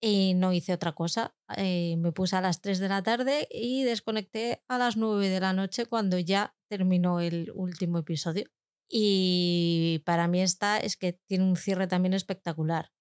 y 0.00 0.34
no 0.34 0.52
hice 0.52 0.72
otra 0.74 0.92
cosa. 0.92 1.34
Eh, 1.56 1.96
me 1.98 2.12
puse 2.12 2.36
a 2.36 2.40
las 2.40 2.60
3 2.60 2.78
de 2.78 2.88
la 2.88 3.02
tarde 3.02 3.48
y 3.50 3.84
desconecté 3.84 4.62
a 4.68 4.78
las 4.78 4.96
9 4.96 5.28
de 5.28 5.40
la 5.40 5.52
noche 5.52 5.86
cuando 5.86 6.18
ya 6.18 6.54
terminó 6.68 7.20
el 7.20 7.50
último 7.54 7.98
episodio. 7.98 8.50
Y 8.88 10.02
para 10.04 10.28
mí 10.28 10.40
esta 10.42 10.78
es 10.78 10.96
que 10.96 11.12
tiene 11.12 11.44
un 11.44 11.56
cierre 11.56 11.86
también 11.86 12.14
espectacular. 12.14 12.92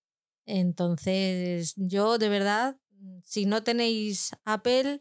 Entonces, 0.46 1.74
yo 1.76 2.18
de 2.18 2.30
verdad, 2.30 2.80
si 3.24 3.46
no 3.46 3.64
tenéis 3.64 4.32
Apple, 4.46 5.00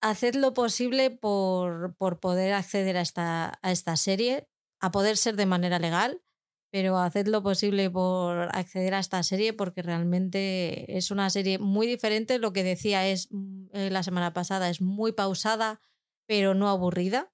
haced 0.00 0.34
lo 0.34 0.54
posible 0.54 1.10
por, 1.10 1.94
por 1.96 2.20
poder 2.20 2.54
acceder 2.54 2.96
a 2.96 3.02
esta, 3.02 3.58
a 3.62 3.72
esta 3.72 3.96
serie, 3.96 4.48
a 4.80 4.90
poder 4.90 5.16
ser 5.16 5.36
de 5.36 5.46
manera 5.46 5.78
legal, 5.78 6.22
pero 6.70 6.98
haced 6.98 7.28
lo 7.28 7.42
posible 7.42 7.90
por 7.90 8.48
acceder 8.56 8.94
a 8.94 8.98
esta 8.98 9.22
serie 9.22 9.52
porque 9.52 9.82
realmente 9.82 10.96
es 10.96 11.10
una 11.10 11.30
serie 11.30 11.58
muy 11.58 11.86
diferente. 11.86 12.38
Lo 12.38 12.52
que 12.52 12.64
decía 12.64 13.06
es 13.06 13.28
mm, 13.30 13.66
eh, 13.74 13.90
la 13.90 14.02
semana 14.02 14.32
pasada, 14.32 14.70
es 14.70 14.80
muy 14.80 15.12
pausada, 15.12 15.80
pero 16.26 16.54
no 16.54 16.68
aburrida 16.68 17.31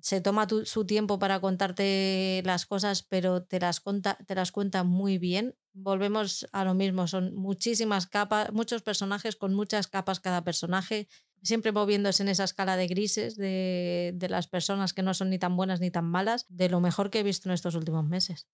se 0.00 0.20
toma 0.20 0.46
su 0.64 0.84
tiempo 0.84 1.18
para 1.18 1.40
contarte 1.40 2.42
las 2.44 2.66
cosas, 2.66 3.02
pero 3.02 3.42
te 3.42 3.60
las, 3.60 3.82
te 4.26 4.34
las 4.34 4.52
cuenta 4.52 4.84
muy 4.84 5.18
bien. 5.18 5.54
Volvemos 5.72 6.46
a 6.52 6.64
lo 6.64 6.74
mismo, 6.74 7.06
son 7.06 7.34
muchísimas 7.34 8.06
capas, 8.06 8.52
muchos 8.52 8.82
personajes 8.82 9.36
con 9.36 9.54
muchas 9.54 9.86
capas 9.86 10.20
cada 10.20 10.44
personaje, 10.44 11.08
siempre 11.42 11.72
moviéndose 11.72 12.22
en 12.22 12.28
esa 12.28 12.44
escala 12.44 12.76
de 12.76 12.86
grises 12.86 13.36
de, 13.36 14.12
de 14.14 14.28
las 14.28 14.48
personas 14.48 14.92
que 14.92 15.02
no 15.02 15.14
son 15.14 15.30
ni 15.30 15.38
tan 15.38 15.56
buenas 15.56 15.80
ni 15.80 15.90
tan 15.90 16.04
malas, 16.04 16.46
de 16.48 16.68
lo 16.68 16.80
mejor 16.80 17.10
que 17.10 17.20
he 17.20 17.22
visto 17.22 17.48
en 17.48 17.54
estos 17.54 17.74
últimos 17.74 18.04
meses. 18.04 18.48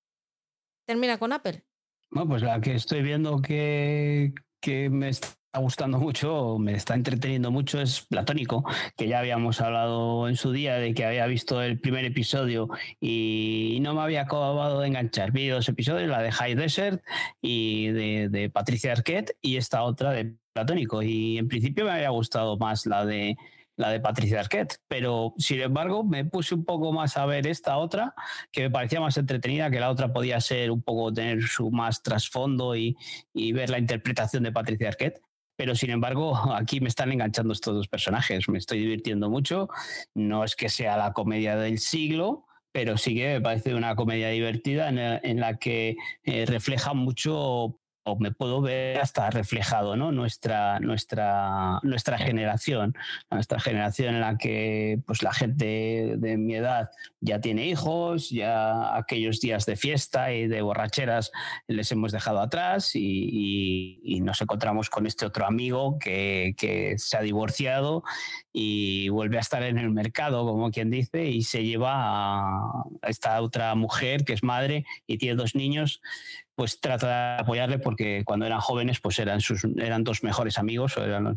Termina 0.86 1.18
con 1.18 1.32
Apple. 1.32 1.64
Bueno, 2.10 2.28
pues 2.28 2.42
la 2.42 2.60
que 2.60 2.74
estoy 2.74 3.02
viendo 3.02 3.40
que, 3.40 4.34
que 4.60 4.90
me 4.90 5.10
gustando 5.58 5.98
mucho, 5.98 6.58
me 6.58 6.74
está 6.74 6.94
entreteniendo 6.94 7.50
mucho 7.50 7.80
es 7.80 8.02
Platónico, 8.02 8.64
que 8.96 9.08
ya 9.08 9.18
habíamos 9.18 9.60
hablado 9.60 10.28
en 10.28 10.36
su 10.36 10.52
día 10.52 10.76
de 10.76 10.94
que 10.94 11.04
había 11.04 11.26
visto 11.26 11.62
el 11.62 11.78
primer 11.80 12.04
episodio 12.04 12.68
y 13.00 13.78
no 13.82 13.94
me 13.94 14.02
había 14.02 14.22
acabado 14.22 14.80
de 14.80 14.88
enganchar. 14.88 15.32
Vi 15.32 15.48
dos 15.48 15.68
episodios, 15.68 16.08
la 16.08 16.22
de 16.22 16.32
High 16.32 16.54
Desert 16.54 17.02
y 17.40 17.88
de, 17.88 18.28
de 18.28 18.50
Patricia 18.50 18.92
Arquette 18.92 19.36
y 19.40 19.56
esta 19.56 19.82
otra 19.82 20.12
de 20.12 20.34
Platónico. 20.52 21.02
Y 21.02 21.38
en 21.38 21.48
principio 21.48 21.84
me 21.84 21.92
había 21.92 22.10
gustado 22.10 22.56
más 22.56 22.86
la 22.86 23.04
de 23.04 23.36
la 23.76 23.90
de 23.90 24.00
Patricia 24.00 24.40
Arquette, 24.40 24.78
pero 24.88 25.34
sin 25.38 25.60
embargo 25.60 26.04
me 26.04 26.24
puse 26.24 26.54
un 26.54 26.64
poco 26.64 26.92
más 26.92 27.16
a 27.16 27.26
ver 27.26 27.46
esta 27.46 27.76
otra, 27.76 28.14
que 28.52 28.62
me 28.62 28.70
parecía 28.70 29.00
más 29.00 29.16
entretenida, 29.16 29.70
que 29.70 29.80
la 29.80 29.90
otra 29.90 30.12
podía 30.12 30.40
ser 30.40 30.70
un 30.70 30.82
poco 30.82 31.12
tener 31.12 31.42
su 31.42 31.70
más 31.70 32.02
trasfondo 32.02 32.76
y, 32.76 32.96
y 33.32 33.52
ver 33.52 33.70
la 33.70 33.78
interpretación 33.78 34.42
de 34.44 34.52
Patricia 34.52 34.88
Arquette. 34.88 35.20
Pero 35.56 35.74
sin 35.74 35.90
embargo, 35.90 36.36
aquí 36.54 36.80
me 36.80 36.88
están 36.88 37.12
enganchando 37.12 37.52
estos 37.52 37.74
dos 37.74 37.88
personajes, 37.88 38.48
me 38.48 38.58
estoy 38.58 38.80
divirtiendo 38.80 39.30
mucho. 39.30 39.68
No 40.14 40.44
es 40.44 40.56
que 40.56 40.68
sea 40.68 40.96
la 40.96 41.12
comedia 41.12 41.56
del 41.56 41.78
siglo, 41.78 42.46
pero 42.72 42.96
sí 42.96 43.14
que 43.14 43.34
me 43.34 43.40
parece 43.40 43.74
una 43.74 43.94
comedia 43.94 44.28
divertida 44.30 44.88
en, 44.88 45.40
la 45.40 45.58
que 45.58 45.96
eh, 46.24 46.44
refleja 46.44 46.92
mucho 46.92 47.78
o 48.04 48.18
me 48.18 48.32
puedo 48.32 48.60
ver 48.60 49.00
hasta 49.00 49.30
reflejado, 49.30 49.96
¿no? 49.96 50.12
Nuestra, 50.12 50.78
nuestra, 50.78 51.80
nuestra 51.82 52.18
generación, 52.18 52.94
nuestra 53.30 53.58
generación 53.58 54.14
en 54.14 54.20
la 54.20 54.36
que 54.36 55.00
pues, 55.06 55.22
la 55.22 55.32
gente 55.32 56.14
de 56.18 56.36
mi 56.36 56.54
edad 56.54 56.90
ya 57.20 57.40
tiene 57.40 57.66
hijos, 57.66 58.28
ya 58.28 58.94
aquellos 58.94 59.40
días 59.40 59.64
de 59.64 59.76
fiesta 59.76 60.32
y 60.34 60.46
de 60.48 60.60
borracheras 60.60 61.32
les 61.66 61.90
hemos 61.92 62.12
dejado 62.12 62.40
atrás 62.40 62.90
y, 62.94 64.20
nos 64.24 64.40
encontramos 64.40 64.88
con 64.88 65.06
este 65.06 65.26
otro 65.26 65.44
amigo 65.44 65.98
que, 65.98 66.54
que, 66.56 66.96
se 66.96 67.16
ha 67.18 67.20
divorciado 67.20 68.02
y 68.52 69.10
vuelve 69.10 69.36
a 69.36 69.40
estar 69.40 69.62
en 69.62 69.76
el 69.76 69.90
mercado, 69.90 70.46
como 70.46 70.70
quien 70.70 70.88
dice, 70.88 71.26
y 71.26 71.42
se 71.42 71.62
lleva 71.64 72.46
a 72.46 72.84
esta 73.08 73.42
otra 73.42 73.74
mujer 73.74 74.24
que 74.24 74.32
es 74.32 74.42
madre 74.42 74.86
y 75.06 75.18
tiene 75.18 75.36
dos 75.36 75.54
niños 75.54 76.00
pues 76.54 76.80
trata 76.80 77.36
de 77.36 77.42
apoyarle 77.42 77.78
porque 77.78 78.22
cuando 78.24 78.46
eran 78.46 78.60
jóvenes 78.60 79.00
pues 79.00 79.18
eran 79.18 79.40
sus 79.40 79.64
eran 79.76 80.04
dos 80.04 80.22
mejores 80.22 80.58
amigos 80.58 80.96
o 80.96 81.04
eran 81.04 81.24
los 81.24 81.36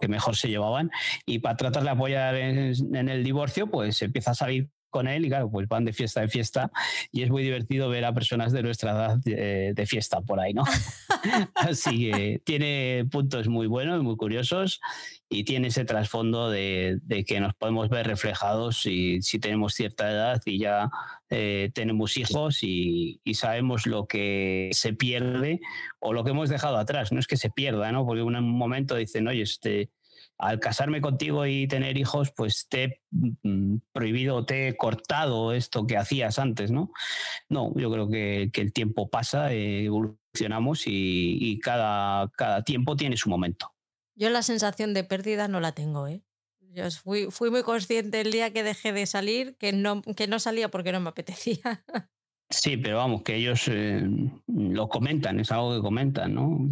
que 0.00 0.08
mejor 0.08 0.36
se 0.36 0.48
llevaban. 0.48 0.90
Y 1.26 1.38
para 1.38 1.56
tratar 1.56 1.84
de 1.84 1.90
apoyar 1.90 2.34
en, 2.34 3.08
el 3.08 3.24
divorcio 3.24 3.68
pues 3.68 4.02
empieza 4.02 4.32
a 4.32 4.34
salir 4.34 4.68
con 4.92 5.08
él 5.08 5.24
y 5.24 5.28
claro, 5.28 5.50
pues 5.50 5.66
van 5.66 5.84
de 5.84 5.92
fiesta 5.92 6.22
en 6.22 6.28
fiesta 6.28 6.70
y 7.10 7.22
es 7.22 7.30
muy 7.30 7.42
divertido 7.42 7.88
ver 7.88 8.04
a 8.04 8.14
personas 8.14 8.52
de 8.52 8.62
nuestra 8.62 8.92
edad 8.92 9.16
de, 9.18 9.86
fiesta 9.86 10.20
por 10.20 10.38
ahí, 10.38 10.54
¿no? 10.54 10.62
Así 11.56 12.10
que 12.10 12.40
tiene 12.44 13.04
puntos 13.10 13.48
muy 13.48 13.66
buenos, 13.66 14.04
muy 14.04 14.16
curiosos 14.16 14.80
y 15.28 15.44
tiene 15.44 15.68
ese 15.68 15.84
trasfondo 15.84 16.50
de, 16.50 17.00
que 17.26 17.40
nos 17.40 17.54
podemos 17.54 17.88
ver 17.88 18.06
reflejados 18.06 18.82
si, 18.82 19.22
si 19.22 19.40
tenemos 19.40 19.74
cierta 19.74 20.10
edad 20.10 20.40
y 20.44 20.58
ya 20.58 20.90
eh, 21.30 21.70
tenemos 21.74 22.18
hijos 22.18 22.62
y, 22.62 23.20
sabemos 23.32 23.86
lo 23.86 24.06
que 24.06 24.68
se 24.72 24.92
pierde 24.92 25.60
o 25.98 26.12
lo 26.12 26.22
que 26.22 26.30
hemos 26.30 26.50
dejado 26.50 26.76
atrás. 26.76 27.10
No 27.10 27.18
es 27.18 27.26
que 27.26 27.38
se 27.38 27.48
pierda, 27.48 27.90
¿no? 27.90 28.04
Porque 28.04 28.20
en 28.20 28.36
un 28.36 28.50
momento 28.50 28.94
dicen, 28.94 29.26
oye, 29.26 29.42
este 29.42 29.90
al 30.38 30.60
casarme 30.60 31.00
contigo 31.00 31.46
y 31.46 31.68
tener 31.68 31.96
hijos, 31.96 32.32
pues 32.36 32.68
te 32.68 32.84
he 32.84 33.00
mm, 33.10 33.76
prohibido, 33.92 34.44
te 34.44 34.68
he 34.68 34.76
cortado 34.76 35.52
esto 35.52 35.86
que 35.86 35.96
hacías 35.96 36.38
antes, 36.38 36.70
¿no? 36.70 36.92
No, 37.48 37.72
yo 37.76 37.90
creo 37.90 38.08
que, 38.08 38.50
el 38.52 38.72
tiempo 38.72 39.08
pasa, 39.08 39.52
evolucionamos 39.52 40.84
y, 40.86 41.58
cada, 41.60 42.28
cada 42.30 42.62
tiempo 42.64 42.96
tiene 42.96 43.16
su 43.16 43.30
momento. 43.30 43.72
Yo 44.14 44.30
la 44.30 44.42
sensación 44.42 44.94
de 44.94 45.04
pérdida 45.04 45.48
no 45.48 45.60
la 45.60 45.72
tengo, 45.72 46.08
¿eh? 46.08 46.22
Yo 46.74 46.90
fui, 46.90 47.30
fui 47.30 47.50
muy 47.50 47.62
consciente 47.62 48.20
el 48.22 48.32
día 48.32 48.52
que 48.52 48.62
dejé 48.62 48.92
de 48.92 49.04
salir 49.06 49.56
que 49.58 49.72
no, 49.72 50.00
que 50.00 50.26
no 50.26 50.38
salía 50.38 50.70
porque 50.70 50.92
no 50.92 51.00
me 51.00 51.10
apetecía. 51.10 51.84
Sí, 52.52 52.76
pero 52.76 52.98
vamos, 52.98 53.22
que 53.22 53.36
ellos 53.36 53.66
eh, 53.68 54.06
lo 54.46 54.88
comentan, 54.88 55.40
es 55.40 55.50
algo 55.50 55.74
que 55.74 55.80
comentan, 55.80 56.34
¿no? 56.34 56.68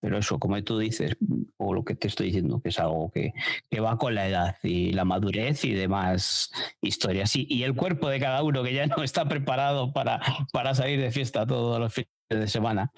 Pero 0.00 0.18
eso, 0.18 0.38
como 0.38 0.62
tú 0.62 0.78
dices, 0.78 1.16
o 1.56 1.74
lo 1.74 1.84
que 1.84 1.94
te 1.94 2.08
estoy 2.08 2.26
diciendo, 2.26 2.60
que 2.60 2.68
es 2.68 2.78
algo 2.78 3.10
que, 3.10 3.32
que 3.70 3.80
va 3.80 3.98
con 3.98 4.14
la 4.14 4.28
edad 4.28 4.56
y 4.62 4.92
la 4.92 5.04
madurez 5.04 5.64
y 5.64 5.72
demás 5.72 6.50
historias. 6.80 7.34
Y, 7.36 7.46
y 7.48 7.64
el 7.64 7.74
cuerpo 7.74 8.08
de 8.08 8.20
cada 8.20 8.42
uno 8.42 8.62
que 8.62 8.74
ya 8.74 8.86
no 8.86 9.02
está 9.02 9.28
preparado 9.28 9.92
para, 9.92 10.20
para 10.52 10.74
salir 10.74 11.00
de 11.00 11.10
fiesta 11.10 11.46
todos 11.46 11.80
los 11.80 11.92
fines 11.92 12.08
de 12.28 12.48
semana. 12.48 12.92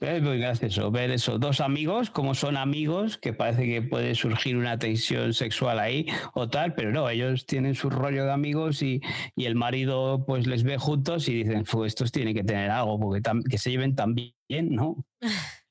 Es 0.00 0.22
muy 0.22 0.38
gracioso 0.38 0.92
ver 0.92 1.10
esos 1.10 1.40
dos 1.40 1.60
amigos, 1.60 2.10
como 2.10 2.34
son 2.34 2.56
amigos, 2.56 3.18
que 3.18 3.32
parece 3.32 3.66
que 3.66 3.82
puede 3.82 4.14
surgir 4.14 4.56
una 4.56 4.78
tensión 4.78 5.34
sexual 5.34 5.80
ahí 5.80 6.06
o 6.34 6.48
tal, 6.48 6.74
pero 6.74 6.92
no, 6.92 7.08
ellos 7.08 7.46
tienen 7.46 7.74
su 7.74 7.90
rollo 7.90 8.24
de 8.24 8.32
amigos 8.32 8.80
y, 8.82 9.00
y 9.34 9.46
el 9.46 9.56
marido 9.56 10.24
pues 10.24 10.46
les 10.46 10.62
ve 10.62 10.78
juntos 10.78 11.28
y 11.28 11.42
dicen, 11.42 11.64
estos 11.84 12.12
tienen 12.12 12.34
que 12.34 12.44
tener 12.44 12.70
algo, 12.70 13.00
porque 13.00 13.22
que 13.50 13.58
se 13.58 13.70
lleven 13.70 13.96
tan 13.96 14.14
bien, 14.14 14.70
¿no? 14.70 15.04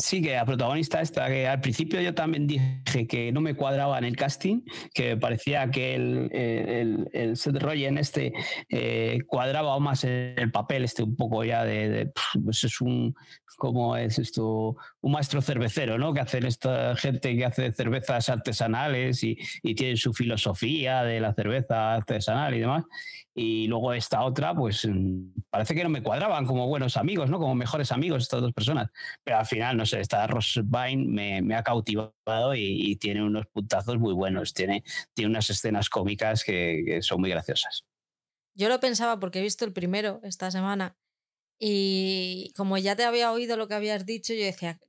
Sí, 0.00 0.22
que 0.22 0.34
la 0.34 0.44
protagonista 0.44 1.00
esta, 1.00 1.26
que 1.26 1.48
al 1.48 1.60
principio 1.60 2.00
yo 2.00 2.14
también 2.14 2.46
dije 2.46 3.08
que 3.08 3.32
no 3.32 3.40
me 3.40 3.56
cuadraba 3.56 3.98
en 3.98 4.04
el 4.04 4.14
casting, 4.14 4.60
que 4.94 5.16
parecía 5.16 5.68
que 5.72 5.96
el, 5.96 6.30
el, 6.32 7.10
el 7.12 7.36
Seth 7.36 7.60
Rogen 7.60 7.98
este 7.98 8.32
eh, 8.68 9.18
cuadraba 9.26 9.76
más 9.80 10.04
el 10.04 10.52
papel, 10.52 10.84
este 10.84 11.02
un 11.02 11.16
poco 11.16 11.42
ya 11.42 11.64
de, 11.64 12.12
pues 12.44 12.62
es 12.62 12.80
un, 12.80 13.12
como 13.58 13.96
es 13.96 14.18
esto? 14.20 14.76
Un 15.00 15.12
maestro 15.12 15.42
cervecero, 15.42 15.98
¿no? 15.98 16.14
Que 16.14 16.20
hacen 16.20 16.46
esta 16.46 16.94
gente 16.96 17.36
que 17.36 17.44
hace 17.44 17.72
cervezas 17.72 18.28
artesanales 18.28 19.24
y, 19.24 19.36
y 19.64 19.74
tiene 19.74 19.96
su 19.96 20.14
filosofía 20.14 21.02
de 21.02 21.18
la 21.18 21.34
cerveza 21.34 21.94
artesanal 21.94 22.54
y 22.54 22.60
demás. 22.60 22.84
Y 23.38 23.68
luego 23.68 23.92
esta 23.92 24.24
otra, 24.24 24.52
pues 24.52 24.84
mm, 24.84 25.30
parece 25.48 25.72
que 25.72 25.84
no 25.84 25.88
me 25.88 26.02
cuadraban 26.02 26.44
como 26.44 26.66
buenos 26.66 26.96
amigos, 26.96 27.30
¿no? 27.30 27.38
Como 27.38 27.54
mejores 27.54 27.92
amigos 27.92 28.24
estas 28.24 28.40
dos 28.40 28.52
personas. 28.52 28.90
Pero 29.22 29.38
al 29.38 29.46
final, 29.46 29.76
no 29.76 29.86
sé, 29.86 30.00
esta 30.00 30.26
Ross 30.26 30.60
Vine 30.64 31.06
me, 31.06 31.40
me 31.40 31.54
ha 31.54 31.62
cautivado 31.62 32.54
y, 32.56 32.96
tiene 32.96 33.22
unos 33.22 33.46
puntazos 33.46 33.96
muy 33.98 34.12
buenos. 34.12 34.54
Tiene, 34.54 34.82
tiene 35.14 35.30
unas 35.30 35.48
escenas 35.50 35.88
cómicas 35.88 36.42
que, 36.42 36.82
que 36.84 37.00
son 37.00 37.20
muy 37.20 37.30
graciosas. 37.30 37.84
Yo 38.54 38.68
lo 38.68 38.80
pensaba 38.80 39.20
porque 39.20 39.38
he 39.38 39.42
visto 39.42 39.64
el 39.64 39.72
primero 39.72 40.18
esta 40.24 40.50
semana 40.50 40.96
y 41.60 42.52
como 42.56 42.76
ya 42.76 42.96
te 42.96 43.04
había 43.04 43.30
oído 43.30 43.56
lo 43.56 43.68
que 43.68 43.74
habías 43.74 44.04
dicho, 44.04 44.34
yo 44.34 44.44
decía, 44.44 44.80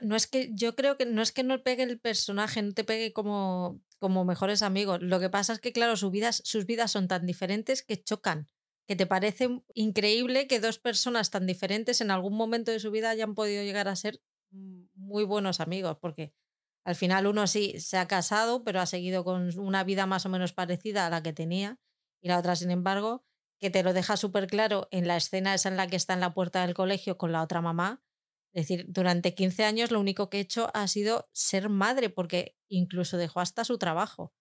no 0.00 0.14
es 0.14 0.28
que 0.28 0.50
yo 0.52 0.76
creo 0.76 0.96
que 0.96 1.06
no 1.06 1.20
es 1.20 1.32
que 1.32 1.42
no 1.42 1.62
pegue 1.62 1.82
el 1.82 1.98
personaje, 1.98 2.62
no 2.62 2.72
te 2.74 2.84
pegue 2.84 3.12
como, 3.12 3.80
como 4.02 4.24
mejores 4.24 4.62
amigos. 4.62 4.98
Lo 5.00 5.20
que 5.20 5.30
pasa 5.30 5.52
es 5.52 5.60
que, 5.60 5.72
claro, 5.72 5.96
sus 5.96 6.10
vidas, 6.10 6.42
sus 6.44 6.66
vidas 6.66 6.90
son 6.90 7.06
tan 7.06 7.24
diferentes 7.24 7.82
que 7.82 8.02
chocan. 8.02 8.48
Que 8.88 8.96
te 8.96 9.06
parece 9.06 9.62
increíble 9.74 10.48
que 10.48 10.58
dos 10.58 10.80
personas 10.80 11.30
tan 11.30 11.46
diferentes 11.46 12.00
en 12.00 12.10
algún 12.10 12.36
momento 12.36 12.72
de 12.72 12.80
su 12.80 12.90
vida 12.90 13.10
hayan 13.10 13.36
podido 13.36 13.62
llegar 13.62 13.86
a 13.86 13.94
ser 13.94 14.20
muy 14.50 15.24
buenos 15.24 15.60
amigos, 15.60 15.98
porque 16.00 16.34
al 16.84 16.96
final 16.96 17.28
uno 17.28 17.46
sí 17.46 17.78
se 17.78 17.96
ha 17.96 18.08
casado, 18.08 18.64
pero 18.64 18.80
ha 18.80 18.86
seguido 18.86 19.22
con 19.22 19.56
una 19.58 19.84
vida 19.84 20.04
más 20.06 20.26
o 20.26 20.28
menos 20.28 20.52
parecida 20.52 21.06
a 21.06 21.10
la 21.10 21.22
que 21.22 21.32
tenía, 21.32 21.78
y 22.20 22.28
la 22.28 22.38
otra, 22.38 22.56
sin 22.56 22.72
embargo, 22.72 23.24
que 23.60 23.70
te 23.70 23.84
lo 23.84 23.92
deja 23.92 24.16
súper 24.16 24.48
claro 24.48 24.88
en 24.90 25.06
la 25.06 25.16
escena 25.16 25.54
esa 25.54 25.68
en 25.68 25.76
la 25.76 25.86
que 25.86 25.94
está 25.94 26.14
en 26.14 26.20
la 26.20 26.34
puerta 26.34 26.66
del 26.66 26.74
colegio 26.74 27.16
con 27.16 27.30
la 27.30 27.42
otra 27.42 27.62
mamá. 27.62 28.02
Es 28.52 28.68
decir, 28.68 28.84
durante 28.88 29.34
15 29.34 29.64
años 29.64 29.90
lo 29.90 30.00
único 30.00 30.28
que 30.28 30.38
he 30.38 30.40
hecho 30.40 30.70
ha 30.74 30.86
sido 30.86 31.28
ser 31.32 31.68
madre, 31.68 32.10
porque 32.10 32.56
incluso 32.68 33.16
dejó 33.16 33.40
hasta 33.40 33.64
su 33.64 33.78
trabajo. 33.78 34.32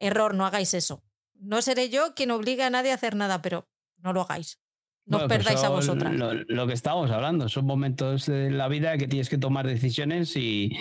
Error, 0.00 0.34
no 0.34 0.44
hagáis 0.44 0.74
eso. 0.74 1.02
No 1.34 1.62
seré 1.62 1.88
yo 1.88 2.14
quien 2.14 2.30
obligue 2.30 2.62
a 2.62 2.70
nadie 2.70 2.92
a 2.92 2.94
hacer 2.94 3.16
nada, 3.16 3.40
pero 3.42 3.68
no 3.96 4.12
lo 4.12 4.20
hagáis. 4.22 4.60
No 5.06 5.18
os 5.18 5.22
pues 5.24 5.38
perdáis 5.38 5.62
a 5.62 5.68
vosotras. 5.68 6.12
Lo, 6.48 6.66
que 6.66 6.72
estábamos 6.72 7.12
hablando, 7.12 7.48
son 7.48 7.64
momentos 7.64 8.26
de 8.26 8.50
la 8.50 8.66
vida 8.66 8.98
que 8.98 9.06
tienes 9.06 9.28
que 9.28 9.38
tomar 9.38 9.64
decisiones 9.64 10.34
y, 10.36 10.76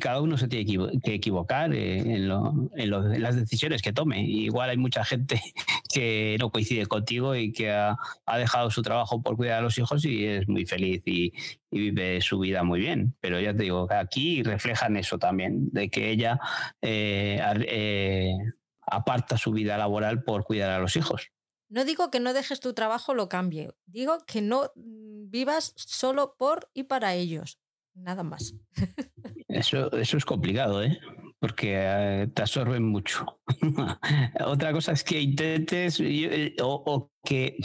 cada 0.00 0.20
uno 0.20 0.36
se 0.36 0.48
tiene 0.48 1.00
que 1.02 1.14
equivocar 1.14 1.72
en, 1.74 2.28
las 2.28 3.36
decisiones 3.36 3.80
que 3.80 3.94
tome. 3.94 4.22
Igual 4.22 4.68
hay 4.68 4.76
mucha 4.76 5.02
gente 5.02 5.40
que 5.94 6.36
no 6.38 6.50
coincide 6.50 6.84
contigo 6.86 7.34
y 7.34 7.52
que 7.52 7.70
ha, 7.70 7.96
dejado 8.36 8.70
su 8.70 8.82
trabajo 8.82 9.22
por 9.22 9.36
cuidar 9.36 9.60
a 9.60 9.62
los 9.62 9.78
hijos 9.78 10.04
y 10.04 10.26
es 10.26 10.46
muy 10.46 10.66
feliz 10.66 11.02
y, 11.06 11.32
vive 11.70 12.20
su 12.20 12.38
vida 12.38 12.64
muy 12.64 12.80
bien. 12.80 13.14
Pero 13.20 13.40
ya 13.40 13.54
te 13.54 13.62
digo, 13.62 13.88
aquí 13.90 14.42
reflejan 14.42 14.96
eso 14.96 15.18
también, 15.18 15.70
de 15.70 15.88
que 15.88 16.10
ella 16.10 16.38
eh, 16.82 17.40
eh, 17.66 18.36
aparta 18.82 19.38
su 19.38 19.52
vida 19.52 19.78
laboral 19.78 20.22
por 20.22 20.44
cuidar 20.44 20.70
a 20.70 20.80
los 20.80 20.96
hijos. 20.96 21.30
No 21.70 21.84
digo 21.84 22.10
que 22.10 22.18
no 22.18 22.34
dejes 22.34 22.58
tu 22.58 22.74
trabajo, 22.74 23.14
lo 23.14 23.28
cambie. 23.28 23.70
Digo 23.86 24.18
que 24.26 24.42
no 24.42 24.72
mm, 24.74 25.30
vivas 25.30 25.72
solo 25.76 26.34
por 26.36 26.68
y 26.74 26.82
para 26.82 27.14
ellos. 27.14 27.60
Nada 27.94 28.24
más. 28.24 28.54
Eso, 29.48 29.90
eso 29.92 30.16
es 30.16 30.24
complicado, 30.24 30.80
¿eh? 30.80 31.00
Porque 31.40 31.74
eh, 31.74 32.28
te 32.32 32.42
absorben 32.42 32.84
mucho. 32.84 33.40
Otra 34.46 34.72
cosa 34.72 34.92
es 34.92 35.02
que 35.02 35.20
intentes 35.20 35.98
eh, 36.00 36.54
o, 36.62 37.10
que 37.24 37.56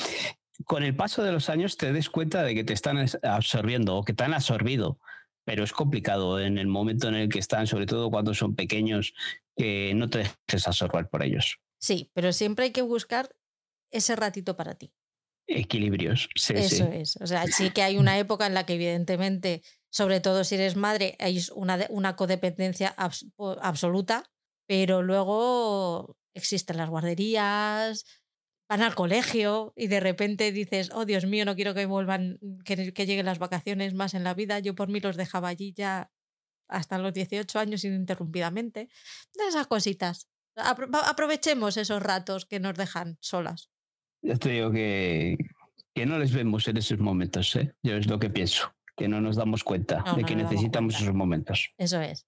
con 0.66 0.82
el 0.82 0.95
paso 0.95 1.22
de 1.22 1.32
los 1.32 1.47
años 1.47 1.78
te 1.78 1.93
des 1.93 2.10
cuenta 2.10 2.41
de 2.41 2.56
que 2.56 2.64
te 2.64 2.74
están 2.74 3.06
absorbiendo 3.22 3.97
o 3.97 4.03
que 4.03 4.14
te 4.14 4.24
han 4.24 4.34
absorbido. 4.34 4.99
pero 5.45 5.64
es 5.64 5.74
complicado 5.74 6.39
en 6.39 6.58
el 6.58 6.66
momento 6.66 7.08
en 7.08 7.16
el 7.16 7.30
que 7.30 7.38
están, 7.38 7.68
sobre 7.68 7.86
todo 7.86 8.10
cuando 8.10 8.34
son 8.34 8.56
pequeños, 8.56 9.14
que 9.56 9.93
no 9.93 10.10
te 10.10 10.24
dejes 10.47 10.68
absorber 10.68 11.08
por 11.08 11.22
ellos. 11.22 11.60
Sí, 11.78 12.10
pero 12.14 12.34
siempre 12.34 12.66
hay 12.66 12.72
que 12.72 12.82
buscar 12.82 13.30
ese 13.91 14.15
ratito 14.15 14.55
para 14.55 14.75
ti. 14.75 14.93
Equilibrios, 15.47 16.29
sí, 16.36 16.53
Eso 16.55 16.86
es. 16.86 17.17
O 17.17 17.27
sea, 17.27 17.45
sí 17.47 17.69
que 17.69 17.83
hay 17.83 17.97
una 17.97 18.17
época 18.17 18.47
en 18.47 18.53
la 18.53 18.65
que 18.65 18.73
evidentemente, 18.73 19.61
sobre 19.91 20.19
todo 20.19 20.43
si 20.43 20.55
eres 20.55 20.75
madre, 20.75 21.15
hay 21.19 21.41
una, 21.53 21.86
una 21.89 22.15
codependencia 22.15 22.95
absoluta, 22.97 24.31
pero 24.67 25.03
luego 25.03 26.17
existen 26.33 26.77
las 26.77 26.89
guarderías, 26.89 28.05
van 28.67 28.81
al 28.81 28.95
colegio 28.95 29.73
y 29.75 29.88
de 29.88 29.99
repente 29.99 30.51
dices, 30.51 30.89
oh 30.93 31.05
Dios 31.05 31.25
mío, 31.25 31.45
no 31.45 31.55
quiero 31.55 31.73
que 31.73 31.86
vuelvan, 31.86 32.39
que, 32.65 32.91
que, 32.93 33.05
lleguen 33.05 33.27
las 33.27 33.39
vacaciones 33.39 33.93
más 33.93 34.15
en 34.15 34.23
la 34.23 34.33
vida. 34.33 34.59
Yo 34.59 34.73
por 34.73 34.89
mí 34.89 34.99
los 34.99 35.17
dejaba 35.17 35.49
allí 35.49 35.73
ya 35.73 36.11
hasta 36.67 36.97
los 36.97 37.13
18 37.13 37.59
años 37.59 37.83
ininterrumpidamente. 37.83 38.89
De 39.33 39.47
esas 39.47 39.67
cositas. 39.67 40.27
aprovechemos 40.55 41.77
esos 41.77 42.01
ratos 42.01 42.45
que 42.45 42.59
nos 42.59 42.73
dejan 42.75 43.17
solas. 43.21 43.69
Yo 44.26 44.39
te 44.39 44.49
digo 44.49 44.71
que, 44.71 45.38
que 45.93 46.05
no 46.05 46.17
les 46.17 46.34
vemos 46.34 46.67
en 46.67 46.78
esos 46.78 46.99
momentos, 46.99 47.55
¿eh? 47.55 47.73
yo 47.84 47.95
es 47.95 48.07
lo 48.07 48.17
que 48.19 48.32
pienso, 48.32 48.73
que 48.97 49.07
no 49.07 49.21
nos 49.21 49.36
damos 49.36 49.63
cuenta 49.63 50.03
de 50.15 50.23
que 50.23 50.36
necesitamos 50.36 50.99
esos 50.99 51.13
momentos. 51.13 51.73
Eso 51.78 52.01
es. 52.01 52.26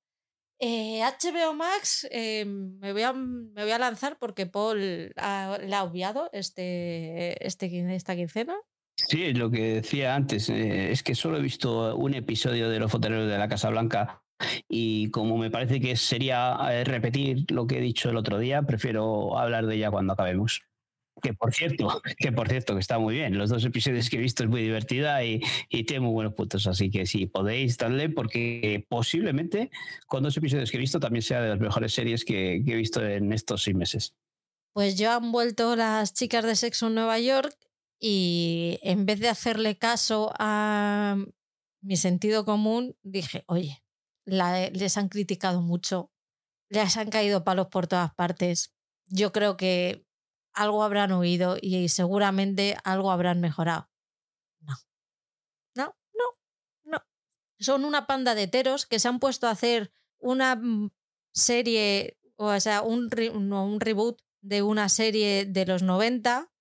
HBO 0.59 1.51
eh, 1.51 1.55
Max 1.55 2.07
eh, 2.09 2.45
me, 2.45 2.93
voy 2.93 3.03
a, 3.03 3.13
me 3.13 3.61
voy 3.61 3.71
a 3.71 3.79
lanzar 3.79 4.17
porque 4.19 4.45
Paul 4.45 5.11
ha, 5.15 5.57
la 5.63 5.79
ha 5.79 5.83
obviado 5.83 6.29
este, 6.33 7.45
este, 7.45 7.95
esta 7.95 8.15
quincena. 8.15 8.55
Sí, 8.95 9.33
lo 9.33 9.51
que 9.51 9.75
decía 9.75 10.15
antes. 10.15 10.49
Eh, 10.49 10.91
es 10.91 11.03
que 11.03 11.15
solo 11.15 11.37
he 11.37 11.41
visto 11.41 11.95
un 11.95 12.13
episodio 12.13 12.69
de 12.69 12.79
Los 12.79 12.91
Fotoneros 12.91 13.29
de 13.29 13.37
la 13.37 13.47
Casa 13.47 13.69
Blanca 13.69 14.23
y 14.67 15.09
como 15.09 15.37
me 15.37 15.49
parece 15.49 15.79
que 15.79 15.95
sería 15.95 16.57
repetir 16.83 17.51
lo 17.51 17.65
que 17.65 17.79
he 17.79 17.81
dicho 17.81 18.09
el 18.09 18.17
otro 18.17 18.37
día, 18.37 18.61
prefiero 18.61 19.37
hablar 19.37 19.65
de 19.65 19.75
ella 19.75 19.91
cuando 19.91 20.13
acabemos. 20.13 20.66
Que 21.21 21.33
por 21.33 21.53
cierto, 21.53 22.01
que 22.17 22.31
por 22.31 22.47
cierto, 22.47 22.73
que 22.73 22.79
está 22.79 22.99
muy 22.99 23.15
bien. 23.15 23.37
Los 23.37 23.49
dos 23.49 23.63
episodios 23.65 24.09
que 24.09 24.17
he 24.17 24.19
visto 24.19 24.43
es 24.43 24.49
muy 24.49 24.61
divertida 24.61 25.23
y, 25.23 25.41
tiene 25.69 26.01
muy 26.01 26.13
buenos 26.13 26.33
puntos. 26.33 26.67
Así 26.67 26.89
que 26.89 27.05
sí, 27.05 27.25
podéis 27.25 27.77
darle 27.77 28.09
porque 28.09 28.85
posiblemente 28.89 29.71
con 30.07 30.23
dos 30.23 30.35
episodios 30.37 30.71
que 30.71 30.77
he 30.77 30.79
visto 30.79 30.99
también 30.99 31.21
sea 31.21 31.41
de 31.41 31.49
las 31.49 31.59
mejores 31.59 31.93
series 31.93 32.25
que, 32.25 32.55
he 32.55 32.75
visto 32.75 33.05
en 33.05 33.33
estos 33.33 33.63
seis 33.63 33.75
meses. 33.75 34.15
Pues 34.73 34.97
yo 34.97 35.11
han 35.11 35.31
vuelto 35.31 35.75
las 35.75 36.13
chicas 36.13 36.43
de 36.43 36.55
sexo 36.55 36.87
en 36.87 36.95
Nueva 36.95 37.19
York 37.19 37.57
y 37.99 38.79
en 38.83 39.05
vez 39.05 39.19
de 39.19 39.29
hacerle 39.29 39.77
caso 39.77 40.31
a 40.37 41.17
mi 41.81 41.97
sentido 41.97 42.45
común, 42.45 42.95
dije, 43.01 43.43
oye, 43.47 43.83
les 44.25 44.97
han 44.97 45.09
criticado 45.09 45.61
mucho, 45.61 46.11
les 46.69 46.97
han 46.97 47.09
caído 47.09 47.43
palos 47.43 47.67
por 47.67 47.87
todas 47.87 48.13
partes. 48.13 48.73
Yo 49.07 49.31
creo 49.31 49.57
que 49.57 50.06
algo 50.57 50.83
habrán 50.83 51.11
oído 51.11 51.57
y 51.61 51.87
seguramente 51.89 52.77
algo 52.83 53.11
habrán 53.11 53.39
mejorado. 53.39 53.89
No. 54.59 54.73
No, 55.75 55.95
no, 56.13 56.25
no. 56.83 57.03
Son 57.59 57.85
una 57.85 58.07
panda 58.07 58.33
de 58.33 58.47
teros 58.47 58.87
que 58.87 58.99
se 58.99 59.07
han 59.07 59.19
puesto 59.19 59.47
a 59.47 59.51
hacer 59.51 59.91
una 60.17 60.55
mm, 60.55 60.89
serie, 61.31 62.17
o 62.37 62.59
sea, 62.59 62.81
un, 62.81 63.09
un 63.51 63.79
reboot 63.79 64.19
de 64.41 64.63
una 64.63 64.89
serie 64.89 65.45
de 65.45 65.65
los 65.67 65.83
90 65.83 66.51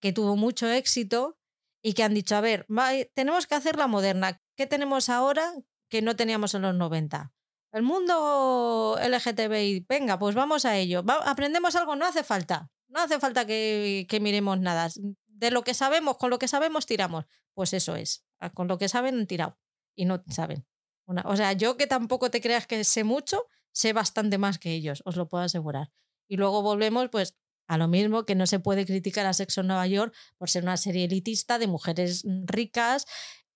que 0.00 0.12
tuvo 0.12 0.36
mucho 0.36 0.68
éxito 0.68 1.38
y 1.82 1.94
que 1.94 2.02
han 2.02 2.12
dicho, 2.12 2.36
a 2.36 2.42
ver, 2.42 2.66
tenemos 3.14 3.46
que 3.46 3.54
hacer 3.54 3.76
la 3.76 3.86
moderna. 3.86 4.42
¿Qué 4.54 4.66
tenemos 4.66 5.08
ahora 5.08 5.54
que 5.88 6.02
no 6.02 6.14
teníamos 6.14 6.54
en 6.54 6.62
los 6.62 6.74
90? 6.74 7.32
El 7.72 7.82
mundo 7.82 8.98
LGTBI, 9.00 9.86
venga, 9.88 10.18
pues 10.18 10.34
vamos 10.34 10.64
a 10.64 10.76
ello. 10.76 11.04
¿Aprendemos 11.24 11.74
algo? 11.76 11.96
No 11.96 12.04
hace 12.04 12.22
falta. 12.22 12.70
No 12.88 13.00
hace 13.00 13.18
falta 13.20 13.46
que, 13.46 14.06
miremos 14.20 14.60
nada. 14.60 14.88
De 15.26 15.50
lo 15.50 15.62
que 15.62 15.74
sabemos, 15.74 16.16
con 16.16 16.30
lo 16.30 16.38
que 16.38 16.48
sabemos, 16.48 16.86
tiramos. 16.86 17.26
Pues 17.54 17.72
eso 17.72 17.96
es. 17.96 18.24
Ah, 18.38 18.50
con 18.50 18.68
lo 18.68 18.78
que 18.78 18.88
saben, 18.88 19.18
han 19.18 19.26
tirado. 19.26 19.58
Y 19.94 20.04
no 20.04 20.22
saben. 20.28 20.66
o 21.06 21.36
sea, 21.36 21.52
yo 21.52 21.76
que 21.76 21.86
tampoco 21.86 22.30
te 22.30 22.40
creas 22.40 22.66
que 22.66 22.82
sé 22.84 23.04
mucho, 23.04 23.46
sé 23.72 23.92
bastante 23.92 24.38
más 24.38 24.58
que 24.58 24.72
ellos, 24.72 25.02
os 25.04 25.16
lo 25.16 25.28
puedo 25.28 25.44
asegurar. 25.44 25.90
Y 26.28 26.36
luego 26.36 26.62
volvemos, 26.62 27.08
pues, 27.10 27.36
a 27.66 27.78
lo 27.78 27.88
mismo 27.88 28.24
que 28.24 28.34
no 28.34 28.46
se 28.46 28.60
puede 28.60 28.86
criticar 28.86 29.26
a 29.26 29.32
Sexo 29.32 29.60
en 29.60 29.68
Nueva 29.68 29.86
York 29.86 30.14
por 30.38 30.48
ser 30.48 30.62
una 30.62 30.76
serie 30.76 31.04
elitista 31.04 31.58
de 31.58 31.66
mujeres 31.66 32.24
ricas 32.44 33.06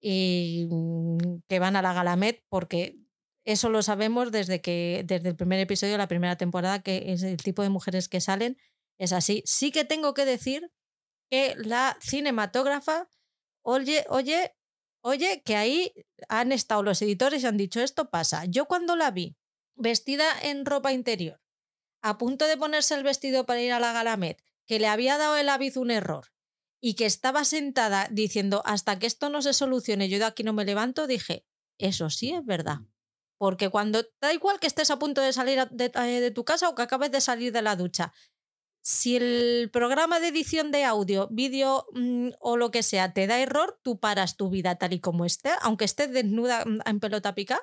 y 0.01 0.67
mm, 0.71 1.43
que 1.49 1.59
van 1.59 1.77
a 1.77 1.83
la 1.83 1.93
Galamet, 1.93 2.45
porque 2.49 2.99
eso 3.45 3.69
lo 3.69 3.83
sabemos 3.83 4.33
desde 4.33 4.61
que 4.61 5.03
desde 5.07 5.31
el 5.31 5.37
primer 5.37 5.61
episodio 5.61 5.93
de 5.93 5.99
la 5.99 6.09
primera 6.09 6.37
temporada, 6.37 6.83
que 6.83 7.13
es 7.13 7.23
el 7.23 7.37
tipo 7.39 7.63
de 7.63 7.69
mujeres 7.71 8.09
que 8.09 8.21
salen 8.21 8.57
es 9.01 9.13
así. 9.13 9.43
Sí 9.47 9.73
que 9.73 9.85
tengo 9.85 10.15
que 10.15 10.27
decir 10.27 10.71
que 11.31 11.57
la 11.57 11.97
cinematógrafa, 12.03 13.09
oye, 13.63 14.05
oye, 14.11 14.55
oye, 15.03 15.43
que 15.43 15.57
ahí 15.57 15.93
han 16.29 16.53
estado 16.53 16.83
los 16.83 17.01
editores 17.01 17.43
y 17.43 17.47
han 17.47 17.57
dicho 17.57 17.81
esto 17.81 18.11
pasa. 18.11 18.45
Yo 18.45 18.67
cuando 18.67 18.97
la 18.97 19.11
vi 19.11 19.37
vestida 19.75 20.27
en 20.43 20.67
ropa 20.67 20.93
interior, 20.93 21.41
a 22.03 22.19
punto 22.19 22.47
de 22.47 22.59
ponerse 22.59 22.95
el 22.95 23.03
vestido 23.03 23.47
para 23.47 23.63
ir 23.63 23.73
a 23.73 23.81
la 23.81 23.93
Galamet, 23.93 24.43
que 24.67 24.79
le 24.79 24.87
había 24.87 25.17
dado 25.17 25.37
el 25.39 25.49
aviz 25.49 25.79
un 25.79 25.91
error 25.91 26.27
y 26.83 26.95
que 26.95 27.07
estaba 27.07 27.45
sentada 27.45 28.07
diciendo 28.11 28.63
hasta 28.67 28.99
que 28.99 29.07
esto 29.07 29.31
no 29.31 29.41
se 29.41 29.55
solucione, 29.55 30.11
yo 30.11 30.19
de 30.19 30.27
aquí 30.27 30.43
no 30.43 30.53
me 30.53 30.67
levanto, 30.67 31.07
dije, 31.07 31.47
eso 31.79 32.11
sí 32.11 32.33
es 32.33 32.45
verdad. 32.45 32.81
Porque 33.39 33.71
cuando 33.71 34.03
da 34.21 34.35
igual 34.35 34.61
que 34.61 34.67
estés 34.67 34.91
a 34.91 34.99
punto 34.99 35.23
de 35.23 35.33
salir 35.33 35.67
de, 35.71 35.91
eh, 35.95 36.21
de 36.21 36.31
tu 36.31 36.45
casa 36.45 36.69
o 36.69 36.75
que 36.75 36.83
acabes 36.83 37.11
de 37.11 37.23
salir 37.23 37.53
de 37.53 37.63
la 37.63 37.77
ducha, 37.77 38.13
si 38.83 39.17
el 39.17 39.71
programa 39.73 40.21
de 40.21 40.29
edición 40.29 40.71
de 40.71 40.85
audio, 40.85 41.29
vídeo 41.31 41.85
mm, 41.93 42.31
o 42.41 42.57
lo 42.57 42.71
que 42.71 42.83
sea 42.83 43.13
te 43.13 43.27
da 43.27 43.39
error, 43.39 43.79
tú 43.83 43.99
paras 43.99 44.37
tu 44.37 44.51
vida 44.51 44.77
tal 44.77 44.93
y 44.93 45.01
como 45.01 45.25
esté, 45.25 45.51
aunque 45.63 45.85
estés 45.85 46.13
desnuda 46.13 46.65
mm, 46.65 46.81
en 46.87 47.01
pelota 47.01 47.35
pica, 47.35 47.61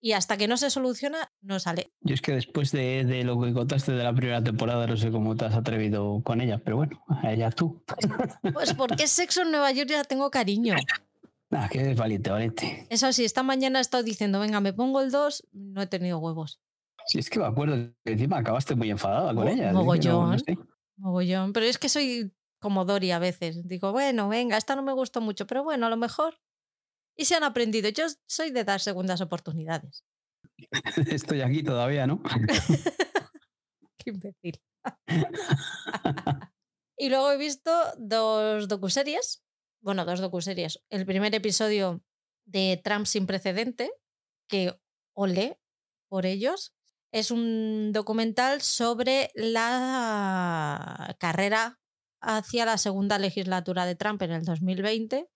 y 0.00 0.12
hasta 0.12 0.36
que 0.36 0.46
no 0.46 0.56
se 0.56 0.70
soluciona, 0.70 1.32
no 1.40 1.58
sale. 1.58 1.92
Yo 2.00 2.14
es 2.14 2.22
que 2.22 2.32
después 2.32 2.70
de, 2.70 3.22
lo 3.24 3.40
que 3.40 3.52
contaste 3.52 3.92
de 3.92 4.04
la 4.04 4.14
primera 4.14 4.42
temporada, 4.42 4.86
no 4.86 4.96
sé 4.96 5.10
cómo 5.10 5.36
te 5.36 5.46
has 5.46 5.54
atrevido 5.54 6.22
con 6.22 6.40
ella, 6.40 6.58
pero 6.58 6.76
bueno, 6.76 7.02
ella 7.24 7.50
tú. 7.50 7.82
Pues 8.52 8.74
porque 8.76 9.08
sexo 9.08 9.42
en 9.42 9.50
Nueva 9.50 9.72
York 9.72 9.88
ya 9.90 10.04
tengo 10.04 10.30
cariño. 10.30 10.76
Ah, 11.50 11.68
que 11.68 11.90
es 11.90 11.96
valiente, 11.96 12.30
valiente. 12.30 12.86
Eso 12.90 13.12
sí, 13.12 13.24
esta 13.24 13.42
mañana 13.42 13.78
he 13.78 13.82
estado 13.82 14.02
diciendo, 14.02 14.38
venga, 14.38 14.60
me 14.60 14.72
pongo 14.72 15.00
el 15.00 15.10
2, 15.10 15.48
no 15.52 15.82
he 15.82 15.86
tenido 15.86 16.18
huevos. 16.18 16.60
Sí, 17.08 17.18
es 17.18 17.30
que 17.30 17.38
me 17.38 17.46
acuerdo 17.46 17.74
que 18.04 18.12
encima 18.12 18.38
acabaste 18.38 18.74
muy 18.74 18.90
enfadada 18.90 19.34
con 19.34 19.48
ella. 19.48 19.72
Mogollón. 19.72 20.36
Mogollón. 20.96 21.52
Pero 21.54 21.66
es 21.66 21.78
que 21.78 21.88
soy 21.88 22.34
como 22.60 22.84
Dori 22.84 23.10
a 23.12 23.18
veces. 23.18 23.66
Digo, 23.66 23.92
bueno, 23.92 24.28
venga, 24.28 24.58
esta 24.58 24.76
no 24.76 24.82
me 24.82 24.92
gustó 24.92 25.20
mucho, 25.22 25.46
pero 25.46 25.64
bueno, 25.64 25.86
a 25.86 25.90
lo 25.90 25.96
mejor. 25.96 26.38
Y 27.16 27.24
se 27.24 27.34
han 27.34 27.44
aprendido. 27.44 27.88
Yo 27.88 28.04
soy 28.26 28.50
de 28.50 28.64
dar 28.64 28.80
segundas 28.80 29.20
oportunidades. 29.22 30.04
Estoy 31.10 31.40
aquí 31.40 31.62
todavía, 31.62 32.06
¿no? 32.06 32.22
Qué 33.98 34.10
imbécil. 34.10 34.60
y 36.98 37.08
luego 37.08 37.32
he 37.32 37.38
visto 37.38 37.70
dos 37.96 38.68
docuseries. 38.68 39.42
Bueno, 39.80 40.04
dos 40.04 40.20
docuseries. 40.20 40.84
El 40.90 41.06
primer 41.06 41.34
episodio 41.34 42.02
de 42.44 42.80
Trump 42.84 43.06
sin 43.06 43.26
precedente, 43.26 43.90
que 44.48 44.78
ole 45.14 45.58
por 46.08 46.26
ellos, 46.26 46.74
es 47.12 47.30
un 47.30 47.92
documental 47.92 48.60
sobre 48.60 49.30
la 49.34 51.16
carrera 51.18 51.78
hacia 52.20 52.66
la 52.66 52.78
segunda 52.78 53.18
legislatura 53.18 53.86
de 53.86 53.94
Trump 53.94 54.22
en 54.22 54.32
el 54.32 54.44
2020, 54.44 55.28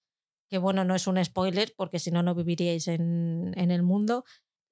que 0.48 0.58
bueno, 0.58 0.84
no 0.84 0.94
es 0.94 1.06
un 1.06 1.22
spoiler 1.24 1.72
porque 1.76 1.98
si 1.98 2.10
no, 2.10 2.22
no 2.22 2.34
viviríais 2.34 2.88
en, 2.88 3.54
el 3.56 3.82
mundo. 3.82 4.24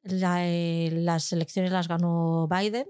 Eh, 0.03 0.91
las 0.93 1.33
elecciones 1.33 1.73
las 1.73 1.89
ganó 1.89 2.49
Biden, 2.49 2.87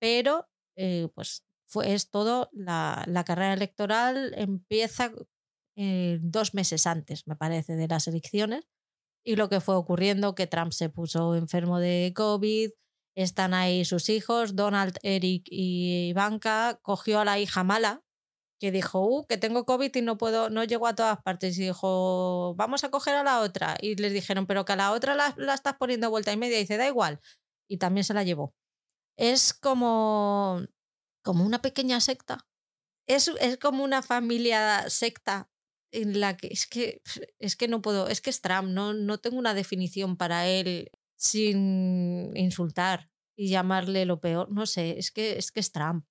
pero 0.00 0.48
eh, 0.76 1.08
pues 1.14 1.44
fue, 1.66 1.94
es 1.94 2.10
todo, 2.10 2.50
la, 2.52 3.24
carrera 3.26 3.54
electoral 3.54 4.34
empieza 4.36 5.12
eh, 5.76 6.18
dos 6.22 6.54
meses 6.54 6.86
antes, 6.86 7.26
me 7.26 7.36
parece, 7.36 7.76
de 7.76 7.88
las 7.88 8.06
elecciones. 8.06 8.64
Y 9.24 9.36
lo 9.36 9.48
que 9.48 9.60
fue 9.60 9.76
ocurriendo, 9.76 10.34
que 10.34 10.46
Trump 10.46 10.72
se 10.72 10.88
puso 10.88 11.36
enfermo 11.36 11.78
de 11.78 12.12
COVID, 12.14 12.70
están 13.14 13.54
ahí 13.54 13.84
sus 13.84 14.08
hijos, 14.08 14.56
Donald, 14.56 14.98
Eric 15.02 15.46
y 15.50 16.08
Ivanka. 16.08 16.78
Cogió 16.82 17.20
a 17.20 17.24
la 17.24 17.38
hija 17.38 17.64
mala, 17.64 18.02
que 18.60 18.70
dijo, 18.70 19.00
uh, 19.04 19.26
que 19.26 19.36
tengo 19.38 19.64
COVID 19.66 19.94
y 19.94 20.02
no 20.02 20.18
puedo, 20.18 20.50
no 20.50 20.64
llego 20.64 20.86
a 20.86 20.94
todas 20.94 21.20
partes. 21.22 21.58
Y 21.58 21.62
dijo, 21.62 22.54
vamos 22.56 22.84
a 22.84 22.90
coger 22.90 23.14
a 23.14 23.24
la 23.24 23.40
otra. 23.40 23.76
Y 23.80 23.96
les 23.96 24.12
dijeron, 24.12 24.46
pero 24.46 24.64
que 24.64 24.72
a 24.72 24.76
la 24.76 24.92
otra 24.92 25.14
la, 25.14 25.34
la 25.36 25.54
estás 25.54 25.74
poniendo 25.78 26.10
vuelta 26.10 26.32
y 26.32 26.36
media. 26.36 26.58
Y 26.58 26.62
dice, 26.62 26.76
da 26.76 26.86
igual. 26.86 27.20
Y 27.68 27.78
también 27.78 28.04
se 28.04 28.14
la 28.14 28.22
llevó. 28.22 28.54
Es 29.18 29.52
como, 29.52 30.60
como 31.22 31.44
una 31.44 31.60
pequeña 31.62 32.00
secta. 32.00 32.46
Es, 33.08 33.28
es 33.40 33.58
como 33.58 33.84
una 33.84 34.02
familia 34.02 34.88
secta 34.88 35.50
en 35.92 36.20
la 36.20 36.36
que 36.36 36.48
es 36.48 36.66
que 36.66 37.02
es 37.38 37.56
que 37.56 37.68
no 37.68 37.82
puedo, 37.82 38.08
es 38.08 38.20
que 38.20 38.30
es 38.30 38.40
Trump, 38.40 38.68
no, 38.68 38.94
no 38.94 39.18
tengo 39.18 39.38
una 39.38 39.54
definición 39.54 40.16
para 40.16 40.48
él 40.48 40.90
sin 41.22 42.36
insultar 42.36 43.10
y 43.36 43.48
llamarle 43.48 44.04
lo 44.06 44.20
peor, 44.20 44.50
no 44.50 44.66
sé, 44.66 44.98
es 44.98 45.12
que 45.12 45.38
es 45.38 45.52
que 45.52 45.60
es 45.60 45.70
Trump. 45.70 46.04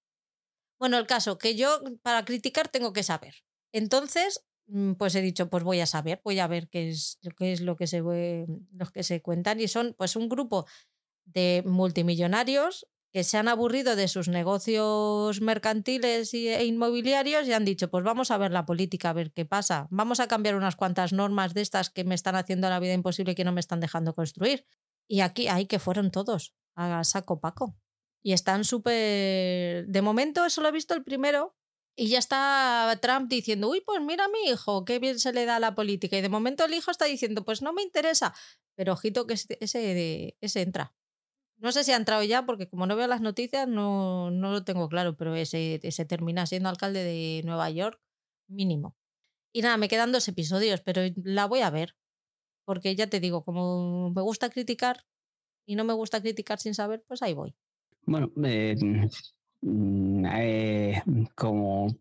Bueno, 0.79 0.97
el 0.97 1.05
caso 1.05 1.37
que 1.37 1.55
yo 1.55 1.81
para 2.01 2.25
criticar 2.25 2.69
tengo 2.69 2.93
que 2.93 3.03
saber. 3.03 3.35
Entonces, 3.73 4.45
mm, 4.67 4.93
pues 4.93 5.13
he 5.15 5.21
dicho, 5.21 5.49
pues 5.49 5.63
voy 5.63 5.81
a 5.81 5.85
saber, 5.85 6.21
voy 6.23 6.39
a 6.39 6.47
ver 6.47 6.69
qué 6.69 6.89
es 6.89 7.19
lo 7.23 7.31
que 7.31 7.51
es 7.51 7.61
lo 7.61 7.75
que 7.75 7.87
se 7.87 7.99
lo 8.01 8.85
que 8.93 9.03
se 9.03 9.21
cuentan 9.21 9.59
y 9.59 9.67
son 9.67 9.95
pues 9.97 10.15
un 10.15 10.29
grupo 10.29 10.65
de 11.25 11.63
multimillonarios 11.65 12.87
que 13.13 13.23
se 13.25 13.37
han 13.37 13.49
aburrido 13.49 13.97
de 13.97 14.07
sus 14.07 14.29
negocios 14.29 15.41
mercantiles 15.41 16.33
e 16.33 16.63
inmobiliarios 16.65 17.47
y 17.47 17.53
han 17.53 17.65
dicho, 17.65 17.89
pues 17.91 18.05
vamos 18.05 18.31
a 18.31 18.37
ver 18.37 18.51
la 18.51 18.65
política, 18.65 19.09
a 19.09 19.13
ver 19.13 19.33
qué 19.33 19.45
pasa. 19.45 19.87
Vamos 19.91 20.21
a 20.21 20.27
cambiar 20.29 20.55
unas 20.55 20.77
cuantas 20.77 21.11
normas 21.11 21.53
de 21.53 21.61
estas 21.61 21.89
que 21.89 22.05
me 22.05 22.15
están 22.15 22.35
haciendo 22.35 22.69
la 22.69 22.79
vida 22.79 22.93
imposible 22.93 23.33
y 23.33 23.35
que 23.35 23.43
no 23.43 23.51
me 23.51 23.59
están 23.59 23.81
dejando 23.81 24.15
construir. 24.15 24.65
Y 25.11 25.19
aquí, 25.19 25.49
ahí 25.49 25.65
que 25.65 25.77
fueron 25.77 26.09
todos, 26.09 26.55
a 26.73 27.03
saco 27.03 27.41
paco. 27.41 27.75
Y 28.23 28.31
están 28.31 28.63
súper... 28.63 29.85
De 29.87 30.01
momento 30.01 30.45
eso 30.45 30.61
lo 30.61 30.69
he 30.69 30.71
visto 30.71 30.93
el 30.93 31.03
primero 31.03 31.53
y 31.97 32.07
ya 32.07 32.19
está 32.19 32.97
Trump 33.01 33.27
diciendo, 33.27 33.67
uy, 33.67 33.81
pues 33.85 33.99
mira 33.99 34.23
a 34.23 34.29
mi 34.29 34.49
hijo, 34.49 34.85
qué 34.85 34.99
bien 34.99 35.19
se 35.19 35.33
le 35.33 35.45
da 35.45 35.59
la 35.59 35.75
política. 35.75 36.17
Y 36.17 36.21
de 36.21 36.29
momento 36.29 36.63
el 36.63 36.73
hijo 36.73 36.91
está 36.91 37.03
diciendo, 37.03 37.43
pues 37.43 37.61
no 37.61 37.73
me 37.73 37.81
interesa. 37.81 38.33
Pero 38.75 38.93
ojito 38.93 39.27
que 39.27 39.33
ese, 39.33 40.37
ese 40.39 40.61
entra. 40.61 40.95
No 41.57 41.73
sé 41.73 41.83
si 41.83 41.91
ha 41.91 41.97
entrado 41.97 42.23
ya, 42.23 42.45
porque 42.45 42.69
como 42.69 42.87
no 42.87 42.95
veo 42.95 43.07
las 43.07 43.19
noticias, 43.19 43.67
no, 43.67 44.31
no 44.31 44.51
lo 44.51 44.63
tengo 44.63 44.87
claro, 44.87 45.17
pero 45.17 45.35
ese, 45.35 45.81
ese 45.83 46.05
termina 46.05 46.45
siendo 46.45 46.69
alcalde 46.69 47.03
de 47.03 47.41
Nueva 47.43 47.69
York, 47.69 48.01
mínimo. 48.47 48.95
Y 49.51 49.61
nada, 49.61 49.75
me 49.75 49.89
quedan 49.89 50.13
dos 50.13 50.29
episodios, 50.29 50.79
pero 50.79 51.01
la 51.21 51.47
voy 51.47 51.59
a 51.59 51.69
ver. 51.69 51.97
Porque 52.71 52.95
ya 52.95 53.07
te 53.07 53.19
digo, 53.19 53.43
como 53.43 54.11
me 54.11 54.21
gusta 54.21 54.49
criticar 54.49 55.03
y 55.65 55.75
no 55.75 55.83
me 55.83 55.91
gusta 55.91 56.21
criticar 56.21 56.57
sin 56.57 56.73
saber, 56.73 57.03
pues 57.05 57.21
ahí 57.21 57.33
voy. 57.33 57.53
Bueno, 58.05 58.31
eh, 58.45 58.77
mm, 59.59 60.25
eh, 60.25 61.03
como 61.35 61.93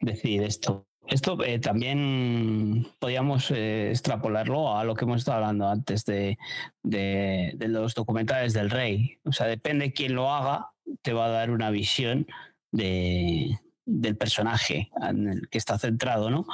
decir 0.00 0.42
esto, 0.42 0.86
esto 1.06 1.44
eh, 1.44 1.58
también 1.58 2.86
podríamos 2.98 3.50
eh, 3.50 3.90
extrapolarlo 3.90 4.74
a 4.74 4.84
lo 4.84 4.94
que 4.94 5.04
hemos 5.04 5.18
estado 5.18 5.36
hablando 5.36 5.68
antes 5.68 6.06
de, 6.06 6.38
de, 6.82 7.54
los 7.68 7.94
documentales 7.94 8.54
del 8.54 8.70
rey. 8.70 9.18
O 9.24 9.32
sea, 9.32 9.48
depende 9.48 9.92
quién 9.92 10.14
lo 10.14 10.32
haga, 10.32 10.70
te 11.02 11.12
va 11.12 11.26
a 11.26 11.30
dar 11.30 11.50
una 11.50 11.70
visión 11.70 12.26
de, 12.72 13.54
del 13.84 14.16
personaje 14.16 14.90
en 15.02 15.28
el 15.28 15.48
que 15.50 15.58
está 15.58 15.78
centrado, 15.78 16.30
¿no? 16.30 16.46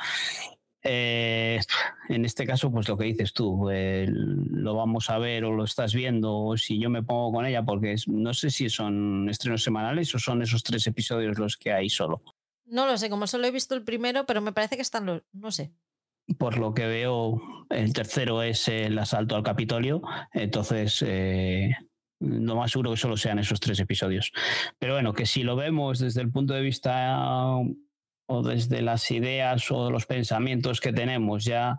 Eh, 0.88 1.60
en 2.08 2.24
este 2.24 2.46
caso, 2.46 2.70
pues 2.70 2.88
lo 2.88 2.96
que 2.96 3.04
dices 3.04 3.32
tú, 3.32 3.68
lo 3.68 4.74
vamos 4.74 5.10
a 5.10 5.18
ver 5.18 5.44
o 5.44 5.52
lo 5.52 5.64
estás 5.64 5.94
viendo, 5.94 6.36
o 6.36 6.56
si 6.56 6.78
yo 6.78 6.90
me 6.90 7.02
pongo 7.02 7.32
con 7.32 7.46
ella, 7.46 7.64
porque 7.64 7.96
no 8.06 8.32
sé 8.34 8.50
si 8.50 8.70
son 8.70 9.28
estrenos 9.28 9.62
semanales 9.62 10.14
o 10.14 10.18
son 10.18 10.42
esos 10.42 10.62
tres 10.62 10.86
episodios 10.86 11.38
los 11.38 11.56
que 11.56 11.72
hay 11.72 11.88
solo. 11.88 12.22
No 12.66 12.86
lo 12.86 12.98
sé, 12.98 13.10
como 13.10 13.26
solo 13.26 13.46
he 13.46 13.50
visto 13.50 13.74
el 13.74 13.84
primero, 13.84 14.26
pero 14.26 14.40
me 14.40 14.52
parece 14.52 14.76
que 14.76 14.82
están 14.82 15.06
los. 15.06 15.22
No 15.32 15.50
sé. 15.50 15.72
Por 16.38 16.58
lo 16.58 16.74
que 16.74 16.86
veo, 16.86 17.40
el 17.70 17.92
tercero 17.92 18.42
es 18.42 18.66
el 18.68 18.98
asalto 18.98 19.36
al 19.36 19.44
Capitolio. 19.44 20.02
Entonces, 20.32 21.04
eh, 21.06 21.76
lo 22.18 22.56
más 22.56 22.72
seguro 22.72 22.90
que 22.90 22.96
solo 22.96 23.16
sean 23.16 23.38
esos 23.38 23.60
tres 23.60 23.78
episodios. 23.78 24.32
Pero 24.78 24.94
bueno, 24.94 25.12
que 25.12 25.26
si 25.26 25.44
lo 25.44 25.54
vemos 25.54 26.00
desde 26.00 26.22
el 26.22 26.32
punto 26.32 26.54
de 26.54 26.62
vista 26.62 27.56
o 28.26 28.42
desde 28.42 28.82
las 28.82 29.10
ideas 29.10 29.70
o 29.70 29.90
los 29.90 30.06
pensamientos 30.06 30.80
que 30.80 30.92
tenemos 30.92 31.44
ya 31.44 31.78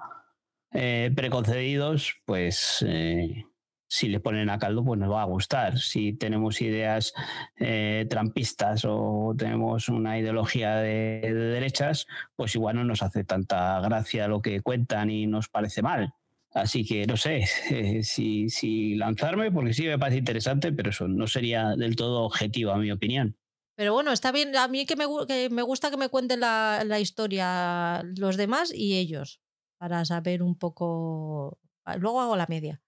eh, 0.72 1.12
preconcedidos, 1.16 2.16
pues 2.26 2.86
eh, 2.88 3.45
si 3.89 4.10
le 4.10 4.20
ponen 4.20 4.50
a 4.50 4.60
caldo, 4.60 4.84
pues 4.84 5.00
nos 5.00 5.12
va 5.12 5.22
a 5.22 5.26
gustar. 5.26 5.80
Si 5.80 6.14
tenemos 6.14 6.62
ideas 6.62 7.14
eh, 7.58 8.06
trampistas 8.10 8.84
o 8.86 9.34
tenemos 9.38 9.89
una 9.89 10.20
ideología 10.20 10.76
de, 10.78 11.34
derechas, 11.34 12.06
pues 12.36 12.56
igual 12.56 12.76
no 12.76 12.84
nos 12.84 13.02
hace 13.02 13.24
tanta 13.24 13.80
gracia 13.82 14.28
lo 14.28 14.41
que 14.41 14.62
cuentan 14.62 15.10
y 15.10 15.28
nos 15.28 15.48
parece 15.48 15.82
mal. 15.82 16.14
Así 16.54 16.86
que 16.86 17.06
no 17.08 17.18
sé 17.18 17.45
si, 18.04 18.50
si, 18.50 18.95
lanzarme, 18.95 19.52
porque 19.52 19.74
sí 19.74 19.86
me 19.88 20.00
parece 20.00 20.20
interesante, 20.20 20.72
pero 20.72 20.89
eso 20.89 21.08
no 21.08 21.28
sería 21.28 21.76
del 21.76 21.95
todo 21.95 22.24
objetivo, 22.24 22.72
a 22.72 22.78
mi 22.78 22.91
opinión. 22.91 23.38
Pero 23.78 23.94
bueno, 23.94 24.12
está 24.12 24.32
bien. 24.32 24.56
A 24.56 24.68
mí 24.68 24.88
que 24.88 24.96
me, 24.96 25.06
que 25.28 25.50
me 25.52 25.62
gusta 25.62 25.92
que 25.92 25.98
me 25.98 26.10
cuenten 26.10 26.40
la, 26.40 26.84
la 26.84 27.00
historia 27.00 28.04
los 28.18 28.36
demás 28.36 28.74
y 28.74 28.98
ellos, 28.98 29.40
para 29.78 30.04
saber 30.04 30.42
un 30.42 30.58
poco. 30.58 31.60
Luego 32.00 32.20
hago 32.20 32.36
la 32.36 32.48
media. 32.50 32.82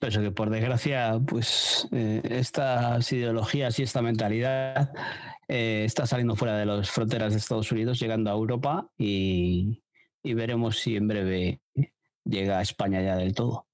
Pero 0.00 0.20
que 0.20 0.30
por 0.32 0.50
desgracia, 0.50 1.20
pues 1.24 1.88
eh, 1.92 2.20
estas 2.24 3.12
ideologías 3.12 3.78
y 3.78 3.84
esta 3.84 4.02
mentalidad 4.02 4.92
eh, 5.46 5.84
está 5.86 6.04
saliendo 6.04 6.34
fuera 6.34 6.58
de 6.58 6.66
las 6.66 6.90
fronteras 6.90 7.32
de 7.32 7.38
Estados 7.38 7.70
Unidos, 7.70 8.00
llegando 8.00 8.30
a 8.30 8.34
Europa 8.34 8.90
y, 8.98 9.82
veremos 10.24 10.80
si 10.80 10.96
en 10.96 11.06
breve 11.06 11.60
llega 12.24 12.58
a 12.58 12.62
España 12.62 13.00
ya 13.00 13.16
del 13.16 13.34
todo. 13.34 13.68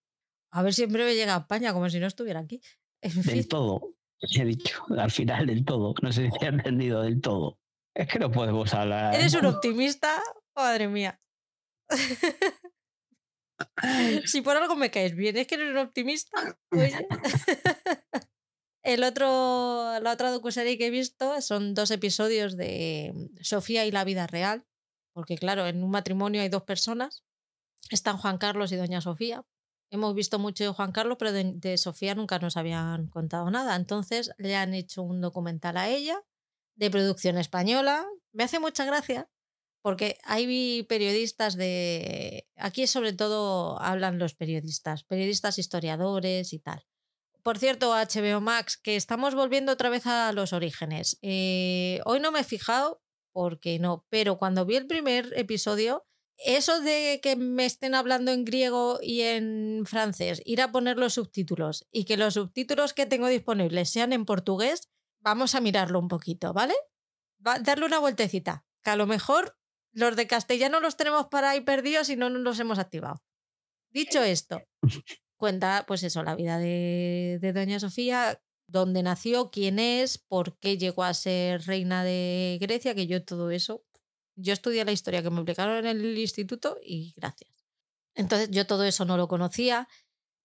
A 0.50 0.62
ver 0.62 0.74
si 0.74 0.82
en 0.82 0.92
breve 0.92 1.14
llega 1.14 1.34
a 1.36 1.38
España, 1.38 1.72
como 1.72 1.88
si 1.88 1.98
no 1.98 2.06
estuviera 2.06 2.40
aquí. 2.40 2.60
del 3.00 3.48
todo, 3.48 3.94
he 4.40 4.44
dicho, 4.44 4.84
al 4.96 5.10
final 5.10 5.46
del 5.46 5.64
todo. 5.64 5.94
No 6.02 6.12
sé 6.12 6.30
si 6.30 6.44
he 6.44 6.48
entendido 6.48 7.02
del 7.02 7.20
todo. 7.20 7.58
Es 7.94 8.08
que 8.08 8.18
no 8.18 8.30
podemos 8.30 8.72
hablar. 8.74 9.14
¿Eres 9.14 9.34
un 9.34 9.46
optimista? 9.46 10.22
Madre 10.56 10.88
mía. 10.88 11.20
si 14.24 14.40
por 14.40 14.56
algo 14.56 14.76
me 14.76 14.90
caes 14.90 15.14
bien, 15.14 15.36
es 15.36 15.46
que 15.46 15.56
eres 15.56 15.70
un 15.70 15.78
optimista. 15.78 16.58
El 18.84 19.04
otro, 19.04 20.00
la 20.00 20.12
otra 20.12 20.32
docuserie 20.32 20.76
que 20.76 20.86
he 20.86 20.90
visto 20.90 21.40
son 21.40 21.72
dos 21.72 21.92
episodios 21.92 22.56
de 22.56 23.14
Sofía 23.40 23.86
y 23.86 23.92
la 23.92 24.02
vida 24.02 24.26
real, 24.26 24.66
porque 25.14 25.38
claro, 25.38 25.68
en 25.68 25.84
un 25.84 25.90
matrimonio 25.90 26.42
hay 26.42 26.48
dos 26.48 26.64
personas, 26.64 27.22
están 27.90 28.16
Juan 28.16 28.38
Carlos 28.38 28.72
y 28.72 28.76
doña 28.76 29.00
Sofía. 29.00 29.44
Hemos 29.92 30.14
visto 30.14 30.38
mucho 30.38 30.64
de 30.64 30.70
Juan 30.70 30.90
Carlos, 30.90 31.18
pero 31.18 31.32
de, 31.34 31.76
Sofía 31.76 32.14
nunca 32.14 32.38
nos 32.38 32.56
habían 32.56 33.08
contado 33.08 33.50
nada. 33.50 33.76
Entonces 33.76 34.30
le 34.38 34.56
han 34.56 34.72
hecho 34.72 35.02
un 35.02 35.20
documental 35.20 35.76
a 35.76 35.90
ella 35.90 36.18
de 36.76 36.90
producción 36.90 37.36
española. 37.36 38.06
Me 38.32 38.42
hace 38.42 38.58
mucha 38.58 38.86
gracia 38.86 39.28
porque 39.82 40.16
hay 40.24 40.82
periodistas 40.84 41.56
de... 41.56 42.48
Aquí 42.56 42.86
sobre 42.86 43.12
todo 43.12 43.78
hablan 43.82 44.18
los 44.18 44.34
periodistas, 44.34 45.04
periodistas 45.04 45.58
historiadores 45.58 46.54
y 46.54 46.58
tal. 46.58 46.86
Por 47.42 47.58
cierto, 47.58 47.92
HBO 47.92 48.40
Max, 48.40 48.78
que 48.78 48.96
estamos 48.96 49.34
volviendo 49.34 49.72
otra 49.72 49.90
vez 49.90 50.06
a 50.06 50.32
los 50.32 50.54
orígenes. 50.54 51.18
Eh, 51.20 52.00
hoy 52.06 52.18
no 52.18 52.32
me 52.32 52.40
he 52.40 52.44
fijado, 52.44 53.02
porque 53.30 53.78
no, 53.78 54.06
pero 54.08 54.38
cuando 54.38 54.64
vi 54.64 54.76
el 54.76 54.86
primer 54.86 55.30
episodio, 55.36 56.06
eso 56.44 56.80
de 56.80 57.20
que 57.22 57.36
me 57.36 57.64
estén 57.64 57.94
hablando 57.94 58.32
en 58.32 58.44
griego 58.44 58.98
y 59.02 59.22
en 59.22 59.84
francés, 59.86 60.42
ir 60.44 60.60
a 60.60 60.72
poner 60.72 60.98
los 60.98 61.14
subtítulos 61.14 61.86
y 61.90 62.04
que 62.04 62.16
los 62.16 62.34
subtítulos 62.34 62.94
que 62.94 63.06
tengo 63.06 63.28
disponibles 63.28 63.90
sean 63.90 64.12
en 64.12 64.24
portugués, 64.24 64.88
vamos 65.20 65.54
a 65.54 65.60
mirarlo 65.60 65.98
un 65.98 66.08
poquito, 66.08 66.52
¿vale? 66.52 66.74
Va, 67.46 67.58
darle 67.58 67.86
una 67.86 67.98
vueltecita, 67.98 68.64
que 68.82 68.90
a 68.90 68.96
lo 68.96 69.06
mejor 69.06 69.56
los 69.92 70.16
de 70.16 70.26
castellano 70.26 70.80
los 70.80 70.96
tenemos 70.96 71.26
para 71.26 71.50
ahí 71.50 71.60
perdidos 71.60 72.08
y 72.08 72.16
no 72.16 72.30
nos 72.30 72.42
los 72.42 72.58
hemos 72.60 72.78
activado. 72.78 73.22
Dicho 73.90 74.22
esto, 74.22 74.62
cuenta, 75.36 75.84
pues 75.86 76.02
eso, 76.02 76.22
la 76.22 76.34
vida 76.34 76.58
de, 76.58 77.38
de 77.40 77.52
Doña 77.52 77.78
Sofía, 77.78 78.40
dónde 78.66 79.02
nació, 79.02 79.50
quién 79.50 79.78
es, 79.78 80.18
por 80.18 80.58
qué 80.58 80.78
llegó 80.78 81.04
a 81.04 81.14
ser 81.14 81.62
reina 81.66 82.04
de 82.04 82.58
Grecia, 82.60 82.94
que 82.94 83.06
yo 83.06 83.24
todo 83.24 83.50
eso, 83.50 83.84
yo 84.42 84.52
estudié 84.52 84.84
la 84.84 84.92
historia 84.92 85.22
que 85.22 85.30
me 85.30 85.36
explicaron 85.36 85.78
en 85.78 85.86
el 85.86 86.18
instituto 86.18 86.76
y 86.84 87.14
gracias. 87.16 87.50
Entonces 88.14 88.50
yo 88.50 88.66
todo 88.66 88.84
eso 88.84 89.04
no 89.04 89.16
lo 89.16 89.28
conocía 89.28 89.88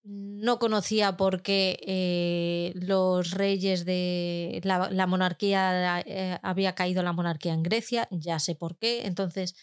no 0.08 0.58
conocía 0.58 1.18
por 1.18 1.42
qué 1.42 1.78
eh, 1.86 2.72
los 2.76 3.32
reyes 3.32 3.84
de 3.84 4.62
la, 4.64 5.06
monarquía 5.06 6.02
eh, 6.06 6.40
había 6.44 6.76
caído 6.76 7.04
la 7.04 7.12
monarquía 7.12 7.54
en 7.54 7.62
Grecia, 7.62 8.08
ya 8.12 8.40
sé 8.40 8.56
por 8.56 8.78
qué. 8.78 9.06
Entonces, 9.06 9.56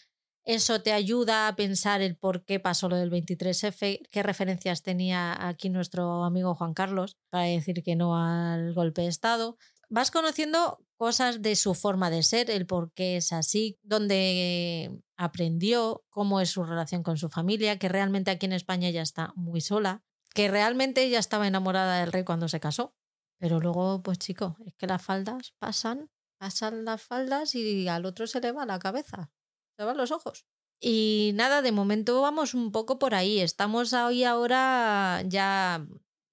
eso 0.43 0.81
te 0.83 0.93
ayuda 0.93 1.47
a 1.47 1.55
pensar 1.55 2.03
el 2.03 2.15
por 2.15 2.45
qué 2.45 2.59
pasó 2.59 2.87
lo 2.89 2.95
del 2.95 3.09
23F, 3.09 4.07
qué 4.11 4.23
referencias 4.23 4.83
tenía 4.83 5.47
aquí 5.47 5.69
nuestro 5.69 6.23
amigo 6.23 6.53
Juan 6.53 6.75
Carlos 6.75 7.17
para 7.31 7.45
decir 7.45 7.81
que 7.83 7.95
no 7.95 8.15
al 8.15 8.73
golpe 8.75 9.01
de 9.01 9.07
Estado. 9.07 9.57
Vas 9.89 10.11
conociendo 10.11 10.84
cosas 10.97 11.41
de 11.41 11.55
su 11.55 11.73
forma 11.73 12.09
de 12.09 12.23
ser, 12.23 12.49
el 12.49 12.65
por 12.65 12.91
qué 12.93 13.17
es 13.17 13.33
así, 13.33 13.77
dónde 13.83 14.91
aprendió, 15.17 16.03
cómo 16.09 16.41
es 16.41 16.49
su 16.49 16.63
relación 16.63 17.03
con 17.03 17.17
su 17.17 17.29
familia, 17.29 17.77
que 17.77 17.89
realmente 17.89 18.31
aquí 18.31 18.45
en 18.45 18.53
España 18.53 18.89
ya 18.89 19.01
está 19.01 19.33
muy 19.35 19.61
sola 19.61 20.03
que 20.35 20.49
realmente 20.49 21.01
ella 21.01 21.17
estaba 21.17 21.47
enamorada 21.47 22.01
del 22.01 22.11
rey 22.11 22.25
cuando 22.25 22.49
se 22.49 22.59
casó. 22.59 22.93
Pero 23.39 23.59
luego, 23.59 24.03
pues 24.03 24.19
chico, 24.19 24.57
es 24.65 24.75
que 24.75 24.85
las 24.85 25.01
faldas 25.01 25.53
pasan, 25.59 26.11
pasan 26.37 26.85
las 26.85 27.01
faldas 27.01 27.55
y 27.55 27.87
al 27.87 28.05
otro 28.05 28.27
se 28.27 28.41
le 28.41 28.51
va 28.51 28.65
la 28.65 28.77
cabeza, 28.77 29.31
se 29.77 29.85
van 29.85 29.97
los 29.97 30.11
ojos. 30.11 30.45
Y 30.79 31.31
nada, 31.35 31.61
de 31.61 31.71
momento 31.71 32.21
vamos 32.21 32.53
un 32.53 32.73
poco 32.73 32.99
por 32.99 33.15
ahí. 33.15 33.39
Estamos 33.39 33.93
hoy 33.93 34.25
ahora 34.25 35.23
ya. 35.25 35.87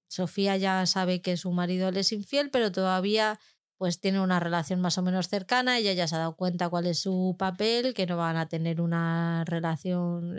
Sofía 0.09 0.57
ya 0.57 0.85
sabe 0.85 1.23
que 1.23 1.37
su 1.37 1.51
marido 1.51 1.89
le 1.89 2.01
es 2.01 2.11
infiel, 2.11 2.51
pero 2.51 2.71
todavía 2.71 3.39
pues 3.83 3.99
tiene 3.99 4.21
una 4.21 4.39
relación 4.39 4.79
más 4.79 4.97
o 4.97 5.01
menos 5.01 5.27
cercana. 5.27 5.77
Ella 5.77 5.91
ya 5.91 6.07
se 6.07 6.15
ha 6.15 6.19
dado 6.19 6.37
cuenta 6.37 6.69
cuál 6.69 6.85
es 6.85 6.99
su 6.99 7.35
papel, 7.37 7.93
que 7.93 8.05
no 8.05 8.15
van 8.15 8.37
a 8.37 8.47
tener 8.47 8.79
una 8.79 9.43
relación. 9.45 10.37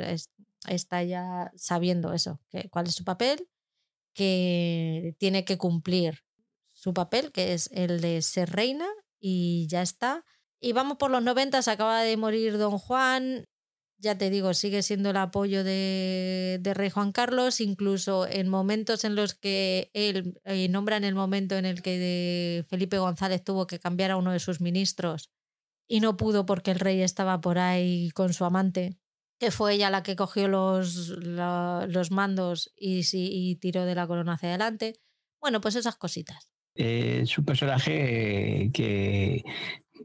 Está 0.66 1.02
ya 1.02 1.52
sabiendo 1.54 2.14
eso, 2.14 2.40
que, 2.48 2.70
cuál 2.70 2.86
es 2.86 2.94
su 2.94 3.04
papel, 3.04 3.46
que 4.14 5.14
tiene 5.18 5.44
que 5.44 5.58
cumplir 5.58 6.24
su 6.70 6.94
papel, 6.94 7.32
que 7.32 7.52
es 7.52 7.68
el 7.74 8.00
de 8.00 8.22
ser 8.22 8.48
reina, 8.48 8.86
y 9.20 9.66
ya 9.68 9.82
está. 9.82 10.24
Y 10.58 10.72
vamos 10.72 10.96
por 10.96 11.10
los 11.10 11.22
90, 11.22 11.60
se 11.60 11.70
acaba 11.70 12.00
de 12.00 12.16
morir 12.16 12.56
don 12.56 12.78
Juan, 12.78 13.44
ya 14.04 14.16
te 14.16 14.30
digo, 14.30 14.54
sigue 14.54 14.82
siendo 14.82 15.10
el 15.10 15.16
apoyo 15.16 15.64
de, 15.64 16.60
Rey 16.74 16.90
Juan 16.90 17.10
Carlos, 17.10 17.60
incluso 17.60 18.28
en 18.28 18.48
momentos 18.48 19.04
en 19.04 19.16
los 19.16 19.34
que 19.34 19.90
él 19.94 20.40
eh, 20.44 20.68
nombra 20.68 20.96
en 20.96 21.04
el 21.04 21.16
momento 21.16 21.56
en 21.56 21.64
el 21.64 21.82
que 21.82 22.64
Felipe 22.68 22.98
González 22.98 23.42
tuvo 23.42 23.66
que 23.66 23.80
cambiar 23.80 24.12
a 24.12 24.16
uno 24.16 24.30
de 24.30 24.38
sus 24.38 24.60
ministros 24.60 25.32
y 25.88 26.00
no 26.00 26.16
pudo 26.16 26.46
porque 26.46 26.70
el 26.70 26.80
rey 26.80 27.02
estaba 27.02 27.40
por 27.40 27.58
ahí 27.58 28.10
con 28.10 28.32
su 28.32 28.44
amante, 28.44 28.96
que 29.40 29.50
fue 29.50 29.74
ella 29.74 29.90
la 29.90 30.02
que 30.02 30.14
cogió 30.14 30.46
los, 30.46 31.08
los 31.08 32.10
mandos 32.12 32.72
y, 32.76 33.02
y 33.12 33.56
tiró 33.56 33.84
de 33.84 33.94
la 33.94 34.06
corona 34.06 34.34
hacia 34.34 34.50
adelante. 34.50 35.00
Bueno, 35.40 35.60
pues 35.60 35.74
esas 35.74 35.96
cositas. 35.96 36.48
Eh, 36.76 37.20
es 37.22 37.38
un 37.38 37.44
personaje 37.44 38.70
que 38.72 39.44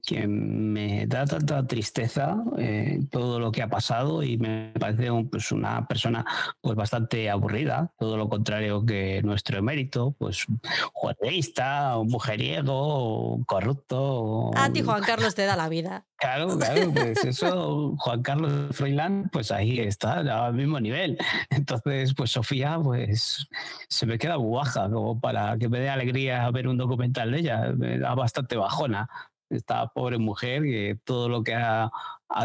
que 0.05 0.27
me 0.27 1.07
da 1.07 1.25
tanta 1.25 1.65
tristeza 1.65 2.37
eh, 2.57 2.99
todo 3.11 3.39
lo 3.39 3.51
que 3.51 3.61
ha 3.61 3.69
pasado 3.69 4.23
y 4.23 4.37
me 4.37 4.71
parece 4.79 5.09
pues, 5.29 5.51
una 5.51 5.87
persona 5.87 6.25
pues 6.61 6.75
bastante 6.75 7.29
aburrida, 7.29 7.91
todo 7.97 8.17
lo 8.17 8.29
contrario 8.29 8.85
que 8.85 9.21
nuestro 9.23 9.57
emérito, 9.57 10.15
pues 10.17 10.45
juarreísta, 10.93 11.97
un 11.97 12.07
mujeriego, 12.07 13.43
corrupto. 13.45 14.51
A 14.55 14.71
ti 14.71 14.81
Juan 14.81 15.03
Carlos 15.05 15.35
te 15.35 15.45
da 15.45 15.55
la 15.55 15.69
vida. 15.69 16.05
Claro, 16.17 16.57
claro, 16.57 16.91
pues 16.93 17.23
eso, 17.23 17.95
Juan 17.97 18.21
Carlos 18.21 18.75
Froilán, 18.75 19.29
pues 19.31 19.51
ahí 19.51 19.79
está, 19.79 20.45
al 20.45 20.53
mismo 20.53 20.79
nivel. 20.79 21.17
Entonces, 21.49 22.13
pues 22.13 22.31
Sofía, 22.31 22.77
pues 22.83 23.47
se 23.87 24.05
me 24.05 24.17
queda 24.17 24.37
baja 24.37 24.89
como 24.89 25.19
para 25.19 25.57
que 25.57 25.69
me 25.69 25.79
dé 25.79 25.89
alegría 25.89 26.49
ver 26.51 26.67
un 26.67 26.77
documental 26.77 27.31
de 27.31 27.39
ella, 27.39 27.73
me 27.75 27.99
da 27.99 28.15
bastante 28.15 28.57
bajona 28.57 29.09
esta 29.49 29.87
pobre 29.87 30.17
mujer, 30.17 30.63
que 30.63 30.97
todo 31.03 31.29
lo 31.29 31.43
que 31.43 31.55
ha, 31.55 31.91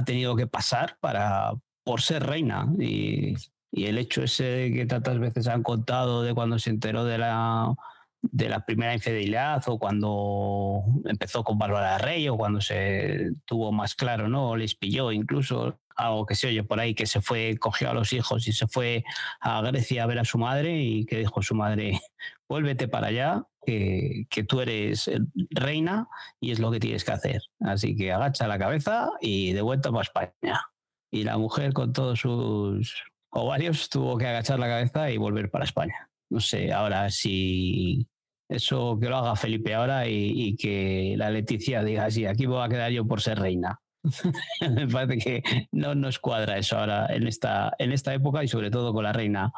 tenido 0.06 0.36
que 0.36 0.46
pasar 0.46 0.96
para, 1.00 1.52
por 1.84 2.00
ser 2.00 2.24
reina. 2.26 2.66
Y, 2.78 3.34
el 3.72 3.98
hecho 3.98 4.22
ese 4.22 4.70
que 4.72 4.86
tantas 4.86 5.18
veces 5.18 5.48
han 5.48 5.64
contado 5.64 6.22
de 6.22 6.32
cuando 6.32 6.60
se 6.60 6.70
enteró 6.70 7.04
de 7.04 7.18
la, 7.18 7.74
de 8.22 8.48
la 8.48 8.64
primera 8.64 8.94
infidelidad 8.94 9.62
o 9.66 9.80
cuando 9.80 10.84
empezó 11.06 11.42
con 11.42 11.58
Bárbara 11.58 11.98
Rey 11.98 12.28
o 12.28 12.36
cuando 12.36 12.60
se 12.60 13.32
tuvo 13.44 13.72
más 13.72 13.96
claro, 13.96 14.28
¿no? 14.28 14.56
Les 14.56 14.76
pilló 14.76 15.10
incluso 15.10 15.80
algo 15.96 16.26
que 16.26 16.34
se 16.34 16.48
oye 16.48 16.62
por 16.62 16.80
ahí, 16.80 16.94
que 16.94 17.06
se 17.06 17.20
fue, 17.20 17.56
cogió 17.58 17.90
a 17.90 17.94
los 17.94 18.12
hijos 18.12 18.46
y 18.48 18.52
se 18.52 18.66
fue 18.66 19.04
a 19.40 19.60
Grecia 19.62 20.04
a 20.04 20.06
ver 20.06 20.18
a 20.18 20.24
su 20.24 20.38
madre 20.38 20.80
y 20.80 21.04
que 21.06 21.18
dijo 21.18 21.42
su 21.42 21.54
madre, 21.54 22.00
vuélvete 22.48 22.88
para 22.88 23.08
allá, 23.08 23.46
que, 23.64 24.26
que, 24.30 24.44
tú 24.44 24.60
eres 24.60 25.10
reina 25.50 26.08
y 26.40 26.52
es 26.52 26.58
lo 26.58 26.70
que 26.70 26.80
tienes 26.80 27.04
que 27.04 27.12
hacer. 27.12 27.42
Así 27.60 27.96
que 27.96 28.12
agacha 28.12 28.48
la 28.48 28.58
cabeza 28.58 29.10
y 29.20 29.52
de 29.52 29.62
vuelta 29.62 29.90
para 29.90 30.02
España. 30.02 30.60
Y 31.10 31.24
la 31.24 31.38
mujer 31.38 31.72
con 31.72 31.92
todos 31.92 32.20
sus 32.20 33.04
ovarios 33.30 33.88
tuvo 33.88 34.16
que 34.16 34.26
agachar 34.26 34.58
la 34.58 34.68
cabeza 34.68 35.10
y 35.10 35.16
volver 35.16 35.50
para 35.50 35.64
España. 35.64 36.10
No 36.30 36.40
sé, 36.40 36.72
ahora 36.72 37.10
si 37.10 38.06
eso 38.48 38.98
que 39.00 39.08
lo 39.08 39.16
haga 39.16 39.36
Felipe 39.36 39.74
ahora 39.74 40.06
y, 40.06 40.56
que 40.56 41.14
la 41.16 41.30
Leticia 41.30 41.82
diga, 41.82 42.10
sí, 42.10 42.26
aquí 42.26 42.46
voy 42.46 42.64
a 42.64 42.68
quedar 42.68 42.90
yo 42.90 43.06
por 43.06 43.20
ser 43.20 43.38
reina. 43.38 43.80
Me 44.60 44.86
parece 44.86 45.18
que 45.18 45.68
no 45.72 45.94
nos 45.94 46.18
cuadra 46.18 46.58
eso 46.58 46.78
ahora 46.78 47.06
en 47.08 47.26
esta, 47.26 47.74
en 47.78 47.92
esta 47.92 48.12
época 48.14 48.44
y 48.44 48.48
sobre 48.48 48.70
todo 48.70 48.92
con 48.92 49.04
la 49.04 49.12
reina, 49.12 49.52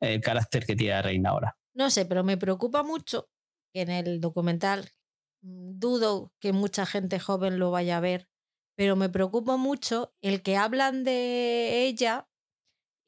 el 0.00 0.20
carácter 0.20 0.66
que 0.66 0.76
tiene 0.76 0.94
la 0.94 1.02
reina 1.02 1.30
ahora. 1.30 1.56
No 1.74 1.90
sé, 1.90 2.06
pero 2.06 2.24
me 2.24 2.36
preocupa 2.36 2.82
mucho 2.82 3.28
en 3.72 3.90
el 3.90 4.20
documental 4.20 4.92
mm, 5.42 5.78
dudo 5.78 6.32
que 6.40 6.52
mucha 6.52 6.86
gente 6.86 7.18
joven 7.18 7.58
lo 7.58 7.70
vaya 7.70 7.98
a 7.98 8.00
ver, 8.00 8.28
pero 8.76 8.96
me 8.96 9.08
preocupa 9.08 9.56
mucho 9.56 10.14
el 10.20 10.42
que 10.42 10.56
hablan 10.56 11.04
de 11.04 11.86
ella 11.86 12.28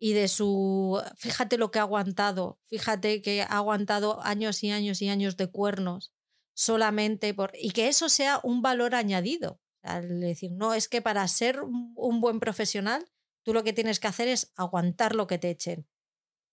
y 0.00 0.12
de 0.12 0.28
su, 0.28 1.02
fíjate 1.16 1.58
lo 1.58 1.70
que 1.70 1.80
ha 1.80 1.82
aguantado, 1.82 2.60
fíjate 2.66 3.20
que 3.20 3.42
ha 3.42 3.56
aguantado 3.58 4.22
años 4.22 4.62
y 4.62 4.70
años 4.70 5.02
y 5.02 5.08
años 5.08 5.36
de 5.36 5.50
cuernos 5.50 6.12
solamente 6.54 7.34
por, 7.34 7.52
y 7.54 7.70
que 7.70 7.88
eso 7.88 8.08
sea 8.08 8.40
un 8.42 8.62
valor 8.62 8.94
añadido. 8.94 9.60
Al 9.82 10.20
decir, 10.20 10.50
no, 10.52 10.74
es 10.74 10.88
que 10.88 11.00
para 11.00 11.26
ser 11.28 11.62
un 11.62 12.20
buen 12.20 12.40
profesional, 12.40 13.08
tú 13.44 13.54
lo 13.54 13.64
que 13.64 13.72
tienes 13.72 14.00
que 14.00 14.08
hacer 14.08 14.28
es 14.28 14.52
aguantar 14.56 15.14
lo 15.14 15.26
que 15.26 15.38
te 15.38 15.50
echen. 15.50 15.88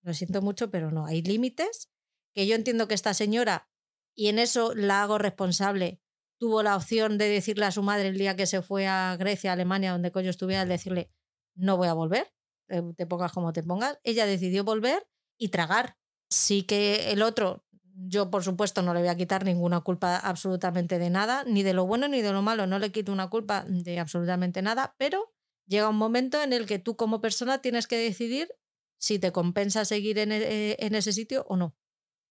Lo 0.04 0.14
siento 0.14 0.42
mucho, 0.44 0.70
pero 0.70 0.92
no, 0.92 1.08
hay 1.08 1.24
límites 1.24 1.90
que 2.34 2.46
yo 2.46 2.56
entiendo 2.56 2.88
que 2.88 2.94
esta 2.94 3.14
señora, 3.14 3.68
y 4.16 4.30
en 4.30 4.40
eso 4.40 4.74
la 4.74 5.04
hago 5.04 5.18
responsable, 5.18 6.00
tuvo 6.38 6.64
la 6.64 6.76
opción 6.76 7.18
de 7.18 7.30
decirle 7.30 7.66
a 7.66 7.72
su 7.72 7.84
madre 7.84 8.08
el 8.08 8.18
día 8.18 8.36
que 8.36 8.46
se 8.46 8.62
fue 8.62 8.88
a 8.88 9.16
Grecia, 9.18 9.54
Alemania, 9.54 9.92
donde 9.92 10.12
coño 10.12 10.30
estuviera, 10.30 10.66
decirle, 10.66 11.12
no 11.56 11.78
voy 11.78 11.88
a 11.88 11.94
volver, 11.94 12.34
eh, 12.70 12.82
te 12.96 13.06
pongas 13.06 13.32
como 13.32 13.54
te 13.54 13.64
pongas. 13.64 14.00
Ella 14.04 14.26
decidió 14.26 14.64
volver 14.64 15.08
y 15.38 15.50
tragar. 15.50 15.98
Sí 16.30 16.64
que 16.64 17.12
el 17.12 17.22
otro, 17.22 17.66
yo 17.94 18.30
por 18.30 18.44
supuesto 18.44 18.82
no 18.82 18.94
le 18.94 19.02
voy 19.02 19.10
a 19.10 19.16
quitar 19.16 19.46
ninguna 19.46 19.82
culpa 19.82 20.18
absolutamente 20.18 20.98
de 20.98 21.10
nada, 21.10 21.44
ni 21.46 21.64
de 21.64 21.74
lo 21.74 21.86
bueno 21.86 22.08
ni 22.08 22.22
de 22.22 22.32
lo 22.32 22.42
malo, 22.42 22.68
no 22.68 22.80
le 22.80 22.92
quito 22.92 23.12
una 23.12 23.30
culpa 23.30 23.66
de 23.68 24.00
absolutamente 24.00 24.62
nada, 24.62 24.96
pero 24.98 25.34
llega 25.68 25.90
un 25.90 25.98
momento 25.98 26.42
en 26.42 26.54
el 26.54 26.66
que 26.66 26.80
tú 26.80 26.96
como 26.96 27.22
persona 27.22 27.60
tienes 27.60 27.88
que 27.88 27.98
decidir 27.98 28.50
si 28.98 29.20
te 29.20 29.32
compensa 29.32 29.86
seguir 29.86 30.18
en, 30.20 30.32
e, 30.32 30.78
en 30.80 30.96
ese 30.96 31.14
sitio 31.14 31.46
o 31.48 31.58
no 31.58 31.76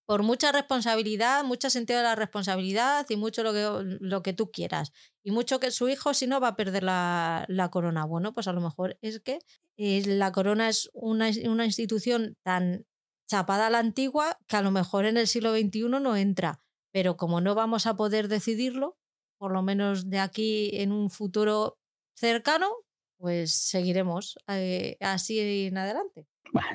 por 0.06 0.22
mucha 0.22 0.52
responsabilidad, 0.52 1.44
mucho 1.44 1.70
sentido 1.70 1.98
de 1.98 2.04
la 2.04 2.14
responsabilidad 2.14 3.06
y 3.08 3.16
mucho 3.16 3.42
lo 3.42 3.52
que, 3.52 3.96
lo 4.00 4.22
que 4.22 4.32
tú 4.32 4.50
quieras. 4.50 4.92
Y 5.22 5.30
mucho 5.30 5.60
que 5.60 5.70
su 5.70 5.88
hijo, 5.88 6.12
si 6.12 6.26
no, 6.26 6.40
va 6.40 6.48
a 6.48 6.56
perder 6.56 6.82
la, 6.82 7.68
corona. 7.70 8.04
Bueno, 8.04 8.34
pues 8.34 8.46
a 8.46 8.52
lo 8.52 8.60
mejor 8.60 8.98
es 9.00 9.20
que 9.20 9.38
eh, 9.76 10.02
la 10.06 10.32
corona 10.32 10.68
es 10.68 10.90
una, 10.92 11.30
una, 11.46 11.64
institución 11.64 12.36
tan 12.42 12.84
chapada 13.26 13.68
a 13.68 13.70
la 13.70 13.78
antigua 13.78 14.38
que 14.46 14.56
a 14.56 14.62
lo 14.62 14.70
mejor 14.70 15.06
en 15.06 15.16
el 15.16 15.26
siglo 15.26 15.54
XXI 15.54 15.88
no 15.88 16.16
entra. 16.16 16.60
Pero 16.92 17.16
como 17.16 17.40
no 17.40 17.54
vamos 17.54 17.86
a 17.86 17.96
poder 17.96 18.28
decidirlo, 18.28 18.98
por 19.38 19.52
lo 19.52 19.62
menos 19.62 20.10
de 20.10 20.18
aquí 20.18 20.70
en 20.74 20.92
un 20.92 21.10
futuro 21.10 21.78
cercano, 22.14 22.83
pues 23.24 23.54
seguiremos 23.54 24.36
eh, 24.48 24.98
así 25.00 25.40
en 25.40 25.78
adelante 25.78 26.26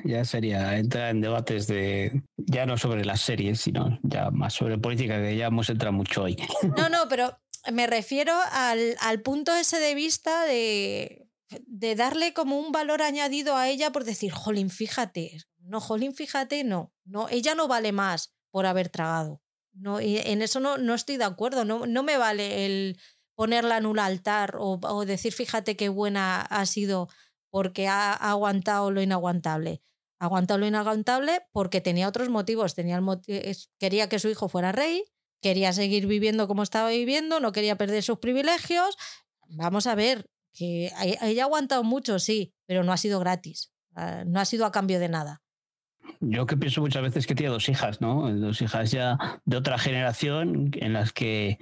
ya 0.04 0.24
sería 0.24 0.76
entrar 0.76 1.10
en 1.10 1.20
debates 1.20 1.68
de 1.68 2.22
ya 2.36 2.66
no 2.66 2.76
sobre 2.76 3.04
las 3.04 3.20
series, 3.20 3.60
sino 3.60 4.00
ya 4.02 4.30
más 4.32 4.54
sobre 4.54 4.78
política, 4.78 5.22
que 5.22 5.36
ya 5.36 5.46
hemos 5.46 5.70
entrado 5.70 5.92
mucho 5.92 6.24
hoy. 6.24 6.36
No, 6.76 6.88
no, 6.88 6.98
pero 7.08 7.38
me 7.72 7.86
refiero 7.86 8.34
al, 8.52 8.96
al 9.00 9.22
punto 9.22 9.54
ese 9.54 9.78
de 9.78 9.94
vista 9.94 10.44
de, 10.44 11.28
de 11.66 11.94
darle 11.94 12.34
como 12.34 12.58
un 12.58 12.72
valor 12.72 13.00
añadido 13.00 13.56
a 13.56 13.68
ella 13.68 13.92
por 13.92 14.04
decir, 14.04 14.32
jolín, 14.32 14.70
fíjate. 14.70 15.38
No, 15.60 15.80
jolín, 15.80 16.14
fíjate, 16.14 16.64
no. 16.64 16.92
no 17.04 17.28
ella 17.28 17.54
no 17.54 17.68
vale 17.68 17.92
más 17.92 18.34
por 18.50 18.66
haber 18.66 18.88
tragado. 18.88 19.40
No, 19.72 20.00
en 20.00 20.42
eso 20.42 20.58
no, 20.58 20.78
no 20.78 20.94
estoy 20.94 21.16
de 21.16 21.24
acuerdo. 21.24 21.64
No, 21.64 21.86
no 21.86 22.02
me 22.02 22.18
vale 22.18 22.66
el 22.66 22.98
ponerla 23.40 23.78
en 23.78 23.86
un 23.86 23.98
altar 23.98 24.56
o, 24.58 25.04
decir, 25.06 25.32
fíjate 25.32 25.74
qué 25.74 25.88
buena 25.88 26.42
ha 26.42 26.66
sido 26.66 27.08
porque 27.48 27.88
ha, 27.88 28.12
aguantado 28.12 28.90
lo 28.90 29.00
inaguantable. 29.00 29.80
Ha 30.18 30.26
aguantado 30.26 30.60
lo 30.60 30.66
inaguantable 30.66 31.40
porque 31.50 31.80
tenía 31.80 32.06
otros 32.06 32.28
motivos. 32.28 32.74
Tenía 32.74 33.00
quería 33.78 34.10
que 34.10 34.18
su 34.18 34.28
hijo 34.28 34.50
fuera 34.50 34.72
rey, 34.72 35.04
quería 35.40 35.72
seguir 35.72 36.06
viviendo 36.06 36.48
como 36.48 36.62
estaba 36.62 36.90
viviendo, 36.90 37.40
no 37.40 37.52
quería 37.52 37.78
perder 37.78 38.02
sus 38.02 38.18
privilegios. 38.18 38.98
Vamos 39.48 39.86
a 39.86 39.94
ver, 39.94 40.28
que 40.52 40.92
ella 41.22 41.44
ha 41.44 41.46
aguantado 41.46 41.82
mucho, 41.82 42.18
sí, 42.18 42.52
pero 42.66 42.84
no 42.84 42.92
ha 42.92 42.98
sido 42.98 43.20
gratis. 43.20 43.72
Ah, 43.94 44.24
no 44.26 44.38
ha 44.38 44.44
sido 44.44 44.66
a 44.66 44.70
cambio 44.70 45.00
de 45.00 45.08
nada. 45.08 45.40
Yo 46.20 46.44
que 46.44 46.58
pienso 46.58 46.82
muchas 46.82 47.00
veces 47.00 47.26
que 47.26 47.34
tiene 47.34 47.54
dos 47.54 47.70
hijas, 47.70 48.02
¿no? 48.02 48.30
Dos 48.34 48.60
hijas 48.60 48.90
ya 48.90 49.40
de 49.46 49.56
otra 49.56 49.78
generación 49.78 50.72
en 50.74 50.92
las 50.92 51.14
que 51.14 51.56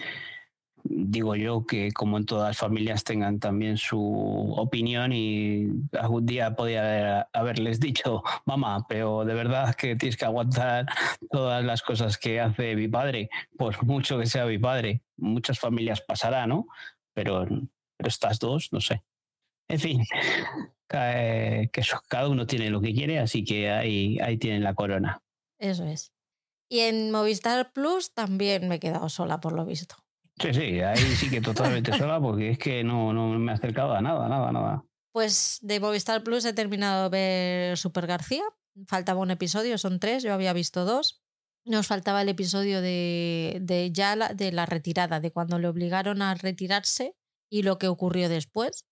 digo 0.91 1.36
yo 1.36 1.66
que 1.66 1.93
como 1.93 2.18
en 2.18 2.26
todas 2.26 2.49
las 2.49 2.59
familias 2.59 3.05
tengan 3.05 3.39
también 3.39 3.76
su 3.76 4.55
opinión 4.57 5.12
y 5.12 5.68
algún 5.99 6.26
día 6.26 6.55
podía 6.55 7.28
haberles 7.32 7.80
dicho, 7.80 8.22
mamá, 8.45 8.86
pero 8.89 9.24
de 9.24 9.34
verdad 9.34 9.74
que 9.74 9.97
tienes 9.97 10.16
que 10.16 10.24
aguantar 10.24 10.86
todas 11.30 11.64
las 11.64 11.82
cosas 11.82 12.18
que 12.18 12.41
hace 12.41 12.74
mi 12.76 12.89
padre, 12.89 13.28
por 13.57 13.84
mucho 13.84 14.18
que 14.18 14.26
sea 14.26 14.47
mi 14.47 14.59
padre. 14.59 15.03
Muchas 15.16 15.59
familias 15.59 16.01
pasará, 16.01 16.47
¿no? 16.47 16.66
Pero, 17.14 17.45
pero 17.45 18.09
estas 18.09 18.39
dos, 18.39 18.72
no 18.72 18.80
sé. 18.80 19.03
En 19.68 19.78
fin, 19.78 20.05
que 20.89 21.70
cada 22.09 22.28
uno 22.28 22.47
tiene 22.47 22.70
lo 22.70 22.80
que 22.80 22.95
quiere, 22.95 23.18
así 23.18 23.45
que 23.45 23.70
ahí, 23.70 24.18
ahí 24.20 24.39
tienen 24.39 24.62
la 24.62 24.74
corona. 24.74 25.22
Eso 25.59 25.84
es. 25.84 26.12
Y 26.70 26.80
en 26.80 27.11
Movistar 27.11 27.72
Plus 27.72 28.12
también 28.12 28.68
me 28.68 28.76
he 28.76 28.80
quedado 28.80 29.09
sola, 29.09 29.41
por 29.41 29.53
lo 29.53 29.64
visto. 29.64 29.97
Sí, 30.41 30.55
sí, 30.55 30.80
ahí 30.80 30.97
sí 30.97 31.30
que 31.30 31.41
totalmente 31.41 31.97
sola, 31.97 32.20
porque 32.20 32.51
es 32.51 32.59
que 32.59 32.84
no, 32.84 33.12
no 33.12 33.39
me 33.39 33.53
he 33.53 33.55
acercado 33.55 33.95
a 33.95 34.01
nada, 34.01 34.28
nada, 34.28 34.53
nada. 34.53 34.84
Pues 35.12 35.59
de 35.62 35.80
Movistar 35.80 36.22
Plus 36.22 36.45
he 36.45 36.53
terminado 36.53 37.05
de 37.05 37.09
ver 37.11 37.78
Super 37.78 38.07
García. 38.07 38.45
Faltaba 38.86 39.20
un 39.20 39.30
episodio, 39.30 39.76
son 39.78 39.99
tres, 39.99 40.22
yo 40.22 40.32
había 40.32 40.53
visto 40.53 40.84
dos. 40.84 41.22
Nos 41.64 41.86
faltaba 41.86 42.22
el 42.22 42.28
episodio 42.28 42.80
de, 42.80 43.59
de 43.61 43.91
ya 43.93 44.16
de 44.16 44.53
la 44.53 44.66
retirada, 44.66 45.20
de 45.20 45.32
cuando 45.32 45.59
le 45.59 45.68
obligaron 45.68 46.22
a 46.22 46.34
retirarse 46.34 47.14
y 47.51 47.62
lo 47.62 47.78
que 47.78 47.89
ocurrió 47.89 48.28
después. 48.28 48.84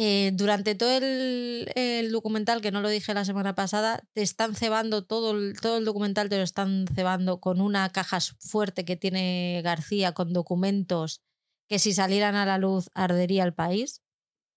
Eh, 0.00 0.30
durante 0.32 0.76
todo 0.76 0.96
el, 0.98 2.12
documental, 2.12 2.60
que 2.60 2.70
no 2.70 2.80
lo 2.80 2.88
dije 2.88 3.14
la 3.14 3.24
semana 3.24 3.56
pasada, 3.56 4.00
te 4.12 4.22
están 4.22 4.54
cebando 4.54 5.04
todo 5.04 5.32
el, 5.32 5.60
todo 5.60 5.78
el 5.78 5.84
documental, 5.84 6.28
te 6.28 6.36
lo 6.36 6.44
están 6.44 6.86
cebando 6.94 7.40
con 7.40 7.60
una 7.60 7.90
caja 7.90 8.20
fuerte 8.38 8.84
que 8.84 8.94
tiene 8.94 9.60
García 9.64 10.12
con 10.12 10.32
documentos 10.32 11.20
que 11.68 11.80
si 11.80 11.94
salieran 11.94 12.36
a 12.36 12.46
la 12.46 12.58
luz 12.58 12.90
ardería 12.94 13.42
el 13.42 13.54
país. 13.54 14.04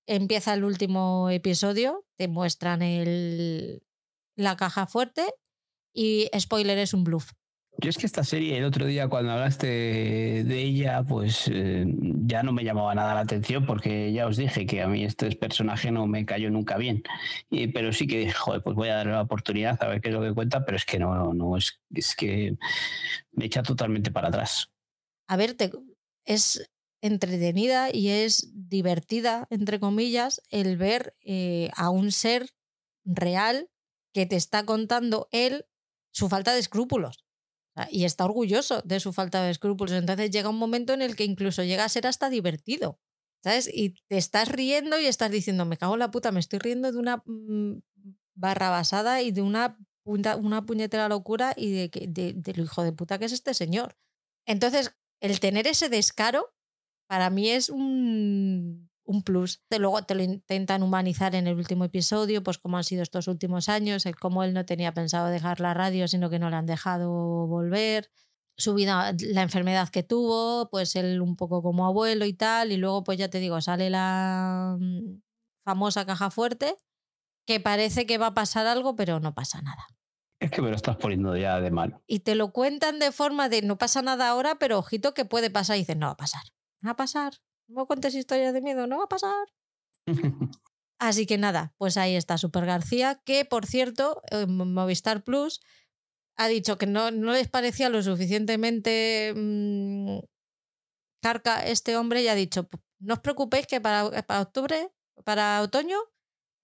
Empieza 0.06 0.54
el 0.54 0.64
último 0.64 1.32
episodio, 1.32 2.06
te 2.18 2.28
muestran 2.28 2.84
el, 2.84 3.82
la 4.36 4.56
caja 4.58 4.86
fuerte 4.86 5.26
y 5.92 6.30
spoiler 6.38 6.78
es 6.78 6.94
un 6.94 7.04
bluff. 7.04 7.32
Yo 7.82 7.90
es 7.90 7.98
que 7.98 8.06
esta 8.06 8.24
serie, 8.24 8.60
el 8.60 8.64
otro 8.64 8.86
día 8.86 9.08
cuando 9.08 9.32
hablaste 9.32 9.66
de 9.66 10.62
ella, 10.62 11.04
pues 11.04 11.50
eh, 11.52 11.84
ya 11.88 12.44
no 12.44 12.54
me 12.54 12.64
llamaba 12.64 12.94
nada 12.94 13.16
la 13.16 13.22
atención 13.22 13.66
porque 13.66 14.14
ya 14.14 14.28
os 14.28 14.38
dije 14.38 14.68
que 14.68 14.84
a 14.84 14.88
mí 14.88 15.04
este 15.04 15.36
personaje 15.36 15.90
no 15.90 16.06
me 16.06 16.24
cayó 16.24 16.52
nunca 16.52 16.78
bien. 16.78 17.02
pero 17.74 17.92
sí 17.92 18.06
que 18.06 18.20
dije, 18.20 18.34
joder, 18.34 18.62
pues 18.62 18.76
voy 18.76 18.90
a 18.90 18.98
darle 18.98 19.14
la 19.14 19.22
oportunidad 19.22 19.82
a 19.84 19.88
ver 19.88 20.00
qué 20.00 20.10
es 20.10 20.14
lo 20.14 20.22
que 20.22 20.32
cuenta, 20.32 20.64
pero 20.64 20.78
es 20.78 20.86
que 20.86 21.00
no, 21.00 21.16
no, 21.16 21.34
no 21.34 21.58
es, 21.58 21.82
es 21.90 22.16
que 22.16 22.56
me 23.32 23.46
echa 23.46 23.64
totalmente 23.64 24.12
para 24.12 24.28
atrás. 24.28 24.72
A 25.28 25.36
ver, 25.36 25.56
es 26.26 26.70
entretenida 27.02 27.90
y 27.92 28.10
es 28.10 28.52
divertida, 28.54 29.48
entre 29.50 29.80
comillas, 29.80 30.44
el 30.52 30.78
ver 30.78 31.16
eh, 31.26 31.72
a 31.76 31.90
un 31.90 32.12
ser 32.12 32.52
real 33.06 33.72
que 34.14 34.28
te 34.28 34.36
está 34.36 34.66
contando 34.66 35.28
él 35.32 35.66
su 36.12 36.30
falta 36.30 36.54
de 36.54 36.60
escrúpulos. 36.60 37.26
Y 37.90 38.06
está 38.06 38.26
orgulloso 38.26 38.82
de 38.84 39.00
su 39.00 39.14
falta 39.14 39.44
de 39.44 39.52
escrúpulos. 39.52 39.94
Entonces 39.94 40.32
llega 40.32 40.50
un 40.50 40.58
momento 40.58 40.94
en 40.94 41.02
el 41.02 41.16
que 41.16 41.24
incluso 41.24 41.64
llega 41.64 41.86
a 41.86 41.90
ser 41.90 42.08
hasta 42.08 42.30
divertido. 42.30 43.00
¿Sabes? 43.44 43.68
Y 43.74 43.96
te 44.08 44.18
estás 44.18 44.50
riendo 44.50 45.00
y 45.00 45.06
estás 45.06 45.32
diciendo, 45.32 45.66
me 45.66 45.78
cago 45.78 45.94
en 45.94 46.00
la 46.00 46.12
puta, 46.12 46.32
me 46.32 46.40
estoy 46.40 46.60
riendo 46.60 46.92
de 46.92 47.00
una 47.00 47.24
mm, 47.26 47.82
barra 48.36 48.70
basada 48.70 49.24
y 49.24 49.32
de 49.32 49.42
una, 49.42 49.80
una 50.06 50.66
puñetera 50.66 51.10
locura 51.10 51.54
y 51.58 51.72
de, 51.72 51.90
de, 52.08 52.34
de, 52.34 52.54
lo 52.54 52.64
hijo 52.64 52.84
de 52.84 52.92
puta 52.92 53.18
que 53.18 53.26
es 53.26 53.32
este 53.32 53.56
señor. 53.56 53.98
Entonces, 54.46 54.96
el 55.22 55.40
tener 55.40 55.66
ese 55.66 55.90
descaro, 55.90 56.54
para 57.08 57.32
mí 57.32 57.50
es 57.50 57.70
un, 57.70 58.91
un 59.12 59.24
plus. 59.24 59.62
Luego 59.70 60.04
te 60.04 60.16
lo 60.16 60.24
intentan 60.24 60.84
humanizar 60.84 61.36
en 61.36 61.48
el 61.48 61.56
último 61.56 61.86
episodio, 61.86 62.42
pues 62.44 62.58
cómo 62.58 62.78
han 62.78 62.84
sido 62.84 63.04
estos 63.04 63.28
últimos 63.28 63.70
años, 63.70 64.06
el 64.06 64.16
cómo 64.16 64.44
él 64.44 64.54
no 64.54 64.66
tenía 64.66 64.94
pensado 64.94 65.28
dejar 65.28 65.60
la 65.60 65.74
radio, 65.74 66.08
sino 66.08 66.30
que 66.30 66.40
no 66.40 66.50
le 66.50 66.56
han 66.56 66.66
dejado 66.66 67.12
volver, 67.48 68.10
su 68.58 68.74
vida, 68.74 69.14
la 69.20 69.42
enfermedad 69.42 69.90
que 69.90 70.04
tuvo, 70.04 70.70
pues 70.70 70.96
él 70.96 71.22
un 71.22 71.36
poco 71.36 71.62
como 71.62 71.86
abuelo 71.86 72.26
y 72.26 72.34
tal, 72.34 72.72
y 72.72 72.78
luego 72.78 73.04
pues 73.04 73.18
ya 73.18 73.30
te 73.30 73.40
digo, 73.40 73.60
sale 73.62 73.90
la 73.90 74.78
mm, 74.80 75.22
famosa 75.64 76.06
caja 76.06 76.32
fuerte, 76.32 76.76
que 77.46 77.60
parece 77.60 78.06
que 78.06 78.18
va 78.18 78.28
a 78.28 78.34
pasar 78.34 78.68
algo, 78.68 78.96
pero 78.96 79.20
no 79.20 79.34
pasa 79.34 79.62
nada. 79.62 79.88
Es 80.40 80.50
que 80.50 80.62
me 80.64 80.70
lo 80.70 80.76
estás 80.76 80.98
poniendo 80.98 81.38
ya 81.38 81.62
de 81.62 81.70
mal. 81.70 82.02
Y 82.08 82.22
te 82.22 82.34
lo 82.34 82.52
cuentan 82.52 82.98
de 82.98 83.12
forma 83.12 83.48
de 83.48 83.62
no 83.62 83.78
pasa 83.78 84.02
nada 84.02 84.28
ahora, 84.28 84.56
pero 84.56 84.80
ojito 84.80 85.14
que 85.14 85.24
puede 85.24 85.52
pasar. 85.52 85.76
Y 85.76 85.82
dices, 85.82 85.98
no 85.98 86.08
va 86.08 86.14
a 86.14 86.18
pasar. 86.18 86.42
Va 86.84 86.92
a 86.92 86.96
pasar. 86.96 87.34
No 87.72 87.86
cuentes 87.88 88.16
historias 88.16 88.54
de 88.54 88.62
miedo, 88.62 88.88
no 88.88 88.98
va 89.00 89.06
a 89.06 89.10
pasar. 89.10 89.48
Así 91.00 91.26
que 91.26 91.38
nada, 91.38 91.74
pues 91.78 91.98
ahí 91.98 92.16
está 92.16 92.38
Super 92.38 92.66
García, 92.66 93.22
que 93.26 93.44
por 93.44 93.66
cierto, 93.66 94.22
Movistar 94.48 95.24
Plus 95.24 95.60
ha 96.38 96.48
dicho 96.48 96.78
que 96.78 96.86
no, 96.86 97.10
no 97.10 97.32
les 97.34 97.48
parecía 97.48 97.90
lo 97.90 98.04
suficientemente 98.04 99.34
mm, 99.36 100.20
carca 101.22 101.66
este 101.66 101.98
hombre 101.98 102.22
y 102.22 102.28
ha 102.28 102.36
dicho, 102.36 102.70
no 103.00 103.16
os 103.16 103.20
preocupéis 103.20 103.66
que 103.66 103.82
para, 103.82 104.12
para 104.24 104.42
octubre, 104.42 104.90
para 105.24 105.62
otoño, 105.62 105.98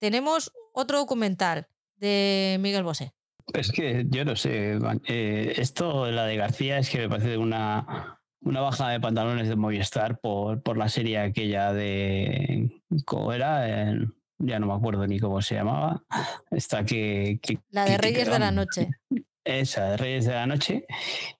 tenemos 0.00 0.52
otro 0.72 0.98
documental 0.98 1.66
de 1.96 2.58
Miguel 2.60 2.84
Bosé. 2.84 3.14
Es 3.54 3.72
que 3.72 4.04
yo 4.08 4.24
no 4.24 4.36
sé, 4.36 4.78
eh, 5.06 5.54
esto, 5.56 6.10
la 6.10 6.26
de 6.26 6.36
García, 6.36 6.78
es 6.78 6.90
que 6.90 6.98
me 6.98 7.08
parece 7.08 7.38
una, 7.38 8.17
una 8.40 8.60
baja 8.60 8.90
de 8.90 9.00
pantalones 9.00 9.48
de 9.48 9.56
Movistar 9.56 10.18
por, 10.18 10.62
por 10.62 10.76
la 10.76 10.88
serie 10.88 11.18
aquella 11.18 11.72
de. 11.72 12.82
¿Cómo 13.04 13.32
era? 13.32 13.94
ya 14.38 14.58
no 14.60 14.68
me 14.68 14.74
acuerdo 14.74 15.06
ni 15.06 15.18
cómo 15.18 15.42
se 15.42 15.56
llamaba. 15.56 16.02
Esta 16.50 16.84
que. 16.84 17.40
la 17.70 17.84
de 17.84 17.98
Reyes 17.98 18.30
de 18.30 18.38
la 18.38 18.50
Noche. 18.50 18.90
Esa, 19.44 19.92
de 19.92 19.96
Reyes 19.96 20.26
de 20.26 20.32
la 20.32 20.46
Noche. 20.46 20.84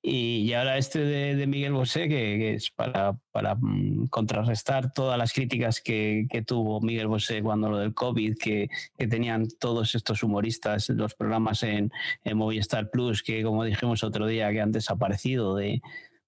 Y, 0.03 0.51
ahora 0.55 0.79
este 0.79 1.01
de, 1.01 1.47
Miguel 1.47 1.75
Bosé, 1.75 2.09
que, 2.09 2.55
es 2.55 2.71
para, 2.71 3.19
para 3.33 3.55
mm, 3.55 4.09
contrarrestar 4.09 4.95
todas 4.95 5.19
las 5.19 5.35
críticas 5.35 5.83
que, 5.83 6.27
que, 6.31 6.41
tuvo 6.41 6.81
Miguel 6.81 7.07
Bosé 7.07 7.43
cuando 7.43 7.69
lo 7.69 7.77
del 7.77 7.93
COVID, 7.93 8.39
que, 8.39 8.69
que 8.97 9.09
tenían 9.09 9.47
todos 9.61 9.95
estos 9.95 10.23
humoristas 10.23 10.89
los 10.89 11.15
programas 11.15 11.63
en, 11.63 11.93
en 12.25 12.37
Movistar 12.39 12.91
Plus, 12.91 13.23
que 13.23 13.43
como 13.43 13.65
dijimos 13.65 14.03
otro 14.03 14.27
día, 14.27 14.51
que 14.53 14.63
han 14.63 14.73
desaparecido 14.73 15.55
de 15.55 15.83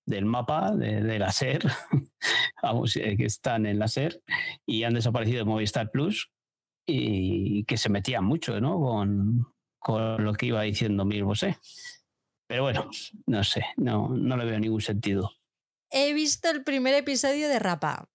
del 0.06 0.24
mapa 0.24 0.74
de, 0.74 1.18
la 1.18 1.32
SER, 1.32 1.62
que 2.94 3.24
están 3.24 3.66
en 3.66 3.78
la 3.78 3.88
SER, 3.88 4.20
y 4.66 4.84
han 4.84 4.94
desaparecido 4.94 5.38
de 5.38 5.44
Movistar 5.44 5.90
Plus, 5.90 6.30
y 6.86 7.64
que 7.64 7.76
se 7.76 7.88
metían 7.88 8.24
mucho 8.24 8.60
¿no? 8.60 8.80
con, 8.80 9.46
con 9.78 10.24
lo 10.24 10.32
que 10.34 10.46
iba 10.46 10.62
diciendo 10.62 11.04
Mir. 11.04 11.24
Pero 12.48 12.62
bueno, 12.64 12.90
no 13.26 13.44
sé, 13.44 13.64
no, 13.76 14.08
no 14.08 14.36
le 14.36 14.44
veo 14.44 14.58
ningún 14.58 14.80
sentido. 14.80 15.30
He 15.90 16.12
visto 16.14 16.50
el 16.50 16.64
primer 16.64 16.94
episodio 16.94 17.48
de 17.48 17.58
Rapa, 17.58 18.08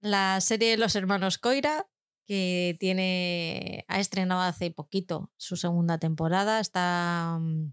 la 0.00 0.40
serie 0.40 0.70
de 0.70 0.76
los 0.78 0.94
hermanos 0.94 1.38
Coira, 1.38 1.86
que 2.26 2.76
tiene, 2.78 3.86
ha 3.88 4.00
estrenado 4.00 4.42
hace 4.42 4.70
poquito 4.70 5.32
su 5.38 5.56
segunda 5.56 5.98
temporada. 5.98 6.60
Está 6.60 7.38
mm, 7.40 7.72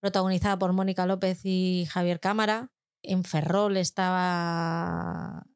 protagonizada 0.00 0.58
por 0.58 0.72
Mónica 0.72 1.06
López 1.06 1.40
y 1.44 1.86
Javier 1.90 2.20
Cámara. 2.20 2.70
En 3.02 3.24
Ferrol 3.24 3.76
estaba 3.76 5.46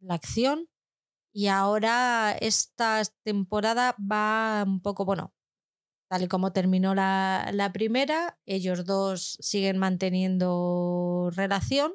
la 0.00 0.14
acción. 0.14 0.68
Y 1.32 1.46
ahora 1.46 2.36
esta 2.40 3.02
temporada 3.22 3.94
va 4.00 4.64
un 4.66 4.80
poco, 4.82 5.04
bueno, 5.04 5.32
tal 6.10 6.22
y 6.24 6.28
como 6.28 6.52
terminó 6.52 6.94
la, 6.94 7.50
la 7.52 7.72
primera, 7.72 8.36
ellos 8.46 8.84
dos 8.84 9.38
siguen 9.40 9.78
manteniendo 9.78 11.30
relación, 11.32 11.92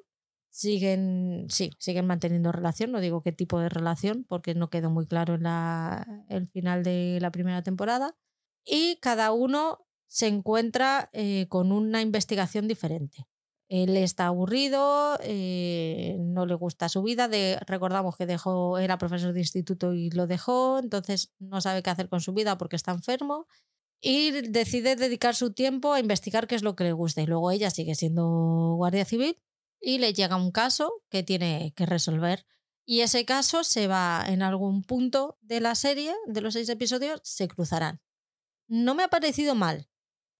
siguen, 0.49 1.47
sí, 1.49 1.71
siguen 1.79 2.07
manteniendo 2.07 2.53
relación, 2.53 2.93
no 2.93 3.01
digo 3.01 3.21
qué 3.23 3.33
tipo 3.33 3.59
de 3.59 3.67
relación 3.67 4.23
porque 4.23 4.55
no 4.55 4.69
quedó 4.69 4.89
muy 4.89 5.05
claro 5.05 5.35
en 5.35 5.43
la, 5.43 6.07
el 6.29 6.47
final 6.47 6.81
de 6.83 7.17
la 7.19 7.31
primera 7.31 7.61
temporada, 7.61 8.15
y 8.63 8.97
cada 9.01 9.33
uno 9.33 9.84
se 10.07 10.27
encuentra 10.27 11.09
eh, 11.13 11.47
con 11.49 11.71
una 11.71 12.01
investigación 12.01 12.67
diferente. 12.67 13.27
Él 13.67 13.97
está 13.97 14.27
aburrido, 14.27 15.17
eh, 15.23 16.17
no 16.19 16.45
le 16.45 16.53
gusta 16.53 16.87
su 16.87 17.01
vida. 17.01 17.27
Recordamos 17.65 18.15
que 18.15 18.27
dejó, 18.27 18.77
era 18.77 18.97
profesor 18.97 19.33
de 19.33 19.39
instituto 19.39 19.93
y 19.93 20.11
lo 20.11 20.27
dejó, 20.27 20.79
entonces 20.79 21.33
no 21.39 21.61
sabe 21.61 21.81
qué 21.81 21.89
hacer 21.89 22.07
con 22.07 22.21
su 22.21 22.33
vida 22.33 22.57
porque 22.57 22.75
está 22.75 22.91
enfermo. 22.91 23.47
Y 24.01 24.31
decide 24.49 24.95
dedicar 24.95 25.35
su 25.35 25.53
tiempo 25.53 25.93
a 25.93 25.99
investigar 25.99 26.45
qué 26.47 26.55
es 26.55 26.61
lo 26.61 26.75
que 26.75 26.83
le 26.83 26.93
gusta. 26.93 27.21
Y 27.21 27.25
luego 27.25 27.49
ella 27.49 27.71
sigue 27.71 27.95
siendo 27.95 28.75
guardia 28.77 29.05
civil 29.05 29.39
y 29.79 29.97
le 29.97 30.13
llega 30.13 30.35
un 30.35 30.51
caso 30.51 31.03
que 31.09 31.23
tiene 31.23 31.73
que 31.75 31.87
resolver. 31.87 32.45
Y 32.85 33.01
ese 33.01 33.25
caso 33.25 33.63
se 33.63 33.87
va 33.87 34.23
en 34.27 34.43
algún 34.43 34.83
punto 34.83 35.39
de 35.41 35.59
la 35.59 35.73
serie, 35.73 36.13
de 36.27 36.41
los 36.41 36.53
seis 36.53 36.69
episodios, 36.69 37.19
se 37.23 37.47
cruzarán. 37.47 37.99
No 38.67 38.93
me 38.93 39.03
ha 39.03 39.07
parecido 39.07 39.55
mal 39.55 39.89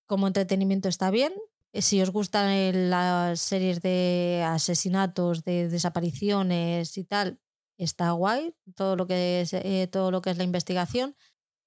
como 0.06 0.28
entretenimiento 0.28 0.90
está 0.90 1.12
bien. 1.12 1.34
Eh, 1.74 1.82
si 1.82 2.02
os 2.02 2.10
gustan 2.10 2.90
las 2.90 3.42
series 3.42 3.82
de 3.82 4.44
asesinatos, 4.48 5.44
de 5.44 5.68
desapariciones 5.70 6.98
y 6.98 7.04
tal, 7.04 7.40
está 7.78 8.12
guay 8.12 8.56
todo 8.76 8.96
lo 8.96 9.08
que 9.08 9.42
es, 9.42 9.54
eh, 9.54 9.88
todo 9.92 10.12
lo 10.12 10.22
que 10.22 10.30
es 10.32 10.38
la 10.38 10.44
investigación. 10.44 11.16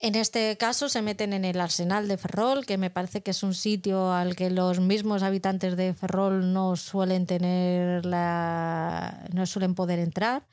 En 0.01 0.15
este 0.15 0.57
caso 0.57 0.89
se 0.89 1.03
meten 1.03 1.33
en 1.33 1.45
el 1.45 1.61
arsenal 1.61 2.07
de 2.07 2.19
Ferrol, 2.19 2.65
que 2.65 2.79
me 2.79 2.89
parece 2.91 3.23
que 3.23 3.33
es 3.33 3.43
un 3.43 3.53
sitio 3.55 4.13
al 4.13 4.37
que 4.37 4.49
los 4.49 4.79
mismos 4.81 5.25
habitantes 5.25 5.77
de 5.77 5.93
Ferrol 5.93 6.53
no 6.53 6.77
suelen 6.77 7.27
tener 7.27 8.07
la. 8.07 9.27
no 9.33 9.45
suelen 9.47 9.75
poder 9.75 9.99
entrar. 9.99 10.47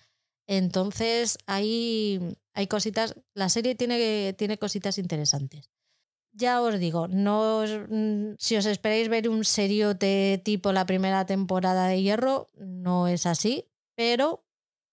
Entonces 0.47 1.37
ahí, 1.47 2.19
Hay 2.53 2.67
cositas, 2.67 3.15
la 3.35 3.49
serie 3.49 3.75
tiene, 3.75 4.33
tiene 4.33 4.57
cositas 4.57 4.97
interesantes. 4.97 5.69
Ya 6.37 6.61
os 6.61 6.77
digo, 6.79 7.07
no 7.07 7.63
mm, 7.63 8.35
si 8.37 8.57
os 8.57 8.65
esperáis 8.65 9.07
ver 9.07 9.29
un 9.29 9.45
seriote 9.45 10.41
tipo 10.43 10.73
la 10.73 10.85
primera 10.85 11.25
temporada 11.25 11.87
de 11.87 12.01
Hierro, 12.01 12.47
no 12.57 13.07
es 13.07 13.25
así, 13.25 13.71
pero 13.95 14.43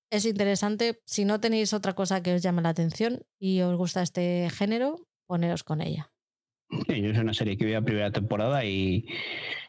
es 0.09 0.25
interesante. 0.25 1.03
Si 1.05 1.25
no 1.25 1.41
tenéis 1.41 1.73
otra 1.73 1.95
cosa 1.95 2.23
que 2.23 2.35
os 2.35 2.43
llame 2.43 2.63
la 2.63 2.69
atención 2.69 3.27
y 3.41 3.61
os 3.63 3.77
gusta 3.77 4.03
este 4.03 4.51
género, 4.51 5.09
poneros 5.27 5.65
con 5.65 5.81
ella. 5.81 6.13
Sí, 6.87 7.05
es 7.05 7.19
una 7.19 7.35
serie 7.35 7.57
que 7.57 7.65
vi 7.65 7.73
la 7.73 7.83
primera 7.83 8.13
temporada 8.13 8.65
y, 8.65 9.05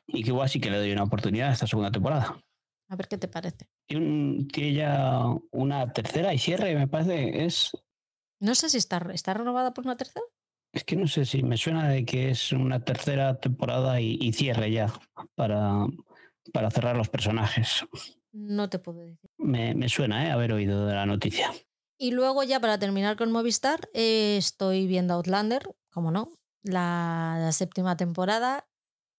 y 0.05 0.24
que 0.24 0.30
igual 0.30 0.49
sí 0.49 0.61
que 0.61 0.69
le 0.69 0.78
doy 0.78 0.91
una 0.91 1.03
oportunidad 1.03 1.49
a 1.49 1.53
esta 1.53 1.65
segunda 1.65 1.91
temporada. 1.91 2.39
A 2.88 2.95
ver 2.95 3.07
qué 3.07 3.17
te 3.17 3.28
parece. 3.28 3.67
Tiene, 3.88 4.45
ya 4.74 5.24
una 5.51 5.89
tercera 5.91 6.34
y 6.36 6.38
cierre, 6.38 6.76
me 6.76 6.88
parece. 6.88 7.45
Es. 7.45 7.71
No 8.39 8.53
sé 8.53 8.69
si 8.69 8.78
está, 8.78 9.03
está 9.11 9.34
renovada 9.34 9.74
por 9.74 9.86
una 9.86 9.97
tercera. 9.97 10.24
Es 10.74 10.84
que 10.84 10.95
no 10.95 11.07
sé 11.07 11.26
si 11.26 11.43
me 11.43 11.55
suena 11.55 11.88
de 11.88 12.03
que 12.03 12.32
es 12.32 12.51
una 12.51 12.84
tercera 12.84 13.39
temporada 13.39 14.01
y, 14.01 14.34
cierre 14.34 14.71
ya 14.71 14.91
para, 15.36 15.86
para 16.51 16.71
cerrar 16.71 16.97
los 16.97 17.09
personajes. 17.09 17.86
No 18.32 18.69
te 18.69 18.80
puedo 18.80 19.01
decir. 19.01 19.30
Me, 19.38 19.76
me 19.76 19.88
suena 19.88 20.28
¿eh? 20.28 20.32
haber 20.32 20.51
oído 20.51 20.88
de 20.88 20.95
la 20.95 21.05
noticia. 21.05 21.51
Y 21.99 22.11
luego 22.11 22.43
ya 22.43 22.59
para 22.59 22.80
terminar 22.80 23.15
con 23.15 23.32
Movistar, 23.32 23.88
eh, 23.93 24.36
estoy 24.38 24.88
viendo 24.88 25.13
Outlander, 25.13 25.63
como 25.91 26.11
no, 26.11 26.32
la, 26.63 27.49
séptima 27.53 27.95
temporada. 27.95 28.67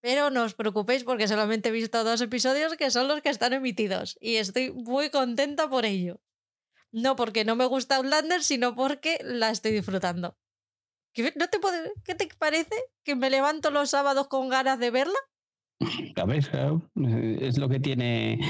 Pero 0.01 0.29
no 0.29 0.43
os 0.43 0.55
preocupéis 0.55 1.03
porque 1.03 1.29
solamente 1.29 1.71
he 1.71 1.73
visto 1.73 2.05
dos 2.05 2.21
episodios 2.21 2.77
que 2.77 2.91
son 2.91 3.09
los 3.09 3.23
que 3.23 3.31
están 3.31 3.55
emitidos. 3.55 4.19
Y 4.21 4.37
estoy 4.37 4.71
muy 4.71 5.09
contenta 5.09 5.71
por 5.71 5.87
ello. 5.87 6.21
No 6.93 7.17
porque 7.17 7.47
no 7.47 7.57
me 7.57 7.65
gusta 7.65 7.97
Outlander, 7.97 8.43
sino 8.43 8.75
porque 8.75 9.19
la 9.23 9.49
estoy 9.49 9.73
disfrutando. 9.73 10.37
¿No 11.37 11.49
te 11.49 11.59
puede, 11.61 11.93
¿Qué 12.05 12.15
te 12.15 12.29
parece? 12.39 12.75
¿Que 13.05 13.15
me 13.15 13.31
levanto 13.31 13.71
los 13.71 13.91
sábados 13.91 14.29
con 14.29 14.49
ganas 14.49 14.79
de 14.79 14.91
verla? 14.91 15.19
A 16.17 16.25
ver, 16.25 16.51
es 17.41 17.59
lo 17.59 17.69
que 17.69 17.81
tiene 17.81 18.41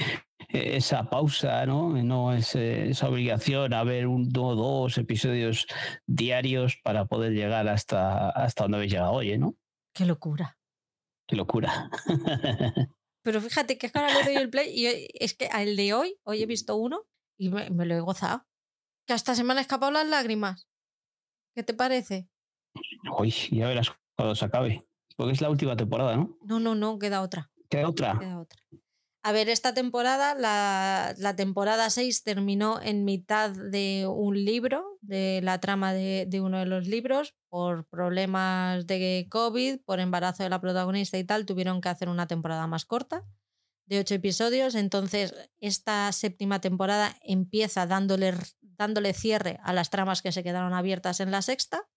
esa 0.48 1.10
pausa, 1.10 1.66
¿no? 1.66 1.90
No 2.02 2.32
es 2.32 2.54
eh, 2.54 2.90
esa 2.90 3.08
obligación 3.08 3.72
a 3.72 3.82
ver 3.82 4.06
un 4.06 4.30
o 4.36 4.54
dos 4.54 4.98
episodios 4.98 5.66
diarios 6.06 6.76
para 6.82 7.06
poder 7.06 7.32
llegar 7.32 7.66
hasta, 7.68 8.30
hasta 8.30 8.64
donde 8.64 8.76
habéis 8.76 8.92
llegado 8.92 9.12
hoy, 9.12 9.36
¿no? 9.36 9.56
Qué 9.94 10.04
locura. 10.04 10.58
Qué 11.26 11.36
locura. 11.36 11.90
Pero 13.24 13.40
fíjate 13.40 13.78
que 13.78 13.90
ahora 13.94 14.14
le 14.14 14.24
doy 14.24 14.36
el 14.36 14.50
play 14.50 14.70
y 14.70 15.08
es 15.14 15.34
que 15.34 15.46
al 15.46 15.76
de 15.76 15.94
hoy, 15.94 16.18
hoy 16.24 16.42
he 16.42 16.46
visto 16.46 16.76
uno 16.76 17.06
y 17.38 17.48
me, 17.48 17.68
lo 17.70 17.94
he 17.94 18.00
gozado. 18.00 18.46
Que 19.06 19.14
hasta 19.14 19.34
se 19.34 19.44
me 19.44 19.52
han 19.52 19.58
escapado 19.58 19.92
las 19.92 20.06
lágrimas. 20.06 20.68
¿Qué 21.54 21.62
te 21.62 21.74
parece? 21.74 22.28
Hoy, 23.10 23.30
ya 23.50 23.68
verás 23.68 23.92
cuando 24.16 24.34
se 24.34 24.44
acabe. 24.44 24.86
Porque 25.16 25.32
es 25.32 25.40
la 25.40 25.50
última 25.50 25.76
temporada, 25.76 26.16
¿no? 26.16 26.36
No, 26.42 26.58
no, 26.58 26.74
no, 26.74 26.98
queda 26.98 27.22
otra. 27.22 27.50
¿Queda 27.68 27.88
otra? 27.88 28.18
Queda 28.18 28.40
otra. 28.40 28.60
A 29.26 29.32
ver, 29.32 29.48
esta 29.48 29.72
temporada, 29.72 30.34
la, 30.34 31.34
temporada 31.34 31.88
6 31.88 32.24
terminó 32.24 32.78
en 32.82 33.06
mitad 33.06 33.52
de 33.52 34.06
un 34.06 34.44
libro, 34.44 34.98
de 35.00 35.40
la 35.42 35.60
trama 35.60 35.94
de, 35.94 36.28
uno 36.42 36.58
de 36.58 36.66
los 36.66 36.86
libros, 36.86 37.34
por 37.48 37.86
problemas 37.86 38.86
de 38.86 39.26
COVID, 39.30 39.80
por 39.86 40.00
embarazo 40.00 40.42
de 40.42 40.50
la 40.50 40.60
protagonista 40.60 41.16
y 41.16 41.24
tal, 41.24 41.46
tuvieron 41.46 41.80
que 41.80 41.88
hacer 41.88 42.10
una 42.10 42.26
temporada 42.26 42.66
más 42.66 42.84
corta, 42.84 43.24
de 43.86 44.00
ocho 44.00 44.14
episodios. 44.14 44.74
Entonces, 44.74 45.34
esta 45.58 46.12
séptima 46.12 46.60
temporada 46.60 47.16
empieza 47.22 47.86
dándole, 47.86 48.34
dándole 48.60 49.14
cierre 49.14 49.58
a 49.62 49.72
las 49.72 49.88
tramas 49.88 50.20
que 50.20 50.32
se 50.32 50.42
quedaron 50.42 50.74
abiertas 50.74 51.20
en 51.20 51.30
la 51.30 51.40
sexta. 51.40 51.88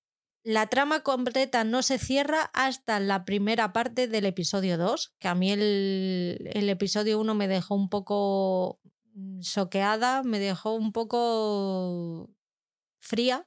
La 0.48 0.68
trama 0.68 1.02
completa 1.02 1.66
no 1.66 1.84
se 1.84 2.00
cierra 2.00 2.50
hasta 2.54 3.02
la 3.02 3.26
primera 3.26 3.74
parte 3.74 4.08
del 4.08 4.26
episodio 4.26 4.78
2, 4.78 5.14
que 5.20 5.28
a 5.28 5.36
mí 5.36 5.52
el, 5.52 6.70
episodio 6.70 7.20
1 7.20 7.36
me 7.36 7.50
dejó 7.50 7.76
un 7.76 7.89
poco 7.89 8.80
mm, 9.14 9.41
soqueada, 9.41 10.24
me 10.24 10.39
dejó 10.39 10.76
un 10.76 10.93
poco 10.93 12.34
fría, 13.02 13.45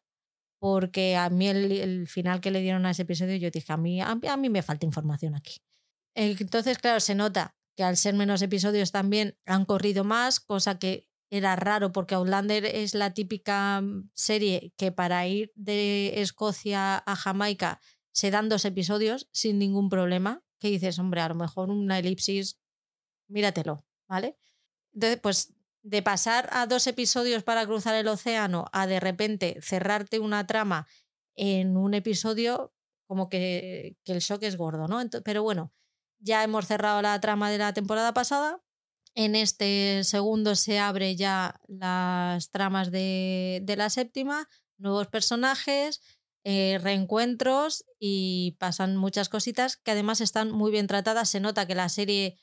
porque 0.59 1.17
a 1.17 1.31
mí 1.31 1.49
el, 1.49 2.07
final 2.07 2.43
que 2.43 2.51
le 2.51 2.61
dieron 2.61 2.85
a 2.85 2.91
ese 2.91 3.03
episodio, 3.03 3.37
yo 3.37 3.51
dije, 3.51 3.73
a 3.73 3.79
mí, 3.79 4.03
a 4.03 4.37
mí 4.37 4.51
me 4.51 4.61
falta 4.61 4.85
información 4.85 5.35
aquí. 5.35 5.57
Entonces, 6.15 6.77
claro, 6.77 7.01
se 7.01 7.15
nota 7.15 7.57
que 7.79 7.83
al 7.83 7.97
ser 7.97 8.13
menos 8.13 8.43
episodios 8.43 8.93
también 8.93 9.39
han 9.47 9.65
corrido 9.65 10.05
más, 10.05 10.39
cosa 10.39 10.79
que 10.79 11.09
era 11.31 11.57
raro 11.57 11.93
porque 11.93 12.17
Outlander 12.17 12.65
es 12.65 12.95
la 12.95 13.15
típica 13.15 13.81
mm, 13.81 14.11
serie 14.15 14.73
que 14.77 14.93
para 14.93 15.27
ir 15.27 15.53
de 15.55 16.21
Escocia 16.21 16.99
a 16.99 17.17
Jamaica 17.17 17.81
se 18.13 18.31
dan 18.31 18.49
dos 18.49 18.65
episodios 18.65 19.29
sin 19.33 19.59
ningún 19.59 19.89
problema, 19.89 20.43
que 20.59 20.69
dices, 20.69 20.99
hombre, 20.99 21.21
a 21.21 21.29
lo 21.29 21.37
mejor 21.37 21.71
una 21.71 21.99
elipsis, 21.99 22.59
míratelo, 23.29 23.87
¿vale? 24.09 24.37
Entonces, 24.93 25.21
pues 25.21 25.55
de 25.83 26.03
pasar 26.03 26.51
a 26.53 26.67
dos 26.67 26.87
episodios 26.87 27.45
para 27.45 27.65
cruzar 27.65 27.95
el 27.95 28.09
océano 28.09 28.67
a 28.73 28.87
de 28.87 29.01
repente 29.01 29.59
cerrarte 29.63 30.19
una 30.19 30.47
trama 30.47 30.87
en 31.37 31.77
un 31.77 31.95
episodio, 31.95 32.75
como 33.07 33.29
que, 33.29 33.97
que 34.05 34.13
el 34.13 34.19
shock 34.19 34.43
es 34.43 34.57
gordo, 34.57 34.89
¿no? 34.89 35.01
pero 35.25 35.43
bueno, 35.43 35.73
ya 36.19 36.45
hemos 36.45 36.67
cerrado 36.67 37.01
la 37.01 37.19
trama 37.21 37.51
de 37.51 37.59
la 37.59 37.73
temporada 37.73 38.13
pasada 38.13 38.63
en 39.15 39.35
este 39.35 40.05
segundo 40.05 40.55
se 40.55 40.79
abre 40.79 41.17
ya 41.17 41.61
las 41.67 42.51
tramas 42.51 42.91
de, 42.91 43.63
la 43.77 43.91
séptima, 43.91 44.49
nuevos 44.79 45.09
personajes, 45.09 46.01
eh, 46.45 46.79
reencuentros 46.81 47.85
y 47.99 48.57
pasan 48.59 48.97
muchas 48.97 49.29
cositas 49.29 49.77
que 49.77 49.91
además 49.91 50.21
están 50.21 50.53
muy 50.53 50.71
bien 50.71 50.87
tratadas. 50.87 51.29
Se 51.29 51.41
nota 51.41 51.67
que 51.67 51.75
la 51.75 51.89
serie 51.89 52.39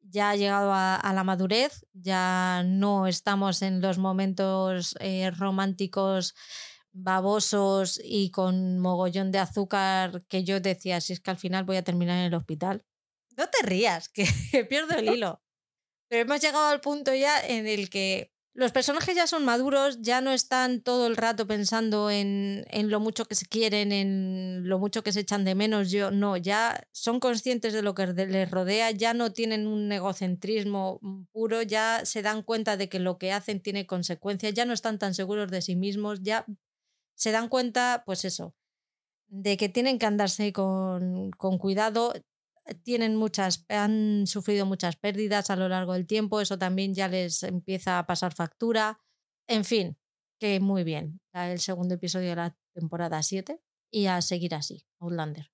ya 0.00 0.30
ha 0.30 0.36
llegado 0.36 0.72
a, 0.72 1.12
la 1.14 1.24
madurez, 1.24 1.86
ya 1.92 2.62
no 2.64 3.06
estamos 3.06 3.62
en 3.62 3.80
los 3.80 3.98
momentos 3.98 4.96
eh, 5.00 5.30
románticos 5.30 6.34
babosos 6.92 8.00
y 8.04 8.30
con 8.30 8.78
mogollón 8.78 9.32
de 9.32 9.38
azúcar 9.38 10.24
que 10.28 10.44
yo 10.44 10.60
decía, 10.60 11.00
si 11.00 11.12
es 11.12 11.20
que 11.20 11.30
al 11.30 11.38
final 11.38 11.64
voy 11.64 11.76
a 11.76 11.84
terminar 11.84 12.18
en 12.18 12.24
el 12.24 12.34
hospital. 12.34 12.84
No 13.36 13.48
te 13.48 13.66
rías, 13.66 14.08
que 14.08 14.26
pierdo 14.68 14.94
el 14.96 15.08
hilo. 15.14 15.42
Pero 16.12 16.24
hemos 16.24 16.42
llegado 16.42 16.66
al 16.66 16.82
punto 16.82 17.14
ya 17.14 17.40
en 17.40 17.66
el 17.66 17.88
que 17.88 18.34
los 18.52 18.70
personajes 18.70 19.16
ya 19.16 19.26
son 19.26 19.46
maduros, 19.46 20.02
ya 20.02 20.20
no 20.20 20.30
están 20.30 20.82
todo 20.82 21.06
el 21.06 21.16
rato 21.16 21.46
pensando 21.46 22.10
en, 22.10 22.66
lo 22.90 23.00
mucho 23.00 23.24
que 23.24 23.34
se 23.34 23.46
quieren, 23.46 23.92
en 23.92 24.68
lo 24.68 24.78
mucho 24.78 25.02
que 25.02 25.10
se 25.10 25.20
echan 25.20 25.46
de 25.46 25.54
menos. 25.54 25.90
Yo 25.90 26.10
no, 26.10 26.36
ya 26.36 26.86
son 26.92 27.18
conscientes 27.18 27.72
de 27.72 27.80
lo 27.80 27.94
que 27.94 28.08
les 28.08 28.50
rodea, 28.50 28.90
ya 28.90 29.14
no 29.14 29.32
tienen 29.32 29.66
un 29.66 29.90
egocentrismo 29.90 31.00
puro, 31.32 31.62
ya 31.62 32.04
se 32.04 32.20
dan 32.20 32.42
cuenta 32.42 32.76
de 32.76 32.90
que 32.90 32.98
lo 32.98 33.16
que 33.16 33.32
hacen 33.32 33.62
tiene 33.62 33.86
consecuencias, 33.86 34.52
ya 34.52 34.66
no 34.66 34.74
están 34.74 34.98
tan 34.98 35.14
seguros 35.14 35.50
de 35.50 35.62
sí 35.62 35.76
mismos, 35.76 36.20
ya 36.20 36.44
se 37.14 37.30
dan 37.30 37.48
cuenta, 37.48 38.02
pues 38.04 38.26
eso, 38.26 38.54
de 39.28 39.56
que 39.56 39.70
tienen 39.70 39.98
que 39.98 40.04
andarse 40.04 40.52
con, 40.52 41.30
con 41.30 41.56
cuidado 41.56 42.12
tienen 42.82 43.16
muchas, 43.16 43.64
han 43.68 44.26
sufrido 44.26 44.66
muchas 44.66 44.96
pérdidas 44.96 45.50
a 45.50 45.56
lo 45.56 45.68
largo 45.68 45.94
del 45.94 46.06
tiempo, 46.06 46.40
eso 46.40 46.58
también 46.58 46.94
ya 46.94 47.08
les 47.08 47.42
empieza 47.42 47.98
a 47.98 48.06
pasar 48.06 48.34
factura. 48.34 49.00
En 49.48 49.64
fin, 49.64 49.98
que 50.38 50.60
muy 50.60 50.84
bien. 50.84 51.20
El 51.32 51.60
segundo 51.60 51.94
episodio 51.94 52.30
de 52.30 52.36
la 52.36 52.56
temporada 52.74 53.22
7 53.22 53.60
y 53.90 54.06
a 54.06 54.20
seguir 54.22 54.54
así, 54.54 54.86
Outlander. 55.00 55.52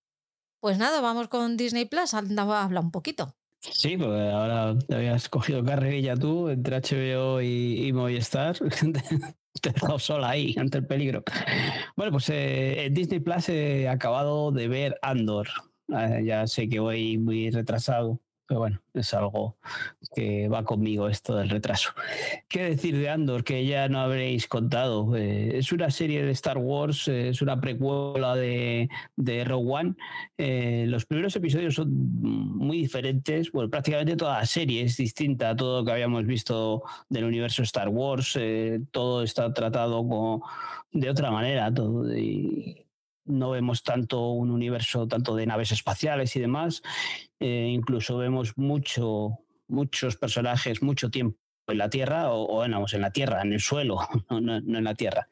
Pues 0.60 0.78
nada, 0.78 1.00
vamos 1.00 1.28
con 1.28 1.56
Disney 1.56 1.84
Plus, 1.84 2.14
habla 2.14 2.80
un 2.80 2.90
poquito. 2.90 3.36
Sí, 3.60 3.96
pues 3.96 4.32
ahora 4.32 4.78
te 4.78 4.94
habías 4.94 5.28
cogido 5.28 5.64
carrerilla 5.64 6.16
tú 6.16 6.48
entre 6.48 6.80
HBO 6.80 7.40
y, 7.42 7.92
Movistar. 7.92 8.56
te 9.60 9.70
he 9.70 9.72
dejado 9.72 9.98
sola 9.98 10.30
ahí 10.30 10.54
ante 10.58 10.78
el 10.78 10.86
peligro. 10.86 11.24
Bueno, 11.96 12.12
pues 12.12 12.30
eh, 12.30 12.88
Disney 12.92 13.20
Plus 13.20 13.48
he 13.48 13.88
acabado 13.88 14.52
de 14.52 14.68
ver 14.68 14.98
Andor, 15.02 15.48
ya 15.88 16.46
sé 16.46 16.68
que 16.68 16.80
voy 16.80 17.18
muy 17.18 17.50
retrasado, 17.50 18.20
pero 18.48 18.60
bueno, 18.60 18.80
es 18.94 19.12
algo 19.12 19.58
que 20.14 20.48
va 20.48 20.64
conmigo 20.64 21.06
esto 21.08 21.36
del 21.36 21.50
retraso. 21.50 21.90
¿Qué 22.48 22.62
decir 22.62 22.96
de 22.96 23.10
Andor 23.10 23.44
que 23.44 23.66
ya 23.66 23.90
no 23.90 24.00
habréis 24.00 24.48
contado? 24.48 25.14
Eh, 25.16 25.58
es 25.58 25.70
una 25.70 25.90
serie 25.90 26.24
de 26.24 26.30
Star 26.30 26.56
Wars, 26.56 27.08
eh, 27.08 27.28
es 27.28 27.42
una 27.42 27.60
precuela 27.60 28.34
de, 28.34 28.88
de 29.16 29.44
Rogue 29.44 29.70
One. 29.70 29.94
Eh, 30.38 30.86
los 30.88 31.04
primeros 31.04 31.36
episodios 31.36 31.74
son 31.74 31.90
muy 31.92 32.78
diferentes, 32.78 33.52
bueno, 33.52 33.68
prácticamente 33.68 34.16
toda 34.16 34.38
la 34.38 34.46
serie 34.46 34.82
es 34.82 34.96
distinta 34.96 35.50
a 35.50 35.56
todo 35.56 35.80
lo 35.80 35.84
que 35.84 35.92
habíamos 35.92 36.24
visto 36.24 36.82
del 37.10 37.24
universo 37.24 37.62
Star 37.64 37.90
Wars, 37.90 38.38
todo 38.90 39.22
está 39.22 39.52
tratado 39.52 39.98
como 39.98 40.42
de 40.90 41.10
otra 41.10 41.30
manera, 41.30 41.72
todo. 41.72 42.06
No 43.28 43.50
vemos 43.50 43.82
tanto 43.82 44.30
un 44.30 44.50
universo 44.50 45.06
tanto 45.06 45.36
de 45.36 45.46
naves 45.46 45.72
espaciales 45.72 46.34
y 46.36 46.40
demás, 46.40 46.82
eh, 47.40 47.68
incluso 47.70 48.16
vemos 48.16 48.56
mucho, 48.56 49.38
muchos 49.68 50.16
personajes, 50.16 50.82
mucho 50.82 51.10
tiempo 51.10 51.38
en 51.68 51.78
la 51.78 51.90
Tierra, 51.90 52.32
o, 52.32 52.44
o 52.44 52.64
en 52.64 53.00
la 53.00 53.10
Tierra, 53.12 53.42
en 53.42 53.52
el 53.52 53.60
suelo, 53.60 53.98
no, 54.30 54.56
en 54.56 54.84
la 54.84 54.94
Tierra. 54.94 55.28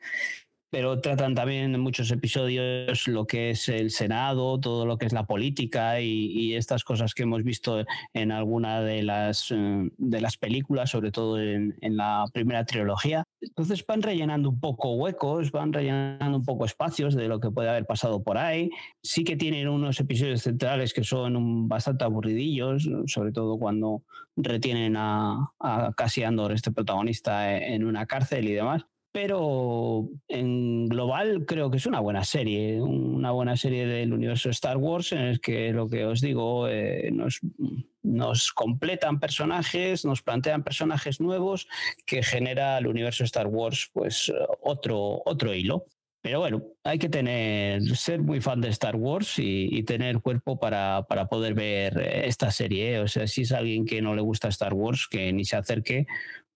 Pero 0.76 1.00
tratan 1.00 1.34
también 1.34 1.74
en 1.74 1.80
muchos 1.80 2.10
episodios 2.10 3.08
lo 3.08 3.26
que 3.26 3.48
es 3.48 3.66
el 3.70 3.90
Senado, 3.90 4.60
todo 4.60 4.84
lo 4.84 4.98
que 4.98 5.06
es 5.06 5.14
la 5.14 5.24
política 5.24 6.02
y, 6.02 6.54
estas 6.54 6.84
cosas 6.84 7.14
que 7.14 7.22
hemos 7.22 7.44
visto 7.44 7.82
en 8.12 8.30
alguna 8.30 8.82
de 8.82 9.02
las, 9.02 9.50
eh, 9.52 9.88
de 9.96 10.20
las 10.20 10.36
películas, 10.36 10.90
sobre 10.90 11.12
todo 11.12 11.40
en, 11.40 11.74
la 11.80 12.26
primera 12.30 12.66
trilogía. 12.66 13.24
Entonces 13.40 13.86
van 13.86 14.02
rellenando 14.02 14.50
un 14.50 14.60
poco 14.60 14.96
huecos, 14.96 15.50
van 15.50 15.72
rellenando 15.72 16.36
un 16.36 16.44
poco 16.44 16.66
espacios 16.66 17.14
de 17.14 17.26
lo 17.26 17.40
que 17.40 17.50
puede 17.50 17.70
haber 17.70 17.86
pasado 17.86 18.22
por 18.22 18.36
ahí. 18.36 18.68
Sí 19.02 19.24
que 19.24 19.36
tienen 19.36 19.68
unos 19.68 19.98
episodios 19.98 20.42
centrales 20.42 20.92
que 20.92 21.04
son 21.04 21.68
bastante 21.68 22.04
aburridillos, 22.04 22.86
sobre 23.06 23.32
todo 23.32 23.58
cuando 23.58 24.02
retienen 24.36 24.98
a, 24.98 25.54
a 25.58 25.94
Cassie 25.96 26.26
Andor, 26.26 26.52
este 26.52 26.70
protagonista, 26.70 27.56
en 27.56 27.86
una 27.86 28.04
cárcel 28.04 28.46
y 28.46 28.52
demás 28.52 28.84
pero 29.16 30.10
en 30.28 30.90
global 30.90 31.46
creo 31.46 31.70
que 31.70 31.78
es 31.78 31.86
una 31.86 32.00
buena 32.00 32.22
serie, 32.22 32.82
una 32.82 33.30
buena 33.30 33.56
serie 33.56 33.86
del 33.86 34.12
universo 34.12 34.50
Star 34.50 34.76
Wars 34.76 35.12
en 35.12 35.20
el 35.20 35.40
que 35.40 35.72
lo 35.72 35.88
que 35.88 36.04
os 36.04 36.20
digo, 36.20 36.68
eh, 36.68 37.10
nos, 38.02 38.52
completan 38.52 39.18
personajes, 39.18 40.04
nos 40.04 40.20
plantean 40.20 40.62
personajes 40.62 41.18
nuevos 41.18 41.66
que 42.04 42.22
genera 42.22 42.76
el 42.76 42.88
universo 42.88 43.24
Star 43.24 43.46
Wars 43.46 43.88
pues 43.90 44.30
otro, 44.60 45.22
otro 45.24 45.54
hilo. 45.54 45.86
Pero 46.20 46.40
bueno, 46.40 46.62
hay 46.84 46.98
que 46.98 47.08
tener, 47.08 47.80
ser 47.96 48.20
muy 48.20 48.42
fan 48.42 48.60
de 48.60 48.68
Star 48.68 48.96
Wars 48.96 49.38
y, 49.38 49.82
tener 49.84 50.20
cuerpo 50.20 50.58
para, 50.58 51.06
para, 51.08 51.28
poder 51.28 51.54
ver 51.54 51.98
esta 52.00 52.50
serie. 52.50 52.98
O 52.98 53.08
sea, 53.08 53.26
si 53.28 53.42
es 53.42 53.52
alguien 53.52 53.86
que 53.86 54.02
no 54.02 54.14
le 54.14 54.22
gusta 54.22 54.48
Star 54.48 54.74
Wars, 54.74 55.06
que 55.08 55.32
ni 55.32 55.44
se 55.44 55.56
acerque, 55.56 56.06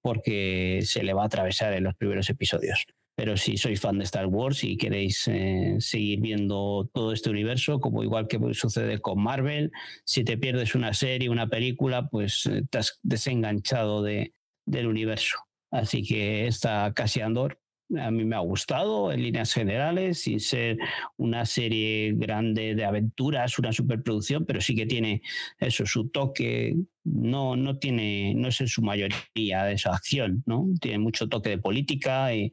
porque 0.03 0.81
se 0.83 1.03
le 1.03 1.13
va 1.13 1.23
a 1.23 1.27
atravesar 1.27 1.73
en 1.73 1.85
los 1.85 1.95
primeros 1.95 2.29
episodios. 2.31 2.87
Pero 3.17 3.37
si 3.37 3.59
sois 3.59 3.81
fan 3.81 3.99
de 3.99 4.05
Star 4.05 4.27
Wars 4.27 4.65
y 4.65 4.79
queréis 4.79 5.29
eh, 5.29 5.77
seguir 5.79 6.21
viendo 6.21 6.89
todo 6.95 7.13
este 7.13 7.29
universo, 7.29 7.79
como 7.79 8.03
igual 8.03 8.29
que 8.29 8.39
sucede 8.55 8.99
con 8.99 9.23
Marvel, 9.23 9.73
si 10.05 10.25
te 10.25 10.39
pierdes 10.39 10.75
una 10.75 10.95
serie, 10.95 11.29
una 11.29 11.49
película, 11.49 12.09
pues 12.09 12.47
eh, 12.47 12.63
te 12.71 12.81
desenganchado 13.03 14.03
de, 14.03 14.33
del 14.65 14.87
universo. 14.87 15.37
Así 15.71 16.03
que 16.03 16.47
esta 16.47 16.93
Casi 16.95 17.21
Andor 17.21 17.61
a 17.99 18.11
mí 18.11 18.25
me 18.25 18.37
ha 18.37 18.41
gustado 18.41 19.13
en 19.13 19.23
líneas 19.23 19.53
generales, 19.53 20.21
sin 20.21 20.41
ser 20.41 20.79
una 21.17 21.45
serie 21.47 22.13
grande 22.15 22.75
de 22.75 22.85
aventuras, 22.85 23.59
una 23.59 23.73
superproducción, 23.73 24.45
pero 24.45 24.61
sí 24.61 24.75
que 24.75 24.87
tiene 24.87 25.23
eso, 25.59 25.87
su 25.87 26.09
toque, 26.09 26.77
no, 27.05 27.57
no 27.57 27.79
tiene, 27.79 28.35
no 28.37 28.49
es 28.49 28.61
en 28.61 28.69
su 28.69 28.83
mayoría 28.83 29.65
de 29.65 29.73
esa 29.73 29.95
acción, 29.95 30.43
¿no? 30.47 30.67
Tiene 30.81 30.99
mucho 30.99 31.29
toque 31.29 31.51
de 31.51 31.59
política 31.59 32.33
y, 32.35 32.53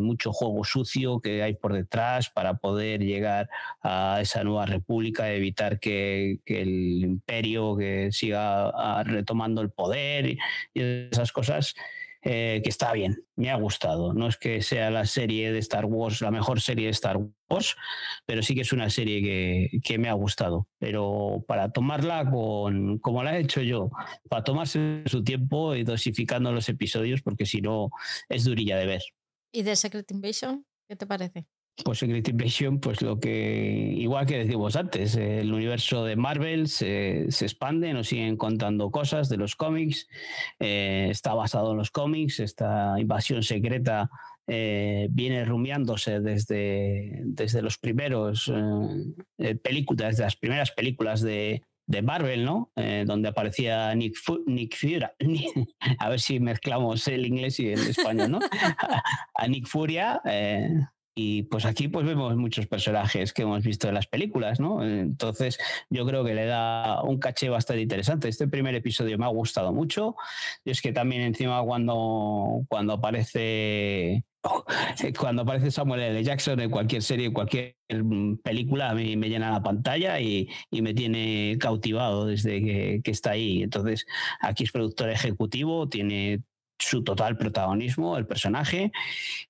mucho 0.00 0.32
juego 0.32 0.64
sucio 0.64 1.20
que 1.20 1.42
hay 1.42 1.54
por 1.54 1.72
detrás 1.72 2.30
para 2.30 2.54
poder 2.54 3.00
llegar 3.00 3.48
a 3.82 4.18
esa 4.20 4.44
nueva 4.44 4.66
república, 4.66 5.32
evitar 5.32 5.78
que, 5.80 6.38
el 6.46 7.04
imperio 7.04 7.76
que 7.76 8.10
siga 8.12 8.68
ah, 8.68 9.02
retomando 9.04 9.60
el 9.60 9.70
poder 9.70 10.30
y 10.30 10.38
esas 10.74 11.32
cosas 11.32 11.74
eh, 12.24 12.62
que 12.64 12.70
está 12.70 12.92
bien, 12.92 13.26
me 13.36 13.50
ha 13.50 13.56
gustado. 13.56 14.14
No 14.14 14.28
es 14.28 14.38
que 14.38 14.62
sea 14.62 14.90
la 14.90 15.04
serie 15.04 15.52
de 15.52 15.58
Star 15.58 15.84
Wars, 15.84 16.22
la 16.22 16.30
mejor 16.30 16.60
serie 16.60 16.86
de 16.86 16.92
Star 16.92 17.18
Wars, 17.50 17.76
pero 18.24 18.42
sí 18.42 18.54
que 18.54 18.62
es 18.62 18.72
una 18.72 18.88
serie 18.88 19.22
que, 19.22 19.80
que 19.82 19.98
me 19.98 20.08
ha 20.08 20.14
gustado. 20.14 20.66
Pero 20.78 21.44
para 21.46 21.70
tomarla 21.70 22.30
con, 22.30 22.98
como 22.98 23.22
la 23.22 23.36
he 23.36 23.42
hecho 23.42 23.60
yo, 23.60 23.90
para 24.30 24.42
tomarse 24.42 25.02
su 25.04 25.22
tiempo 25.22 25.74
y 25.74 25.84
dosificando 25.84 26.50
los 26.50 26.68
episodios, 26.70 27.20
porque 27.20 27.44
si 27.44 27.60
no 27.60 27.90
es 28.30 28.44
durilla 28.44 28.78
de 28.78 28.86
ver. 28.86 29.02
¿Y 29.52 29.62
de 29.62 29.76
Secret 29.76 30.10
Invasion? 30.10 30.64
¿Qué 30.88 30.96
te 30.96 31.06
parece? 31.06 31.46
Pues 31.82 31.98
Secret 31.98 32.28
Invasion, 32.28 32.78
pues 32.78 33.02
lo 33.02 33.18
que, 33.18 33.92
igual 33.96 34.26
que 34.26 34.38
decimos 34.38 34.76
antes, 34.76 35.16
el 35.16 35.52
universo 35.52 36.04
de 36.04 36.14
Marvel 36.14 36.68
se, 36.68 37.26
se 37.30 37.46
expande, 37.46 37.92
nos 37.92 38.08
siguen 38.08 38.36
contando 38.36 38.90
cosas 38.90 39.28
de 39.28 39.38
los 39.38 39.56
cómics, 39.56 40.06
eh, 40.60 41.08
está 41.10 41.34
basado 41.34 41.72
en 41.72 41.78
los 41.78 41.90
cómics, 41.90 42.38
esta 42.38 42.94
invasión 43.00 43.42
secreta 43.42 44.08
eh, 44.46 45.08
viene 45.10 45.44
rumiándose 45.44 46.20
desde, 46.20 47.22
desde 47.24 47.62
los 47.62 47.78
primeros 47.78 48.52
eh, 49.38 49.54
películas, 49.56 50.10
desde 50.10 50.24
las 50.24 50.36
primeras 50.36 50.70
películas 50.70 51.22
de, 51.22 51.62
de 51.86 52.02
Marvel, 52.02 52.44
¿no? 52.44 52.70
donde 53.04 53.28
aparecía 53.28 53.92
Nick, 53.96 54.14
Nick 54.46 54.76
Furia, 54.76 55.12
a 55.98 56.08
ver 56.08 56.20
si 56.20 56.38
mezclamos 56.38 57.08
el 57.08 57.26
inglés 57.26 57.58
y 57.58 57.70
el 57.70 57.80
español, 57.80 58.30
¿no? 58.30 58.38
a 59.34 59.48
Nick 59.48 59.66
Furia, 59.66 60.22
y 61.14 61.44
pues 61.44 61.64
aquí 61.64 61.88
pues 61.88 62.04
vemos 62.04 62.36
muchos 62.36 62.66
personajes 62.66 63.32
que 63.32 63.42
hemos 63.42 63.62
visto 63.62 63.88
en 63.88 63.94
las 63.94 64.06
películas, 64.08 64.58
¿no? 64.58 64.84
Entonces 64.84 65.58
yo 65.88 66.04
creo 66.06 66.24
que 66.24 66.34
le 66.34 66.46
da 66.46 67.02
un 67.02 67.18
caché 67.18 67.48
bastante 67.48 67.82
interesante. 67.82 68.28
Este 68.28 68.48
primer 68.48 68.74
episodio 68.74 69.16
me 69.16 69.24
ha 69.24 69.28
gustado 69.28 69.72
mucho. 69.72 70.16
Y 70.64 70.70
es 70.70 70.82
que 70.82 70.92
también 70.92 71.22
encima 71.22 71.62
cuando, 71.62 72.62
cuando 72.68 72.94
aparece 72.94 74.24
cuando 75.18 75.42
aparece 75.42 75.70
Samuel 75.70 76.00
L. 76.00 76.24
Jackson 76.24 76.60
en 76.60 76.70
cualquier 76.70 77.02
serie, 77.02 77.26
en 77.26 77.32
cualquier 77.32 77.76
película, 78.42 78.90
a 78.90 78.94
mí 78.94 79.16
me 79.16 79.28
llena 79.28 79.50
la 79.50 79.62
pantalla 79.62 80.20
y, 80.20 80.48
me 80.72 80.94
tiene 80.94 81.56
cautivado 81.60 82.26
desde 82.26 82.62
que, 82.62 83.00
que, 83.02 83.10
está 83.10 83.30
ahí. 83.30 83.62
Entonces, 83.62 84.04
aquí 84.40 84.64
es 84.64 84.72
productor 84.72 85.10
ejecutivo, 85.10 85.88
tiene 85.88 86.42
su 86.78 87.04
total 87.04 87.36
protagonismo, 87.36 88.16
el 88.16 88.26
personaje, 88.26 88.92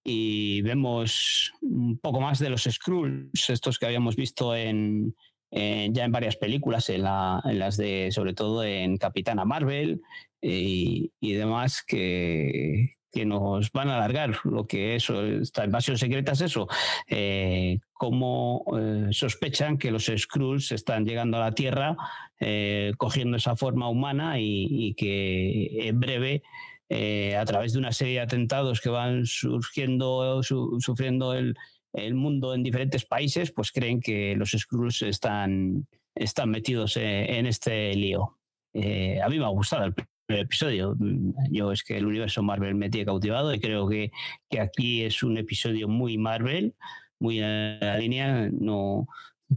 y 0.02 0.62
vemos 0.62 1.52
un 1.62 1.98
poco 1.98 2.20
más 2.20 2.38
de 2.38 2.50
los 2.50 2.64
Skrulls, 2.64 3.50
estos 3.50 3.78
que 3.78 3.86
habíamos 3.86 4.16
visto 4.16 4.54
en, 4.54 5.14
ya 5.50 6.04
en 6.04 6.12
varias 6.12 6.36
películas, 6.36 6.90
en, 6.90 7.02
las 7.02 7.76
de, 7.76 8.10
sobre 8.10 8.34
todo 8.34 8.64
en 8.64 8.96
Capitana 8.96 9.44
Marvel 9.44 10.02
y, 10.40 11.10
demás, 11.20 11.82
que, 11.86 12.96
que 13.12 13.24
nos 13.24 13.70
van 13.72 13.88
a 13.88 13.96
alargar 13.96 14.36
lo 14.44 14.66
que 14.66 14.96
es 14.96 15.08
esta 15.08 15.64
invasión 15.64 15.96
secreta 15.96 16.32
es 16.32 16.40
eso, 16.42 16.68
eh, 17.08 17.78
cómo 17.92 18.64
eh, 18.78 19.08
sospechan 19.12 19.78
que 19.78 19.90
los 19.90 20.10
Skrulls 20.14 20.72
están 20.72 21.06
llegando 21.06 21.36
a 21.36 21.40
la 21.40 21.52
Tierra 21.52 21.96
eh, 22.40 22.92
cogiendo 22.98 23.36
esa 23.36 23.56
forma 23.56 23.88
humana 23.88 24.34
y 24.38 24.94
que 24.94 25.88
en 25.88 26.00
breve 26.00 26.42
eh, 26.90 27.34
a 27.36 27.44
través 27.44 27.72
de 27.72 27.78
una 27.78 27.92
serie 27.92 28.14
de 28.14 28.20
atentados 28.20 28.80
que 28.80 28.90
van 28.90 29.24
surgiendo, 29.24 30.42
sufriendo 30.42 31.34
el, 31.34 31.56
mundo 32.12 32.54
en 32.54 32.62
diferentes 32.62 33.04
países, 33.04 33.52
pues 33.52 33.70
creen 33.70 34.00
que 34.00 34.34
los 34.36 34.50
Skrulls 34.50 35.02
están, 35.02 35.86
están 36.14 36.50
metidos 36.50 36.96
eh, 36.96 37.38
en, 37.38 37.46
este 37.46 37.94
lío. 37.94 38.38
Eh, 38.72 39.20
a 39.22 39.28
mí 39.28 39.38
me 39.38 39.44
ha 39.44 39.48
gustado 39.48 39.84
el 39.84 39.94
primer 39.94 40.44
episodio. 40.44 40.96
Yo 41.50 41.72
es 41.72 41.84
que 41.84 41.96
el 41.96 42.06
universo 42.06 42.42
Marvel 42.42 42.74
me 42.74 42.90
tiene 42.90 43.06
cautivado 43.06 43.54
y 43.54 43.60
creo 43.60 43.88
que, 43.88 44.10
que 44.50 44.60
aquí 44.60 45.02
es 45.02 45.22
un 45.22 45.38
episodio 45.38 45.88
muy 45.88 46.18
Marvel, 46.18 46.74
muy 47.18 47.38
en 47.38 47.78
la 47.80 47.96
línea. 47.96 48.50
No, 48.52 49.06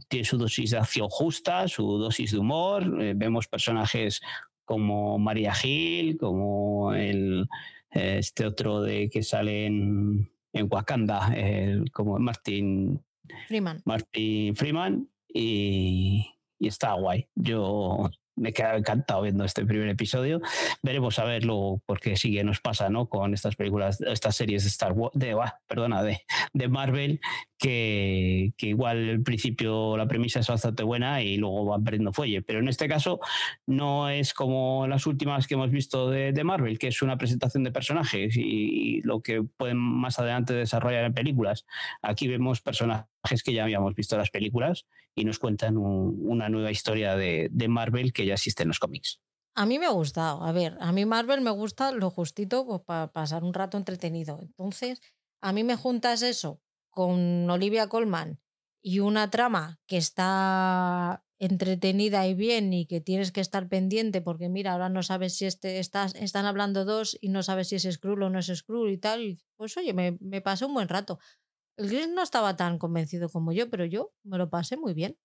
tiene 0.08 0.26
su 0.26 0.38
dosis 0.38 0.72
de 0.72 0.78
acción 0.78 1.10
justa, 1.10 1.68
su 1.68 1.98
dosis 1.98 2.32
de 2.32 2.38
humor. 2.38 3.16
vemos 3.16 3.48
personajes 3.48 4.22
como 4.68 5.18
María 5.18 5.54
Gil, 5.56 6.18
como 6.18 6.94
el, 6.94 7.48
este 7.90 8.46
otro 8.46 8.82
de 8.82 9.10
que 9.10 9.24
sale 9.24 9.66
en, 9.66 10.30
en 10.52 10.68
Wakanda, 10.70 11.34
el, 11.34 11.90
como 11.92 12.20
Martin 12.20 13.02
Freeman. 13.48 13.82
Martin 13.86 14.56
Freeman 14.58 15.10
y, 15.34 16.28
y 16.60 16.68
está 16.68 16.94
guay. 16.94 17.30
Yo 17.34 18.10
me 18.38 18.50
he 18.50 18.54
quedado 18.54 18.78
encantado 18.78 19.24
viendo 19.24 19.44
este 19.44 19.66
primer 19.66 19.90
episodio. 19.90 20.42
Veremos 20.82 21.20
a 21.20 21.26
verlo 21.26 21.82
porque 21.86 22.16
sí 22.16 22.34
que 22.34 22.44
nos 22.44 22.62
pasa, 22.62 22.90
¿no? 22.90 23.08
Con 23.10 23.34
estas 23.34 23.56
películas, 23.56 24.00
estas 24.02 24.36
series 24.36 24.64
de 24.64 24.70
Star 24.70 24.94
Wars, 24.94 25.12
de, 25.16 25.36
perdona, 25.68 26.04
de, 26.04 26.22
de 26.54 26.68
Marvel, 26.68 27.20
que, 27.58 28.54
que, 28.56 28.68
igual 28.68 29.10
al 29.10 29.22
principio 29.24 29.98
la 29.98 30.08
premisa 30.08 30.40
es 30.40 30.48
bastante 30.48 30.84
buena 30.84 31.22
y 31.24 31.38
luego 31.38 31.66
van 31.66 31.84
perdiendo 31.84 32.14
fuelle. 32.14 32.42
Pero 32.42 32.60
en 32.60 32.68
este 32.68 32.88
caso 32.88 33.20
no 33.66 34.10
es 34.10 34.34
como 34.34 34.86
las 34.88 35.08
últimas 35.08 35.48
que 35.48 35.56
hemos 35.56 35.72
visto 35.72 36.10
de, 36.10 36.32
de 36.32 36.44
Marvel, 36.44 36.78
que 36.78 36.88
es 36.88 37.02
una 37.02 37.18
presentación 37.18 37.64
de 37.64 37.72
personajes 37.72 38.38
y, 38.38 39.02
lo 39.04 39.22
que 39.22 39.44
pueden 39.44 39.78
más 39.78 40.20
adelante 40.20 40.54
desarrollar 40.54 41.06
en 41.06 41.14
películas. 41.14 41.66
Aquí 42.02 42.28
vemos 42.28 42.62
personajes 42.62 43.08
que 43.44 43.54
ya 43.54 43.64
habíamos 43.64 43.96
visto 43.96 44.16
en 44.16 44.20
las 44.20 44.30
películas 44.30 44.86
y 45.18 45.26
nos 45.26 45.40
cuentan 45.40 45.78
una 45.78 46.48
nueva 46.48 46.70
historia 46.70 47.16
de, 47.16 47.50
de 47.52 47.68
Marvel 47.68 48.14
que 48.14 48.26
ya 48.26 48.36
existe 48.36 48.62
en 48.62 48.70
los 48.70 48.78
cómics. 48.78 49.20
A 49.56 49.66
mí 49.66 49.80
me 49.80 49.88
ha 49.88 49.90
gustado. 49.90 50.44
A 50.44 50.52
ver, 50.52 50.78
a 50.80 50.92
mí 50.92 51.06
Marvel 51.06 51.42
me 51.42 51.50
gusta 51.50 51.92
lo 51.92 52.12
justito 52.12 52.68
pues, 52.68 52.82
para 52.82 53.12
pasar 53.12 53.44
un 53.44 53.56
rato 53.56 53.78
entretenido. 53.78 54.40
Entonces, 54.44 55.02
a 55.42 55.54
mí 55.54 55.64
me 55.64 55.76
juntas 55.76 56.22
eso 56.22 56.62
con 56.92 57.50
Olivia 57.50 57.90
Colman 57.90 58.40
y 58.84 59.00
una 59.00 59.32
trama 59.32 59.80
que 59.88 59.98
está 59.98 61.26
entretenida 61.40 62.28
y 62.28 62.36
bien 62.36 62.72
y 62.72 62.86
que 62.86 63.02
tienes 63.02 63.32
que 63.32 63.42
estar 63.42 63.68
pendiente 63.68 64.22
porque 64.22 64.50
mira, 64.50 64.74
ahora 64.74 64.90
no 64.90 65.02
sabes 65.02 65.36
si 65.36 65.46
este, 65.46 65.80
estás, 65.80 66.14
están 66.14 66.46
hablando 66.46 66.86
dos 66.86 67.18
y 67.22 67.30
no 67.30 67.42
sabes 67.42 67.70
si 67.70 67.76
es 67.76 67.90
Skrull 67.92 68.22
o 68.22 68.30
no 68.30 68.38
es 68.38 68.48
Skrull 68.48 68.92
y 68.92 68.98
tal, 69.00 69.40
pues 69.56 69.76
oye, 69.78 69.94
me, 69.94 70.18
me 70.20 70.42
pasó 70.42 70.68
un 70.68 70.76
buen 70.76 70.90
rato. 70.90 71.20
El 71.78 71.90
Gris 71.90 72.10
no 72.10 72.24
estaba 72.24 72.56
tan 72.56 72.80
convencido 72.80 73.30
como 73.30 73.54
yo, 73.54 73.70
pero 73.70 73.86
yo 73.86 74.12
me 74.24 74.38
lo 74.38 74.50
pasé 74.50 74.78
muy 74.78 74.94
bien. 74.96 75.16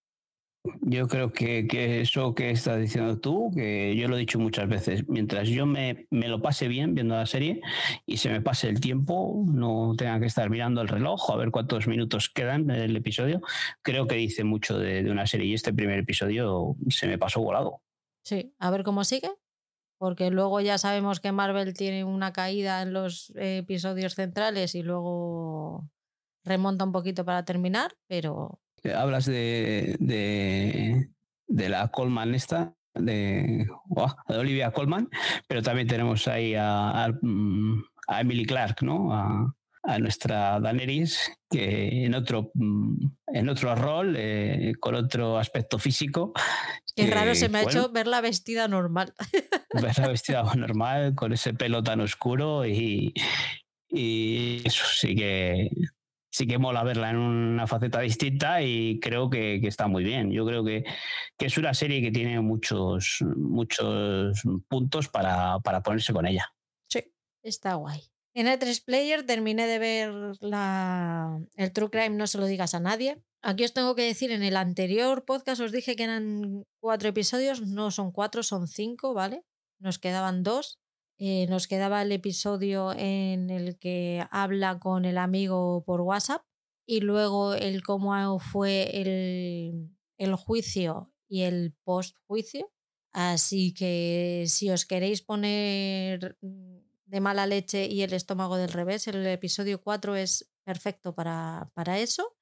Yo 0.82 1.08
creo 1.08 1.32
que, 1.32 1.66
eso 2.00 2.36
que 2.36 2.50
estás 2.50 2.78
diciendo 2.78 3.18
tú, 3.18 3.50
que 3.52 3.96
yo 3.96 4.06
lo 4.06 4.16
he 4.16 4.20
dicho 4.20 4.38
muchas 4.38 4.68
veces, 4.68 5.08
mientras 5.08 5.48
yo 5.48 5.66
me, 5.66 6.06
me, 6.10 6.28
lo 6.28 6.40
pase 6.40 6.68
bien 6.68 6.94
viendo 6.94 7.16
la 7.16 7.26
serie 7.26 7.60
y 8.06 8.18
se 8.18 8.28
me 8.28 8.40
pase 8.40 8.68
el 8.68 8.80
tiempo, 8.80 9.44
no 9.48 9.94
tenga 9.96 10.20
que 10.20 10.26
estar 10.26 10.50
mirando 10.50 10.80
el 10.80 10.86
reloj 10.86 11.32
a 11.32 11.36
ver 11.36 11.50
cuántos 11.50 11.88
minutos 11.88 12.28
quedan 12.28 12.70
en 12.70 12.80
el 12.80 12.94
episodio, 12.94 13.40
creo 13.82 14.06
que 14.06 14.14
dice 14.14 14.44
mucho 14.44 14.78
de, 14.78 15.02
de 15.02 15.10
una 15.10 15.26
serie 15.26 15.46
y 15.46 15.54
este 15.54 15.72
primer 15.72 15.98
episodio 15.98 16.76
se 16.90 17.08
me 17.08 17.18
pasó 17.18 17.40
volado. 17.40 17.82
Sí, 18.24 18.54
a 18.60 18.70
ver 18.70 18.84
cómo 18.84 19.02
sigue, 19.02 19.32
porque 19.98 20.30
luego 20.30 20.60
ya 20.60 20.78
sabemos 20.78 21.18
que 21.18 21.32
Marvel 21.32 21.74
tiene 21.74 22.04
una 22.04 22.32
caída 22.32 22.82
en 22.82 22.92
los 22.92 23.32
episodios 23.34 24.14
centrales 24.14 24.76
y 24.76 24.84
luego 24.84 25.90
remonta 26.44 26.84
un 26.84 26.92
poquito 26.92 27.24
para 27.24 27.44
terminar, 27.44 27.92
pero 28.06 28.60
hablas 28.90 29.26
de, 29.26 29.96
de, 29.98 31.68
la 31.68 31.88
Colman 31.88 32.34
esta, 32.34 32.74
de, 32.94 33.66
Olivia 34.28 34.72
Colman, 34.72 35.08
pero 35.46 35.62
también 35.62 35.86
tenemos 35.86 36.26
ahí 36.28 36.54
a, 36.58 37.08
mm, 37.20 37.82
Emily 38.20 38.44
Clark, 38.44 38.82
¿no? 38.82 39.12
A, 39.12 39.54
nuestra 39.98 40.60
Daenerys, 40.60 41.32
que 41.50 42.04
en 42.04 42.14
otro, 42.14 42.52
mm, 42.54 43.04
en 43.34 43.48
otro 43.48 43.74
rol, 43.74 44.14
eh, 44.16 44.74
con 44.78 44.94
otro 44.94 45.38
aspecto 45.38 45.76
físico. 45.76 46.32
Qué 46.94 47.10
raro 47.10 47.34
se 47.34 47.48
me 47.48 47.58
ha 47.58 47.62
hecho 47.62 47.90
verla 47.90 48.20
vestida 48.20 48.68
normal. 48.68 49.12
Verla 49.74 50.08
vestida 50.08 50.42
normal, 50.54 51.14
con 51.14 51.32
ese 51.32 51.54
pelo 51.54 51.82
tan 51.82 52.00
oscuro 52.00 52.66
y, 52.66 53.14
y 53.88 54.60
eso 54.64 54.84
sí 54.86 55.16
que 55.16 55.70
sí 56.32 56.46
que 56.46 56.58
mola 56.58 56.82
verla 56.82 57.10
en 57.10 57.18
una 57.18 57.66
faceta 57.66 58.00
distinta 58.00 58.62
y 58.62 58.98
creo 59.00 59.28
que, 59.28 59.56
está 59.66 59.86
muy 59.86 60.02
bien. 60.02 60.32
Yo 60.32 60.46
creo 60.46 60.64
que, 60.64 60.84
es 61.38 61.58
una 61.58 61.74
serie 61.74 62.00
que 62.00 62.10
tiene 62.10 62.40
muchos, 62.40 63.18
muchos 63.36 64.42
puntos 64.66 65.08
para, 65.08 65.60
ponerse 65.60 66.12
con 66.12 66.26
ella. 66.26 66.52
Sí, 66.88 67.12
está 67.42 67.74
guay. 67.74 68.00
En 68.34 68.48
el 68.48 68.58
3 68.58 68.80
Player 68.80 69.26
terminé 69.26 69.66
de 69.66 69.78
ver 69.78 70.12
la, 70.40 71.38
el 71.56 71.72
True 71.72 71.90
Crime 71.90 72.16
No 72.16 72.26
se 72.26 72.38
lo 72.38 72.46
digas 72.46 72.74
a 72.74 72.80
nadie. 72.80 73.22
Aquí 73.42 73.64
os 73.64 73.74
tengo 73.74 73.94
que 73.94 74.06
decir, 74.06 74.32
en 74.32 74.42
el 74.42 74.56
anterior 74.56 75.26
podcast 75.26 75.60
os 75.60 75.72
dije 75.72 75.96
que 75.96 76.04
eran 76.04 76.64
cuatro 76.80 77.10
episodios, 77.10 77.60
no 77.60 77.90
son 77.90 78.10
cuatro, 78.10 78.42
son 78.42 78.68
cinco, 78.68 79.12
¿vale? 79.12 79.44
Nos 79.80 79.98
quedaban 79.98 80.44
dos. 80.44 80.78
Eh, 81.24 81.46
nos 81.46 81.68
quedaba 81.68 82.02
el 82.02 82.10
episodio 82.10 82.92
en 82.96 83.48
el 83.48 83.78
que 83.78 84.26
habla 84.32 84.80
con 84.80 85.04
el 85.04 85.18
amigo 85.18 85.84
por 85.86 86.00
WhatsApp 86.00 86.42
y 86.84 86.98
luego 86.98 87.54
el 87.54 87.84
cómo 87.84 88.40
fue 88.40 88.90
el, 89.00 90.34
juicio 90.34 91.12
y 91.28 91.42
el 91.42 91.76
post-juicio. 91.84 92.72
Así 93.12 93.72
que 93.72 94.46
si 94.48 94.70
os 94.70 94.84
queréis 94.84 95.22
poner 95.22 96.36
de 96.40 97.20
mala 97.20 97.46
leche 97.46 97.86
y 97.86 98.02
el 98.02 98.14
estómago 98.14 98.56
del 98.56 98.72
revés, 98.72 99.06
el 99.06 99.24
episodio 99.24 99.80
4 99.80 100.16
es 100.16 100.50
perfecto 100.64 101.14
para, 101.14 101.70
para 101.74 102.00
eso. 102.00 102.36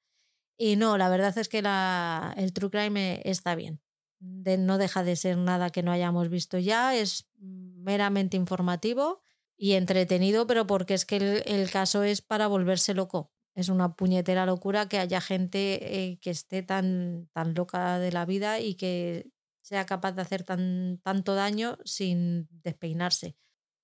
Y 0.57 0.75
no, 0.75 0.97
la 0.97 1.07
verdad 1.07 1.37
es 1.37 1.49
que 1.49 1.59
el 1.59 2.53
True 2.53 2.71
Crime 2.71 3.21
está 3.25 3.53
bien 3.53 3.79
no 4.21 4.77
deja 4.77 5.03
de 5.03 5.15
ser 5.15 5.37
nada 5.37 5.71
que 5.71 5.83
no 5.83 5.91
hayamos 5.91 6.29
visto 6.29 6.57
ya, 6.59 6.95
es 6.95 7.29
meramente 7.39 8.37
informativo 8.37 9.21
y 9.57 9.73
entretenido, 9.73 10.47
pero 10.47 10.67
porque 10.67 10.93
es 10.93 11.05
que 11.05 11.43
el, 11.45 11.69
caso 11.69 12.03
es 12.03 12.21
para 12.21 12.47
volverse 12.47 12.93
loco. 12.93 13.31
Es 13.53 13.69
una 13.69 13.95
puñetera 13.95 14.45
locura 14.45 14.87
que 14.87 14.97
haya 14.97 15.19
gente 15.19 15.79
eh, 15.81 16.19
que 16.19 16.29
esté 16.29 16.63
tan, 16.63 17.29
tan 17.33 17.53
loca 17.53 17.99
de 17.99 18.11
la 18.11 18.25
vida 18.25 18.59
y 18.59 18.75
que 18.75 19.29
sea 19.61 19.85
capaz 19.85 20.13
de 20.13 20.21
hacer 20.21 20.43
tan, 20.43 20.99
tanto 21.03 21.35
daño 21.35 21.77
sin 21.83 22.47
despeinarse. 22.63 23.35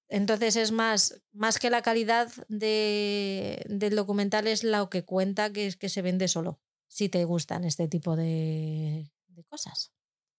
Entonces 0.08 0.56
es 0.56 0.72
más, 0.72 1.22
más 1.34 1.60
que 1.60 1.70
la 1.70 1.82
calidad 1.82 2.32
de, 2.48 3.66
del 3.68 3.96
documental, 3.96 4.48
es 4.48 4.64
lo 4.64 4.90
que 4.90 5.04
cuenta 5.04 5.52
que 5.52 5.68
es 5.68 5.76
que 5.76 5.90
se 5.90 6.02
vende 6.02 6.30
solo, 6.30 6.62
si 6.88 7.10
te 7.10 7.26
gustan 7.26 7.66
este 7.66 7.90
tipo 7.90 8.16
de, 8.16 9.12
de 9.28 9.44
cosas 9.44 9.92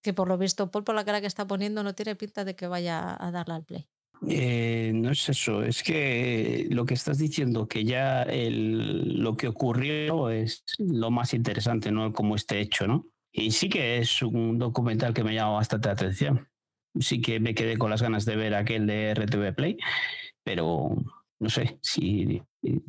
que 0.09 0.14
por 0.14 0.26
lo 0.26 0.39
visto 0.39 0.70
Paul 0.70 0.85
por 0.85 0.94
la 0.94 1.05
cara 1.05 1.20
que 1.20 1.26
está 1.26 1.47
poniendo 1.47 1.82
no 1.82 1.94
tiene 1.94 2.16
pinta 2.16 2.43
de 2.43 2.56
que 2.56 2.66
vaya 2.66 3.14
a 3.22 3.30
darle 3.30 3.55
al 3.56 3.64
play. 3.64 3.86
Eh, 4.26 4.90
no 4.94 5.10
es 5.10 5.28
eso, 5.28 5.62
es 5.62 5.82
que 5.82 6.66
lo 6.70 6.86
que 6.86 6.94
estás 6.94 7.18
diciendo, 7.18 7.68
que 7.68 7.85
ya 7.85 8.22
el, 8.22 9.22
lo 9.22 9.36
que 9.36 9.48
ocurrió 9.48 10.30
es 10.30 10.64
lo 10.78 11.10
más 11.10 11.35
interesante, 11.35 11.93
¿no? 11.93 12.10
Como 12.14 12.36
esté 12.36 12.59
hecho, 12.59 12.86
¿no? 12.86 13.06
Y 13.30 13.51
sí 13.51 13.68
que 13.68 13.98
es 13.98 14.22
un 14.22 14.59
documental 14.59 15.12
que 15.12 15.24
me 15.24 15.35
llama 15.35 15.52
bastante 15.52 15.90
atención. 15.90 16.48
Sí 16.98 17.20
que 17.20 17.39
me 17.39 17.55
quedé 17.55 17.76
con 17.76 17.90
las 17.90 18.01
ganas 18.01 18.24
de 18.24 18.36
ver 18.36 18.55
aquel 18.55 18.86
de 18.86 19.12
RTV 19.12 19.55
Play, 19.55 19.76
pero 20.43 20.97
no 21.39 21.51
sé 21.51 21.78
si, 21.82 22.40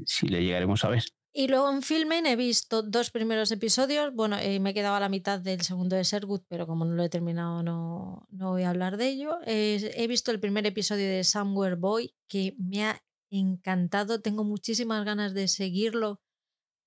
si 0.05 0.27
le 0.29 0.41
llegaremos 0.41 0.85
a 0.85 0.89
ver. 0.89 1.03
Y 1.31 1.47
luego 1.47 1.69
en 1.69 1.83
Filmen 1.83 2.25
he 2.25 2.35
visto 2.35 2.81
dos 2.81 3.11
primeros 3.11 3.51
episodios. 3.51 4.13
Bueno, 4.13 4.37
eh, 4.39 4.59
me 4.59 4.73
quedaba 4.73 4.97
a 4.97 4.99
la 4.99 5.09
mitad 5.09 5.39
del 5.39 5.61
segundo 5.61 5.95
de 5.95 6.03
Sergut, 6.03 6.43
pero 6.47 6.65
como 6.65 6.85
no 6.85 6.95
lo 6.95 7.03
he 7.03 7.09
terminado, 7.09 7.61
no, 7.61 8.27
no 8.31 8.49
voy 8.49 8.63
a 8.63 8.71
hablar 8.71 8.97
de 8.97 9.09
ello. 9.09 9.37
he 9.45 10.07
visto 10.07 10.31
el 10.31 10.39
primer 10.39 10.65
episodio 10.65 11.07
de 11.07 11.23
Somewhere 11.23 11.75
Boy, 11.75 12.15
que 12.27 12.55
me 12.57 12.83
ha 12.85 13.03
encantado. 13.29 14.21
Tengo 14.21 14.43
muchísimas 14.43 15.05
ganas 15.05 15.33
de 15.33 15.47
seguirlo 15.47 16.19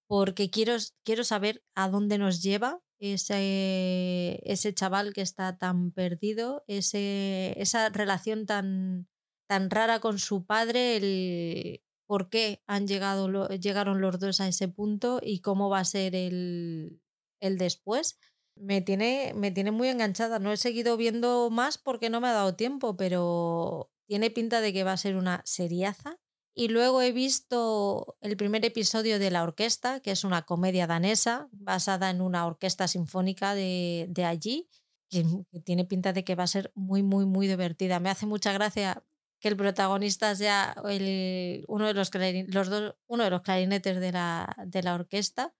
porque 0.09 0.51
quiero, 0.51 0.77
quiero 1.05 1.24
saber 1.24 1.64
a 1.74 1.89
dónde 1.89 2.19
nos 2.19 2.43
lleva 2.43 2.82
ese, 2.98 4.40
ese 4.44 4.74
chaval 4.74 5.12
que 5.12 5.23
está 5.23 5.56
tan 5.56 5.90
perdido, 5.90 6.64
ese, 6.66 7.55
esa 7.56 7.89
relación 7.89 8.47
tan, 8.47 9.09
tan 9.48 9.70
rara 9.70 10.01
con 10.01 10.19
su 10.19 10.44
padre, 10.44 10.97
el, 10.97 11.82
por 12.12 12.28
qué 12.28 12.62
han 12.66 12.86
llegado, 12.86 13.48
llegaron 13.48 14.02
los 14.02 14.20
dos 14.20 14.43
a 14.43 14.47
ese 14.47 14.68
punto 14.68 15.18
y 15.22 15.40
cómo 15.40 15.70
va 15.70 15.78
a 15.78 15.84
ser 15.86 16.14
el, 16.14 17.01
el 17.40 17.56
después. 17.56 18.18
Me 18.55 18.82
tiene, 18.82 19.32
me 19.34 19.51
tiene 19.51 19.70
muy 19.70 19.89
enganchada. 19.89 20.39
No 20.39 20.52
he 20.52 20.59
seguido 20.59 20.98
viendo 20.98 21.48
más 21.48 21.78
porque 21.78 22.10
no 22.10 22.20
me 22.20 22.28
ha 22.28 22.32
dado 22.32 22.55
tiempo, 22.55 22.98
pero 22.98 23.90
tiene 24.06 24.30
pinta 24.30 24.60
de 24.60 24.74
que 24.74 24.84
va 24.84 24.93
a 24.93 24.98
ser 24.98 25.16
una 25.16 25.40
seriaza. 25.47 26.18
Y 26.55 26.68
luego 26.68 27.01
he 27.01 27.12
visto 27.12 28.18
el 28.20 28.36
primer 28.36 28.62
episodio 28.66 29.18
de 29.18 29.30
La 29.30 29.43
Orquesta, 29.43 30.01
que 30.01 30.10
es 30.10 30.22
una 30.22 30.43
comedia 30.43 30.86
danesa 30.86 31.48
basada 31.51 32.10
en 32.10 32.20
una 32.20 32.44
orquesta 32.44 32.89
sinfónica 32.89 33.55
de, 33.55 34.06
de 34.10 34.26
allí, 34.26 34.68
que, 35.09 35.24
tiene 35.64 35.86
pinta 35.86 36.12
de 36.12 36.24
que 36.24 36.34
va 36.34 36.44
a 36.44 36.47
ser 36.47 36.72
muy, 36.74 37.02
muy, 37.02 37.24
muy 37.24 37.48
divertida. 37.48 38.01
Me 38.01 38.10
hace 38.10 38.26
mucha 38.26 38.52
gracia 38.52 39.02
que 39.43 39.48
el 39.48 39.56
protagonista 39.56 40.36
sea 40.36 40.73
el, 40.89 41.64
uno, 41.66 41.89
de 41.89 41.94
los, 41.94 42.10
los 42.47 42.69
dos, 42.70 42.94
uno 43.09 43.24
de 43.24 43.31
los 43.31 43.43
clarinetes 43.43 43.98
de 43.98 44.12
la, 44.12 44.55
de 44.64 44.82
la 44.85 44.94
orquesta, 44.94 45.52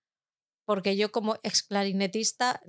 porque 0.65 0.97
yo 0.97 1.11
como 1.11 1.35
ex 1.43 1.65
clarinetista 1.65 2.63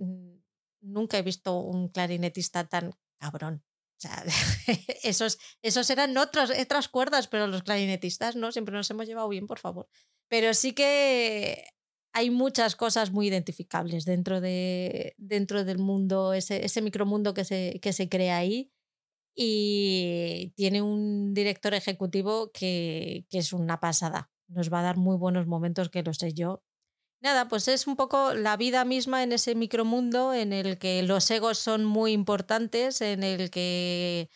nunca 0.82 1.20
he 1.20 1.22
visto 1.22 1.60
un 1.60 1.90
clarinetista 1.90 2.68
tan 2.68 2.94
cabrón. 3.20 3.64
O 3.64 4.02
sea, 4.02 4.26
esos, 5.04 5.38
esos 5.62 5.88
eran 5.92 6.18
otros, 6.18 6.50
otras 6.50 6.90
cuerdas, 6.90 7.28
pero 7.28 7.46
los 7.46 7.62
clarinetistas 7.62 8.36
no, 8.36 8.52
siempre 8.52 8.74
nos 8.74 8.90
hemos 8.90 9.06
llevado 9.06 9.30
bien, 9.30 9.46
por 9.46 9.60
favor. 9.60 9.88
Pero 10.30 10.56
sí 10.56 10.74
que 10.74 11.64
hay 12.12 12.32
muchas 12.32 12.76
cosas 12.76 13.12
muy 13.12 13.28
identificables 13.28 14.04
dentro, 14.06 14.42
de, 14.42 15.14
dentro 15.18 15.64
del 15.64 15.78
mundo, 15.78 16.34
ese, 16.34 16.66
ese 16.66 16.82
micromundo 16.82 17.36
que 17.36 17.46
se, 17.46 17.80
que 17.84 17.94
se 17.94 18.10
crea 18.10 18.38
ahí 18.38 18.73
y 19.36 20.54
tiene 20.56 20.82
un 20.82 21.34
director 21.34 21.74
ejecutivo 21.74 22.52
que, 22.52 23.26
que, 23.30 23.40
es 23.40 23.54
una 23.54 23.80
pasada. 23.80 24.32
Nos 24.48 24.72
va 24.72 24.80
a 24.80 24.84
dar 24.84 24.98
muy 24.98 25.18
buenos 25.18 25.48
momentos, 25.48 25.90
que 25.90 26.04
lo 26.04 26.14
sé 26.14 26.34
yo. 26.34 26.64
Nada, 27.22 27.48
pues 27.48 27.68
es 27.70 27.88
un 27.88 27.96
poco 27.96 28.34
la 28.34 28.58
vida 28.58 28.84
misma 28.84 29.24
en 29.24 29.32
ese 29.32 29.56
micromundo 29.56 30.34
en 30.34 30.52
el 30.52 30.78
que 30.78 31.04
los 31.04 31.32
egos 31.32 31.58
son 31.58 31.86
muy 31.86 32.12
importantes, 32.12 33.00
en 33.02 33.24
el 33.24 33.50
que 33.50 34.30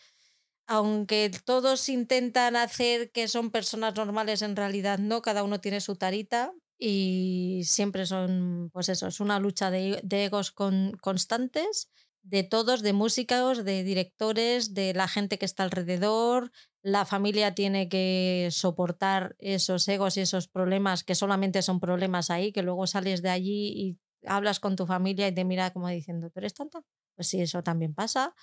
aunque 0.66 1.30
todos 1.44 1.88
intentan 1.88 2.56
hacer 2.56 3.10
que 3.12 3.28
son 3.28 3.50
personas 3.50 3.94
normales, 3.94 4.42
en 4.42 4.56
realidad 4.56 4.98
no, 4.98 5.22
cada 5.22 5.42
uno 5.42 5.60
tiene 5.60 5.80
su 5.80 5.96
tarita 5.96 6.52
y 6.78 7.62
siempre 7.64 8.06
son, 8.06 8.70
pues 8.72 8.88
eso, 8.88 9.06
es 9.06 9.20
una 9.20 9.38
lucha 9.38 9.70
de, 9.70 10.00
de 10.02 10.24
egos 10.26 10.50
con, 10.50 10.92
constantes 11.00 11.90
de 12.22 12.42
todos, 12.42 12.82
de 12.82 12.92
músicos, 12.92 13.64
de 13.64 13.82
directores, 13.84 14.74
de 14.74 14.94
la 14.94 15.08
gente 15.08 15.38
que 15.38 15.46
está 15.46 15.62
alrededor. 15.64 16.50
La 16.82 17.04
familia 17.04 17.54
tiene 17.54 17.88
que 17.88 18.48
soportar 18.50 19.36
esos 19.38 19.86
egos 19.88 20.16
y 20.16 20.20
esos 20.20 20.48
problemas 20.48 21.04
que 21.04 21.14
solamente 21.14 21.62
son 21.62 21.80
problemas 21.80 22.30
ahí, 22.30 22.52
que 22.52 22.62
luego 22.62 22.86
sales 22.86 23.22
de 23.22 23.30
allí 23.30 23.72
y 23.74 23.98
hablas 24.26 24.60
con 24.60 24.76
tu 24.76 24.86
familia 24.86 25.28
y 25.28 25.32
te 25.34 25.44
mira 25.44 25.72
como 25.72 25.88
diciendo, 25.88 26.30
¿tú 26.30 26.40
eres 26.40 26.54
tonta? 26.54 26.82
Pues 27.14 27.28
sí, 27.28 27.40
eso 27.40 27.62
también 27.62 27.94
pasa. 27.94 28.34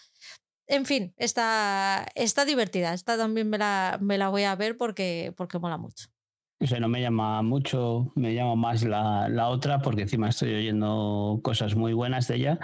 En 0.67 0.85
fin, 0.85 1.13
está, 1.17 2.07
está 2.15 2.45
divertida. 2.45 2.93
Esta 2.93 3.17
también 3.17 3.49
me 3.49 3.57
la, 3.57 3.99
me 4.01 4.17
la 4.17 4.29
voy 4.29 4.43
a 4.43 4.55
ver 4.55 4.77
porque, 4.77 5.33
porque 5.37 5.59
mola 5.59 5.77
mucho. 5.77 6.07
O 6.57 6.67
sea, 6.67 6.79
no 6.79 6.87
me 6.87 7.01
llama 7.01 7.41
mucho, 7.41 8.13
me 8.15 8.33
llama 8.33 8.55
más 8.55 8.83
la, 8.83 9.27
la, 9.27 9.49
otra 9.49 9.81
porque 9.81 10.03
encima 10.03 10.29
estoy 10.29 10.55
oyendo 10.55 11.41
cosas 11.43 11.75
muy 11.75 11.91
buenas 11.91 12.29
de 12.29 12.35
ella 12.35 12.59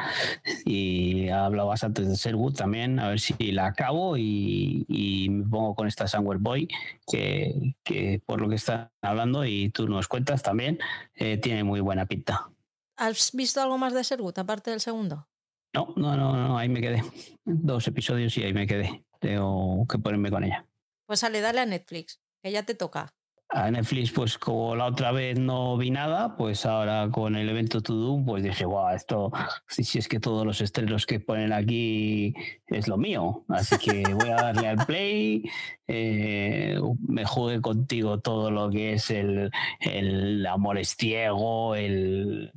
y 0.65 1.27
ha 1.27 1.45
hablado 1.45 1.67
bastante 1.67 2.01
de 2.03 2.15
Sherwood 2.15 2.53
también, 2.53 2.99
a 2.99 3.09
ver 3.09 3.19
si 3.19 3.51
la 3.51 3.65
acabo 3.65 4.15
y, 4.15 4.85
y 4.87 5.29
me 5.29 5.43
pongo 5.45 5.75
con 5.75 5.87
esta 5.87 6.07
Somewhere 6.07 6.39
Boy 6.41 6.69
que, 7.05 7.75
que, 7.83 8.21
por 8.25 8.39
lo 8.39 8.47
que 8.47 8.55
están 8.55 8.89
hablando 9.01 9.43
y 9.43 9.69
tú 9.71 9.89
nos 9.89 10.07
cuentas 10.07 10.41
también, 10.41 10.79
eh, 11.13 11.37
tiene 11.37 11.65
muy 11.65 11.81
buena 11.81 12.05
pinta. 12.05 12.49
¿Has 12.95 13.33
visto 13.33 13.61
algo 13.61 13.77
más 13.77 13.93
de 13.93 14.03
Sherwood 14.03 14.39
aparte 14.39 14.71
del 14.71 14.79
segundo? 14.79 15.27
No, 15.73 15.93
no, 15.97 16.15
no, 16.15 16.47
no, 16.47 16.57
ahí 16.57 16.69
me 16.69 16.79
quedé. 16.79 17.03
Dos 17.43 17.87
episodios 17.87 18.37
y 18.37 18.43
ahí 18.43 18.53
me 18.53 18.67
quedé. 18.67 19.03
Tengo 19.19 19.85
que 19.85 19.97
ponerme 19.99 20.31
con 20.31 20.45
ella. 20.45 20.65
Pues 21.05 21.19
sale, 21.19 21.41
dale 21.41 21.59
a 21.59 21.65
Netflix, 21.65 22.21
que 22.41 22.51
ya 22.51 22.63
te 22.63 22.73
toca 22.73 23.13
a 23.53 23.69
Netflix, 23.69 24.11
pues 24.11 24.37
como 24.37 24.75
la 24.75 24.85
otra 24.85 25.11
vez 25.11 25.37
no 25.37 25.77
vi 25.77 25.91
nada, 25.91 26.35
pues 26.37 26.65
ahora 26.65 27.09
con 27.11 27.35
el 27.35 27.49
evento 27.49 27.81
To 27.81 27.93
Do, 27.93 28.23
pues 28.25 28.43
dije, 28.43 28.65
wow, 28.65 28.89
esto, 28.89 29.31
si, 29.67 29.83
si 29.83 29.99
es 29.99 30.07
que 30.07 30.19
todos 30.19 30.45
los 30.45 30.61
estrenos 30.61 31.05
que 31.05 31.19
ponen 31.19 31.51
aquí 31.51 32.33
es 32.67 32.87
lo 32.87 32.97
mío. 32.97 33.43
Así 33.49 33.77
que 33.77 34.03
voy 34.13 34.29
a 34.29 34.35
darle 34.35 34.67
al 34.67 34.85
play, 34.85 35.43
eh, 35.87 36.79
me 37.07 37.25
juegue 37.25 37.61
contigo 37.61 38.19
todo 38.19 38.51
lo 38.51 38.69
que 38.69 38.93
es 38.93 39.11
el, 39.11 39.51
el 39.81 40.45
amor 40.45 40.77
es 40.77 40.95
ciego, 40.95 41.75
el, 41.75 42.53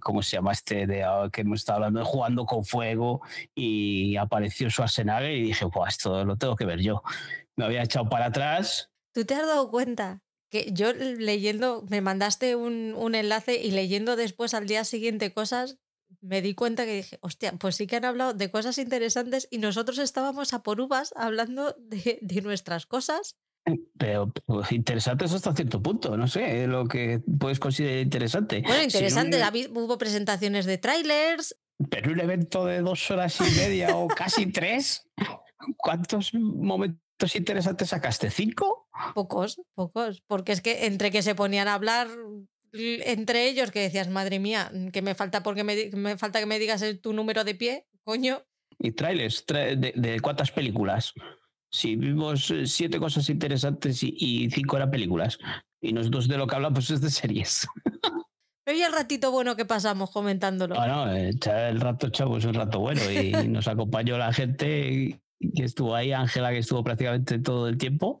¿cómo 0.00 0.22
se 0.22 0.36
llama 0.36 0.52
este 0.52 0.86
de 0.86 1.04
que 1.30 1.42
hemos 1.42 1.60
estado 1.60 1.76
hablando? 1.76 2.04
Jugando 2.04 2.46
con 2.46 2.64
fuego 2.64 3.20
y 3.54 4.16
apareció 4.16 4.70
Schwarzenegger 4.70 5.32
y 5.32 5.42
dije, 5.42 5.66
wow, 5.66 5.86
esto 5.86 6.24
lo 6.24 6.36
tengo 6.36 6.56
que 6.56 6.64
ver 6.64 6.80
yo. 6.80 7.02
Me 7.54 7.66
había 7.66 7.82
echado 7.82 8.08
para 8.08 8.26
atrás 8.26 8.88
¿Tú 9.12 9.26
te 9.26 9.34
has 9.34 9.46
dado 9.46 9.70
cuenta 9.70 10.21
que 10.52 10.70
yo 10.70 10.92
leyendo, 10.92 11.82
me 11.88 12.02
mandaste 12.02 12.56
un, 12.56 12.94
un, 12.94 13.14
enlace 13.14 13.56
y 13.56 13.70
leyendo 13.70 14.16
después 14.16 14.52
al 14.52 14.66
día 14.66 14.84
siguiente 14.84 15.32
cosas, 15.32 15.78
me 16.20 16.42
di 16.42 16.54
cuenta 16.54 16.84
que 16.84 16.96
dije, 16.96 17.18
hostia, 17.22 17.52
pues 17.52 17.76
sí 17.76 17.86
que 17.86 17.96
han 17.96 18.04
hablado 18.04 18.34
de 18.34 18.50
cosas 18.50 18.76
interesantes 18.76 19.48
y 19.50 19.56
nosotros 19.56 19.98
estábamos 19.98 20.52
a 20.52 20.62
por 20.62 20.78
uvas 20.78 21.14
hablando 21.16 21.74
de, 21.78 22.18
de 22.20 22.42
nuestras 22.42 22.84
cosas. 22.84 23.38
Pero 23.96 24.30
pues, 24.44 24.72
interesantes 24.72 25.32
hasta 25.32 25.54
cierto 25.54 25.82
punto, 25.82 26.18
no 26.18 26.28
sé, 26.28 26.66
lo 26.66 26.86
que 26.86 27.22
puedes 27.38 27.58
considerar 27.58 28.00
interesante. 28.00 28.60
Bueno, 28.60 28.82
interesante, 28.82 29.42
si 29.42 29.68
no... 29.68 29.80
hubo 29.80 29.96
presentaciones 29.96 30.66
de 30.66 30.76
trailers. 30.76 31.56
Pero 31.88 32.12
un 32.12 32.20
evento 32.20 32.66
de 32.66 32.82
dos 32.82 33.10
horas 33.10 33.40
y 33.40 33.58
media 33.58 33.96
o 33.96 34.06
casi 34.06 34.52
tres, 34.52 35.08
¿cuántos 35.78 36.34
momentos 36.34 37.00
interesantes 37.36 37.90
sacaste? 37.90 38.30
¿Cinco? 38.30 38.88
Pocos, 39.14 39.60
pocos. 39.74 40.22
Porque 40.26 40.52
es 40.52 40.60
que 40.60 40.86
entre 40.86 41.10
que 41.10 41.22
se 41.22 41.34
ponían 41.34 41.68
a 41.68 41.74
hablar 41.74 42.08
entre 42.72 43.48
ellos, 43.48 43.70
que 43.70 43.80
decías, 43.80 44.08
madre 44.08 44.38
mía, 44.38 44.70
que 44.92 45.02
me 45.02 45.14
falta 45.14 45.42
porque 45.42 45.64
me, 45.64 45.90
me 45.92 46.16
falta 46.16 46.40
que 46.40 46.46
me 46.46 46.58
digas 46.58 46.84
tu 47.02 47.12
número 47.12 47.44
de 47.44 47.54
pie, 47.54 47.86
coño. 48.04 48.42
Y 48.78 48.92
trailers, 48.92 49.44
de, 49.46 49.92
de, 49.94 50.20
cuántas 50.20 50.50
películas. 50.50 51.12
Si 51.70 51.96
vimos 51.96 52.50
eh, 52.50 52.66
siete 52.66 52.98
cosas 52.98 53.28
interesantes 53.28 54.02
y, 54.02 54.14
y, 54.18 54.50
cinco 54.50 54.76
eran 54.76 54.90
películas. 54.90 55.38
Y 55.80 55.92
nosotros 55.92 56.28
de 56.28 56.38
lo 56.38 56.46
que 56.46 56.56
hablamos 56.56 56.90
es 56.90 57.00
de 57.00 57.10
series. 57.10 57.66
Pero 58.64 58.78
y 58.78 58.82
el 58.82 58.92
ratito 58.92 59.30
bueno 59.30 59.56
que 59.56 59.64
pasamos 59.64 60.10
comentándolo. 60.10 60.74
Bueno, 60.74 61.12
el 61.12 61.80
rato, 61.80 62.08
chavo, 62.10 62.38
es 62.38 62.44
un 62.44 62.54
rato 62.54 62.78
bueno 62.78 63.02
y 63.10 63.32
nos 63.48 63.68
acompañó 63.68 64.16
la 64.16 64.32
gente 64.32 65.20
que 65.54 65.64
estuvo 65.64 65.94
ahí, 65.94 66.12
Ángela, 66.12 66.50
que 66.50 66.58
estuvo 66.58 66.82
prácticamente 66.84 67.38
todo 67.38 67.68
el 67.68 67.78
tiempo, 67.78 68.18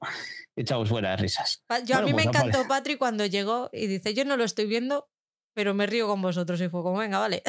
echamos 0.56 0.90
buenas 0.90 1.20
risas. 1.20 1.64
Yo 1.84 1.98
a 1.98 2.02
mí 2.02 2.12
me 2.12 2.24
pues 2.24 2.26
encantó 2.26 2.66
Patri 2.68 2.96
cuando 2.96 3.26
llegó 3.26 3.70
y 3.72 3.86
dice, 3.86 4.14
yo 4.14 4.24
no 4.24 4.36
lo 4.36 4.44
estoy 4.44 4.66
viendo, 4.66 5.08
pero 5.54 5.74
me 5.74 5.86
río 5.86 6.06
con 6.06 6.22
vosotros. 6.22 6.60
Y 6.60 6.68
fue 6.68 6.82
como, 6.82 6.98
venga, 6.98 7.18
vale. 7.18 7.42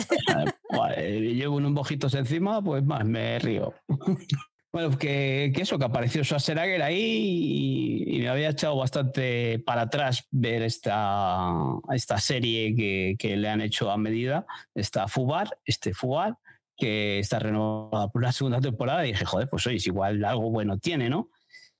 llevo 1.35 1.57
unos 1.57 1.71
mojitos 1.71 2.13
encima, 2.13 2.61
pues 2.61 2.83
más 2.83 3.05
me 3.05 3.39
río. 3.39 3.73
Bueno, 4.73 4.97
que, 4.97 5.51
que, 5.53 5.61
eso, 5.61 5.77
que 5.77 5.85
apareció 5.85 6.23
Schwarzenegger 6.23 6.81
ahí 6.81 6.97
y, 6.97 8.15
y, 8.15 8.19
me 8.21 8.29
había 8.29 8.49
echado 8.49 8.75
bastante 8.75 9.59
para 9.59 9.83
atrás 9.83 10.27
ver 10.31 10.63
esta, 10.63 11.53
esta 11.93 12.17
serie 12.17 12.75
que, 12.75 13.15
que 13.19 13.37
le 13.37 13.49
han 13.49 13.61
hecho 13.61 13.91
a 13.91 13.97
medida, 13.97 14.47
esta 14.73 15.07
Fubar, 15.07 15.59
este 15.63 15.93
Fubar, 15.93 16.39
que 16.83 17.19
está 17.19 17.39
renovada 17.39 18.09
por 18.09 18.21
una 18.21 18.33
segunda 18.33 18.59
temporada 18.59 19.05
y 19.05 19.13
dije, 19.13 19.23
joder, 19.23 19.47
pues 19.47 19.65
oye, 19.67 19.77
igual 19.85 20.25
algo 20.25 20.51
bueno 20.51 20.77
tiene, 20.79 21.09
¿no? 21.09 21.29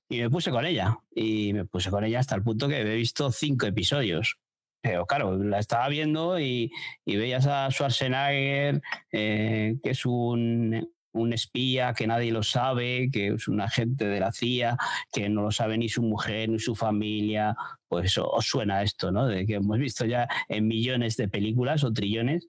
Y 0.08 0.18
me 0.20 0.30
puse 0.30 0.50
con 0.50 0.64
ella. 0.64 0.98
Y 1.14 1.52
me 1.52 1.66
puse 1.66 1.90
con 1.90 2.04
ella 2.04 2.20
hasta 2.20 2.34
el 2.36 2.42
punto 2.42 2.68
que 2.68 2.80
he 2.80 2.94
visto 2.96 3.30
cinco 3.30 3.66
episodios. 3.66 4.38
Pero 4.80 5.04
claro, 5.04 5.36
la 5.36 5.58
estaba 5.58 5.88
viendo 5.88 6.40
y, 6.40 6.72
y 7.04 7.16
veías 7.16 7.46
a 7.46 7.70
Schwarzenegger, 7.70 8.80
eh, 9.12 9.76
que 9.82 9.90
es 9.90 10.06
un, 10.06 10.88
un 11.12 11.32
espía 11.34 11.92
que 11.92 12.06
nadie 12.06 12.32
lo 12.32 12.42
sabe, 12.42 13.10
que 13.12 13.34
es 13.34 13.46
un 13.46 13.60
agente 13.60 14.06
de 14.06 14.20
la 14.20 14.32
CIA, 14.32 14.78
que 15.12 15.28
no 15.28 15.42
lo 15.42 15.50
sabe 15.50 15.76
ni 15.76 15.90
su 15.90 16.02
mujer 16.02 16.48
ni 16.48 16.60
su 16.60 16.74
familia, 16.74 17.54
pues 17.88 18.16
os 18.16 18.46
suena 18.46 18.82
esto, 18.82 19.12
¿no? 19.12 19.26
De 19.26 19.44
que 19.44 19.56
hemos 19.56 19.78
visto 19.78 20.06
ya 20.06 20.28
en 20.48 20.66
millones 20.66 21.18
de 21.18 21.28
películas 21.28 21.84
o 21.84 21.92
trillones 21.92 22.48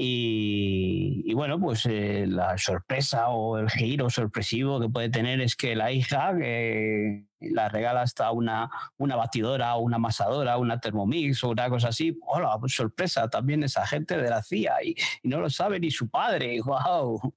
y, 0.00 1.34
bueno, 1.34 1.58
pues 1.58 1.84
eh, 1.86 2.24
la 2.28 2.56
sorpresa 2.56 3.30
o 3.30 3.58
el 3.58 3.68
giro 3.68 4.08
sorpresivo 4.08 4.78
que 4.80 4.88
puede 4.88 5.08
tener 5.08 5.40
es 5.40 5.56
que 5.56 5.74
la 5.74 5.90
hija 5.90 6.36
que 6.38 7.26
la 7.40 7.68
regala 7.68 8.02
hasta 8.02 8.30
una, 8.30 8.70
una 8.96 9.16
batidora 9.16 9.74
una 9.74 9.96
amasadora, 9.96 10.56
una 10.56 10.78
Thermomix 10.78 11.42
o 11.42 11.50
una 11.50 11.68
cosa 11.68 11.88
así. 11.88 12.16
¡Hola! 12.28 12.56
Pues 12.60 12.74
sorpresa, 12.74 13.28
también 13.28 13.64
esa 13.64 13.84
gente 13.88 14.16
de 14.16 14.30
la 14.30 14.40
CIA 14.40 14.84
y, 14.84 14.94
y 15.24 15.28
no 15.28 15.40
lo 15.40 15.50
sabe 15.50 15.80
ni 15.80 15.90
su 15.90 16.08
padre. 16.08 16.60
¡Wow! 16.64 17.34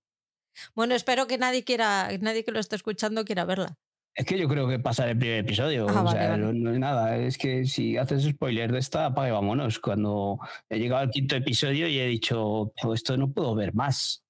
Bueno, 0.75 0.93
espero 0.93 1.25
que 1.25 1.39
nadie 1.39 1.63
quiera, 1.63 2.09
nadie 2.19 2.43
que 2.43 2.51
lo 2.51 2.59
esté 2.59 2.75
escuchando 2.75 3.25
quiera 3.25 3.43
verla. 3.43 3.75
Es 4.13 4.25
que 4.25 4.37
yo 4.37 4.47
creo 4.47 4.67
que 4.67 4.79
pasa 4.79 5.09
el 5.09 5.17
primer 5.17 5.39
episodio. 5.39 5.87
Ah, 5.89 6.01
o 6.01 6.03
vale, 6.03 6.19
sea, 6.19 6.29
vale. 6.31 6.53
No, 6.53 6.71
nada. 6.77 7.17
Es 7.17 7.37
que 7.37 7.65
si 7.65 7.97
haces 7.97 8.23
spoiler 8.23 8.71
de 8.71 8.79
esta, 8.79 9.05
apague 9.05 9.31
vámonos. 9.31 9.79
Cuando 9.79 10.39
he 10.69 10.79
llegado 10.79 11.01
al 11.01 11.09
quinto 11.09 11.35
episodio 11.35 11.87
y 11.87 11.99
he 11.99 12.07
dicho, 12.07 12.73
esto 12.93 13.15
no 13.15 13.31
puedo 13.31 13.55
ver 13.55 13.73
más 13.73 14.23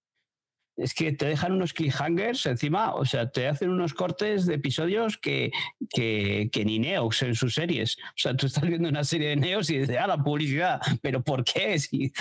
es 0.78 0.94
que 0.94 1.12
te 1.12 1.26
dejan 1.26 1.54
unos 1.54 1.74
cliffhangers 1.74 2.46
encima, 2.46 2.94
o 2.96 3.06
sea, 3.06 3.30
te 3.30 3.48
hacen 3.48 3.70
unos 3.70 3.94
cortes 3.94 4.46
de 4.46 4.56
episodios 4.56 5.18
que, 5.18 5.52
que, 5.90 6.50
que, 6.52 6.66
ni 6.66 6.80
Neox 6.80 7.24
en 7.24 7.36
sus 7.36 7.54
series. 7.54 7.98
O 7.98 8.18
sea, 8.18 8.36
tú 8.36 8.48
estás 8.48 8.64
viendo 8.68 8.90
una 8.90 9.04
serie 9.04 9.30
de 9.30 9.36
Neox 9.36 9.70
y 9.70 9.80
dices, 9.80 9.98
ah, 10.00 10.08
la 10.08 10.18
publicidad, 10.18 10.82
pero 11.02 11.24
¿por 11.24 11.44
qué? 11.44 11.80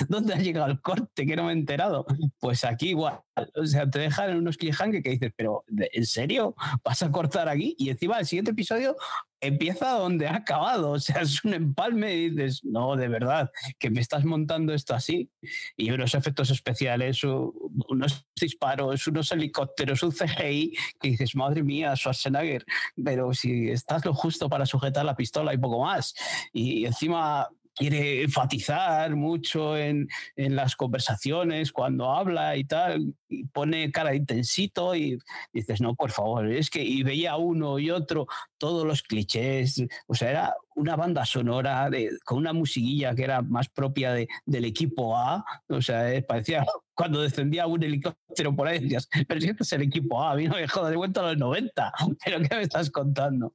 ¿Dónde 0.09 0.35
ha 0.35 0.39
llegado 0.39 0.71
el 0.71 0.81
corte? 0.81 1.27
Que 1.27 1.37
no 1.37 1.45
me 1.45 1.51
he 1.51 1.55
enterado. 1.55 2.07
Pues 2.39 2.65
aquí 2.65 2.91
igual, 2.91 3.21
o 3.55 3.67
sea, 3.67 3.89
te 3.89 3.99
dejan 3.99 4.37
unos 4.37 4.57
cliffhangers 4.57 5.03
que 5.03 5.11
dices, 5.11 5.33
pero 5.37 5.65
¿en 5.69 6.07
serio? 6.07 6.55
¿Vas 6.85 7.03
a 7.03 7.11
cortar 7.11 7.49
aquí? 7.49 7.75
Y 7.79 7.91
encima 7.91 8.19
el 8.19 8.27
siguiente 8.27 8.53
episodio 8.53 8.97
empieza 9.41 9.93
donde 9.93 10.29
ha 10.29 10.37
acabado, 10.37 10.93
o 10.93 11.01
sea, 11.01 11.23
es 11.23 11.45
un 11.45 11.55
empalme 11.55 12.15
y 12.15 12.31
dices, 12.31 12.63
no, 12.65 12.95
de 12.97 13.09
verdad, 13.09 13.51
que 13.79 13.91
me 13.91 14.01
estás 14.01 14.25
montando 14.25 14.75
esto 14.75 14.95
así. 14.95 15.31
Y 15.77 15.91
unos 15.91 16.15
efectos 16.15 16.51
especiales, 16.51 17.25
unos 17.25 18.27
disparos, 18.39 19.07
unos 19.07 19.33
helicópteros, 19.33 20.03
un 20.03 20.13
CGI, 20.13 20.77
que 21.01 21.09
dices, 21.09 21.35
madre 21.35 21.63
mía, 21.63 21.97
Schwarzenegger, 21.97 22.65
pero 23.03 23.33
si 23.33 23.71
estás 23.71 24.05
lo 24.05 24.15
justo 24.15 24.49
para 24.49 24.67
sujetar 24.67 25.05
la 25.05 25.17
pistola 25.17 25.55
y 25.55 25.59
poco 25.59 25.81
más. 25.81 26.15
Y 26.53 26.85
encima 26.85 27.49
quiere 27.81 28.25
enfatizar 28.25 29.17
mucho 29.17 29.75
en, 29.75 30.07
en, 30.37 30.55
las 30.55 30.77
conversaciones 30.77 31.73
cuando 31.73 32.11
habla 32.11 32.55
y 32.59 32.65
tal, 32.65 33.15
y 33.27 33.45
pone 33.47 33.91
cara 33.91 34.15
intensito 34.15 34.95
y 34.95 35.19
dices, 35.55 35.81
no, 35.81 35.95
por 35.95 36.11
favor, 36.11 36.53
es 36.53 36.69
que 36.69 36.83
y 36.83 37.03
veía 37.03 37.37
uno 37.37 37.79
y 37.79 37.91
otro, 37.91 38.27
todos 38.59 38.87
los 38.87 39.03
clichés, 39.03 39.83
o 40.07 40.15
sea, 40.15 40.31
era 40.31 40.55
una 40.75 40.95
banda 40.95 41.25
sonora 41.25 41.89
de, 41.89 42.11
con 42.27 42.37
una 42.37 42.53
musiquilla 42.53 43.15
que 43.15 43.25
era 43.25 43.41
más 43.41 43.71
propia 43.71 44.13
de, 44.13 44.29
del 44.45 44.67
equipo 44.67 45.17
A, 45.17 45.43
o 45.69 45.81
sea, 45.81 46.13
eh, 46.13 46.21
parecía 46.21 46.67
cuando 47.01 47.23
descendía 47.23 47.67
un 47.67 47.83
helicóptero 47.83 48.55
por 48.55 48.69
ahí, 48.69 48.79
decías, 48.79 49.09
pero 49.27 49.41
si 49.41 49.49
este 49.49 49.63
es 49.63 49.73
el 49.73 49.81
equipo 49.81 50.23
A, 50.23 50.33
a 50.33 50.37
mí 50.37 50.47
no 50.47 50.57
me 50.57 50.69
jodas, 50.69 50.91
de 50.91 50.97
vuelta 50.99 51.21
a 51.21 51.31
los 51.31 51.39
90, 51.39 51.93
pero 52.23 52.43
¿qué 52.43 52.57
me 52.57 52.61
estás 52.61 52.91
contando? 52.91 53.55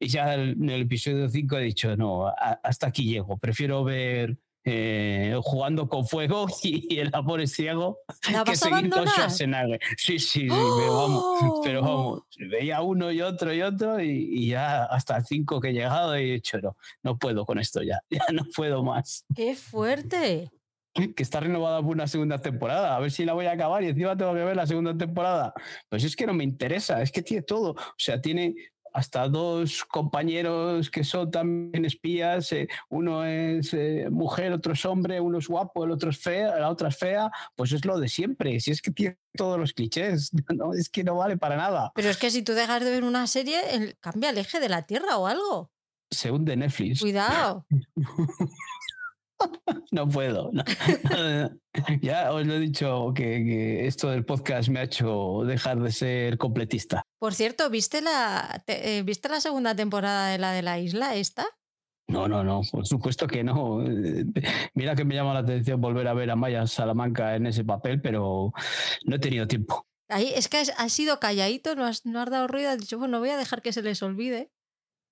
Y 0.00 0.08
ya 0.08 0.32
en 0.32 0.70
el 0.70 0.80
episodio 0.80 1.28
5 1.28 1.58
he 1.58 1.62
dicho, 1.62 1.94
no, 1.94 2.32
hasta 2.62 2.86
aquí 2.86 3.04
llego, 3.04 3.36
prefiero 3.36 3.84
ver 3.84 4.38
eh, 4.64 5.38
jugando 5.42 5.90
con 5.90 6.06
fuego 6.06 6.46
y, 6.62 6.98
el 6.98 7.10
amor 7.12 7.42
es 7.42 7.52
ciego 7.52 7.98
que 8.46 8.56
seguir 8.56 8.88
con 8.88 9.06
Schwarzenegger. 9.06 9.78
Sí, 9.98 10.18
sí, 10.18 10.48
¡Oh! 10.50 10.76
pero 10.78 10.96
vamos, 10.96 11.60
pero 11.62 11.82
vamos, 11.82 12.22
veía 12.50 12.80
uno 12.80 13.12
y 13.12 13.20
otro 13.20 13.52
y 13.52 13.60
otro 13.60 14.00
y, 14.00 14.08
y 14.08 14.48
ya 14.48 14.84
hasta 14.84 15.18
el 15.18 15.26
5 15.26 15.60
que 15.60 15.68
he 15.68 15.72
llegado 15.74 16.14
he 16.14 16.22
dicho, 16.22 16.58
no, 16.62 16.78
no 17.02 17.18
puedo 17.18 17.44
con 17.44 17.58
esto 17.58 17.82
ya, 17.82 18.00
ya 18.10 18.24
no 18.32 18.46
puedo 18.56 18.82
más. 18.82 19.26
¡Qué 19.34 19.54
fuerte! 19.54 20.50
Que 21.14 21.22
está 21.22 21.40
renovada 21.40 21.80
por 21.82 21.92
una 21.92 22.06
segunda 22.06 22.38
temporada. 22.38 22.96
A 22.96 23.00
ver 23.00 23.10
si 23.10 23.24
la 23.24 23.32
voy 23.32 23.46
a 23.46 23.52
acabar 23.52 23.82
y 23.82 23.88
encima 23.88 24.16
tengo 24.16 24.34
que 24.34 24.44
ver 24.44 24.56
la 24.56 24.66
segunda 24.66 24.96
temporada. 24.96 25.52
Pues 25.88 26.04
es 26.04 26.16
que 26.16 26.26
no 26.26 26.34
me 26.34 26.44
interesa, 26.44 27.02
es 27.02 27.12
que 27.12 27.22
tiene 27.22 27.42
todo. 27.42 27.72
O 27.72 27.94
sea, 27.96 28.20
tiene 28.20 28.54
hasta 28.96 29.28
dos 29.28 29.84
compañeros 29.84 30.90
que 30.90 31.04
son 31.04 31.30
también 31.30 31.84
espías, 31.84 32.50
eh, 32.52 32.66
uno 32.88 33.26
es 33.26 33.74
eh, 33.74 34.08
mujer, 34.10 34.54
otro 34.54 34.72
es 34.72 34.86
hombre, 34.86 35.20
uno 35.20 35.36
es 35.36 35.48
guapo, 35.48 35.84
el 35.84 35.90
otro 35.90 36.08
es 36.08 36.18
fea, 36.18 36.58
la 36.58 36.70
otra 36.70 36.88
es 36.88 36.96
fea, 36.96 37.30
pues 37.54 37.72
es 37.72 37.84
lo 37.84 38.00
de 38.00 38.08
siempre, 38.08 38.58
si 38.58 38.70
es 38.70 38.80
que 38.80 38.90
tiene 38.90 39.18
todos 39.34 39.60
los 39.60 39.74
clichés, 39.74 40.30
no, 40.56 40.72
es 40.72 40.88
que 40.88 41.04
no 41.04 41.16
vale 41.16 41.36
para 41.36 41.56
nada. 41.56 41.92
Pero 41.94 42.08
es 42.08 42.16
que 42.16 42.30
si 42.30 42.42
tú 42.42 42.52
dejas 42.52 42.82
de 42.82 42.90
ver 42.90 43.04
una 43.04 43.26
serie, 43.26 43.58
cambia 44.00 44.30
el 44.30 44.38
eje 44.38 44.60
de 44.60 44.70
la 44.70 44.86
Tierra 44.86 45.18
o 45.18 45.26
algo. 45.26 45.70
Se 46.10 46.30
hunde 46.30 46.56
Netflix. 46.56 47.00
Cuidado. 47.00 47.66
no 49.92 50.08
puedo. 50.08 50.50
ya 52.02 52.32
os 52.32 52.46
lo 52.46 52.54
he 52.54 52.60
dicho 52.60 53.12
que, 53.14 53.86
esto 53.86 54.10
del 54.10 54.24
podcast 54.24 54.68
me 54.68 54.80
ha 54.80 54.84
hecho 54.84 55.42
dejar 55.46 55.80
de 55.80 55.92
ser 55.92 56.38
completista. 56.38 57.02
Por 57.18 57.34
cierto, 57.34 57.70
¿viste 57.70 58.00
la, 58.00 58.62
eh, 58.66 59.02
¿viste 59.04 59.28
la 59.28 59.40
segunda 59.40 59.74
temporada 59.74 60.28
de 60.28 60.38
la 60.38 60.52
de 60.52 60.62
la 60.62 60.78
isla 60.78 61.14
esta? 61.14 61.46
No, 62.08 62.28
no, 62.28 62.44
no, 62.44 62.62
por 62.70 62.86
supuesto 62.86 63.26
que 63.26 63.42
no. 63.42 63.78
Mira 64.74 64.94
que 64.94 65.04
me 65.04 65.14
llama 65.14 65.34
la 65.34 65.40
atención 65.40 65.80
volver 65.80 66.06
a 66.06 66.14
ver 66.14 66.30
a 66.30 66.36
Maya 66.36 66.66
Salamanca 66.66 67.34
en 67.34 67.46
ese 67.46 67.64
papel, 67.64 68.00
pero 68.00 68.52
no 69.04 69.16
he 69.16 69.18
tenido 69.18 69.46
tiempo. 69.46 69.86
Ahí 70.08 70.32
es 70.34 70.48
que 70.48 70.58
has, 70.58 70.92
sido 70.92 71.18
calladito, 71.18 71.74
no 71.74 71.84
has, 71.84 72.06
no 72.06 72.20
has 72.20 72.30
dado 72.30 72.46
ruido, 72.46 72.70
has 72.70 72.78
dicho, 72.78 72.96
bueno, 72.96 73.18
voy 73.18 73.30
a 73.30 73.36
dejar 73.36 73.60
que 73.60 73.72
se 73.72 73.82
les 73.82 74.02
olvide. 74.02 74.52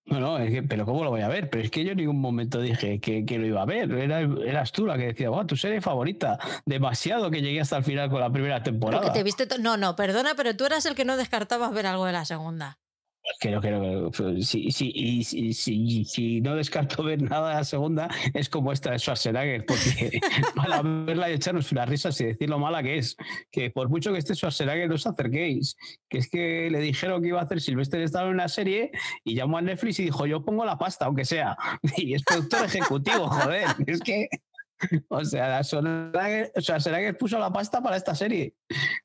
No, 0.06 0.20
no, 0.20 0.38
es 0.38 0.50
que, 0.50 0.62
pero 0.62 0.84
¿cómo 0.84 1.02
lo 1.02 1.10
voy 1.10 1.22
a 1.22 1.28
ver? 1.28 1.48
Pero 1.48 1.64
es 1.64 1.70
que 1.70 1.82
yo 1.82 1.92
en 1.92 1.98
ningún 1.98 2.20
momento 2.20 2.60
dije 2.60 3.00
que, 3.00 3.24
que 3.24 3.38
lo 3.38 3.46
iba 3.46 3.62
a 3.62 3.64
ver. 3.64 3.90
Era, 3.92 4.20
eras 4.20 4.70
tú 4.70 4.86
la 4.86 4.98
que 4.98 5.06
decía, 5.06 5.30
wow, 5.30 5.46
tu 5.46 5.56
serie 5.56 5.80
favorita. 5.80 6.38
Demasiado 6.66 7.30
que 7.30 7.40
llegué 7.40 7.60
hasta 7.60 7.78
el 7.78 7.84
final 7.84 8.10
con 8.10 8.20
la 8.20 8.30
primera 8.30 8.62
temporada. 8.62 9.12
te 9.12 9.22
viste 9.22 9.48
no, 9.60 9.76
no, 9.76 9.96
perdona, 9.96 10.34
pero 10.36 10.54
tú 10.56 10.66
eras 10.66 10.84
el 10.86 10.94
que 10.94 11.04
no 11.04 11.16
descartabas 11.16 11.72
ver 11.72 11.86
algo 11.86 12.04
de 12.04 12.12
la 12.12 12.24
segunda. 12.24 12.78
Creo, 13.40 13.60
creo 13.60 14.10
que 14.10 14.42
si, 14.42 14.70
si, 14.70 15.24
si, 15.54 16.04
si, 16.04 16.40
no 16.42 16.54
descarto 16.56 17.02
ver 17.02 17.22
nada 17.22 17.50
de 17.50 17.54
la 17.56 17.64
segunda, 17.64 18.08
es 18.34 18.50
como 18.50 18.70
esta 18.70 18.90
de 18.90 18.98
Schwarzenegger, 18.98 19.64
porque 19.64 20.20
para 20.54 20.82
verla 20.82 21.30
y 21.30 21.34
echarnos 21.34 21.72
unas 21.72 21.88
risas 21.88 22.20
y 22.20 22.26
decir 22.26 22.50
lo 22.50 22.58
mala 22.58 22.82
que 22.82 22.98
es, 22.98 23.16
que 23.50 23.70
por 23.70 23.88
mucho 23.88 24.12
que 24.12 24.18
esté 24.18 24.34
Schwarzenegger 24.34 24.88
no 24.88 24.96
os 24.96 25.06
acerquéis, 25.06 25.76
que 26.10 26.18
es 26.18 26.28
que 26.28 26.68
le 26.70 26.80
dijeron 26.80 27.22
que 27.22 27.28
iba 27.28 27.40
a 27.40 27.44
hacer 27.44 27.62
Silvestre 27.62 28.04
estaba 28.04 28.28
en 28.28 28.34
una 28.34 28.48
serie 28.48 28.90
y 29.24 29.34
llamó 29.34 29.56
a 29.56 29.62
Netflix 29.62 30.00
y 30.00 30.04
dijo, 30.04 30.26
yo 30.26 30.44
pongo 30.44 30.66
la 30.66 30.76
pasta, 30.76 31.06
aunque 31.06 31.24
sea, 31.24 31.56
y 31.96 32.12
es 32.12 32.22
productor 32.24 32.66
ejecutivo, 32.66 33.28
joder, 33.28 33.68
es 33.86 34.00
que... 34.00 34.28
O 35.08 35.24
sea, 35.24 35.62
Schwarzenegger, 35.62 37.16
puso 37.16 37.38
la 37.38 37.50
pasta 37.50 37.80
para 37.80 37.96
esta 37.96 38.14
serie, 38.14 38.54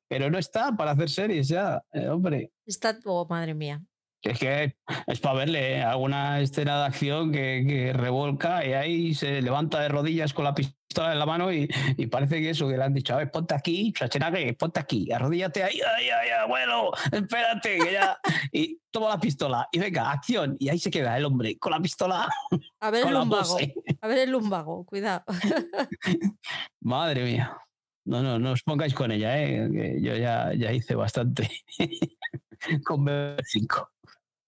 pero 0.09 0.29
no 0.29 0.37
está 0.37 0.75
para 0.75 0.91
hacer 0.91 1.09
series 1.09 1.47
ya, 1.47 1.81
eh, 1.93 2.09
hombre. 2.09 2.51
Está, 2.65 2.99
oh, 3.05 3.25
madre 3.29 3.53
mía 3.53 3.81
es 4.21 4.39
que 4.39 4.75
es 5.07 5.19
para 5.19 5.35
verle 5.35 5.77
¿eh? 5.77 5.83
alguna 5.83 6.39
escena 6.39 6.79
de 6.79 6.85
acción 6.85 7.31
que, 7.31 7.91
revolca 7.93 8.65
y 8.65 8.73
ahí 8.73 9.13
se 9.13 9.41
levanta 9.41 9.79
de 9.79 9.89
rodillas 9.89 10.33
con 10.33 10.45
la 10.45 10.53
pistola 10.53 11.13
en 11.13 11.19
la 11.19 11.25
mano 11.25 11.51
y, 11.53 11.67
parece 12.11 12.41
que 12.41 12.49
eso, 12.49 12.67
que 12.67 12.77
le 12.77 12.83
han 12.83 12.93
dicho, 12.93 13.13
a 13.13 13.17
ver, 13.17 13.31
ponte 13.31 13.53
aquí, 13.53 13.91
Schwarzenegger, 13.95 14.57
ponte 14.57 14.79
aquí, 14.79 15.11
arrodíllate 15.11 15.63
ahí, 15.63 15.79
ay, 15.97 16.09
ay, 16.09 16.29
abuelo, 16.31 16.91
espérate, 17.11 17.77
que 17.77 17.93
ya... 17.93 18.17
Y 18.51 18.79
toma 18.89 19.09
la 19.09 19.19
pistola 19.19 19.67
y 19.71 19.77
venga, 19.77 20.11
acción. 20.11 20.55
Y 20.59 20.69
ahí 20.69 20.79
se 20.79 20.89
queda 20.89 21.15
el 21.15 21.25
hombre 21.25 21.59
con 21.59 21.71
la 21.71 21.79
pistola. 21.79 22.27
A 22.79 22.89
ver 22.89 23.05
el 23.05 23.13
lumbago, 23.13 23.57
a 24.01 24.07
ver 24.07 24.17
el 24.17 24.31
lumbago, 24.31 24.85
cuidado. 24.85 25.23
Madre 26.81 27.23
mía. 27.23 27.55
No, 28.05 28.23
no, 28.23 28.39
no 28.39 28.53
os 28.53 28.63
pongáis 28.63 28.95
con 28.95 29.11
ella, 29.11 29.39
¿eh? 29.39 29.69
que 29.71 30.01
yo 30.01 30.15
ya, 30.15 30.51
ya 30.55 30.71
hice 30.71 30.95
bastante 30.95 31.47
con 32.83 33.05
B5. 33.05 33.87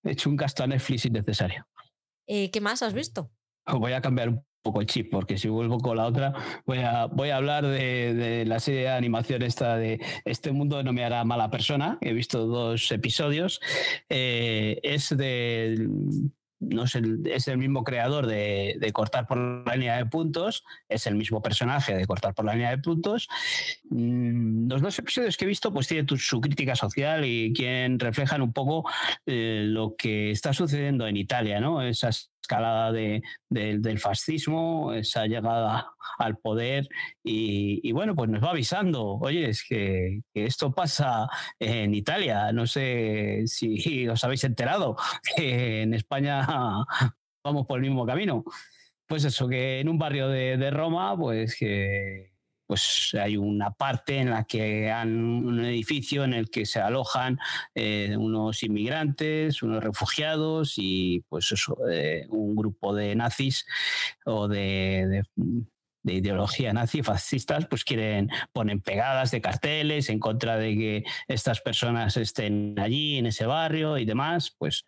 He 0.04 0.12
hecho 0.12 0.30
un 0.30 0.36
gasto 0.36 0.64
a 0.64 0.68
Netflix 0.68 1.06
innecesario. 1.06 1.68
Eh, 2.28 2.50
¿Qué 2.52 2.62
más 2.62 2.82
has 2.82 2.94
visto? 2.94 3.32
Voy 3.66 3.94
a 3.94 4.02
cambiar 4.02 4.30
un 4.30 4.46
poco 4.64 4.82
el 4.82 4.88
chip, 4.88 5.12
porque 5.12 5.38
si 5.38 5.48
vuelvo 5.48 5.80
con 5.80 5.98
la 5.98 6.06
otra, 6.06 6.34
voy 6.66 6.80
a, 6.80 7.06
voy 7.06 7.30
a 7.30 7.38
hablar 7.38 7.66
de, 7.66 8.44
la 8.46 8.60
serie 8.60 8.82
de 8.82 8.90
animación 8.90 9.42
esta 9.42 9.76
de 9.78 10.00
Este 10.26 10.52
mundo 10.52 10.84
no 10.84 10.94
me 10.94 11.04
hará 11.04 11.24
mala 11.24 11.50
persona. 11.50 11.98
He 12.02 12.14
visto 12.14 12.46
dos 12.46 12.92
episodios. 12.92 13.60
Eh, 14.10 14.80
es 14.84 15.16
de 15.16 15.88
no 16.62 16.84
es 16.84 16.96
el, 16.96 17.22
es 17.26 17.48
el 17.48 17.58
mismo 17.58 17.84
creador 17.84 18.28
de, 18.28 18.92
cortar 18.94 19.28
por 19.28 19.66
la 19.66 19.76
línea 19.76 19.98
de 19.98 20.06
puntos, 20.06 20.64
es 20.88 21.08
el 21.08 21.16
mismo 21.16 21.42
personaje 21.42 21.96
de 21.96 22.06
cortar 22.06 22.34
por 22.34 22.46
la 22.46 22.54
línea 22.54 22.70
de 22.70 22.78
puntos. 22.78 23.28
Mm, 23.90 24.70
los 24.70 24.82
dos 24.82 24.98
episodios 25.00 25.36
que 25.36 25.46
he 25.46 25.48
visto 25.48 25.74
pues 25.74 25.88
tienen 25.88 26.08
su 26.18 26.40
crítica 26.40 26.76
social 26.76 27.26
y 27.26 27.52
quien 27.54 28.00
reflejan 28.00 28.42
un 28.42 28.54
poco 28.54 28.88
eh, 29.26 29.64
lo 29.66 29.96
que 29.98 30.32
está 30.32 30.54
sucediendo 30.54 31.08
en 31.08 31.18
Italia, 31.18 31.60
¿no? 31.60 31.82
Esas 31.82 32.32
escalada 32.42 32.92
de, 32.92 33.22
del 33.50 34.00
fascismo, 34.00 34.94
esa 34.94 35.26
llegada 35.28 35.94
al 36.18 36.38
poder 36.38 36.88
y, 37.24 37.92
bueno, 37.92 38.16
pues 38.16 38.30
nos 38.30 38.44
va 38.44 38.52
avisando, 38.52 39.18
oye, 39.20 39.50
es 39.50 39.64
que, 39.64 40.22
esto 40.34 40.74
pasa 40.74 41.30
en 41.60 41.94
Italia, 41.94 42.52
no 42.52 42.68
sé 42.68 43.44
si 43.46 44.08
os 44.10 44.24
habéis 44.24 44.44
enterado, 44.44 44.96
que 45.36 45.84
en 45.84 45.94
España 45.94 46.46
vamos 47.44 47.66
por 47.68 47.78
el 47.78 47.84
mismo 47.84 48.06
camino. 48.06 48.44
Pues 49.08 49.26
eso, 49.26 49.48
que 49.48 49.82
en 49.82 49.90
un 49.90 49.98
barrio 49.98 50.30
de 50.30 50.72
Roma, 50.72 51.18
pues 51.18 51.58
que 51.58 52.31
pues 52.72 53.14
hay 53.22 53.36
una 53.36 53.72
parte 53.72 54.20
en 54.20 54.30
la 54.30 54.46
que 54.46 54.90
han 54.90 55.10
un 55.20 55.60
edificio 55.66 56.24
en 56.24 56.34
el 56.34 56.50
que 56.50 56.66
se 56.66 56.80
alojan 56.80 57.38
eh, 57.76 58.16
unos 58.18 58.64
inmigrantes, 58.64 59.62
unos 59.62 59.84
refugiados 59.84 60.76
y 60.78 61.20
pues 61.28 61.52
eso, 61.52 61.76
eh, 61.92 62.28
un 62.30 62.56
grupo 62.56 62.96
de 62.96 63.14
nazis 63.14 63.66
o 64.24 64.48
de, 64.48 65.24
ideología 66.06 66.72
nazi, 66.72 67.04
fascistas, 67.04 67.68
pues 67.68 67.84
quieren, 67.84 68.30
ponen 68.54 68.80
pegadas 68.80 69.32
de 69.32 69.42
carteles 69.42 70.08
en 70.08 70.20
contra 70.20 70.56
de 70.56 70.74
que 70.78 71.04
estas 71.28 71.60
personas 71.60 72.16
estén 72.16 72.80
allí, 72.80 73.18
en 73.18 73.26
ese 73.26 73.46
barrio 73.48 73.98
y 73.98 74.06
demás, 74.06 74.56
pues 74.58 74.86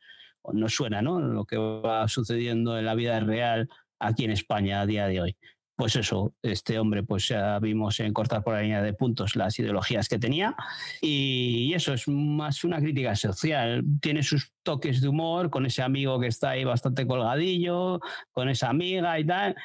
no 0.53 0.69
suena, 0.69 1.01
¿no? 1.01 1.19
Lo 1.19 1.43
que 1.43 1.57
va 1.57 2.07
sucediendo 2.07 2.79
en 2.79 2.85
la 2.85 2.95
vida 2.95 3.19
real 3.19 3.67
aquí 3.99 4.23
en 4.23 4.31
España 4.31 4.79
a 4.79 4.85
día 4.85 5.07
de 5.07 5.19
hoy 5.19 5.37
pues 5.83 5.97
eso, 5.97 6.33
este 6.41 6.79
hombre, 6.79 7.03
pues 7.03 7.27
ya 7.27 7.59
vimos 7.59 7.99
en 7.99 8.13
cortar 8.13 8.41
por 8.41 8.53
la 8.53 8.61
línea 8.61 8.81
de 8.81 8.93
puntos 8.93 9.35
las 9.35 9.59
ideologías 9.59 10.07
que 10.07 10.17
tenía 10.17 10.55
y 11.01 11.73
eso 11.73 11.93
es 11.93 12.07
más 12.07 12.63
una 12.63 12.79
crítica 12.79 13.17
social. 13.17 13.83
Tiene 13.99 14.23
sus 14.23 14.53
toques 14.63 15.01
de 15.01 15.09
humor 15.09 15.49
con 15.49 15.65
ese 15.65 15.81
amigo 15.81 16.21
que 16.21 16.27
está 16.27 16.51
ahí 16.51 16.63
bastante 16.63 17.05
colgadillo, 17.05 17.99
con 18.31 18.47
esa 18.47 18.69
amiga 18.69 19.19
y 19.19 19.25
tal. 19.25 19.57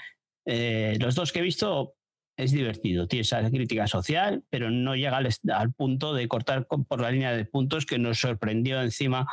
Eh, 0.44 0.98
los 0.98 1.14
dos 1.14 1.30
que 1.30 1.38
he 1.38 1.42
visto 1.42 1.94
es 2.38 2.52
divertido, 2.52 3.08
tiene 3.08 3.22
esa 3.22 3.50
crítica 3.50 3.88
social, 3.88 4.44
pero 4.48 4.70
no 4.70 4.94
llega 4.94 5.16
al, 5.16 5.72
punto 5.72 6.14
de 6.14 6.28
cortar 6.28 6.66
por 6.66 7.00
la 7.00 7.10
línea 7.10 7.32
de 7.32 7.44
puntos 7.44 7.84
que 7.84 7.98
nos 7.98 8.20
sorprendió 8.20 8.80
encima 8.80 9.26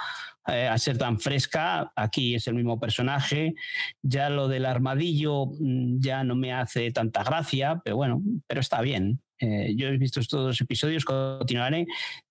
eh, 0.48 0.68
a 0.68 0.76
ser 0.80 0.98
tan 0.98 1.20
fresca. 1.20 1.94
Aquí 1.96 2.34
es 2.34 2.48
el 2.48 2.56
mismo 2.56 2.80
personaje. 2.80 3.54
Ya 4.02 4.32
lo 4.32 4.48
del 4.48 4.66
armadillo 4.66 5.46
mm, 5.46 6.00
ya 6.00 6.24
no 6.24 6.36
me 6.36 6.52
hace 6.52 6.92
tanta 6.92 7.24
gracia, 7.24 7.80
pero 7.84 7.96
bueno, 7.96 8.24
pero 8.48 8.60
está 8.60 8.82
bien. 8.82 9.22
Eh, 9.40 9.76
yo 9.76 9.88
he 9.88 9.98
visto 9.98 10.20
estos 10.20 10.44
dos 10.44 10.62
episodios, 10.62 11.06
continuaré. 11.06 11.86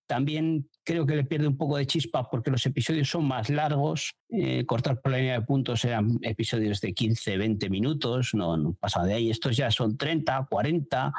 También 0.07 0.69
creo 0.85 1.07
que 1.07 1.17
le 1.17 1.25
pierde 1.25 1.49
un 1.49 1.57
poco 1.57 1.79
de 1.79 1.87
chispa 1.87 2.29
porque 2.29 2.51
los 2.51 2.65
episodios 2.67 3.09
son 3.09 3.27
más 3.27 3.49
largos. 3.49 4.15
Eh, 4.29 4.67
cortar 4.67 5.01
por 5.01 5.13
la 5.13 5.19
línea 5.19 5.41
de 5.41 5.47
puntos 5.47 5.85
eran 5.85 6.19
episodios 6.23 6.81
de 6.81 6.93
15, 6.93 7.39
20 7.39 7.71
minutos, 7.71 8.35
no, 8.35 8.77
pasa 8.79 9.03
de 9.03 9.15
ahí. 9.15 9.31
Estos 9.31 9.57
ya 9.57 9.71
son 9.71 9.97
30, 9.97 10.47
40. 10.51 11.13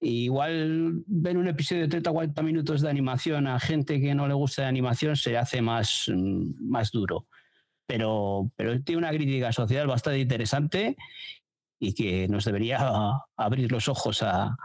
igual 0.00 1.02
ver 1.06 1.38
un 1.38 1.48
episodio 1.48 1.82
de 1.82 1.88
30 1.88 2.10
40 2.12 2.42
minutos 2.42 2.82
de 2.82 2.90
animación 2.90 3.46
a 3.46 3.58
gente 3.58 4.00
que 4.00 4.14
no 4.14 4.28
le 4.28 4.34
gusta 4.34 4.62
de 4.62 4.68
animación 4.68 5.16
se 5.16 5.36
hace 5.38 5.62
más, 5.62 6.10
mm, 6.12 6.68
más 6.68 6.90
duro. 6.90 7.26
Pero, 7.86 8.50
pero 8.56 8.82
tiene 8.82 8.98
una 8.98 9.10
crítica 9.10 9.52
social 9.52 9.86
bastante 9.86 10.18
interesante 10.18 10.96
y 11.78 11.94
que 11.94 12.26
nos 12.26 12.44
debería 12.44 12.78
abrir 13.36 13.70
los 13.70 13.88
ojos 13.88 14.22
a, 14.22 14.56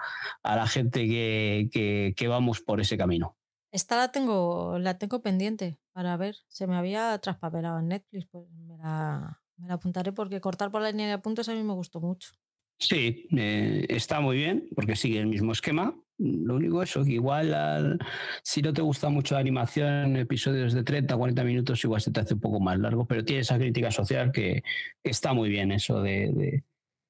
la 0.43 0.67
gente 0.67 1.07
que, 1.07 2.13
que 2.15 2.27
vamos 2.27 2.61
por 2.61 2.81
ese 2.81 2.97
camino. 2.97 3.35
Esta 3.71 3.95
la 3.95 4.11
tengo, 4.11 4.77
la 4.79 4.97
tengo 4.97 5.21
pendiente 5.21 5.79
para 5.93 6.17
ver. 6.17 6.35
Se 6.47 6.67
me 6.67 6.75
había 6.75 7.17
traspapelado 7.19 7.79
en 7.79 7.87
Netflix, 7.87 8.27
pues 8.29 8.49
me 8.51 8.77
la, 8.77 9.41
apuntaré 9.69 10.11
porque 10.11 10.41
cortar 10.41 10.71
por 10.71 10.81
la 10.81 10.91
línea 10.91 11.09
de 11.09 11.17
puntos 11.19 11.47
a 11.49 11.53
mí 11.53 11.63
me 11.63 11.73
gustó 11.73 12.01
mucho. 12.01 12.31
Sí, 12.79 13.27
eh, 13.37 13.85
está 13.89 14.19
muy 14.21 14.37
bien 14.37 14.67
porque 14.75 14.95
sigue 14.95 15.19
el 15.19 15.27
mismo 15.27 15.51
esquema. 15.51 15.95
Lo 16.17 16.55
único 16.55 16.83
es 16.83 16.93
que 16.93 17.11
igual 17.11 17.97
si 18.43 18.61
no 18.61 18.73
te 18.73 18.81
gusta 18.81 19.09
mucho 19.09 19.35
la 19.35 19.41
animación, 19.41 20.17
episodios 20.17 20.73
de 20.73 20.83
30, 20.83 21.15
40 21.15 21.43
minutos 21.43 21.83
igual 21.83 22.01
se 22.01 22.11
te 22.11 22.19
hace 22.19 22.35
un 22.35 22.39
poco 22.39 22.59
más 22.59 22.77
largo, 22.77 23.07
pero 23.07 23.25
tiene 23.25 23.41
esa 23.41 23.57
crítica 23.57 23.89
social 23.89 24.31
que, 24.31 24.63
está 25.03 25.33
muy 25.33 25.49
bien 25.49 25.71
eso 25.71 26.01
de, 26.01 26.63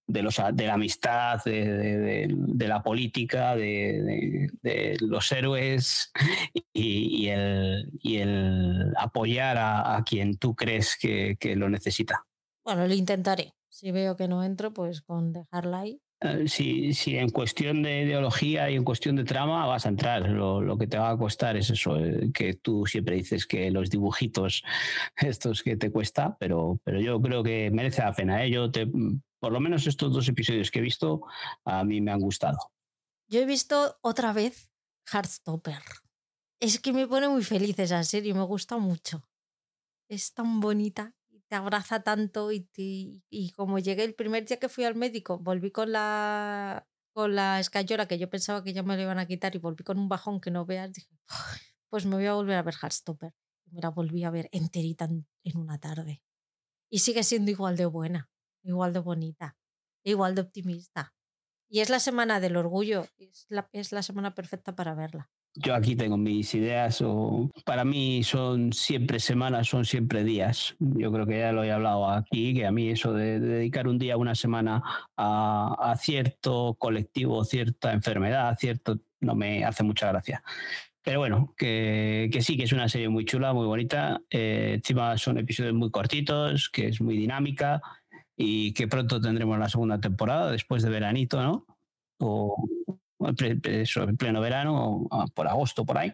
los, 0.08 0.42
de 0.54 0.68
la 0.68 0.74
amistad, 0.74 1.44
de, 1.44 2.28
la 2.68 2.84
política, 2.84 3.56
de, 3.56 4.48
los 5.02 5.32
héroes 5.32 6.12
y, 6.74 7.28
el, 7.28 7.90
y 8.02 8.18
el, 8.18 8.94
apoyar 8.98 9.58
a, 9.58 10.04
quien 10.06 10.38
tú 10.38 10.56
crees 10.56 10.98
que, 10.98 11.38
lo 11.56 11.70
necesita. 11.70 12.26
Bueno, 12.64 12.88
lo 12.88 12.94
intentaré. 12.94 13.54
Si 13.70 13.92
veo 13.92 14.16
que 14.16 14.28
no 14.28 14.44
entro, 14.44 14.74
pues 14.74 15.02
con 15.02 15.34
dejarla 15.34 15.80
ahí. 15.80 16.02
Eh, 16.24 16.48
si, 16.48 16.94
si, 16.94 17.18
en 17.18 17.30
cuestión 17.30 17.82
de 17.82 18.04
ideología 18.04 18.70
y 18.70 18.76
en 18.76 18.84
cuestión 18.84 19.16
de 19.16 19.24
trama 19.24 19.66
vas 19.66 19.88
a 19.88 19.90
entrar, 19.90 20.30
lo, 20.30 20.78
que 20.78 20.86
te 20.86 21.00
va 21.00 21.10
a 21.10 21.18
costar 21.18 21.58
es 21.58 21.72
eso, 21.72 21.98
eh, 21.98 22.30
que 22.32 22.54
tú 22.54 22.86
siempre 22.86 23.16
dices 23.16 23.48
que 23.48 23.72
los 23.72 23.90
dibujitos, 23.90 24.64
estos 25.18 25.64
que 25.64 25.78
te 25.78 25.92
cuesta, 25.92 26.38
pero, 26.40 26.80
pero 26.84 27.02
yo 27.02 27.20
creo 27.22 27.42
que 27.42 27.72
merece 27.72 28.04
la 28.04 28.14
pena. 28.14 28.44
¿eh? 28.46 28.52
Yo 28.52 28.70
te, 28.70 28.88
por 29.42 29.52
lo 29.52 29.60
menos 29.60 29.88
estos 29.88 30.14
dos 30.14 30.28
episodios 30.30 30.70
que 30.70 30.78
he 30.78 30.84
visto, 30.84 31.24
a 31.66 31.84
mí 31.84 32.00
me 32.00 32.12
han 32.12 32.20
gustado. 32.20 32.60
Yo 33.28 33.40
he 33.40 33.46
visto 33.46 33.98
otra 34.02 34.34
vez 34.34 34.70
Heartstopper. 35.12 35.82
Es 36.60 36.80
que 36.80 36.94
me 36.94 37.08
pone 37.08 37.28
muy 37.28 37.44
feliz 37.44 37.80
esa 37.80 38.04
serie, 38.04 38.36
me 38.36 38.44
gusta 38.44 38.78
mucho. 38.78 39.28
Es 40.08 40.36
tan 40.36 40.60
bonita 40.60 41.16
y 41.28 41.42
te 41.42 41.56
abraza 41.56 42.04
tanto 42.04 42.52
y, 42.52 42.70
y 43.32 43.52
como 43.54 43.80
llegué 43.80 44.04
el 44.04 44.14
primer 44.14 44.46
día 44.46 44.60
que 44.60 44.70
fui 44.70 44.84
al 44.84 44.94
médico, 44.94 45.40
volví 45.40 45.72
con 45.72 45.92
la 45.92 46.88
con 47.14 47.36
la 47.36 47.60
escayora 47.60 48.08
que 48.08 48.20
yo 48.20 48.30
pensaba 48.30 48.64
que 48.64 48.74
ya 48.74 48.84
me 48.84 48.96
lo 48.96 49.02
iban 49.02 49.20
a 49.20 49.26
quitar 49.26 49.56
y 49.56 49.60
volví 49.60 49.84
con 49.84 49.98
un 49.98 50.08
bajón 50.08 50.40
que 50.40 50.52
no 50.52 50.66
veas, 50.66 50.94
dije, 50.94 51.10
pues 51.90 52.06
me 52.06 52.16
voy 52.16 52.28
a 52.28 52.36
volver 52.36 52.58
a 52.58 52.64
ver 52.64 52.76
Heartstopper. 52.76 53.34
Me 53.72 53.82
la 53.82 53.90
volví 53.90 54.24
a 54.24 54.30
ver 54.30 54.50
enterita 54.52 55.10
en 55.44 55.58
una 55.58 55.80
tarde. 55.80 56.22
Y 56.92 57.00
sigue 57.00 57.24
siendo 57.24 57.50
igual 57.50 57.76
de 57.76 57.86
buena 57.88 58.31
igual 58.64 58.94
de 58.94 59.00
bonita, 59.00 59.58
igual 60.04 60.36
de 60.36 60.42
optimista. 60.42 61.14
Y 61.70 61.80
es 61.80 61.90
la 61.90 62.00
semana 62.00 62.40
del 62.40 62.58
orgullo, 62.58 63.06
es 63.18 63.46
la, 63.50 63.70
es 63.72 63.92
la 63.92 64.04
semana 64.04 64.36
perfecta 64.36 64.76
para 64.76 64.94
verla. 64.94 65.30
Yo 65.54 65.76
aquí 65.76 65.98
tengo 65.98 66.16
mis 66.16 66.54
ideas, 66.56 67.02
o 67.02 67.50
para 67.66 67.84
mí 67.84 68.24
son 68.24 68.72
siempre 68.72 69.20
semanas, 69.20 69.68
son 69.68 69.84
siempre 69.84 70.24
días. 70.24 70.76
Yo 70.80 71.12
creo 71.12 71.26
que 71.26 71.40
ya 71.40 71.52
lo 71.52 71.64
he 71.64 71.72
hablado 71.72 72.10
aquí, 72.10 72.54
que 72.54 72.66
a 72.66 72.72
mí 72.72 72.90
eso 72.90 73.14
de, 73.14 73.40
dedicar 73.40 73.88
un 73.88 73.98
día, 73.98 74.16
una 74.16 74.34
semana 74.34 74.82
a, 75.18 75.92
a, 75.92 75.98
cierto 75.98 76.76
colectivo, 76.80 77.44
cierta 77.44 77.92
enfermedad, 77.92 78.56
cierto, 78.58 79.00
no 79.20 79.36
me 79.36 79.66
hace 79.66 79.84
mucha 79.84 80.08
gracia. 80.08 80.42
Pero 81.04 81.20
bueno, 81.20 81.54
que, 81.58 82.30
que 82.32 82.42
sí, 82.42 82.58
que 82.58 82.64
es 82.64 82.74
una 82.74 82.88
serie 82.88 83.10
muy 83.10 83.26
chula, 83.26 83.54
muy 83.54 83.66
bonita. 83.66 84.22
Eh, 84.30 84.74
encima 84.76 85.18
son 85.18 85.38
episodios 85.38 85.74
muy 85.74 85.90
cortitos, 85.90 86.70
que 86.70 86.88
es 86.90 87.02
muy 87.02 87.18
dinámica 87.18 87.82
y 88.42 88.74
que 88.74 88.88
pronto 88.88 89.22
tendremos 89.22 89.60
la 89.60 89.70
segunda 89.70 90.00
temporada 90.00 90.52
después 90.52 90.82
de 90.84 90.90
veranito, 90.90 91.42
¿no? 91.42 91.66
O 92.20 92.68
en 93.20 94.18
pleno 94.18 94.42
verano, 94.42 95.08
o 95.10 95.28
por 95.34 95.48
agosto, 95.48 95.86
por 95.86 95.98
ahí. 95.98 96.12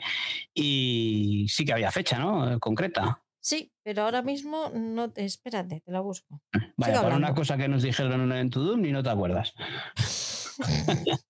Y 0.54 1.48
sí 1.50 1.66
que 1.66 1.74
había 1.74 1.92
fecha, 1.92 2.20
¿no? 2.20 2.60
Concreta. 2.60 3.24
Sí, 3.40 3.72
pero 3.82 4.04
ahora 4.04 4.22
mismo 4.22 4.70
no 4.74 5.10
te. 5.10 5.24
Espérate, 5.24 5.80
te 5.80 5.92
la 5.92 6.02
busco. 6.02 6.42
Vaya, 6.76 7.02
por 7.02 7.14
una 7.14 7.34
cosa 7.34 7.56
que 7.56 7.70
nos 7.70 7.82
dijeron 7.82 8.32
en 8.32 8.50
Tudum 8.50 8.84
y 8.84 8.92
no 8.92 9.02
te 9.04 9.10
acuerdas. 9.10 9.54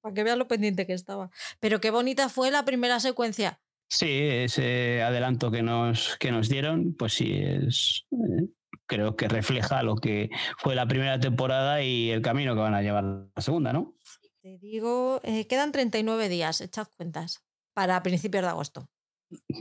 Para 0.00 0.14
que 0.14 0.22
veas 0.22 0.38
lo 0.38 0.46
pendiente 0.46 0.86
que 0.86 0.92
estaba. 0.92 1.30
Pero 1.58 1.80
qué 1.80 1.90
bonita 1.90 2.28
fue 2.28 2.52
la 2.52 2.64
primera 2.64 3.00
secuencia. 3.00 3.60
Sí, 3.88 4.06
ese 4.10 5.02
adelanto 5.02 5.50
que 5.50 5.62
nos, 5.62 6.16
que 6.18 6.30
nos 6.30 6.48
dieron, 6.48 6.94
pues 6.94 7.14
sí, 7.14 7.32
es, 7.32 8.06
eh, 8.12 8.46
creo 8.86 9.16
que 9.16 9.28
refleja 9.28 9.82
lo 9.82 9.96
que 9.96 10.30
fue 10.58 10.74
la 10.74 10.86
primera 10.86 11.18
temporada 11.18 11.82
y 11.82 12.10
el 12.10 12.22
camino 12.22 12.54
que 12.54 12.60
van 12.60 12.74
a 12.74 12.82
llevar 12.82 13.04
la 13.04 13.42
segunda, 13.42 13.72
¿no? 13.72 13.94
Te 14.42 14.58
digo, 14.58 15.20
eh, 15.22 15.46
quedan 15.46 15.72
39 15.72 16.28
días, 16.28 16.60
echad 16.60 16.86
cuentas, 16.96 17.42
para 17.72 18.02
principios 18.02 18.42
de 18.42 18.50
agosto. 18.50 18.88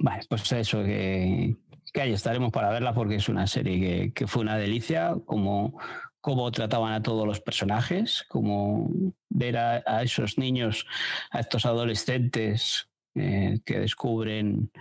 Vale, 0.01 0.23
pues 0.27 0.51
eso, 0.51 0.83
que, 0.83 1.55
que 1.93 2.01
ahí 2.01 2.11
estaremos 2.11 2.51
para 2.51 2.69
verla 2.69 2.93
porque 2.93 3.15
es 3.15 3.29
una 3.29 3.47
serie 3.47 4.11
que, 4.13 4.27
fue 4.27 4.41
una 4.41 4.57
delicia, 4.57 5.15
como, 5.25 5.79
cómo 6.19 6.51
trataban 6.51 6.93
a 6.93 7.01
todos 7.01 7.25
los 7.25 7.39
personajes, 7.39 8.25
como 8.27 8.89
ver 9.29 9.57
a, 9.57 10.03
esos 10.03 10.37
niños, 10.37 10.85
a 11.31 11.39
estos 11.39 11.65
adolescentes 11.65 12.89
eh, 13.15 13.59
que 13.65 13.79
descubren 13.79 14.71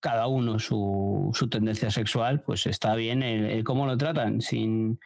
cada 0.00 0.26
uno 0.26 0.58
su, 0.58 1.32
tendencia 1.50 1.90
sexual, 1.90 2.40
pues 2.40 2.66
está 2.66 2.94
bien 2.94 3.22
el, 3.22 3.64
cómo 3.64 3.86
lo 3.86 3.96
tratan, 3.96 4.40
sin, 4.40 5.00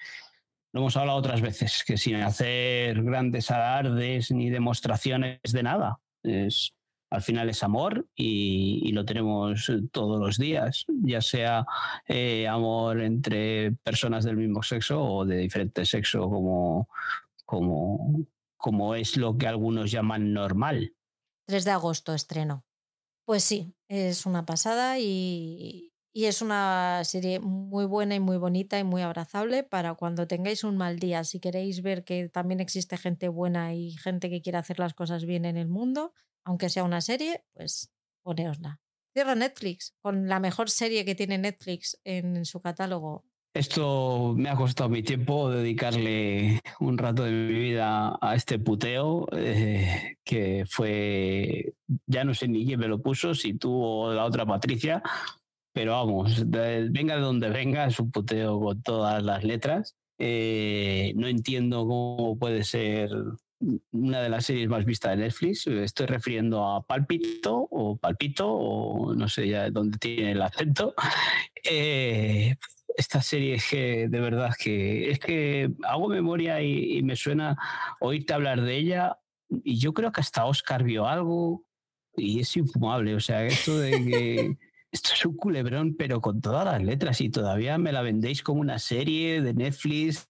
lo 0.73 0.81
hemos 0.81 0.97
hablado 0.97 1.19
otras 1.19 1.40
veces, 1.40 1.85
que 1.86 1.97
sin 1.97 2.16
hacer 2.16 3.02
grandes 3.02 3.51
alardes 3.51 4.31
ni 4.31 4.51
demostraciones 4.51 5.40
de 5.43 5.62
nada. 5.62 6.01
Es, 6.23 6.74
al 7.12 7.20
final 7.20 7.51
es 7.51 7.62
amor 7.62 8.06
y, 8.16 8.90
lo 8.93 9.05
tenemos 9.05 9.70
todos 9.90 10.19
los 10.19 10.39
días, 10.39 10.86
ya 10.89 11.20
sea 11.20 11.66
eh, 12.09 12.48
amor 12.48 13.02
entre 13.02 13.73
personas 13.82 14.24
del 14.24 14.36
mismo 14.36 14.62
sexo 14.62 15.02
o 15.02 15.24
de 15.27 15.36
diferente 15.36 15.85
sexo, 15.85 16.31
como, 16.31 16.89
como, 17.44 18.27
como 18.56 18.94
es 18.94 19.19
lo 19.19 19.36
que 19.36 19.47
algunos 19.47 19.90
llaman 19.90 20.32
normal. 20.32 20.94
3 21.47 21.64
de 21.66 21.70
agosto 21.70 22.14
estreno. 22.14 22.64
Pues 23.27 23.44
sí, 23.44 23.74
es 23.93 24.24
una 24.24 24.47
pasada 24.47 24.98
y, 24.98 25.93
es 26.14 26.40
una 26.40 27.02
serie 27.05 27.40
muy 27.40 27.85
buena 27.85 28.14
y 28.14 28.20
muy 28.20 28.39
bonita 28.39 28.78
y 28.78 28.85
muy 28.85 29.02
abrazable 29.02 29.64
para 29.64 29.94
cuando 29.94 30.27
tengáis 30.27 30.64
un 30.64 30.77
mal 30.78 30.98
día. 30.98 31.24
Si 31.24 31.40
queréis 31.40 31.82
ver 31.82 32.05
que 32.05 32.28
también 32.31 32.60
existe 32.60 32.97
gente 32.97 33.28
buena 33.28 33.74
y 33.74 33.93
gente 33.93 34.31
que 34.31 34.40
quiere 34.40 34.59
hacer 34.59 34.78
las 34.78 34.94
cosas 34.94 35.27
bien 35.27 35.44
en 35.44 35.59
el 35.59 35.69
mundo, 35.69 36.14
aunque 36.44 36.70
sea 36.70 36.85
una 36.85 37.02
serie, 37.02 37.44
pues 37.52 37.90
poneosla. 38.23 38.81
Cierra 39.14 39.35
Netflix 39.35 39.94
con 40.01 40.27
la 40.27 40.40
mejor 40.40 40.70
serie 40.70 41.05
que 41.05 41.14
tiene 41.14 41.36
Netflix 41.36 41.98
en 42.05 42.47
su 42.47 42.60
catálogo, 42.62 43.27
esto 43.55 44.35
me 44.37 44.49
ha 44.49 44.57
costado 44.57 44.89
mi 44.89 45.03
tiempo 45.03 45.51
dedicarle 45.51 46.61
un 46.81 46.99
rato 46.99 47.24
de 47.24 47.31
mi 47.31 47.53
vida 47.53 48.19
a 48.20 48.35
este 48.35 48.59
puteo, 48.59 49.29
eh, 49.33 50.16
que 50.24 50.65
fue, 50.69 51.74
ya 52.07 52.24
no 52.24 52.35
sé 52.35 52.49
ni 52.49 52.65
quién 52.65 52.81
me 52.81 52.89
lo 52.89 53.01
puso, 53.01 53.35
si 53.35 53.55
tú 53.55 53.73
o 53.73 54.12
la 54.12 54.24
otra 54.24 54.47
Patricia, 54.47 55.03
pero 55.73 55.93
vamos, 55.93 56.49
venga 56.49 57.16
de 57.16 57.20
donde 57.20 57.51
venga, 57.51 57.87
es 57.87 57.99
un 57.99 58.11
puteo 58.11 58.61
con 58.61 58.83
todas 58.83 59.23
las 59.23 59.43
letras. 59.43 59.97
Eh, 60.19 61.12
no 61.16 61.27
entiendo 61.27 61.87
cómo 61.87 62.39
puede 62.39 62.65
ser 62.65 63.11
una 63.93 64.20
de 64.20 64.29
las 64.29 64.47
series 64.47 64.69
más 64.69 64.85
vistas 64.85 65.16
de 65.16 65.24
Netflix. 65.24 65.66
Estoy 65.66 66.07
refiriendo 66.07 66.66
a 66.66 66.83
Palpito 66.85 67.69
o 67.70 67.97
Palpito 67.97 68.49
o 68.49 69.15
no 69.15 69.29
sé 69.29 69.49
ya 69.49 69.70
dónde 69.70 69.99
tiene 69.99 70.33
el 70.33 70.43
acento. 70.43 70.95
Eh, 71.65 72.57
esta 72.97 73.23
serie 73.23 73.55
es 73.55 73.69
que 73.69 74.09
de 74.09 74.20
verdad 74.20 74.55
que 74.59 75.10
es 75.10 75.19
que 75.19 75.70
hago 75.85 76.09
memoria 76.09 76.62
y, 76.62 77.02
me 77.02 77.16
suena 77.16 77.56
oírte 78.01 78.32
hablar 78.32 78.60
de 78.60 78.77
ella 78.77 79.19
y 79.48 79.78
yo 79.78 79.93
creo 79.93 80.12
que 80.12 80.20
hasta 80.20 80.44
Oscar 80.44 80.82
vio 80.82 81.06
algo 81.06 81.64
y 82.16 82.40
es 82.40 82.56
infumable. 82.56 83.14
O 83.14 83.20
sea, 83.20 83.44
esto 83.44 83.78
de 83.78 83.90
que 83.90 84.56
esto 84.93 85.10
es 85.14 85.24
un 85.27 85.36
culebrón, 85.36 85.97
pero 85.97 86.20
con 86.20 86.40
todas 86.40 86.64
las 86.64 86.82
letras 86.82 87.20
y 87.20 87.31
todavía 87.31 87.78
me 87.78 87.93
la 87.93 88.02
vendéis 88.02 88.43
como 88.43 88.60
una 88.60 88.78
serie 88.78 89.43
de 89.43 89.55
Netflix. 89.55 90.28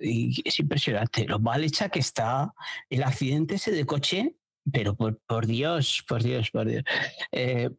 y 0.00 0.42
es 0.48 0.58
impresionante 0.60 1.26
lo 1.26 1.38
mal 1.38 1.62
hecha 1.62 1.90
que 1.90 1.98
está 1.98 2.54
el 2.88 3.02
accidente 3.02 3.56
ese 3.56 3.70
de 3.70 3.84
coche 3.84 4.36
pero 4.72 4.96
por, 4.96 5.20
por 5.26 5.46
Dios, 5.46 6.04
por 6.08 6.22
Dios, 6.22 6.50
por 6.50 6.66
Dios. 6.66 6.84
Eh, 7.32 7.70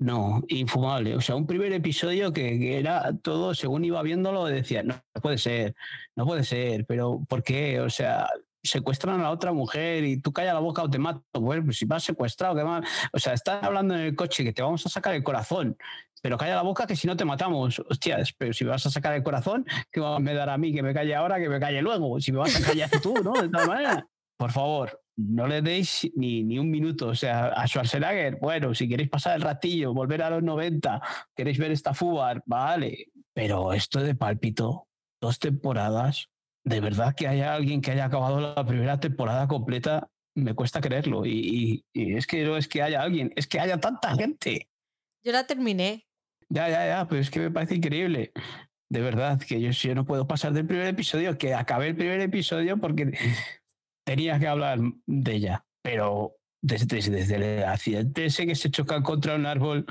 no, 0.00 0.42
infumable. 0.48 1.14
O 1.14 1.20
sea, 1.20 1.36
un 1.36 1.46
primer 1.46 1.72
episodio 1.74 2.32
que, 2.32 2.78
era 2.78 3.12
todo, 3.22 3.54
según 3.54 3.84
iba 3.84 4.02
viéndolo, 4.02 4.46
decía, 4.46 4.82
no, 4.82 4.94
puede 5.20 5.36
ser, 5.36 5.74
no 6.16 6.26
puede 6.26 6.42
ser, 6.42 6.86
pero 6.86 7.22
¿por 7.28 7.42
qué? 7.42 7.80
O 7.80 7.90
sea, 7.90 8.26
secuestran 8.62 9.20
a 9.20 9.24
la 9.24 9.30
otra 9.30 9.52
mujer 9.52 10.04
y 10.04 10.16
tú 10.18 10.32
callas 10.32 10.54
la 10.54 10.60
boca 10.60 10.82
o 10.82 10.88
te 10.88 10.98
mato. 10.98 11.22
Bueno, 11.34 11.64
pues 11.66 11.76
si 11.76 11.84
vas 11.84 12.02
secuestrado, 12.02 12.56
¿qué 12.56 12.64
más? 12.64 12.88
O 13.12 13.18
sea, 13.18 13.34
están 13.34 13.62
hablando 13.62 13.94
en 13.94 14.00
el 14.00 14.16
coche 14.16 14.42
que 14.42 14.54
te 14.54 14.62
vamos 14.62 14.84
a 14.86 14.88
sacar 14.88 15.14
el 15.14 15.22
corazón, 15.22 15.76
pero 16.22 16.38
calla 16.38 16.54
la 16.54 16.62
boca 16.62 16.86
que 16.86 16.96
si 16.96 17.06
no 17.06 17.14
te 17.14 17.26
matamos. 17.26 17.78
Hostias, 17.80 18.32
pero 18.38 18.54
si 18.54 18.64
me 18.64 18.70
vas 18.70 18.86
a 18.86 18.90
sacar 18.90 19.12
el 19.14 19.22
corazón, 19.22 19.66
¿qué 19.92 20.00
me 20.18 20.32
dar 20.32 20.48
a 20.48 20.56
mí? 20.56 20.72
Que 20.72 20.82
me 20.82 20.94
calle 20.94 21.14
ahora, 21.14 21.38
que 21.38 21.50
me 21.50 21.60
calle 21.60 21.82
luego. 21.82 22.18
Si 22.20 22.32
me 22.32 22.38
vas 22.38 22.56
a 22.56 22.66
callar 22.66 22.90
tú, 23.02 23.14
¿no? 23.22 23.32
De 23.32 23.50
tal 23.50 23.68
manera. 23.68 24.06
Por 24.38 24.52
favor, 24.52 24.99
no 25.16 25.46
le 25.46 25.62
deis 25.62 26.10
ni, 26.14 26.42
ni, 26.42 26.58
un 26.58 26.70
minuto. 26.70 27.08
O 27.08 27.14
sea, 27.14 27.48
a 27.48 27.66
Schwarzenegger, 27.66 28.38
bueno, 28.40 28.74
si 28.74 28.88
queréis 28.88 29.08
pasar 29.08 29.36
el 29.36 29.42
ratillo, 29.42 29.92
volver 29.92 30.22
a 30.22 30.30
los 30.30 30.42
90, 30.42 31.00
queréis 31.34 31.58
ver 31.58 31.70
esta 31.70 31.94
fubar, 31.94 32.42
vale. 32.46 33.08
Pero 33.34 33.72
esto 33.72 34.00
de 34.00 34.14
palpito, 34.14 34.88
dos 35.20 35.38
temporadas, 35.38 36.28
de 36.64 36.80
verdad 36.80 37.14
que 37.14 37.28
haya 37.28 37.54
alguien 37.54 37.80
que 37.80 37.92
haya 37.92 38.06
acabado 38.06 38.40
la 38.40 38.64
primera 38.64 38.98
temporada 39.00 39.48
completa, 39.48 40.08
me 40.34 40.54
cuesta 40.54 40.80
creerlo. 40.80 41.26
Y, 41.26 41.84
es 41.94 42.26
que 42.26 42.44
no 42.44 42.56
es 42.56 42.68
que 42.68 42.82
haya 42.82 43.02
alguien, 43.02 43.32
es 43.36 43.46
que 43.46 43.60
haya 43.60 43.78
tanta 43.78 44.14
gente. 44.14 44.68
Yo 45.24 45.32
la 45.32 45.46
terminé. 45.46 46.06
Ya, 46.48 46.68
ya, 46.68 46.86
ya, 46.86 47.08
pero 47.08 47.20
es 47.20 47.30
que 47.30 47.40
me 47.40 47.50
parece 47.50 47.76
increíble. 47.76 48.32
de 48.88 49.00
verdad, 49.00 49.40
que 49.40 49.60
yo, 49.60 49.70
yo 49.70 49.94
no 49.94 50.04
puedo 50.04 50.26
pasar 50.26 50.52
del 50.52 50.66
primer 50.66 50.88
episodio, 50.88 51.38
que 51.38 51.54
acabé 51.54 51.88
el 51.88 51.96
primer 51.96 52.20
episodio 52.20 52.78
porque 52.78 53.12
tenía 54.04 54.38
que 54.38 54.48
hablar 54.48 54.78
de 55.06 55.32
ella. 55.32 55.64
Pero 55.82 56.36
desde, 56.62 57.10
desde 57.10 57.36
el 57.36 57.64
accidente 57.64 58.26
ese 58.26 58.46
que 58.46 58.54
se 58.54 58.70
choca 58.70 59.02
contra 59.02 59.34
un 59.34 59.46
árbol, 59.46 59.86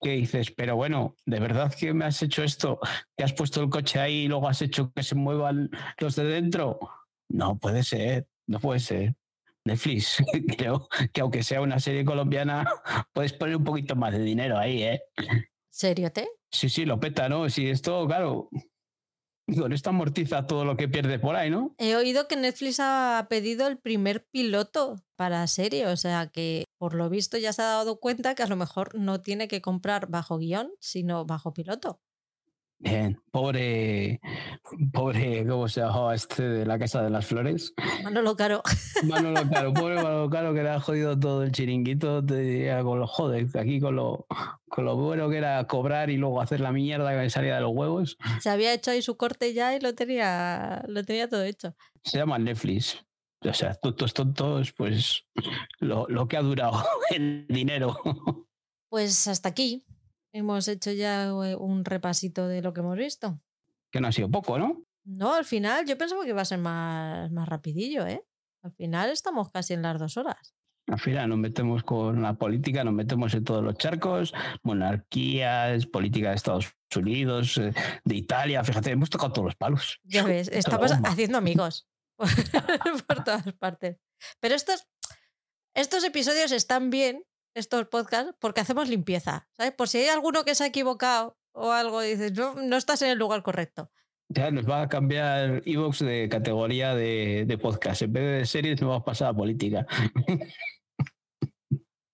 que 0.00 0.12
dices, 0.12 0.50
pero 0.52 0.76
bueno, 0.76 1.16
¿de 1.26 1.40
verdad 1.40 1.74
que 1.74 1.92
me 1.92 2.04
has 2.04 2.22
hecho 2.22 2.42
esto? 2.42 2.78
¿Que 3.16 3.24
has 3.24 3.32
puesto 3.32 3.62
el 3.62 3.68
coche 3.68 3.98
ahí 3.98 4.24
y 4.24 4.28
luego 4.28 4.48
has 4.48 4.62
hecho 4.62 4.92
que 4.92 5.02
se 5.02 5.14
muevan 5.14 5.70
los 5.98 6.14
de 6.14 6.24
dentro? 6.24 6.78
No 7.28 7.58
puede 7.58 7.82
ser, 7.82 8.28
no 8.46 8.60
puede 8.60 8.80
ser. 8.80 9.14
Netflix, 9.64 10.22
creo 10.56 10.88
que 11.12 11.20
aunque 11.20 11.42
sea 11.42 11.60
una 11.60 11.78
serie 11.80 12.04
colombiana, 12.04 12.66
puedes 13.12 13.32
poner 13.32 13.56
un 13.56 13.64
poquito 13.64 13.96
más 13.96 14.12
de 14.12 14.20
dinero 14.20 14.56
ahí, 14.56 14.82
¿eh? 14.82 15.02
¿Serio 15.68 16.10
te? 16.10 16.28
Sí, 16.50 16.68
sí, 16.68 16.86
lo 16.86 16.98
peta, 16.98 17.28
¿no? 17.28 17.50
Si 17.50 17.68
esto, 17.68 18.06
claro, 18.06 18.48
con 19.56 19.72
esto 19.72 19.90
amortiza 19.90 20.46
todo 20.46 20.64
lo 20.64 20.76
que 20.76 20.88
pierde 20.88 21.18
por 21.18 21.36
ahí, 21.36 21.50
¿no? 21.50 21.74
He 21.78 21.96
oído 21.96 22.28
que 22.28 22.36
Netflix 22.36 22.78
ha 22.80 23.26
pedido 23.30 23.66
el 23.66 23.78
primer 23.78 24.26
piloto 24.26 24.96
para 25.16 25.46
serie, 25.46 25.86
o 25.86 25.96
sea 25.96 26.28
que 26.28 26.64
por 26.78 26.94
lo 26.94 27.08
visto 27.08 27.38
ya 27.38 27.52
se 27.52 27.62
ha 27.62 27.66
dado 27.66 27.98
cuenta 27.98 28.34
que 28.34 28.42
a 28.42 28.46
lo 28.46 28.56
mejor 28.56 28.94
no 28.94 29.20
tiene 29.20 29.48
que 29.48 29.60
comprar 29.60 30.08
bajo 30.08 30.38
guion, 30.38 30.70
sino 30.80 31.24
bajo 31.24 31.52
piloto. 31.52 32.00
Bien, 32.80 33.20
pobre, 33.32 34.20
pobre, 34.92 35.44
¿cómo 35.44 35.68
se 35.68 35.80
llama 35.80 36.14
este 36.14 36.44
de 36.44 36.64
la 36.64 36.78
Casa 36.78 37.02
de 37.02 37.10
las 37.10 37.26
Flores? 37.26 37.74
Manolo 38.04 38.36
Caro. 38.36 38.62
Manolo 39.02 39.40
Caro, 39.52 39.74
pobre 39.74 39.96
Manolo 39.96 40.30
Caro 40.30 40.54
que 40.54 40.62
le 40.62 40.70
ha 40.70 40.78
jodido 40.78 41.18
todo 41.18 41.42
el 41.42 41.50
chiringuito 41.50 42.24
con 42.84 43.00
los 43.00 43.10
joder, 43.10 43.48
aquí 43.58 43.80
con 43.80 43.96
lo, 43.96 44.26
con 44.68 44.84
lo 44.84 44.94
bueno 44.94 45.28
que 45.28 45.38
era 45.38 45.66
cobrar 45.66 46.08
y 46.08 46.18
luego 46.18 46.40
hacer 46.40 46.60
la 46.60 46.70
mierda 46.70 47.20
que 47.20 47.28
salía 47.30 47.56
de 47.56 47.62
los 47.62 47.72
huevos. 47.74 48.16
Se 48.40 48.48
había 48.48 48.72
hecho 48.72 48.92
ahí 48.92 49.02
su 49.02 49.16
corte 49.16 49.52
ya 49.54 49.74
y 49.74 49.80
lo 49.80 49.96
tenía, 49.96 50.84
lo 50.86 51.02
tenía 51.02 51.28
todo 51.28 51.42
hecho. 51.42 51.74
Se 52.04 52.18
llama 52.18 52.38
Netflix. 52.38 53.04
O 53.44 53.54
sea, 53.54 53.74
tontos, 53.74 54.14
tontos, 54.14 54.72
pues 54.72 55.24
lo, 55.80 56.06
lo 56.08 56.28
que 56.28 56.36
ha 56.36 56.42
durado 56.42 56.84
en 57.10 57.44
dinero. 57.48 57.96
Pues 58.88 59.26
hasta 59.26 59.48
aquí 59.48 59.84
hemos 60.38 60.68
hecho 60.68 60.92
ya 60.92 61.26
eh, 61.26 61.56
un 61.56 61.84
repasito 61.84 62.48
de 62.48 62.62
lo 62.62 62.72
que 62.72 62.80
hemos 62.80 62.96
visto. 62.96 63.40
Que 63.90 64.00
no 64.00 64.08
ha 64.08 64.12
sido 64.12 64.30
poco, 64.30 64.58
¿no? 64.58 64.82
No, 65.04 65.34
al 65.34 65.44
final 65.44 65.86
yo 65.86 65.96
pensaba 65.96 66.22
que 66.22 66.30
iba 66.30 66.42
a 66.42 66.44
ser 66.44 66.58
más, 66.58 67.30
más 67.30 67.48
rapidillo, 67.48 68.06
¿eh? 68.06 68.24
Al 68.62 68.72
final 68.72 69.10
estamos 69.10 69.50
casi 69.50 69.74
en 69.74 69.82
las 69.82 69.98
dos 69.98 70.16
horas. 70.16 70.54
Al 70.88 70.98
final 70.98 71.28
nos 71.28 71.38
metemos 71.38 71.82
con 71.82 72.22
la 72.22 72.34
política, 72.34 72.82
nos 72.82 72.94
metemos 72.94 73.34
en 73.34 73.44
todos 73.44 73.62
los 73.62 73.76
charcos, 73.76 74.32
monarquías, 74.62 75.86
política 75.86 76.30
de 76.30 76.36
Estados 76.36 76.74
Unidos, 76.96 77.58
eh, 77.58 77.74
de 78.04 78.14
Italia, 78.14 78.64
fíjate, 78.64 78.90
hemos 78.90 79.10
tocado 79.10 79.32
todos 79.32 79.46
los 79.46 79.56
palos. 79.56 80.00
Ya 80.04 80.24
ves, 80.24 80.48
estamos 80.52 80.92
haciendo 81.04 81.38
amigos 81.38 81.86
por 83.06 83.22
todas 83.22 83.52
partes. 83.54 83.98
Pero 84.40 84.54
estos, 84.54 84.86
estos 85.74 86.04
episodios 86.04 86.52
están 86.52 86.88
bien 86.90 87.22
estos 87.58 87.86
podcasts 87.88 88.34
porque 88.38 88.60
hacemos 88.60 88.88
limpieza, 88.88 89.48
¿sabes? 89.52 89.72
Por 89.72 89.88
si 89.88 89.98
hay 89.98 90.08
alguno 90.08 90.44
que 90.44 90.54
se 90.54 90.64
ha 90.64 90.68
equivocado 90.68 91.36
o 91.52 91.72
algo, 91.72 92.00
dices, 92.00 92.32
no, 92.32 92.54
no 92.54 92.76
estás 92.76 93.02
en 93.02 93.10
el 93.10 93.18
lugar 93.18 93.42
correcto. 93.42 93.90
Ya 94.30 94.50
nos 94.50 94.68
va 94.68 94.82
a 94.82 94.88
cambiar 94.88 95.62
Evox 95.64 96.00
de 96.00 96.28
categoría 96.28 96.94
de, 96.94 97.44
de, 97.46 97.58
podcast. 97.58 98.02
En 98.02 98.12
vez 98.12 98.40
de 98.40 98.46
series, 98.46 98.80
nos 98.80 98.90
va 98.90 98.96
a 98.96 99.04
pasar 99.04 99.28
a 99.28 99.34
política. 99.34 99.86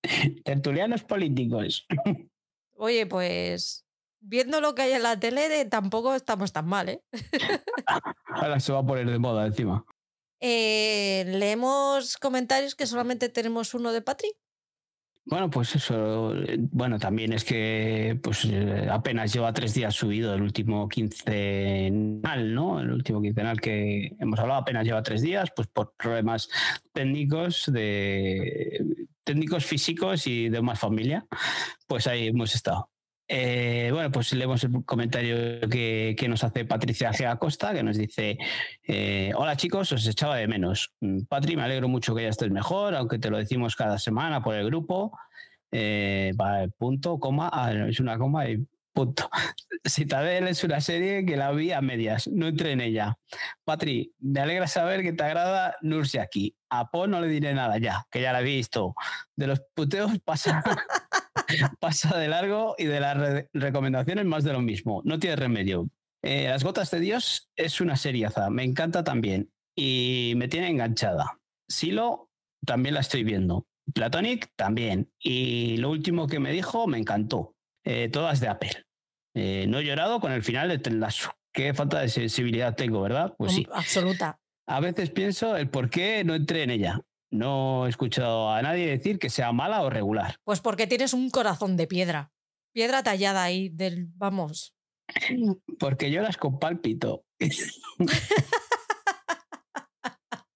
Tertulianos 0.45 1.03
políticos. 1.03 1.87
Oye, 2.77 3.07
pues 3.07 3.85
viendo 4.21 4.61
lo 4.61 4.75
que 4.75 4.83
hay 4.83 4.93
en 4.93 5.03
la 5.03 5.19
tele, 5.19 5.65
tampoco 5.67 6.15
estamos 6.15 6.53
tan 6.53 6.67
mal, 6.67 6.89
¿eh? 6.89 7.03
Ahora 8.27 8.59
se 8.61 8.73
va 8.73 8.81
a 8.81 8.87
poner 8.87 9.11
de 9.11 9.19
moda 9.19 9.47
encima. 9.47 9.85
Eh, 10.41 11.25
leemos 11.27 12.17
comentarios 12.17 12.75
que 12.75 12.87
solamente 12.87 13.29
tenemos 13.29 13.75
uno 13.75 13.93
de 13.93 14.03
Patri. 14.03 14.33
Bueno, 15.27 15.49
pues 15.49 15.75
eso, 15.75 16.35
bueno, 16.71 16.99
también 16.99 17.33
es 17.33 17.45
que 17.45 18.19
pues 18.23 18.45
eh, 18.45 18.89
apenas 18.91 19.33
lleva 19.33 19.55
tres 19.55 19.73
días 19.73 19.95
subido 19.95 20.35
el 20.35 20.43
último 20.43 20.87
quincenal, 20.87 22.55
¿no? 22.55 22.79
El 22.81 22.91
último 22.91 23.23
quincenal 23.23 23.59
que 23.59 24.15
hemos 24.21 24.39
hablado 24.39 24.61
apenas 24.61 24.85
lleva 24.85 25.03
tres 25.03 25.23
días, 25.23 25.51
pues 25.57 25.69
por 25.69 25.95
problemas 25.97 26.51
técnicos 26.93 27.65
de 27.73 29.07
técnicos 29.25 29.65
físicos 29.65 30.27
y 30.27 30.51
de 30.51 30.61
más 30.61 30.79
familia, 30.79 31.27
pues 31.87 32.07
ahí 32.07 32.29
hemos 32.29 32.55
estado. 32.55 32.94
Eh, 33.27 33.89
bueno, 33.93 34.13
pues 34.13 34.33
leemos 34.35 34.63
el 34.65 34.85
comentario 34.85 35.37
que, 35.69 36.27
nos 36.29 36.45
hace 36.45 36.65
Patricia 36.65 37.11
G. 37.11 37.27
Acosta, 37.27 37.73
que 37.73 37.83
nos 37.83 37.97
dice: 37.97 38.39
eh, 38.87 39.33
Hola 39.35 39.57
chicos, 39.57 39.93
os 39.93 40.07
echaba 40.07 40.37
de 40.37 40.47
menos. 40.47 40.93
Mm, 41.01 41.23
Patri, 41.23 41.57
me 41.57 41.63
alegro 41.63 41.89
mucho 41.89 42.15
que 42.15 42.23
ya 42.23 42.29
estés 42.29 42.51
mejor, 42.51 42.95
aunque 42.95 43.19
te 43.19 43.31
lo 43.31 43.39
decimos 43.39 43.77
cada 43.77 43.99
semana 43.99 44.43
por 44.43 44.55
el 44.55 44.67
grupo. 44.67 45.19
Eh, 45.73 46.33
punto, 46.79 47.19
coma, 47.19 47.51
ah, 47.53 47.73
es 47.89 47.99
una 47.99 48.19
coma 48.19 48.49
y 48.49 48.65
punto. 48.93 49.31
Citadel 49.87 50.49
es 50.49 50.63
una 50.65 50.81
serie 50.81 51.27
que 51.27 51.37
la 51.37 51.51
vi 51.53 51.73
a 51.73 51.81
medias, 51.81 52.29
no 52.29 52.47
entré 52.47 52.73
en 52.73 52.81
ella. 52.81 53.19
Patri, 53.65 54.15
me 54.21 54.41
alegra 54.41 54.67
saber 54.67 55.03
que 55.03 55.13
te 55.13 55.25
agrada 55.25 55.77
aquí. 56.23 56.57
A 56.71 56.91
Po 56.91 57.07
no 57.07 57.21
le 57.21 57.29
diré 57.29 57.55
nada 57.55 57.79
ya, 57.79 58.07
que 58.11 58.23
ya 58.23 58.33
la 58.33 58.41
he 58.41 58.45
visto. 58.45 58.95
De 59.37 59.47
los 59.47 59.63
puteos 59.75 60.19
pasa. 60.25 60.63
pasa 61.81 62.19
de 62.19 62.29
largo 62.29 62.75
y 62.79 62.85
de 62.85 63.01
las 63.01 63.47
recomendaciones 63.53 64.25
más 64.25 64.45
de 64.45 64.53
lo 64.53 64.61
mismo. 64.61 65.03
No 65.05 65.19
tiene 65.19 65.37
remedio. 65.37 65.89
Eh, 66.23 66.49
las 66.49 66.65
Gotas 66.65 66.91
de 66.91 67.01
Dios 67.01 67.51
es 67.57 67.81
una 67.81 67.97
seriaza, 67.97 68.49
me 68.49 68.65
encanta 68.65 69.05
también 69.05 69.51
y 69.77 70.33
me 70.37 70.49
tiene 70.49 70.69
enganchada. 70.69 71.39
Silo 71.69 72.31
también 72.65 72.95
la 72.95 73.01
estoy 73.01 73.25
viendo. 73.25 73.67
Platonic 73.93 74.51
también. 74.57 75.13
Y 75.19 75.77
lo 75.79 75.91
último 75.91 76.27
que 76.27 76.41
me 76.41 76.53
dijo 76.53 76.87
me 76.87 76.99
encantó. 76.99 77.55
Eh, 77.85 78.09
todas 78.09 78.41
de 78.41 78.49
Apple. 78.49 78.87
Eh, 79.35 79.67
no 79.69 79.79
he 79.79 79.85
llorado 79.85 80.21
con 80.21 80.33
el 80.33 80.43
final 80.43 80.69
de 80.69 80.91
las 80.93 81.29
Qué 81.53 81.73
falta 81.73 82.01
de 82.01 82.09
sensibilidad 82.09 82.75
tengo, 82.75 83.01
¿verdad? 83.01 83.35
Pues 83.39 83.53
sí. 83.53 83.67
Absoluta. 83.73 84.41
A 84.67 84.81
veces 84.81 85.11
pienso 85.11 85.57
el 85.57 85.69
por 85.69 85.89
qué 85.89 86.25
no 86.25 86.35
entré 86.35 86.65
en 86.65 86.71
ella. 86.71 87.01
No 87.35 87.85
he 87.85 87.89
escuchado 87.89 88.49
a 88.53 88.63
nadie 88.63 88.87
decir 88.87 89.19
que 89.19 89.29
sea 89.29 89.51
mala 89.51 89.83
o 89.83 89.91
regular. 89.91 90.37
Pues 90.45 90.61
porque 90.61 90.87
tienes 90.87 91.13
un 91.15 91.31
corazón 91.31 91.77
de 91.77 91.89
piedra. 91.89 92.31
Piedra 92.73 93.03
tallada 93.03 93.43
ahí 93.43 93.71
del, 93.71 94.07
vamos. 94.15 94.77
Porque 95.81 96.13
lloras 96.13 96.37
con 96.37 96.61
pálpito. 96.61 97.25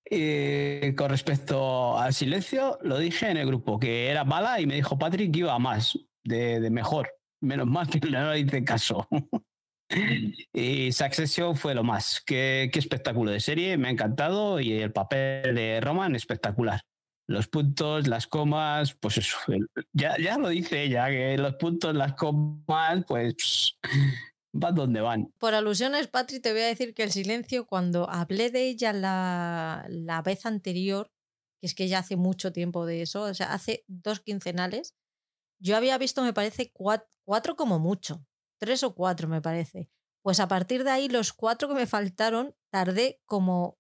y 0.09 0.95
con 0.95 1.11
respecto 1.11 1.99
al 1.99 2.15
silencio, 2.15 2.79
lo 2.83 2.99
dije 2.99 3.29
en 3.29 3.39
el 3.39 3.47
grupo, 3.49 3.81
que 3.81 4.09
era 4.09 4.23
mala 4.23 4.61
y 4.61 4.67
me 4.67 4.77
dijo 4.77 4.97
Patrick 4.97 5.33
que 5.33 5.41
iba 5.41 5.55
a 5.55 5.59
más, 5.59 5.99
de, 6.23 6.61
de 6.61 6.71
mejor. 6.71 7.11
Menos 7.41 7.67
mal 7.67 7.91
que 7.91 7.99
no 7.99 8.31
le 8.31 8.39
hice 8.39 8.63
caso. 8.63 9.09
Y 10.53 10.93
Succession 10.93 11.57
fue 11.57 11.75
lo 11.75 11.85
más. 11.85 12.23
Qué, 12.25 12.71
espectáculo 12.75 13.31
de 13.31 13.41
serie, 13.41 13.77
me 13.77 13.89
ha 13.89 13.91
encantado 13.91 14.61
y 14.61 14.73
el 14.73 14.93
papel 14.93 15.55
de 15.55 15.81
Roman 15.81 16.15
espectacular. 16.15 16.83
Los 17.27 17.47
puntos, 17.47 18.09
las 18.09 18.27
comas, 18.27 18.95
pues 18.95 19.19
eso, 19.19 19.37
ya, 19.93 20.17
ya 20.19 20.39
lo 20.39 20.49
dice 20.49 20.85
ella, 20.85 21.09
que 21.09 21.37
los 21.37 21.57
puntos, 21.57 21.95
las 21.95 22.15
comas, 22.15 23.05
pues 23.07 23.79
van 24.53 24.75
donde 24.75 25.03
van. 25.03 25.31
Por 25.39 25.53
alusiones, 25.53 26.09
Patri, 26.09 26.41
te 26.41 26.53
voy 26.53 26.63
a 26.63 26.69
decir 26.69 26.95
que 26.95 27.03
el 27.03 27.13
silencio, 27.13 27.67
cuando 27.67 28.09
hablé 28.09 28.51
de 28.51 28.69
ella 28.69 28.95
la, 28.95 29.85
la 29.91 30.23
vez 30.23 30.47
anterior, 30.47 31.11
que 31.61 31.67
es 31.67 31.75
que 31.75 31.89
ya 31.89 31.99
hace 31.99 32.17
mucho 32.17 32.51
tiempo 32.51 32.87
de 32.87 33.03
eso, 33.03 33.23
o 33.23 33.35
sea, 33.35 33.53
hace 33.53 33.85
dos 33.89 34.21
quincenales, 34.21 34.95
yo 35.61 35.77
había 35.77 35.99
visto, 35.99 36.23
me 36.23 36.33
parece, 36.33 36.73
cuatro 36.73 37.57
como 37.57 37.79
mucho 37.79 38.25
tres 38.59 38.83
o 38.83 38.95
cuatro 38.95 39.29
me 39.29 39.41
parece. 39.43 39.91
Pues 40.23 40.41
a 40.41 40.49
partir 40.49 40.85
de 40.85 40.91
ahí, 40.91 41.09
los 41.09 41.33
cuatro 41.33 41.69
que 41.69 41.75
me 41.75 41.87
faltaron, 41.87 42.55
tardé 42.71 43.21
como 43.27 43.79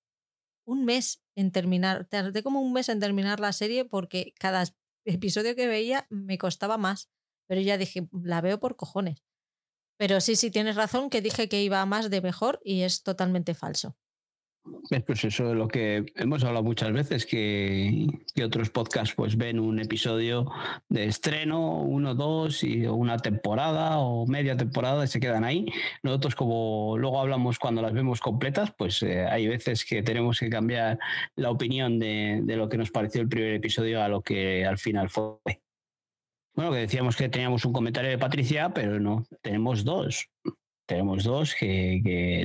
un 0.67 0.85
mes 0.85 1.23
en 1.35 1.53
terminar, 1.53 2.07
tardé 2.07 2.43
como 2.43 2.61
un 2.61 2.73
mes 2.73 2.89
en 2.89 3.01
terminar 3.01 3.41
la 3.41 3.53
serie 3.53 3.85
porque 3.85 4.35
cada 4.39 4.65
episodio 5.05 5.57
que 5.57 5.67
veía 5.67 6.07
me 6.11 6.39
costaba 6.39 6.79
más. 6.79 7.11
Pero 7.49 7.61
ya 7.61 7.79
dije, 7.79 8.09
la 8.13 8.41
veo 8.41 8.61
por 8.61 8.77
cojones. 8.77 9.25
Pero 9.99 10.21
sí, 10.21 10.37
sí, 10.37 10.51
tienes 10.51 10.77
razón 10.77 11.11
que 11.11 11.23
dije 11.23 11.49
que 11.49 11.63
iba 11.63 11.85
más 11.87 12.11
de 12.11 12.21
mejor 12.21 12.61
y 12.63 12.83
es 12.83 13.03
totalmente 13.03 13.55
falso. 13.55 13.97
Pues 15.07 15.25
eso 15.25 15.51
es 15.51 15.57
lo 15.57 15.69
que 15.69 16.07
hemos 16.15 16.43
hablado 16.45 16.65
muchas 16.65 16.93
veces, 16.93 17.27
que, 17.27 18.07
otros 18.45 18.71
podcasts 18.71 19.15
pues 19.15 19.37
ven 19.37 19.59
un 19.61 19.79
episodio 19.81 20.51
de 20.89 21.05
estreno, 21.07 21.83
uno, 21.83 22.15
dos, 22.15 22.65
y 22.65 22.87
una 22.87 23.19
temporada 23.19 23.99
o 23.99 24.27
media 24.27 24.57
temporada 24.57 25.05
y 25.05 25.09
se 25.09 25.21
quedan 25.21 25.45
ahí. 25.45 25.67
Nosotros 26.03 26.35
como 26.35 26.97
luego 26.99 27.21
hablamos 27.21 27.59
cuando 27.59 27.83
las 27.83 27.93
vemos 27.93 28.21
completas, 28.21 28.73
pues 28.77 29.03
eh, 29.03 29.27
hay 29.27 29.47
veces 29.49 29.85
que 29.85 30.03
tenemos 30.03 30.39
que 30.41 30.49
cambiar 30.49 30.99
la 31.37 31.51
opinión 31.51 31.99
de, 31.99 32.41
de 32.43 32.57
lo 32.57 32.69
que 32.69 32.79
nos 32.79 32.91
pareció 32.91 33.21
el 33.21 33.29
primer 33.29 33.55
episodio 33.55 34.03
a 34.03 34.09
lo 34.09 34.23
que 34.23 34.65
al 34.65 34.79
final 34.79 35.11
fue. 35.11 35.61
Bueno, 36.59 36.73
que 36.73 36.79
decíamos 36.79 37.15
que 37.15 37.29
teníamos 37.29 37.65
un 37.65 37.73
comentario 37.73 38.11
de 38.11 38.19
Patricia, 38.19 38.71
pero 38.75 38.99
no, 38.99 39.25
tenemos 39.43 39.85
dos. 39.85 40.29
tenemos 40.89 41.23
dos 41.23 41.55
que, 41.55 42.45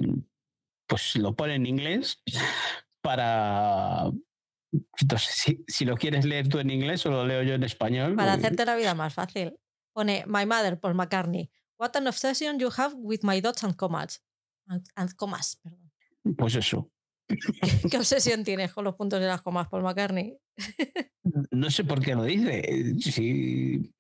pues 0.94 1.16
lo 1.16 1.36
ponen 1.36 1.62
en 1.62 1.66
inglés 1.66 2.22
para... 3.02 4.12
Entonces, 5.02 5.58
si, 5.68 5.86
lo 5.86 5.98
quieres 5.98 6.24
leer 6.24 6.48
tú 6.48 6.60
en 6.60 6.70
inglés 6.70 7.04
o 7.08 7.10
lo 7.10 7.26
leo 7.26 7.42
yo 7.42 7.56
en 7.56 7.64
español. 7.64 8.16
Para 8.16 8.34
hacerte 8.34 8.64
la 8.64 8.76
vida 8.76 8.94
más 8.94 9.12
fácil. 9.12 9.56
Pone 9.92 10.24
My 10.28 10.46
Mother 10.46 10.80
por 10.80 10.94
McCartney. 10.94 11.50
What 11.80 11.96
an 11.96 12.06
obsession 12.06 12.60
you 12.60 12.70
have 12.78 12.94
with 12.96 13.22
my 13.24 13.42
dots 13.42 13.64
and 13.64 13.76
commas. 13.76 14.22
And, 14.68 15.16
commas, 15.16 15.60
perdón. 15.64 15.92
Pues 16.38 16.54
eso. 16.54 16.92
¿Qué 17.92 17.98
obsesión 17.98 18.44
tienes 18.44 18.74
con 18.74 18.84
los 18.84 18.96
puntos 18.96 19.20
de 19.20 19.28
las 19.28 19.42
comas, 19.42 19.68
Paul 19.70 19.84
McCartney? 19.84 20.38
No 21.52 21.72
sé 21.72 21.86
por 21.86 22.02
qué 22.02 22.16
lo 22.16 22.24
dice. 22.26 22.96
Si, 23.00 23.92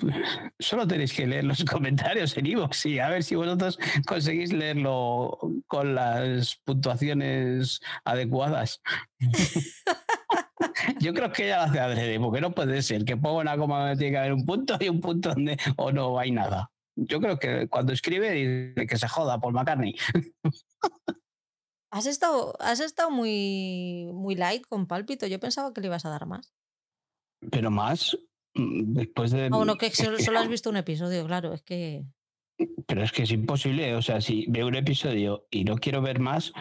solo 0.59 0.85
tenéis 0.85 1.13
que 1.13 1.25
leer 1.25 1.45
los 1.45 1.63
comentarios 1.71 2.37
en 2.37 2.45
Ivox 2.45 2.85
y 2.85 2.99
a 2.99 3.09
ver 3.09 3.23
si 3.23 3.35
vosotros 3.35 3.79
conseguís 4.05 4.51
leerlo 4.51 5.39
con 5.67 5.95
las 5.95 6.57
puntuaciones 6.65 7.79
adecuadas. 8.03 8.81
Yo 10.99 11.13
creo 11.13 11.31
que 11.31 11.45
ella 11.45 11.57
lo 11.57 11.63
hace 11.63 11.79
adrede, 11.79 12.19
porque 12.19 12.41
no 12.41 12.53
puede 12.53 12.81
ser 12.81 13.05
que 13.05 13.17
ponga 13.17 13.41
una 13.41 13.57
coma 13.57 13.79
donde 13.79 13.97
tiene 13.97 14.11
que 14.11 14.17
haber 14.17 14.33
un 14.33 14.45
punto 14.45 14.77
y 14.79 14.89
un 14.89 14.99
punto 14.99 15.29
donde 15.29 15.57
o 15.77 15.91
no 15.91 16.19
hay 16.19 16.31
nada. 16.31 16.69
Yo 16.95 17.19
creo 17.19 17.39
que 17.39 17.67
cuando 17.69 17.93
escribe 17.93 18.31
dice 18.31 18.85
que 18.85 18.97
se 18.97 19.07
joda 19.07 19.39
Paul 19.39 19.53
McCartney. 19.53 19.95
Has 21.93 22.07
estado, 22.07 22.55
has 22.59 22.79
estado 22.79 23.11
muy, 23.11 24.09
muy 24.13 24.33
light 24.33 24.65
con 24.65 24.87
Pálpito. 24.87 25.27
Yo 25.27 25.39
pensaba 25.39 25.71
que 25.71 25.79
le 25.79 25.87
ibas 25.87 26.03
a 26.05 26.09
dar 26.09 26.25
más. 26.25 26.51
Pero 27.51 27.69
más, 27.69 28.17
mm, 28.55 28.93
después 28.93 29.29
de. 29.29 29.45
Ah, 29.45 29.49
bueno, 29.51 29.77
que 29.77 29.91
solo, 29.91 30.17
has 30.39 30.47
visto 30.49 30.71
un 30.71 30.77
episodio, 30.77 31.23
claro, 31.27 31.53
es 31.53 31.61
que. 31.61 32.03
Pero 32.87 33.03
es 33.03 33.11
que 33.11 33.23
es 33.23 33.31
imposible. 33.31 33.93
O 33.93 34.01
sea, 34.01 34.21
si 34.21 34.47
veo 34.49 34.65
un 34.65 34.73
episodio 34.73 35.45
y 35.51 35.65
no 35.65 35.75
quiero 35.75 36.01
ver 36.01 36.19
más 36.19 36.51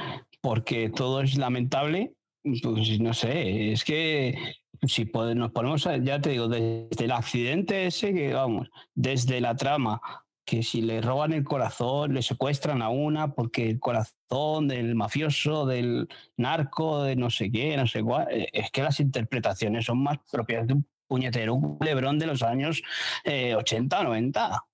porque 0.42 0.90
todo 0.90 1.22
es 1.22 1.38
lamentable, 1.38 2.14
pues 2.62 3.00
no 3.00 3.14
sé. 3.14 3.72
Es 3.72 3.84
que 3.84 4.36
si 4.82 5.06
nos 5.34 5.50
ponemos, 5.52 5.88
ya 6.02 6.20
te 6.20 6.28
digo, 6.28 6.48
desde 6.48 7.04
el 7.04 7.10
accidente 7.10 7.86
ese 7.86 8.12
que 8.12 8.34
vamos, 8.34 8.68
desde 8.94 9.40
la 9.40 9.56
trama 9.56 10.02
que 10.44 10.62
si 10.62 10.82
le 10.82 11.00
roban 11.00 11.32
el 11.32 11.44
corazón, 11.44 12.14
le 12.14 12.22
secuestran 12.22 12.82
a 12.82 12.88
una 12.88 13.34
porque 13.34 13.70
el 13.70 13.80
corazón 13.80 14.68
del 14.68 14.94
mafioso, 14.94 15.66
del 15.66 16.08
narco, 16.36 17.04
de 17.04 17.16
no 17.16 17.30
sé 17.30 17.50
qué, 17.50 17.76
no 17.76 17.86
sé 17.86 18.02
cuál, 18.02 18.26
eh, 18.30 18.48
es 18.52 18.70
que 18.70 18.82
las 18.82 18.98
interpretaciones 19.00 19.84
son 19.84 20.02
más 20.02 20.18
propias 20.30 20.66
de 20.66 20.74
un 20.74 20.86
puñetero 21.06 21.54
un 21.54 21.76
culebrón 21.76 22.18
de 22.18 22.26
los 22.26 22.42
años 22.42 22.82
80, 23.24 24.00
eh, 24.00 24.04
90. 24.04 24.64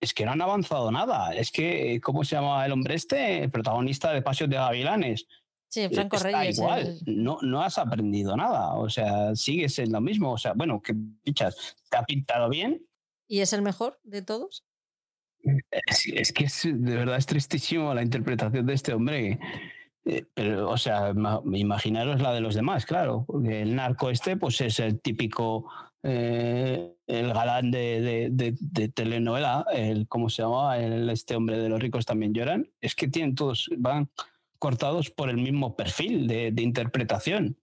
Es 0.00 0.14
que 0.14 0.24
no 0.24 0.32
han 0.32 0.42
avanzado 0.42 0.90
nada. 0.90 1.34
Es 1.34 1.50
que, 1.50 2.00
¿cómo 2.00 2.24
se 2.24 2.36
llama 2.36 2.64
el 2.64 2.72
hombre 2.72 2.94
este? 2.94 3.44
El 3.44 3.50
protagonista 3.50 4.12
de 4.12 4.22
Pasios 4.22 4.48
de 4.48 4.56
Gavilanes. 4.56 5.26
Sí, 5.68 5.88
Franco 5.88 6.18
Reyes. 6.18 6.58
Igual, 6.58 6.98
no, 7.06 7.38
no 7.42 7.62
has 7.62 7.78
aprendido 7.78 8.36
nada. 8.36 8.74
O 8.74 8.90
sea, 8.90 9.34
sigues 9.34 9.78
en 9.78 9.92
lo 9.92 10.00
mismo. 10.00 10.32
O 10.32 10.38
sea, 10.38 10.52
bueno, 10.54 10.82
que 10.82 10.94
pichas, 11.22 11.76
te 11.88 11.96
ha 11.96 12.04
pintado 12.04 12.48
bien. 12.48 12.84
¿Y 13.26 13.40
es 13.40 13.52
el 13.52 13.62
mejor 13.62 13.98
de 14.02 14.22
todos? 14.22 14.64
Es, 15.86 16.32
que 16.32 16.44
es, 16.44 16.62
de 16.64 16.96
verdad 16.96 17.16
es 17.16 17.26
tristísimo 17.26 17.92
la 17.94 18.02
interpretación 18.02 18.66
de 18.66 18.74
este 18.74 18.92
hombre. 18.92 19.38
Eh, 20.04 20.24
pero, 20.34 20.68
o 20.68 20.76
sea, 20.76 21.12
imaginaros 21.52 22.20
la 22.20 22.32
de 22.32 22.40
los 22.40 22.54
demás, 22.54 22.86
claro, 22.86 23.24
el 23.44 23.76
narco 23.76 24.10
este, 24.10 24.36
pues 24.36 24.60
es 24.60 24.80
el 24.80 25.00
típico, 25.00 25.68
eh, 26.02 26.94
el 27.06 27.32
galán 27.32 27.70
de, 27.70 28.90
telenovela, 28.94 29.64
el, 29.72 30.08
¿cómo 30.08 30.28
se 30.28 30.42
llama? 30.42 30.78
Este 30.78 31.36
hombre 31.36 31.58
de 31.58 31.68
los 31.68 31.80
ricos 31.80 32.04
también 32.04 32.34
lloran. 32.34 32.68
Es 32.80 32.96
que 32.96 33.06
tienen 33.06 33.36
todos, 33.36 33.70
van 33.76 34.10
cortados 34.58 35.10
por 35.10 35.28
el 35.28 35.38
mismo 35.38 35.74
perfil 35.74 36.28
de, 36.28 36.54
interpretación 36.58 37.56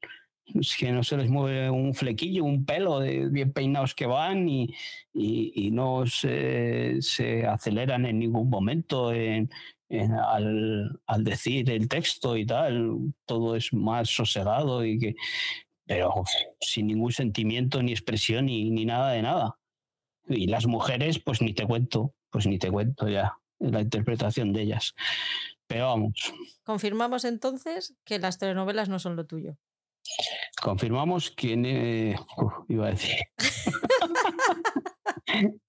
es 0.56 0.76
que 0.78 0.92
no 0.92 1.04
se 1.04 1.18
les 1.18 1.30
mueve 1.30 1.70
un 1.70 1.94
flequillo, 1.94 2.44
un 2.44 2.66
pelo 2.66 3.00
de 3.00 3.28
bien 3.30 3.52
peinados 3.52 3.94
que 3.96 4.06
van 4.06 4.48
y, 4.48 4.74
y, 5.14 5.72
no 5.72 6.06
se, 6.06 7.02
se, 7.02 7.46
aceleran 7.46 8.06
en 8.06 8.20
ningún 8.20 8.50
momento 8.50 9.14
en, 9.14 9.50
al, 9.90 11.00
al, 11.06 11.24
decir 11.24 11.70
el 11.70 11.88
texto 11.88 12.38
y 12.38 12.46
tal. 12.46 13.14
Todo 13.26 13.56
es 13.56 13.74
más 13.74 14.10
sosegado 14.10 14.86
y 14.86 15.00
que, 15.00 15.16
pero 15.86 16.24
sin 16.60 16.88
ningún 16.88 17.12
sentimiento 17.12 17.82
ni 17.82 17.92
expresión 17.92 18.46
ni, 18.46 18.70
ni 18.70 18.86
nada 18.86 19.12
de 19.12 19.22
nada. 19.22 19.60
Y 20.28 20.48
las 20.48 20.68
mujeres, 20.68 21.20
pues 21.20 21.42
ni 21.42 21.54
te 21.54 21.66
cuento, 21.66 22.14
pues 22.30 22.46
ni 22.46 22.60
te 22.60 22.70
cuento 22.70 23.08
ya 23.08 23.40
la 23.60 23.82
interpretación 23.82 24.54
de 24.54 24.62
ellas. 24.62 24.96
Pero 25.68 25.88
vamos. 25.88 26.34
Confirmamos 26.64 27.26
entonces 27.26 27.96
que 28.04 28.20
las 28.20 28.38
telenovelas 28.38 28.90
no 28.90 29.00
son 29.00 29.16
lo 29.16 29.26
tuyo. 29.26 29.58
Confirmamos 30.62 31.32
quién 31.32 31.66
iba 31.66 32.88
a 32.88 32.92
decir. 32.92 33.18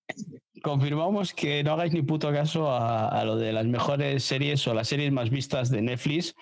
Confirmamos 0.63 1.33
que 1.33 1.65
no 1.65 1.73
hagáis 1.73 1.93
ni 1.93 2.03
puto 2.03 2.33
caso 2.33 2.71
a, 2.71 3.25
lo 3.25 3.37
de 3.37 3.53
las 3.53 3.67
mejores 3.67 4.25
series 4.25 4.67
o 4.67 4.75
las 4.75 4.89
series 4.89 5.13
más 5.13 5.31
vistas 5.31 5.71
de 5.71 5.81
Netflix, 5.81 6.35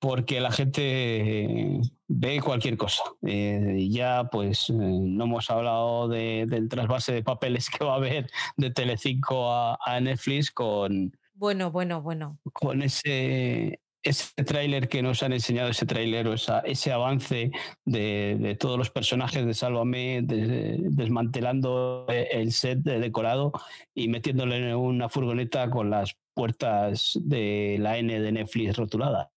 porque 0.00 0.40
la 0.40 0.50
gente 0.50 1.80
ve 2.08 2.40
cualquier 2.40 2.76
cosa. 2.76 3.02
Eh, 3.26 3.86
ya, 3.90 4.28
pues, 4.30 4.70
eh, 4.70 4.74
no 4.74 5.24
hemos 5.24 5.50
hablado 5.50 6.08
del 6.08 6.68
trasvase 6.68 7.12
de 7.12 7.22
papeles 7.22 7.70
que 7.70 7.84
va 7.84 7.92
a 7.92 7.96
haber 7.96 8.28
de 8.56 8.70
Telecinco 8.70 9.52
a, 9.52 9.78
a 9.84 10.00
Netflix 10.00 10.50
con. 10.50 11.16
Bueno, 11.34 11.70
bueno, 11.70 12.02
bueno. 12.02 12.38
Con 12.52 12.82
ese 12.82 13.78
ese 14.02 14.44
tráiler 14.44 14.88
que 14.88 15.02
nos 15.02 15.22
han 15.22 15.32
enseñado, 15.32 15.68
ese 15.70 15.86
tráiler 15.86 16.28
o 16.28 16.34
ese 16.34 16.92
avance 16.92 17.50
de, 17.84 18.56
todos 18.58 18.78
los 18.78 18.90
personajes 18.90 19.44
de 19.44 19.54
Sálvame, 19.54 20.22
desmantelando 20.22 22.06
el 22.08 22.52
set 22.52 22.78
de 22.80 23.00
decorado 23.00 23.52
y 23.94 24.08
metiéndole 24.08 24.56
en 24.56 24.76
una 24.76 25.08
furgoneta 25.08 25.70
con 25.70 25.90
las 25.90 26.16
puertas 26.34 27.18
de 27.20 27.76
la 27.80 27.98
N 27.98 28.20
de 28.20 28.32
Netflix 28.32 28.76
rotuladas. 28.76 29.28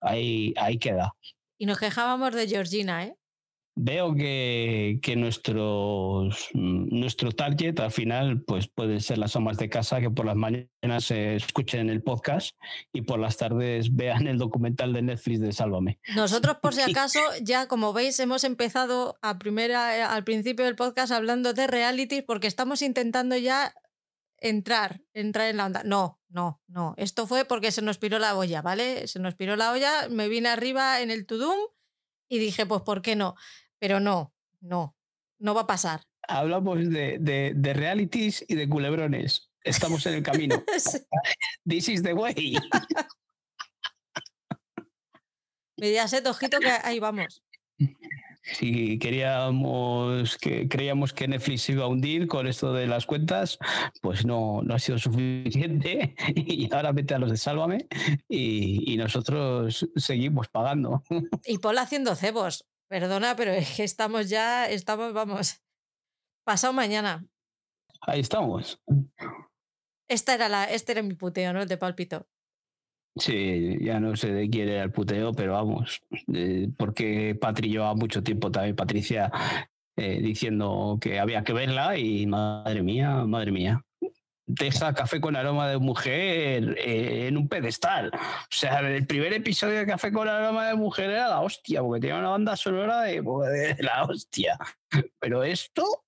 Ahí, 0.00 0.54
ahí 0.56 0.78
queda. 0.78 1.14
Y 1.58 1.66
nos 1.66 1.78
quejábamos 1.78 2.34
de 2.34 2.46
Georgina, 2.46 3.04
¿eh? 3.04 3.16
Veo 3.80 4.14
que, 4.14 4.98
que 5.00 5.14
nuestros, 5.14 6.48
nuestro 6.52 7.30
target 7.30 7.78
al 7.78 7.92
final 7.92 8.42
pues 8.42 8.66
pueden 8.66 9.00
ser 9.00 9.18
las 9.18 9.36
amas 9.36 9.56
de 9.56 9.70
casa 9.70 10.00
que 10.00 10.10
por 10.10 10.26
las 10.26 10.34
mañanas 10.34 11.04
se 11.04 11.36
escuchen 11.36 11.88
el 11.88 12.02
podcast 12.02 12.56
y 12.92 13.02
por 13.02 13.20
las 13.20 13.36
tardes 13.36 13.94
vean 13.94 14.26
el 14.26 14.36
documental 14.36 14.92
de 14.92 15.02
Netflix 15.02 15.38
de 15.38 15.52
Sálvame. 15.52 16.00
Nosotros 16.16 16.56
por 16.60 16.74
si 16.74 16.80
acaso 16.90 17.20
ya 17.40 17.68
como 17.68 17.92
veis 17.92 18.18
hemos 18.18 18.42
empezado 18.42 19.16
a 19.22 19.38
primera, 19.38 20.12
al 20.12 20.24
principio 20.24 20.64
del 20.64 20.74
podcast 20.74 21.12
hablando 21.12 21.52
de 21.52 21.68
reality 21.68 22.22
porque 22.22 22.48
estamos 22.48 22.82
intentando 22.82 23.36
ya 23.36 23.72
entrar, 24.38 25.02
entrar 25.14 25.48
en 25.48 25.56
la 25.56 25.66
onda. 25.66 25.82
No, 25.84 26.20
no, 26.28 26.60
no. 26.66 26.94
Esto 26.96 27.28
fue 27.28 27.44
porque 27.44 27.70
se 27.70 27.82
nos 27.82 27.98
piró 27.98 28.18
la 28.18 28.36
olla, 28.36 28.60
¿vale? 28.60 29.06
Se 29.06 29.20
nos 29.20 29.36
piró 29.36 29.54
la 29.54 29.70
olla, 29.70 30.08
me 30.10 30.28
vine 30.28 30.48
arriba 30.48 31.00
en 31.00 31.12
el 31.12 31.26
Tudum 31.26 31.58
y 32.28 32.38
dije, 32.38 32.66
pues 32.66 32.82
¿por 32.82 33.02
qué 33.02 33.14
no? 33.14 33.36
Pero 33.78 34.00
no, 34.00 34.32
no, 34.60 34.96
no 35.38 35.54
va 35.54 35.62
a 35.62 35.66
pasar. 35.66 36.02
Hablamos 36.26 36.78
de, 36.90 37.18
de, 37.54 37.72
realities 37.72 38.44
y 38.48 38.54
de 38.54 38.68
culebrones. 38.68 39.50
Estamos 39.62 40.04
en 40.06 40.14
el 40.14 40.22
camino. 40.22 40.62
This 41.66 41.88
is 41.88 42.02
the 42.02 42.12
way. 42.12 42.58
Mediaset, 45.76 46.26
ojito 46.26 46.58
que 46.58 46.70
ahí 46.82 46.98
vamos. 46.98 47.42
Si 48.42 48.98
queríamos 48.98 50.38
que 50.38 50.68
creíamos 50.68 51.12
que 51.12 51.28
Netflix 51.28 51.68
iba 51.68 51.84
a 51.84 51.88
hundir 51.88 52.26
con 52.26 52.46
esto 52.46 52.72
de 52.72 52.86
las 52.86 53.04
cuentas, 53.04 53.58
pues 54.00 54.24
no, 54.24 54.62
no 54.62 54.74
ha 54.74 54.78
sido 54.78 54.98
suficiente. 54.98 56.14
Y 56.34 56.72
ahora 56.72 56.92
vete 56.92 57.14
a 57.14 57.18
los 57.18 57.30
de 57.30 57.36
Sálvame 57.36 57.86
y, 58.28 58.92
y 58.92 58.96
nosotros 58.96 59.88
seguimos 59.96 60.48
pagando. 60.48 61.02
Y 61.44 61.58
Paul 61.58 61.78
haciendo 61.78 62.14
cebos. 62.16 62.64
Perdona, 62.88 63.36
pero 63.36 63.52
es 63.52 63.76
que 63.76 63.84
estamos 63.84 64.28
ya, 64.28 64.68
estamos, 64.68 65.12
vamos, 65.12 65.62
pasado 66.44 66.72
mañana. 66.72 67.26
Ahí 68.00 68.20
estamos. 68.20 68.80
Esta 70.08 70.34
era 70.34 70.48
la, 70.48 70.64
este 70.64 70.92
era 70.92 71.02
mi 71.02 71.14
puteo, 71.14 71.52
¿no? 71.52 71.60
El 71.62 71.68
de 71.68 71.76
palpito. 71.76 72.26
Sí, 73.16 73.76
ya 73.80 74.00
no 74.00 74.16
sé 74.16 74.32
de 74.32 74.48
quién 74.48 74.68
era 74.68 74.84
el 74.84 74.92
puteo, 74.92 75.32
pero 75.32 75.54
vamos, 75.54 76.02
eh, 76.32 76.68
porque 76.78 77.34
Patri 77.34 77.68
llevaba 77.68 77.94
mucho 77.94 78.22
tiempo 78.22 78.50
también, 78.50 78.76
Patricia, 78.76 79.30
eh, 79.96 80.20
diciendo 80.22 80.98
que 81.00 81.18
había 81.18 81.42
que 81.42 81.52
verla 81.52 81.98
y 81.98 82.26
madre 82.26 82.82
mía, 82.82 83.24
madre 83.24 83.50
mía 83.50 83.84
deja 84.48 84.94
Café 84.94 85.20
con 85.20 85.36
aroma 85.36 85.68
de 85.68 85.78
mujer 85.78 86.76
eh, 86.78 87.28
en 87.28 87.36
un 87.36 87.48
pedestal. 87.48 88.10
O 88.14 88.46
sea, 88.50 88.80
el 88.80 89.06
primer 89.06 89.32
episodio 89.34 89.78
de 89.78 89.86
Café 89.86 90.10
con 90.10 90.26
aroma 90.26 90.66
de 90.66 90.74
mujer 90.74 91.10
era 91.10 91.28
la 91.28 91.40
hostia, 91.40 91.82
porque 91.82 92.00
tenía 92.00 92.18
una 92.18 92.30
banda 92.30 92.56
sonora 92.56 93.02
de, 93.02 93.76
la 93.80 94.04
hostia. 94.04 94.58
Pero 95.20 95.44
esto, 95.44 96.04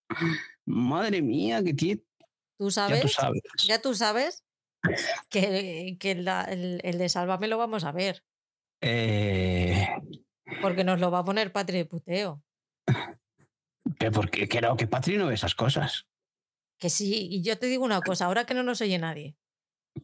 madre 0.66 1.22
mía, 1.22 1.62
que 1.62 1.74
tiene... 1.74 2.02
¿Tú 2.58 2.70
sabes? 2.70 2.98
Ya 2.98 3.02
tú 3.02 3.08
sabes. 3.08 3.42
Ya 3.66 3.80
tú 3.80 3.94
sabes 3.94 4.44
que, 5.28 5.96
el, 6.00 6.80
el, 6.82 6.98
de 6.98 7.08
Sálvame 7.08 7.48
lo 7.48 7.58
vamos 7.58 7.84
a 7.84 7.92
ver. 7.92 8.24
Eh... 8.80 9.86
Porque 10.62 10.84
nos 10.84 10.98
lo 10.98 11.10
va 11.10 11.20
a 11.20 11.24
poner 11.24 11.52
Patri 11.52 11.78
de 11.78 11.84
puteo. 11.84 12.42
Porque 14.12 14.48
creo 14.48 14.76
que 14.76 14.86
Patri 14.86 15.16
no 15.16 15.26
ve 15.26 15.34
esas 15.34 15.54
cosas. 15.54 16.06
Que 16.80 16.90
sí, 16.90 17.28
y 17.30 17.42
yo 17.42 17.58
te 17.58 17.66
digo 17.66 17.84
una 17.84 18.00
cosa, 18.00 18.24
ahora 18.24 18.46
que 18.46 18.54
no 18.54 18.62
nos 18.62 18.80
oye 18.80 18.98
nadie. 18.98 19.36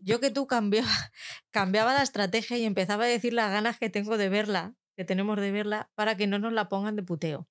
Yo 0.02 0.20
que 0.20 0.30
tú 0.30 0.46
cambiaba, 0.46 0.88
cambiaba 1.52 1.94
la 1.94 2.02
estrategia 2.02 2.58
y 2.58 2.64
empezaba 2.64 3.04
a 3.04 3.08
decir 3.08 3.32
las 3.32 3.50
ganas 3.50 3.78
que 3.78 3.90
tengo 3.90 4.18
de 4.18 4.28
verla, 4.28 4.74
que 4.96 5.04
tenemos 5.04 5.40
de 5.40 5.52
verla, 5.52 5.90
para 5.96 6.16
que 6.16 6.26
no 6.26 6.38
nos 6.38 6.52
la 6.52 6.68
pongan 6.68 6.96
de 6.96 7.02
puteo. 7.02 7.48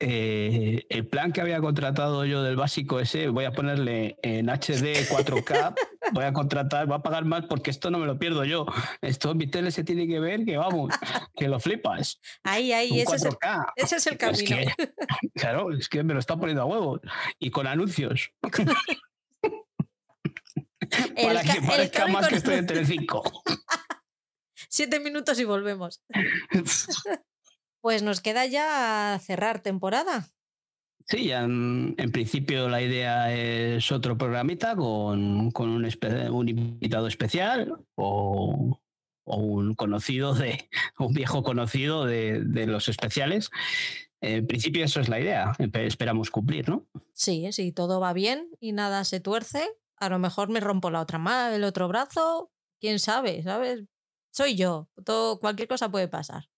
Eh, 0.00 0.86
el 0.88 1.06
plan 1.06 1.32
que 1.32 1.40
había 1.40 1.60
contratado 1.60 2.24
yo 2.24 2.42
del 2.42 2.56
básico 2.56 2.98
ese, 2.98 3.28
voy 3.28 3.44
a 3.44 3.52
ponerle 3.52 4.18
en 4.22 4.48
HD 4.48 5.06
4K, 5.08 5.74
voy 6.12 6.24
a 6.24 6.32
contratar, 6.32 6.86
voy 6.86 6.96
a 6.96 7.02
pagar 7.02 7.24
más 7.24 7.46
porque 7.46 7.70
esto 7.70 7.90
no 7.90 7.98
me 7.98 8.06
lo 8.06 8.18
pierdo 8.18 8.44
yo. 8.44 8.66
Esto 9.00 9.30
en 9.30 9.38
mi 9.38 9.46
tele 9.46 9.70
se 9.70 9.84
tiene 9.84 10.08
que 10.08 10.18
ver 10.18 10.44
que 10.44 10.56
vamos, 10.56 10.92
que 11.36 11.48
lo 11.48 11.60
flipas. 11.60 12.20
Ahí, 12.42 12.72
ahí, 12.72 13.00
ese 13.00 13.16
es, 13.16 13.24
el, 13.24 13.36
ese 13.76 13.96
es, 13.96 14.06
el, 14.06 14.18
camino. 14.18 14.56
claro, 15.34 15.72
es 15.72 15.88
que 15.88 16.02
me 16.02 16.12
lo 16.12 16.20
está 16.20 16.36
poniendo 16.36 16.62
a 16.62 16.66
huevo. 16.66 17.00
Y 17.38 17.50
con 17.50 17.66
anuncios. 17.66 18.30
Para 21.22 21.42
que 21.42 21.62
parezca 21.62 22.06
más 22.08 22.28
que 22.28 22.36
estoy 22.36 22.56
en 22.56 22.66
Telecinco. 22.66 23.22
Siete 24.68 25.00
minutos 25.00 25.38
y 25.38 25.44
volvemos. 25.44 26.02
Pues 27.84 28.02
nos 28.02 28.22
queda 28.22 28.46
ya 28.46 29.20
cerrar 29.22 29.60
temporada. 29.60 30.26
Sí, 31.06 31.26
ya 31.26 31.42
en, 31.42 31.94
principio 32.14 32.70
la 32.70 32.80
idea 32.80 33.30
es 33.30 33.92
otro 33.92 34.16
programita 34.16 34.74
con, 34.74 35.50
con 35.50 35.68
un, 35.68 35.84
un, 35.84 36.48
invitado 36.48 37.06
especial 37.06 37.74
o, 37.94 38.80
o, 39.24 39.36
un 39.36 39.74
conocido 39.74 40.32
de 40.32 40.70
un 40.98 41.12
viejo 41.12 41.42
conocido 41.42 42.06
de, 42.06 42.40
de, 42.42 42.66
los 42.66 42.88
especiales. 42.88 43.50
En 44.22 44.46
principio 44.46 44.82
eso 44.82 45.00
es 45.00 45.10
la 45.10 45.20
idea, 45.20 45.52
esperamos 45.58 46.30
cumplir, 46.30 46.70
¿no? 46.70 46.86
Sí, 47.12 47.52
si 47.52 47.70
todo 47.70 48.00
va 48.00 48.14
bien 48.14 48.48
y 48.60 48.72
nada 48.72 49.04
se 49.04 49.20
tuerce, 49.20 49.62
a 49.98 50.08
lo 50.08 50.18
mejor 50.18 50.48
me 50.48 50.60
rompo 50.60 50.90
la 50.90 51.02
otra 51.02 51.18
mano, 51.18 51.54
el 51.54 51.64
otro 51.64 51.86
brazo, 51.88 52.50
quién 52.80 52.98
sabe, 52.98 53.42
¿sabes? 53.42 53.84
Soy 54.30 54.56
yo, 54.56 54.88
todo, 55.04 55.38
cualquier 55.38 55.68
cosa 55.68 55.90
puede 55.90 56.08
pasar. 56.08 56.48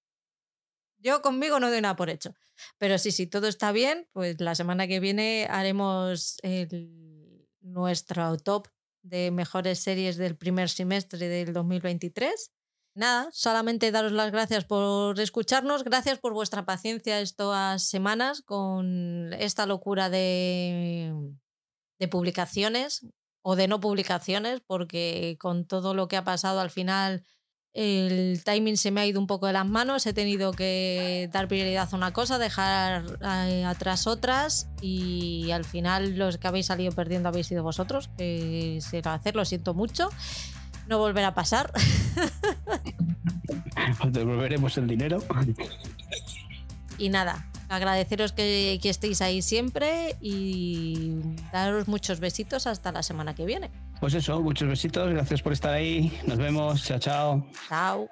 Yo 1.07 1.23
conmigo 1.23 1.61
no 1.61 1.71
doy 1.71 1.81
nada 1.81 1.95
por 1.95 2.11
hecho. 2.11 2.35
Pero 2.79 2.99
sí, 2.99 3.13
si 3.13 3.29
todo 3.29 3.47
está 3.47 3.71
bien, 3.71 4.09
pues 4.13 4.41
la 4.41 4.57
semana 4.57 4.89
que 4.89 4.99
viene 4.99 5.47
haremos 5.49 6.39
el, 6.43 7.47
nuestro 7.61 8.37
top 8.39 8.67
de 9.03 9.31
mejores 9.31 9.79
series 9.79 10.17
del 10.17 10.37
primer 10.37 10.69
semestre 10.69 11.29
del 11.29 11.53
2023. 11.53 12.51
Nada, 12.97 13.29
solamente 13.31 13.93
daros 13.93 14.11
las 14.11 14.33
gracias 14.33 14.65
por 14.65 15.21
escucharnos, 15.21 15.85
gracias 15.85 16.19
por 16.19 16.33
vuestra 16.33 16.65
paciencia 16.65 17.21
estas 17.21 17.85
semanas 17.85 18.43
con 18.43 19.33
esta 19.35 19.65
locura 19.65 20.11
de, 20.11 21.15
de 22.01 22.09
publicaciones 22.09 23.07
o 23.43 23.55
de 23.55 23.69
no 23.69 23.79
publicaciones, 23.79 24.61
porque 24.67 25.37
con 25.39 25.69
todo 25.69 25.95
lo 25.95 26.09
que 26.09 26.17
ha 26.17 26.25
pasado 26.25 26.59
al 26.59 26.71
final 26.71 27.25
el 27.77 28.43
timing 28.43 28.79
se 28.79 28.91
me 28.91 29.03
ha 29.03 29.07
ido 29.07 29.21
un 29.21 29.27
poco 29.27 29.47
de 29.47 29.53
las 29.53 29.67
manos, 29.67 30.07
he 30.07 30.15
tenido 30.15 30.53
que 30.53 31.29
dar 31.31 31.47
prioridad 31.47 31.87
a 31.93 31.95
una 31.95 32.11
cosa, 32.11 32.39
dejar 32.39 33.19
eh, 33.21 33.67
atrás 33.67 34.07
otras 34.07 34.71
y 34.81 35.51
al 35.51 35.67
final 35.67 36.17
los 36.17 36.39
que 36.39 36.49
habéis 36.49 36.67
salido 36.67 36.93
perdiendo 36.93 37.29
habéis 37.29 37.49
sido 37.49 37.63
vosotros, 37.63 38.09
que 38.17 38.79
se 38.81 39.03
va 39.03 39.13
a 39.13 39.15
hacer, 39.17 39.37
lo 39.37 39.45
siento 39.45 39.75
mucho. 39.75 40.09
No 40.89 40.99
volverá 40.99 41.29
a 41.29 41.35
pasar. 41.35 41.71
Os 44.03 44.13
devolveremos 44.13 44.79
el 44.79 44.87
dinero. 44.87 45.19
Y 46.97 47.11
nada, 47.11 47.47
agradeceros 47.69 48.33
que, 48.33 48.79
que 48.83 48.89
estéis 48.89 49.21
ahí 49.23 49.43
siempre 49.43 50.17
y 50.21 51.21
daros 51.53 51.89
muchos 51.89 52.21
besitos 52.21 52.67
hasta 52.67 52.93
la 52.93 53.03
semana 53.03 53.35
que 53.35 53.45
viene. 53.45 53.71
Pues 54.01 54.15
eso, 54.15 54.41
muchos 54.43 54.69
besitos, 54.69 55.11
gracias 55.11 55.43
por 55.43 55.53
estar 55.53 55.73
ahí. 55.73 56.13
Nos 56.27 56.39
vemos, 56.39 56.85
chao, 56.85 56.99
chao. 56.99 57.47
Chao. 57.69 58.09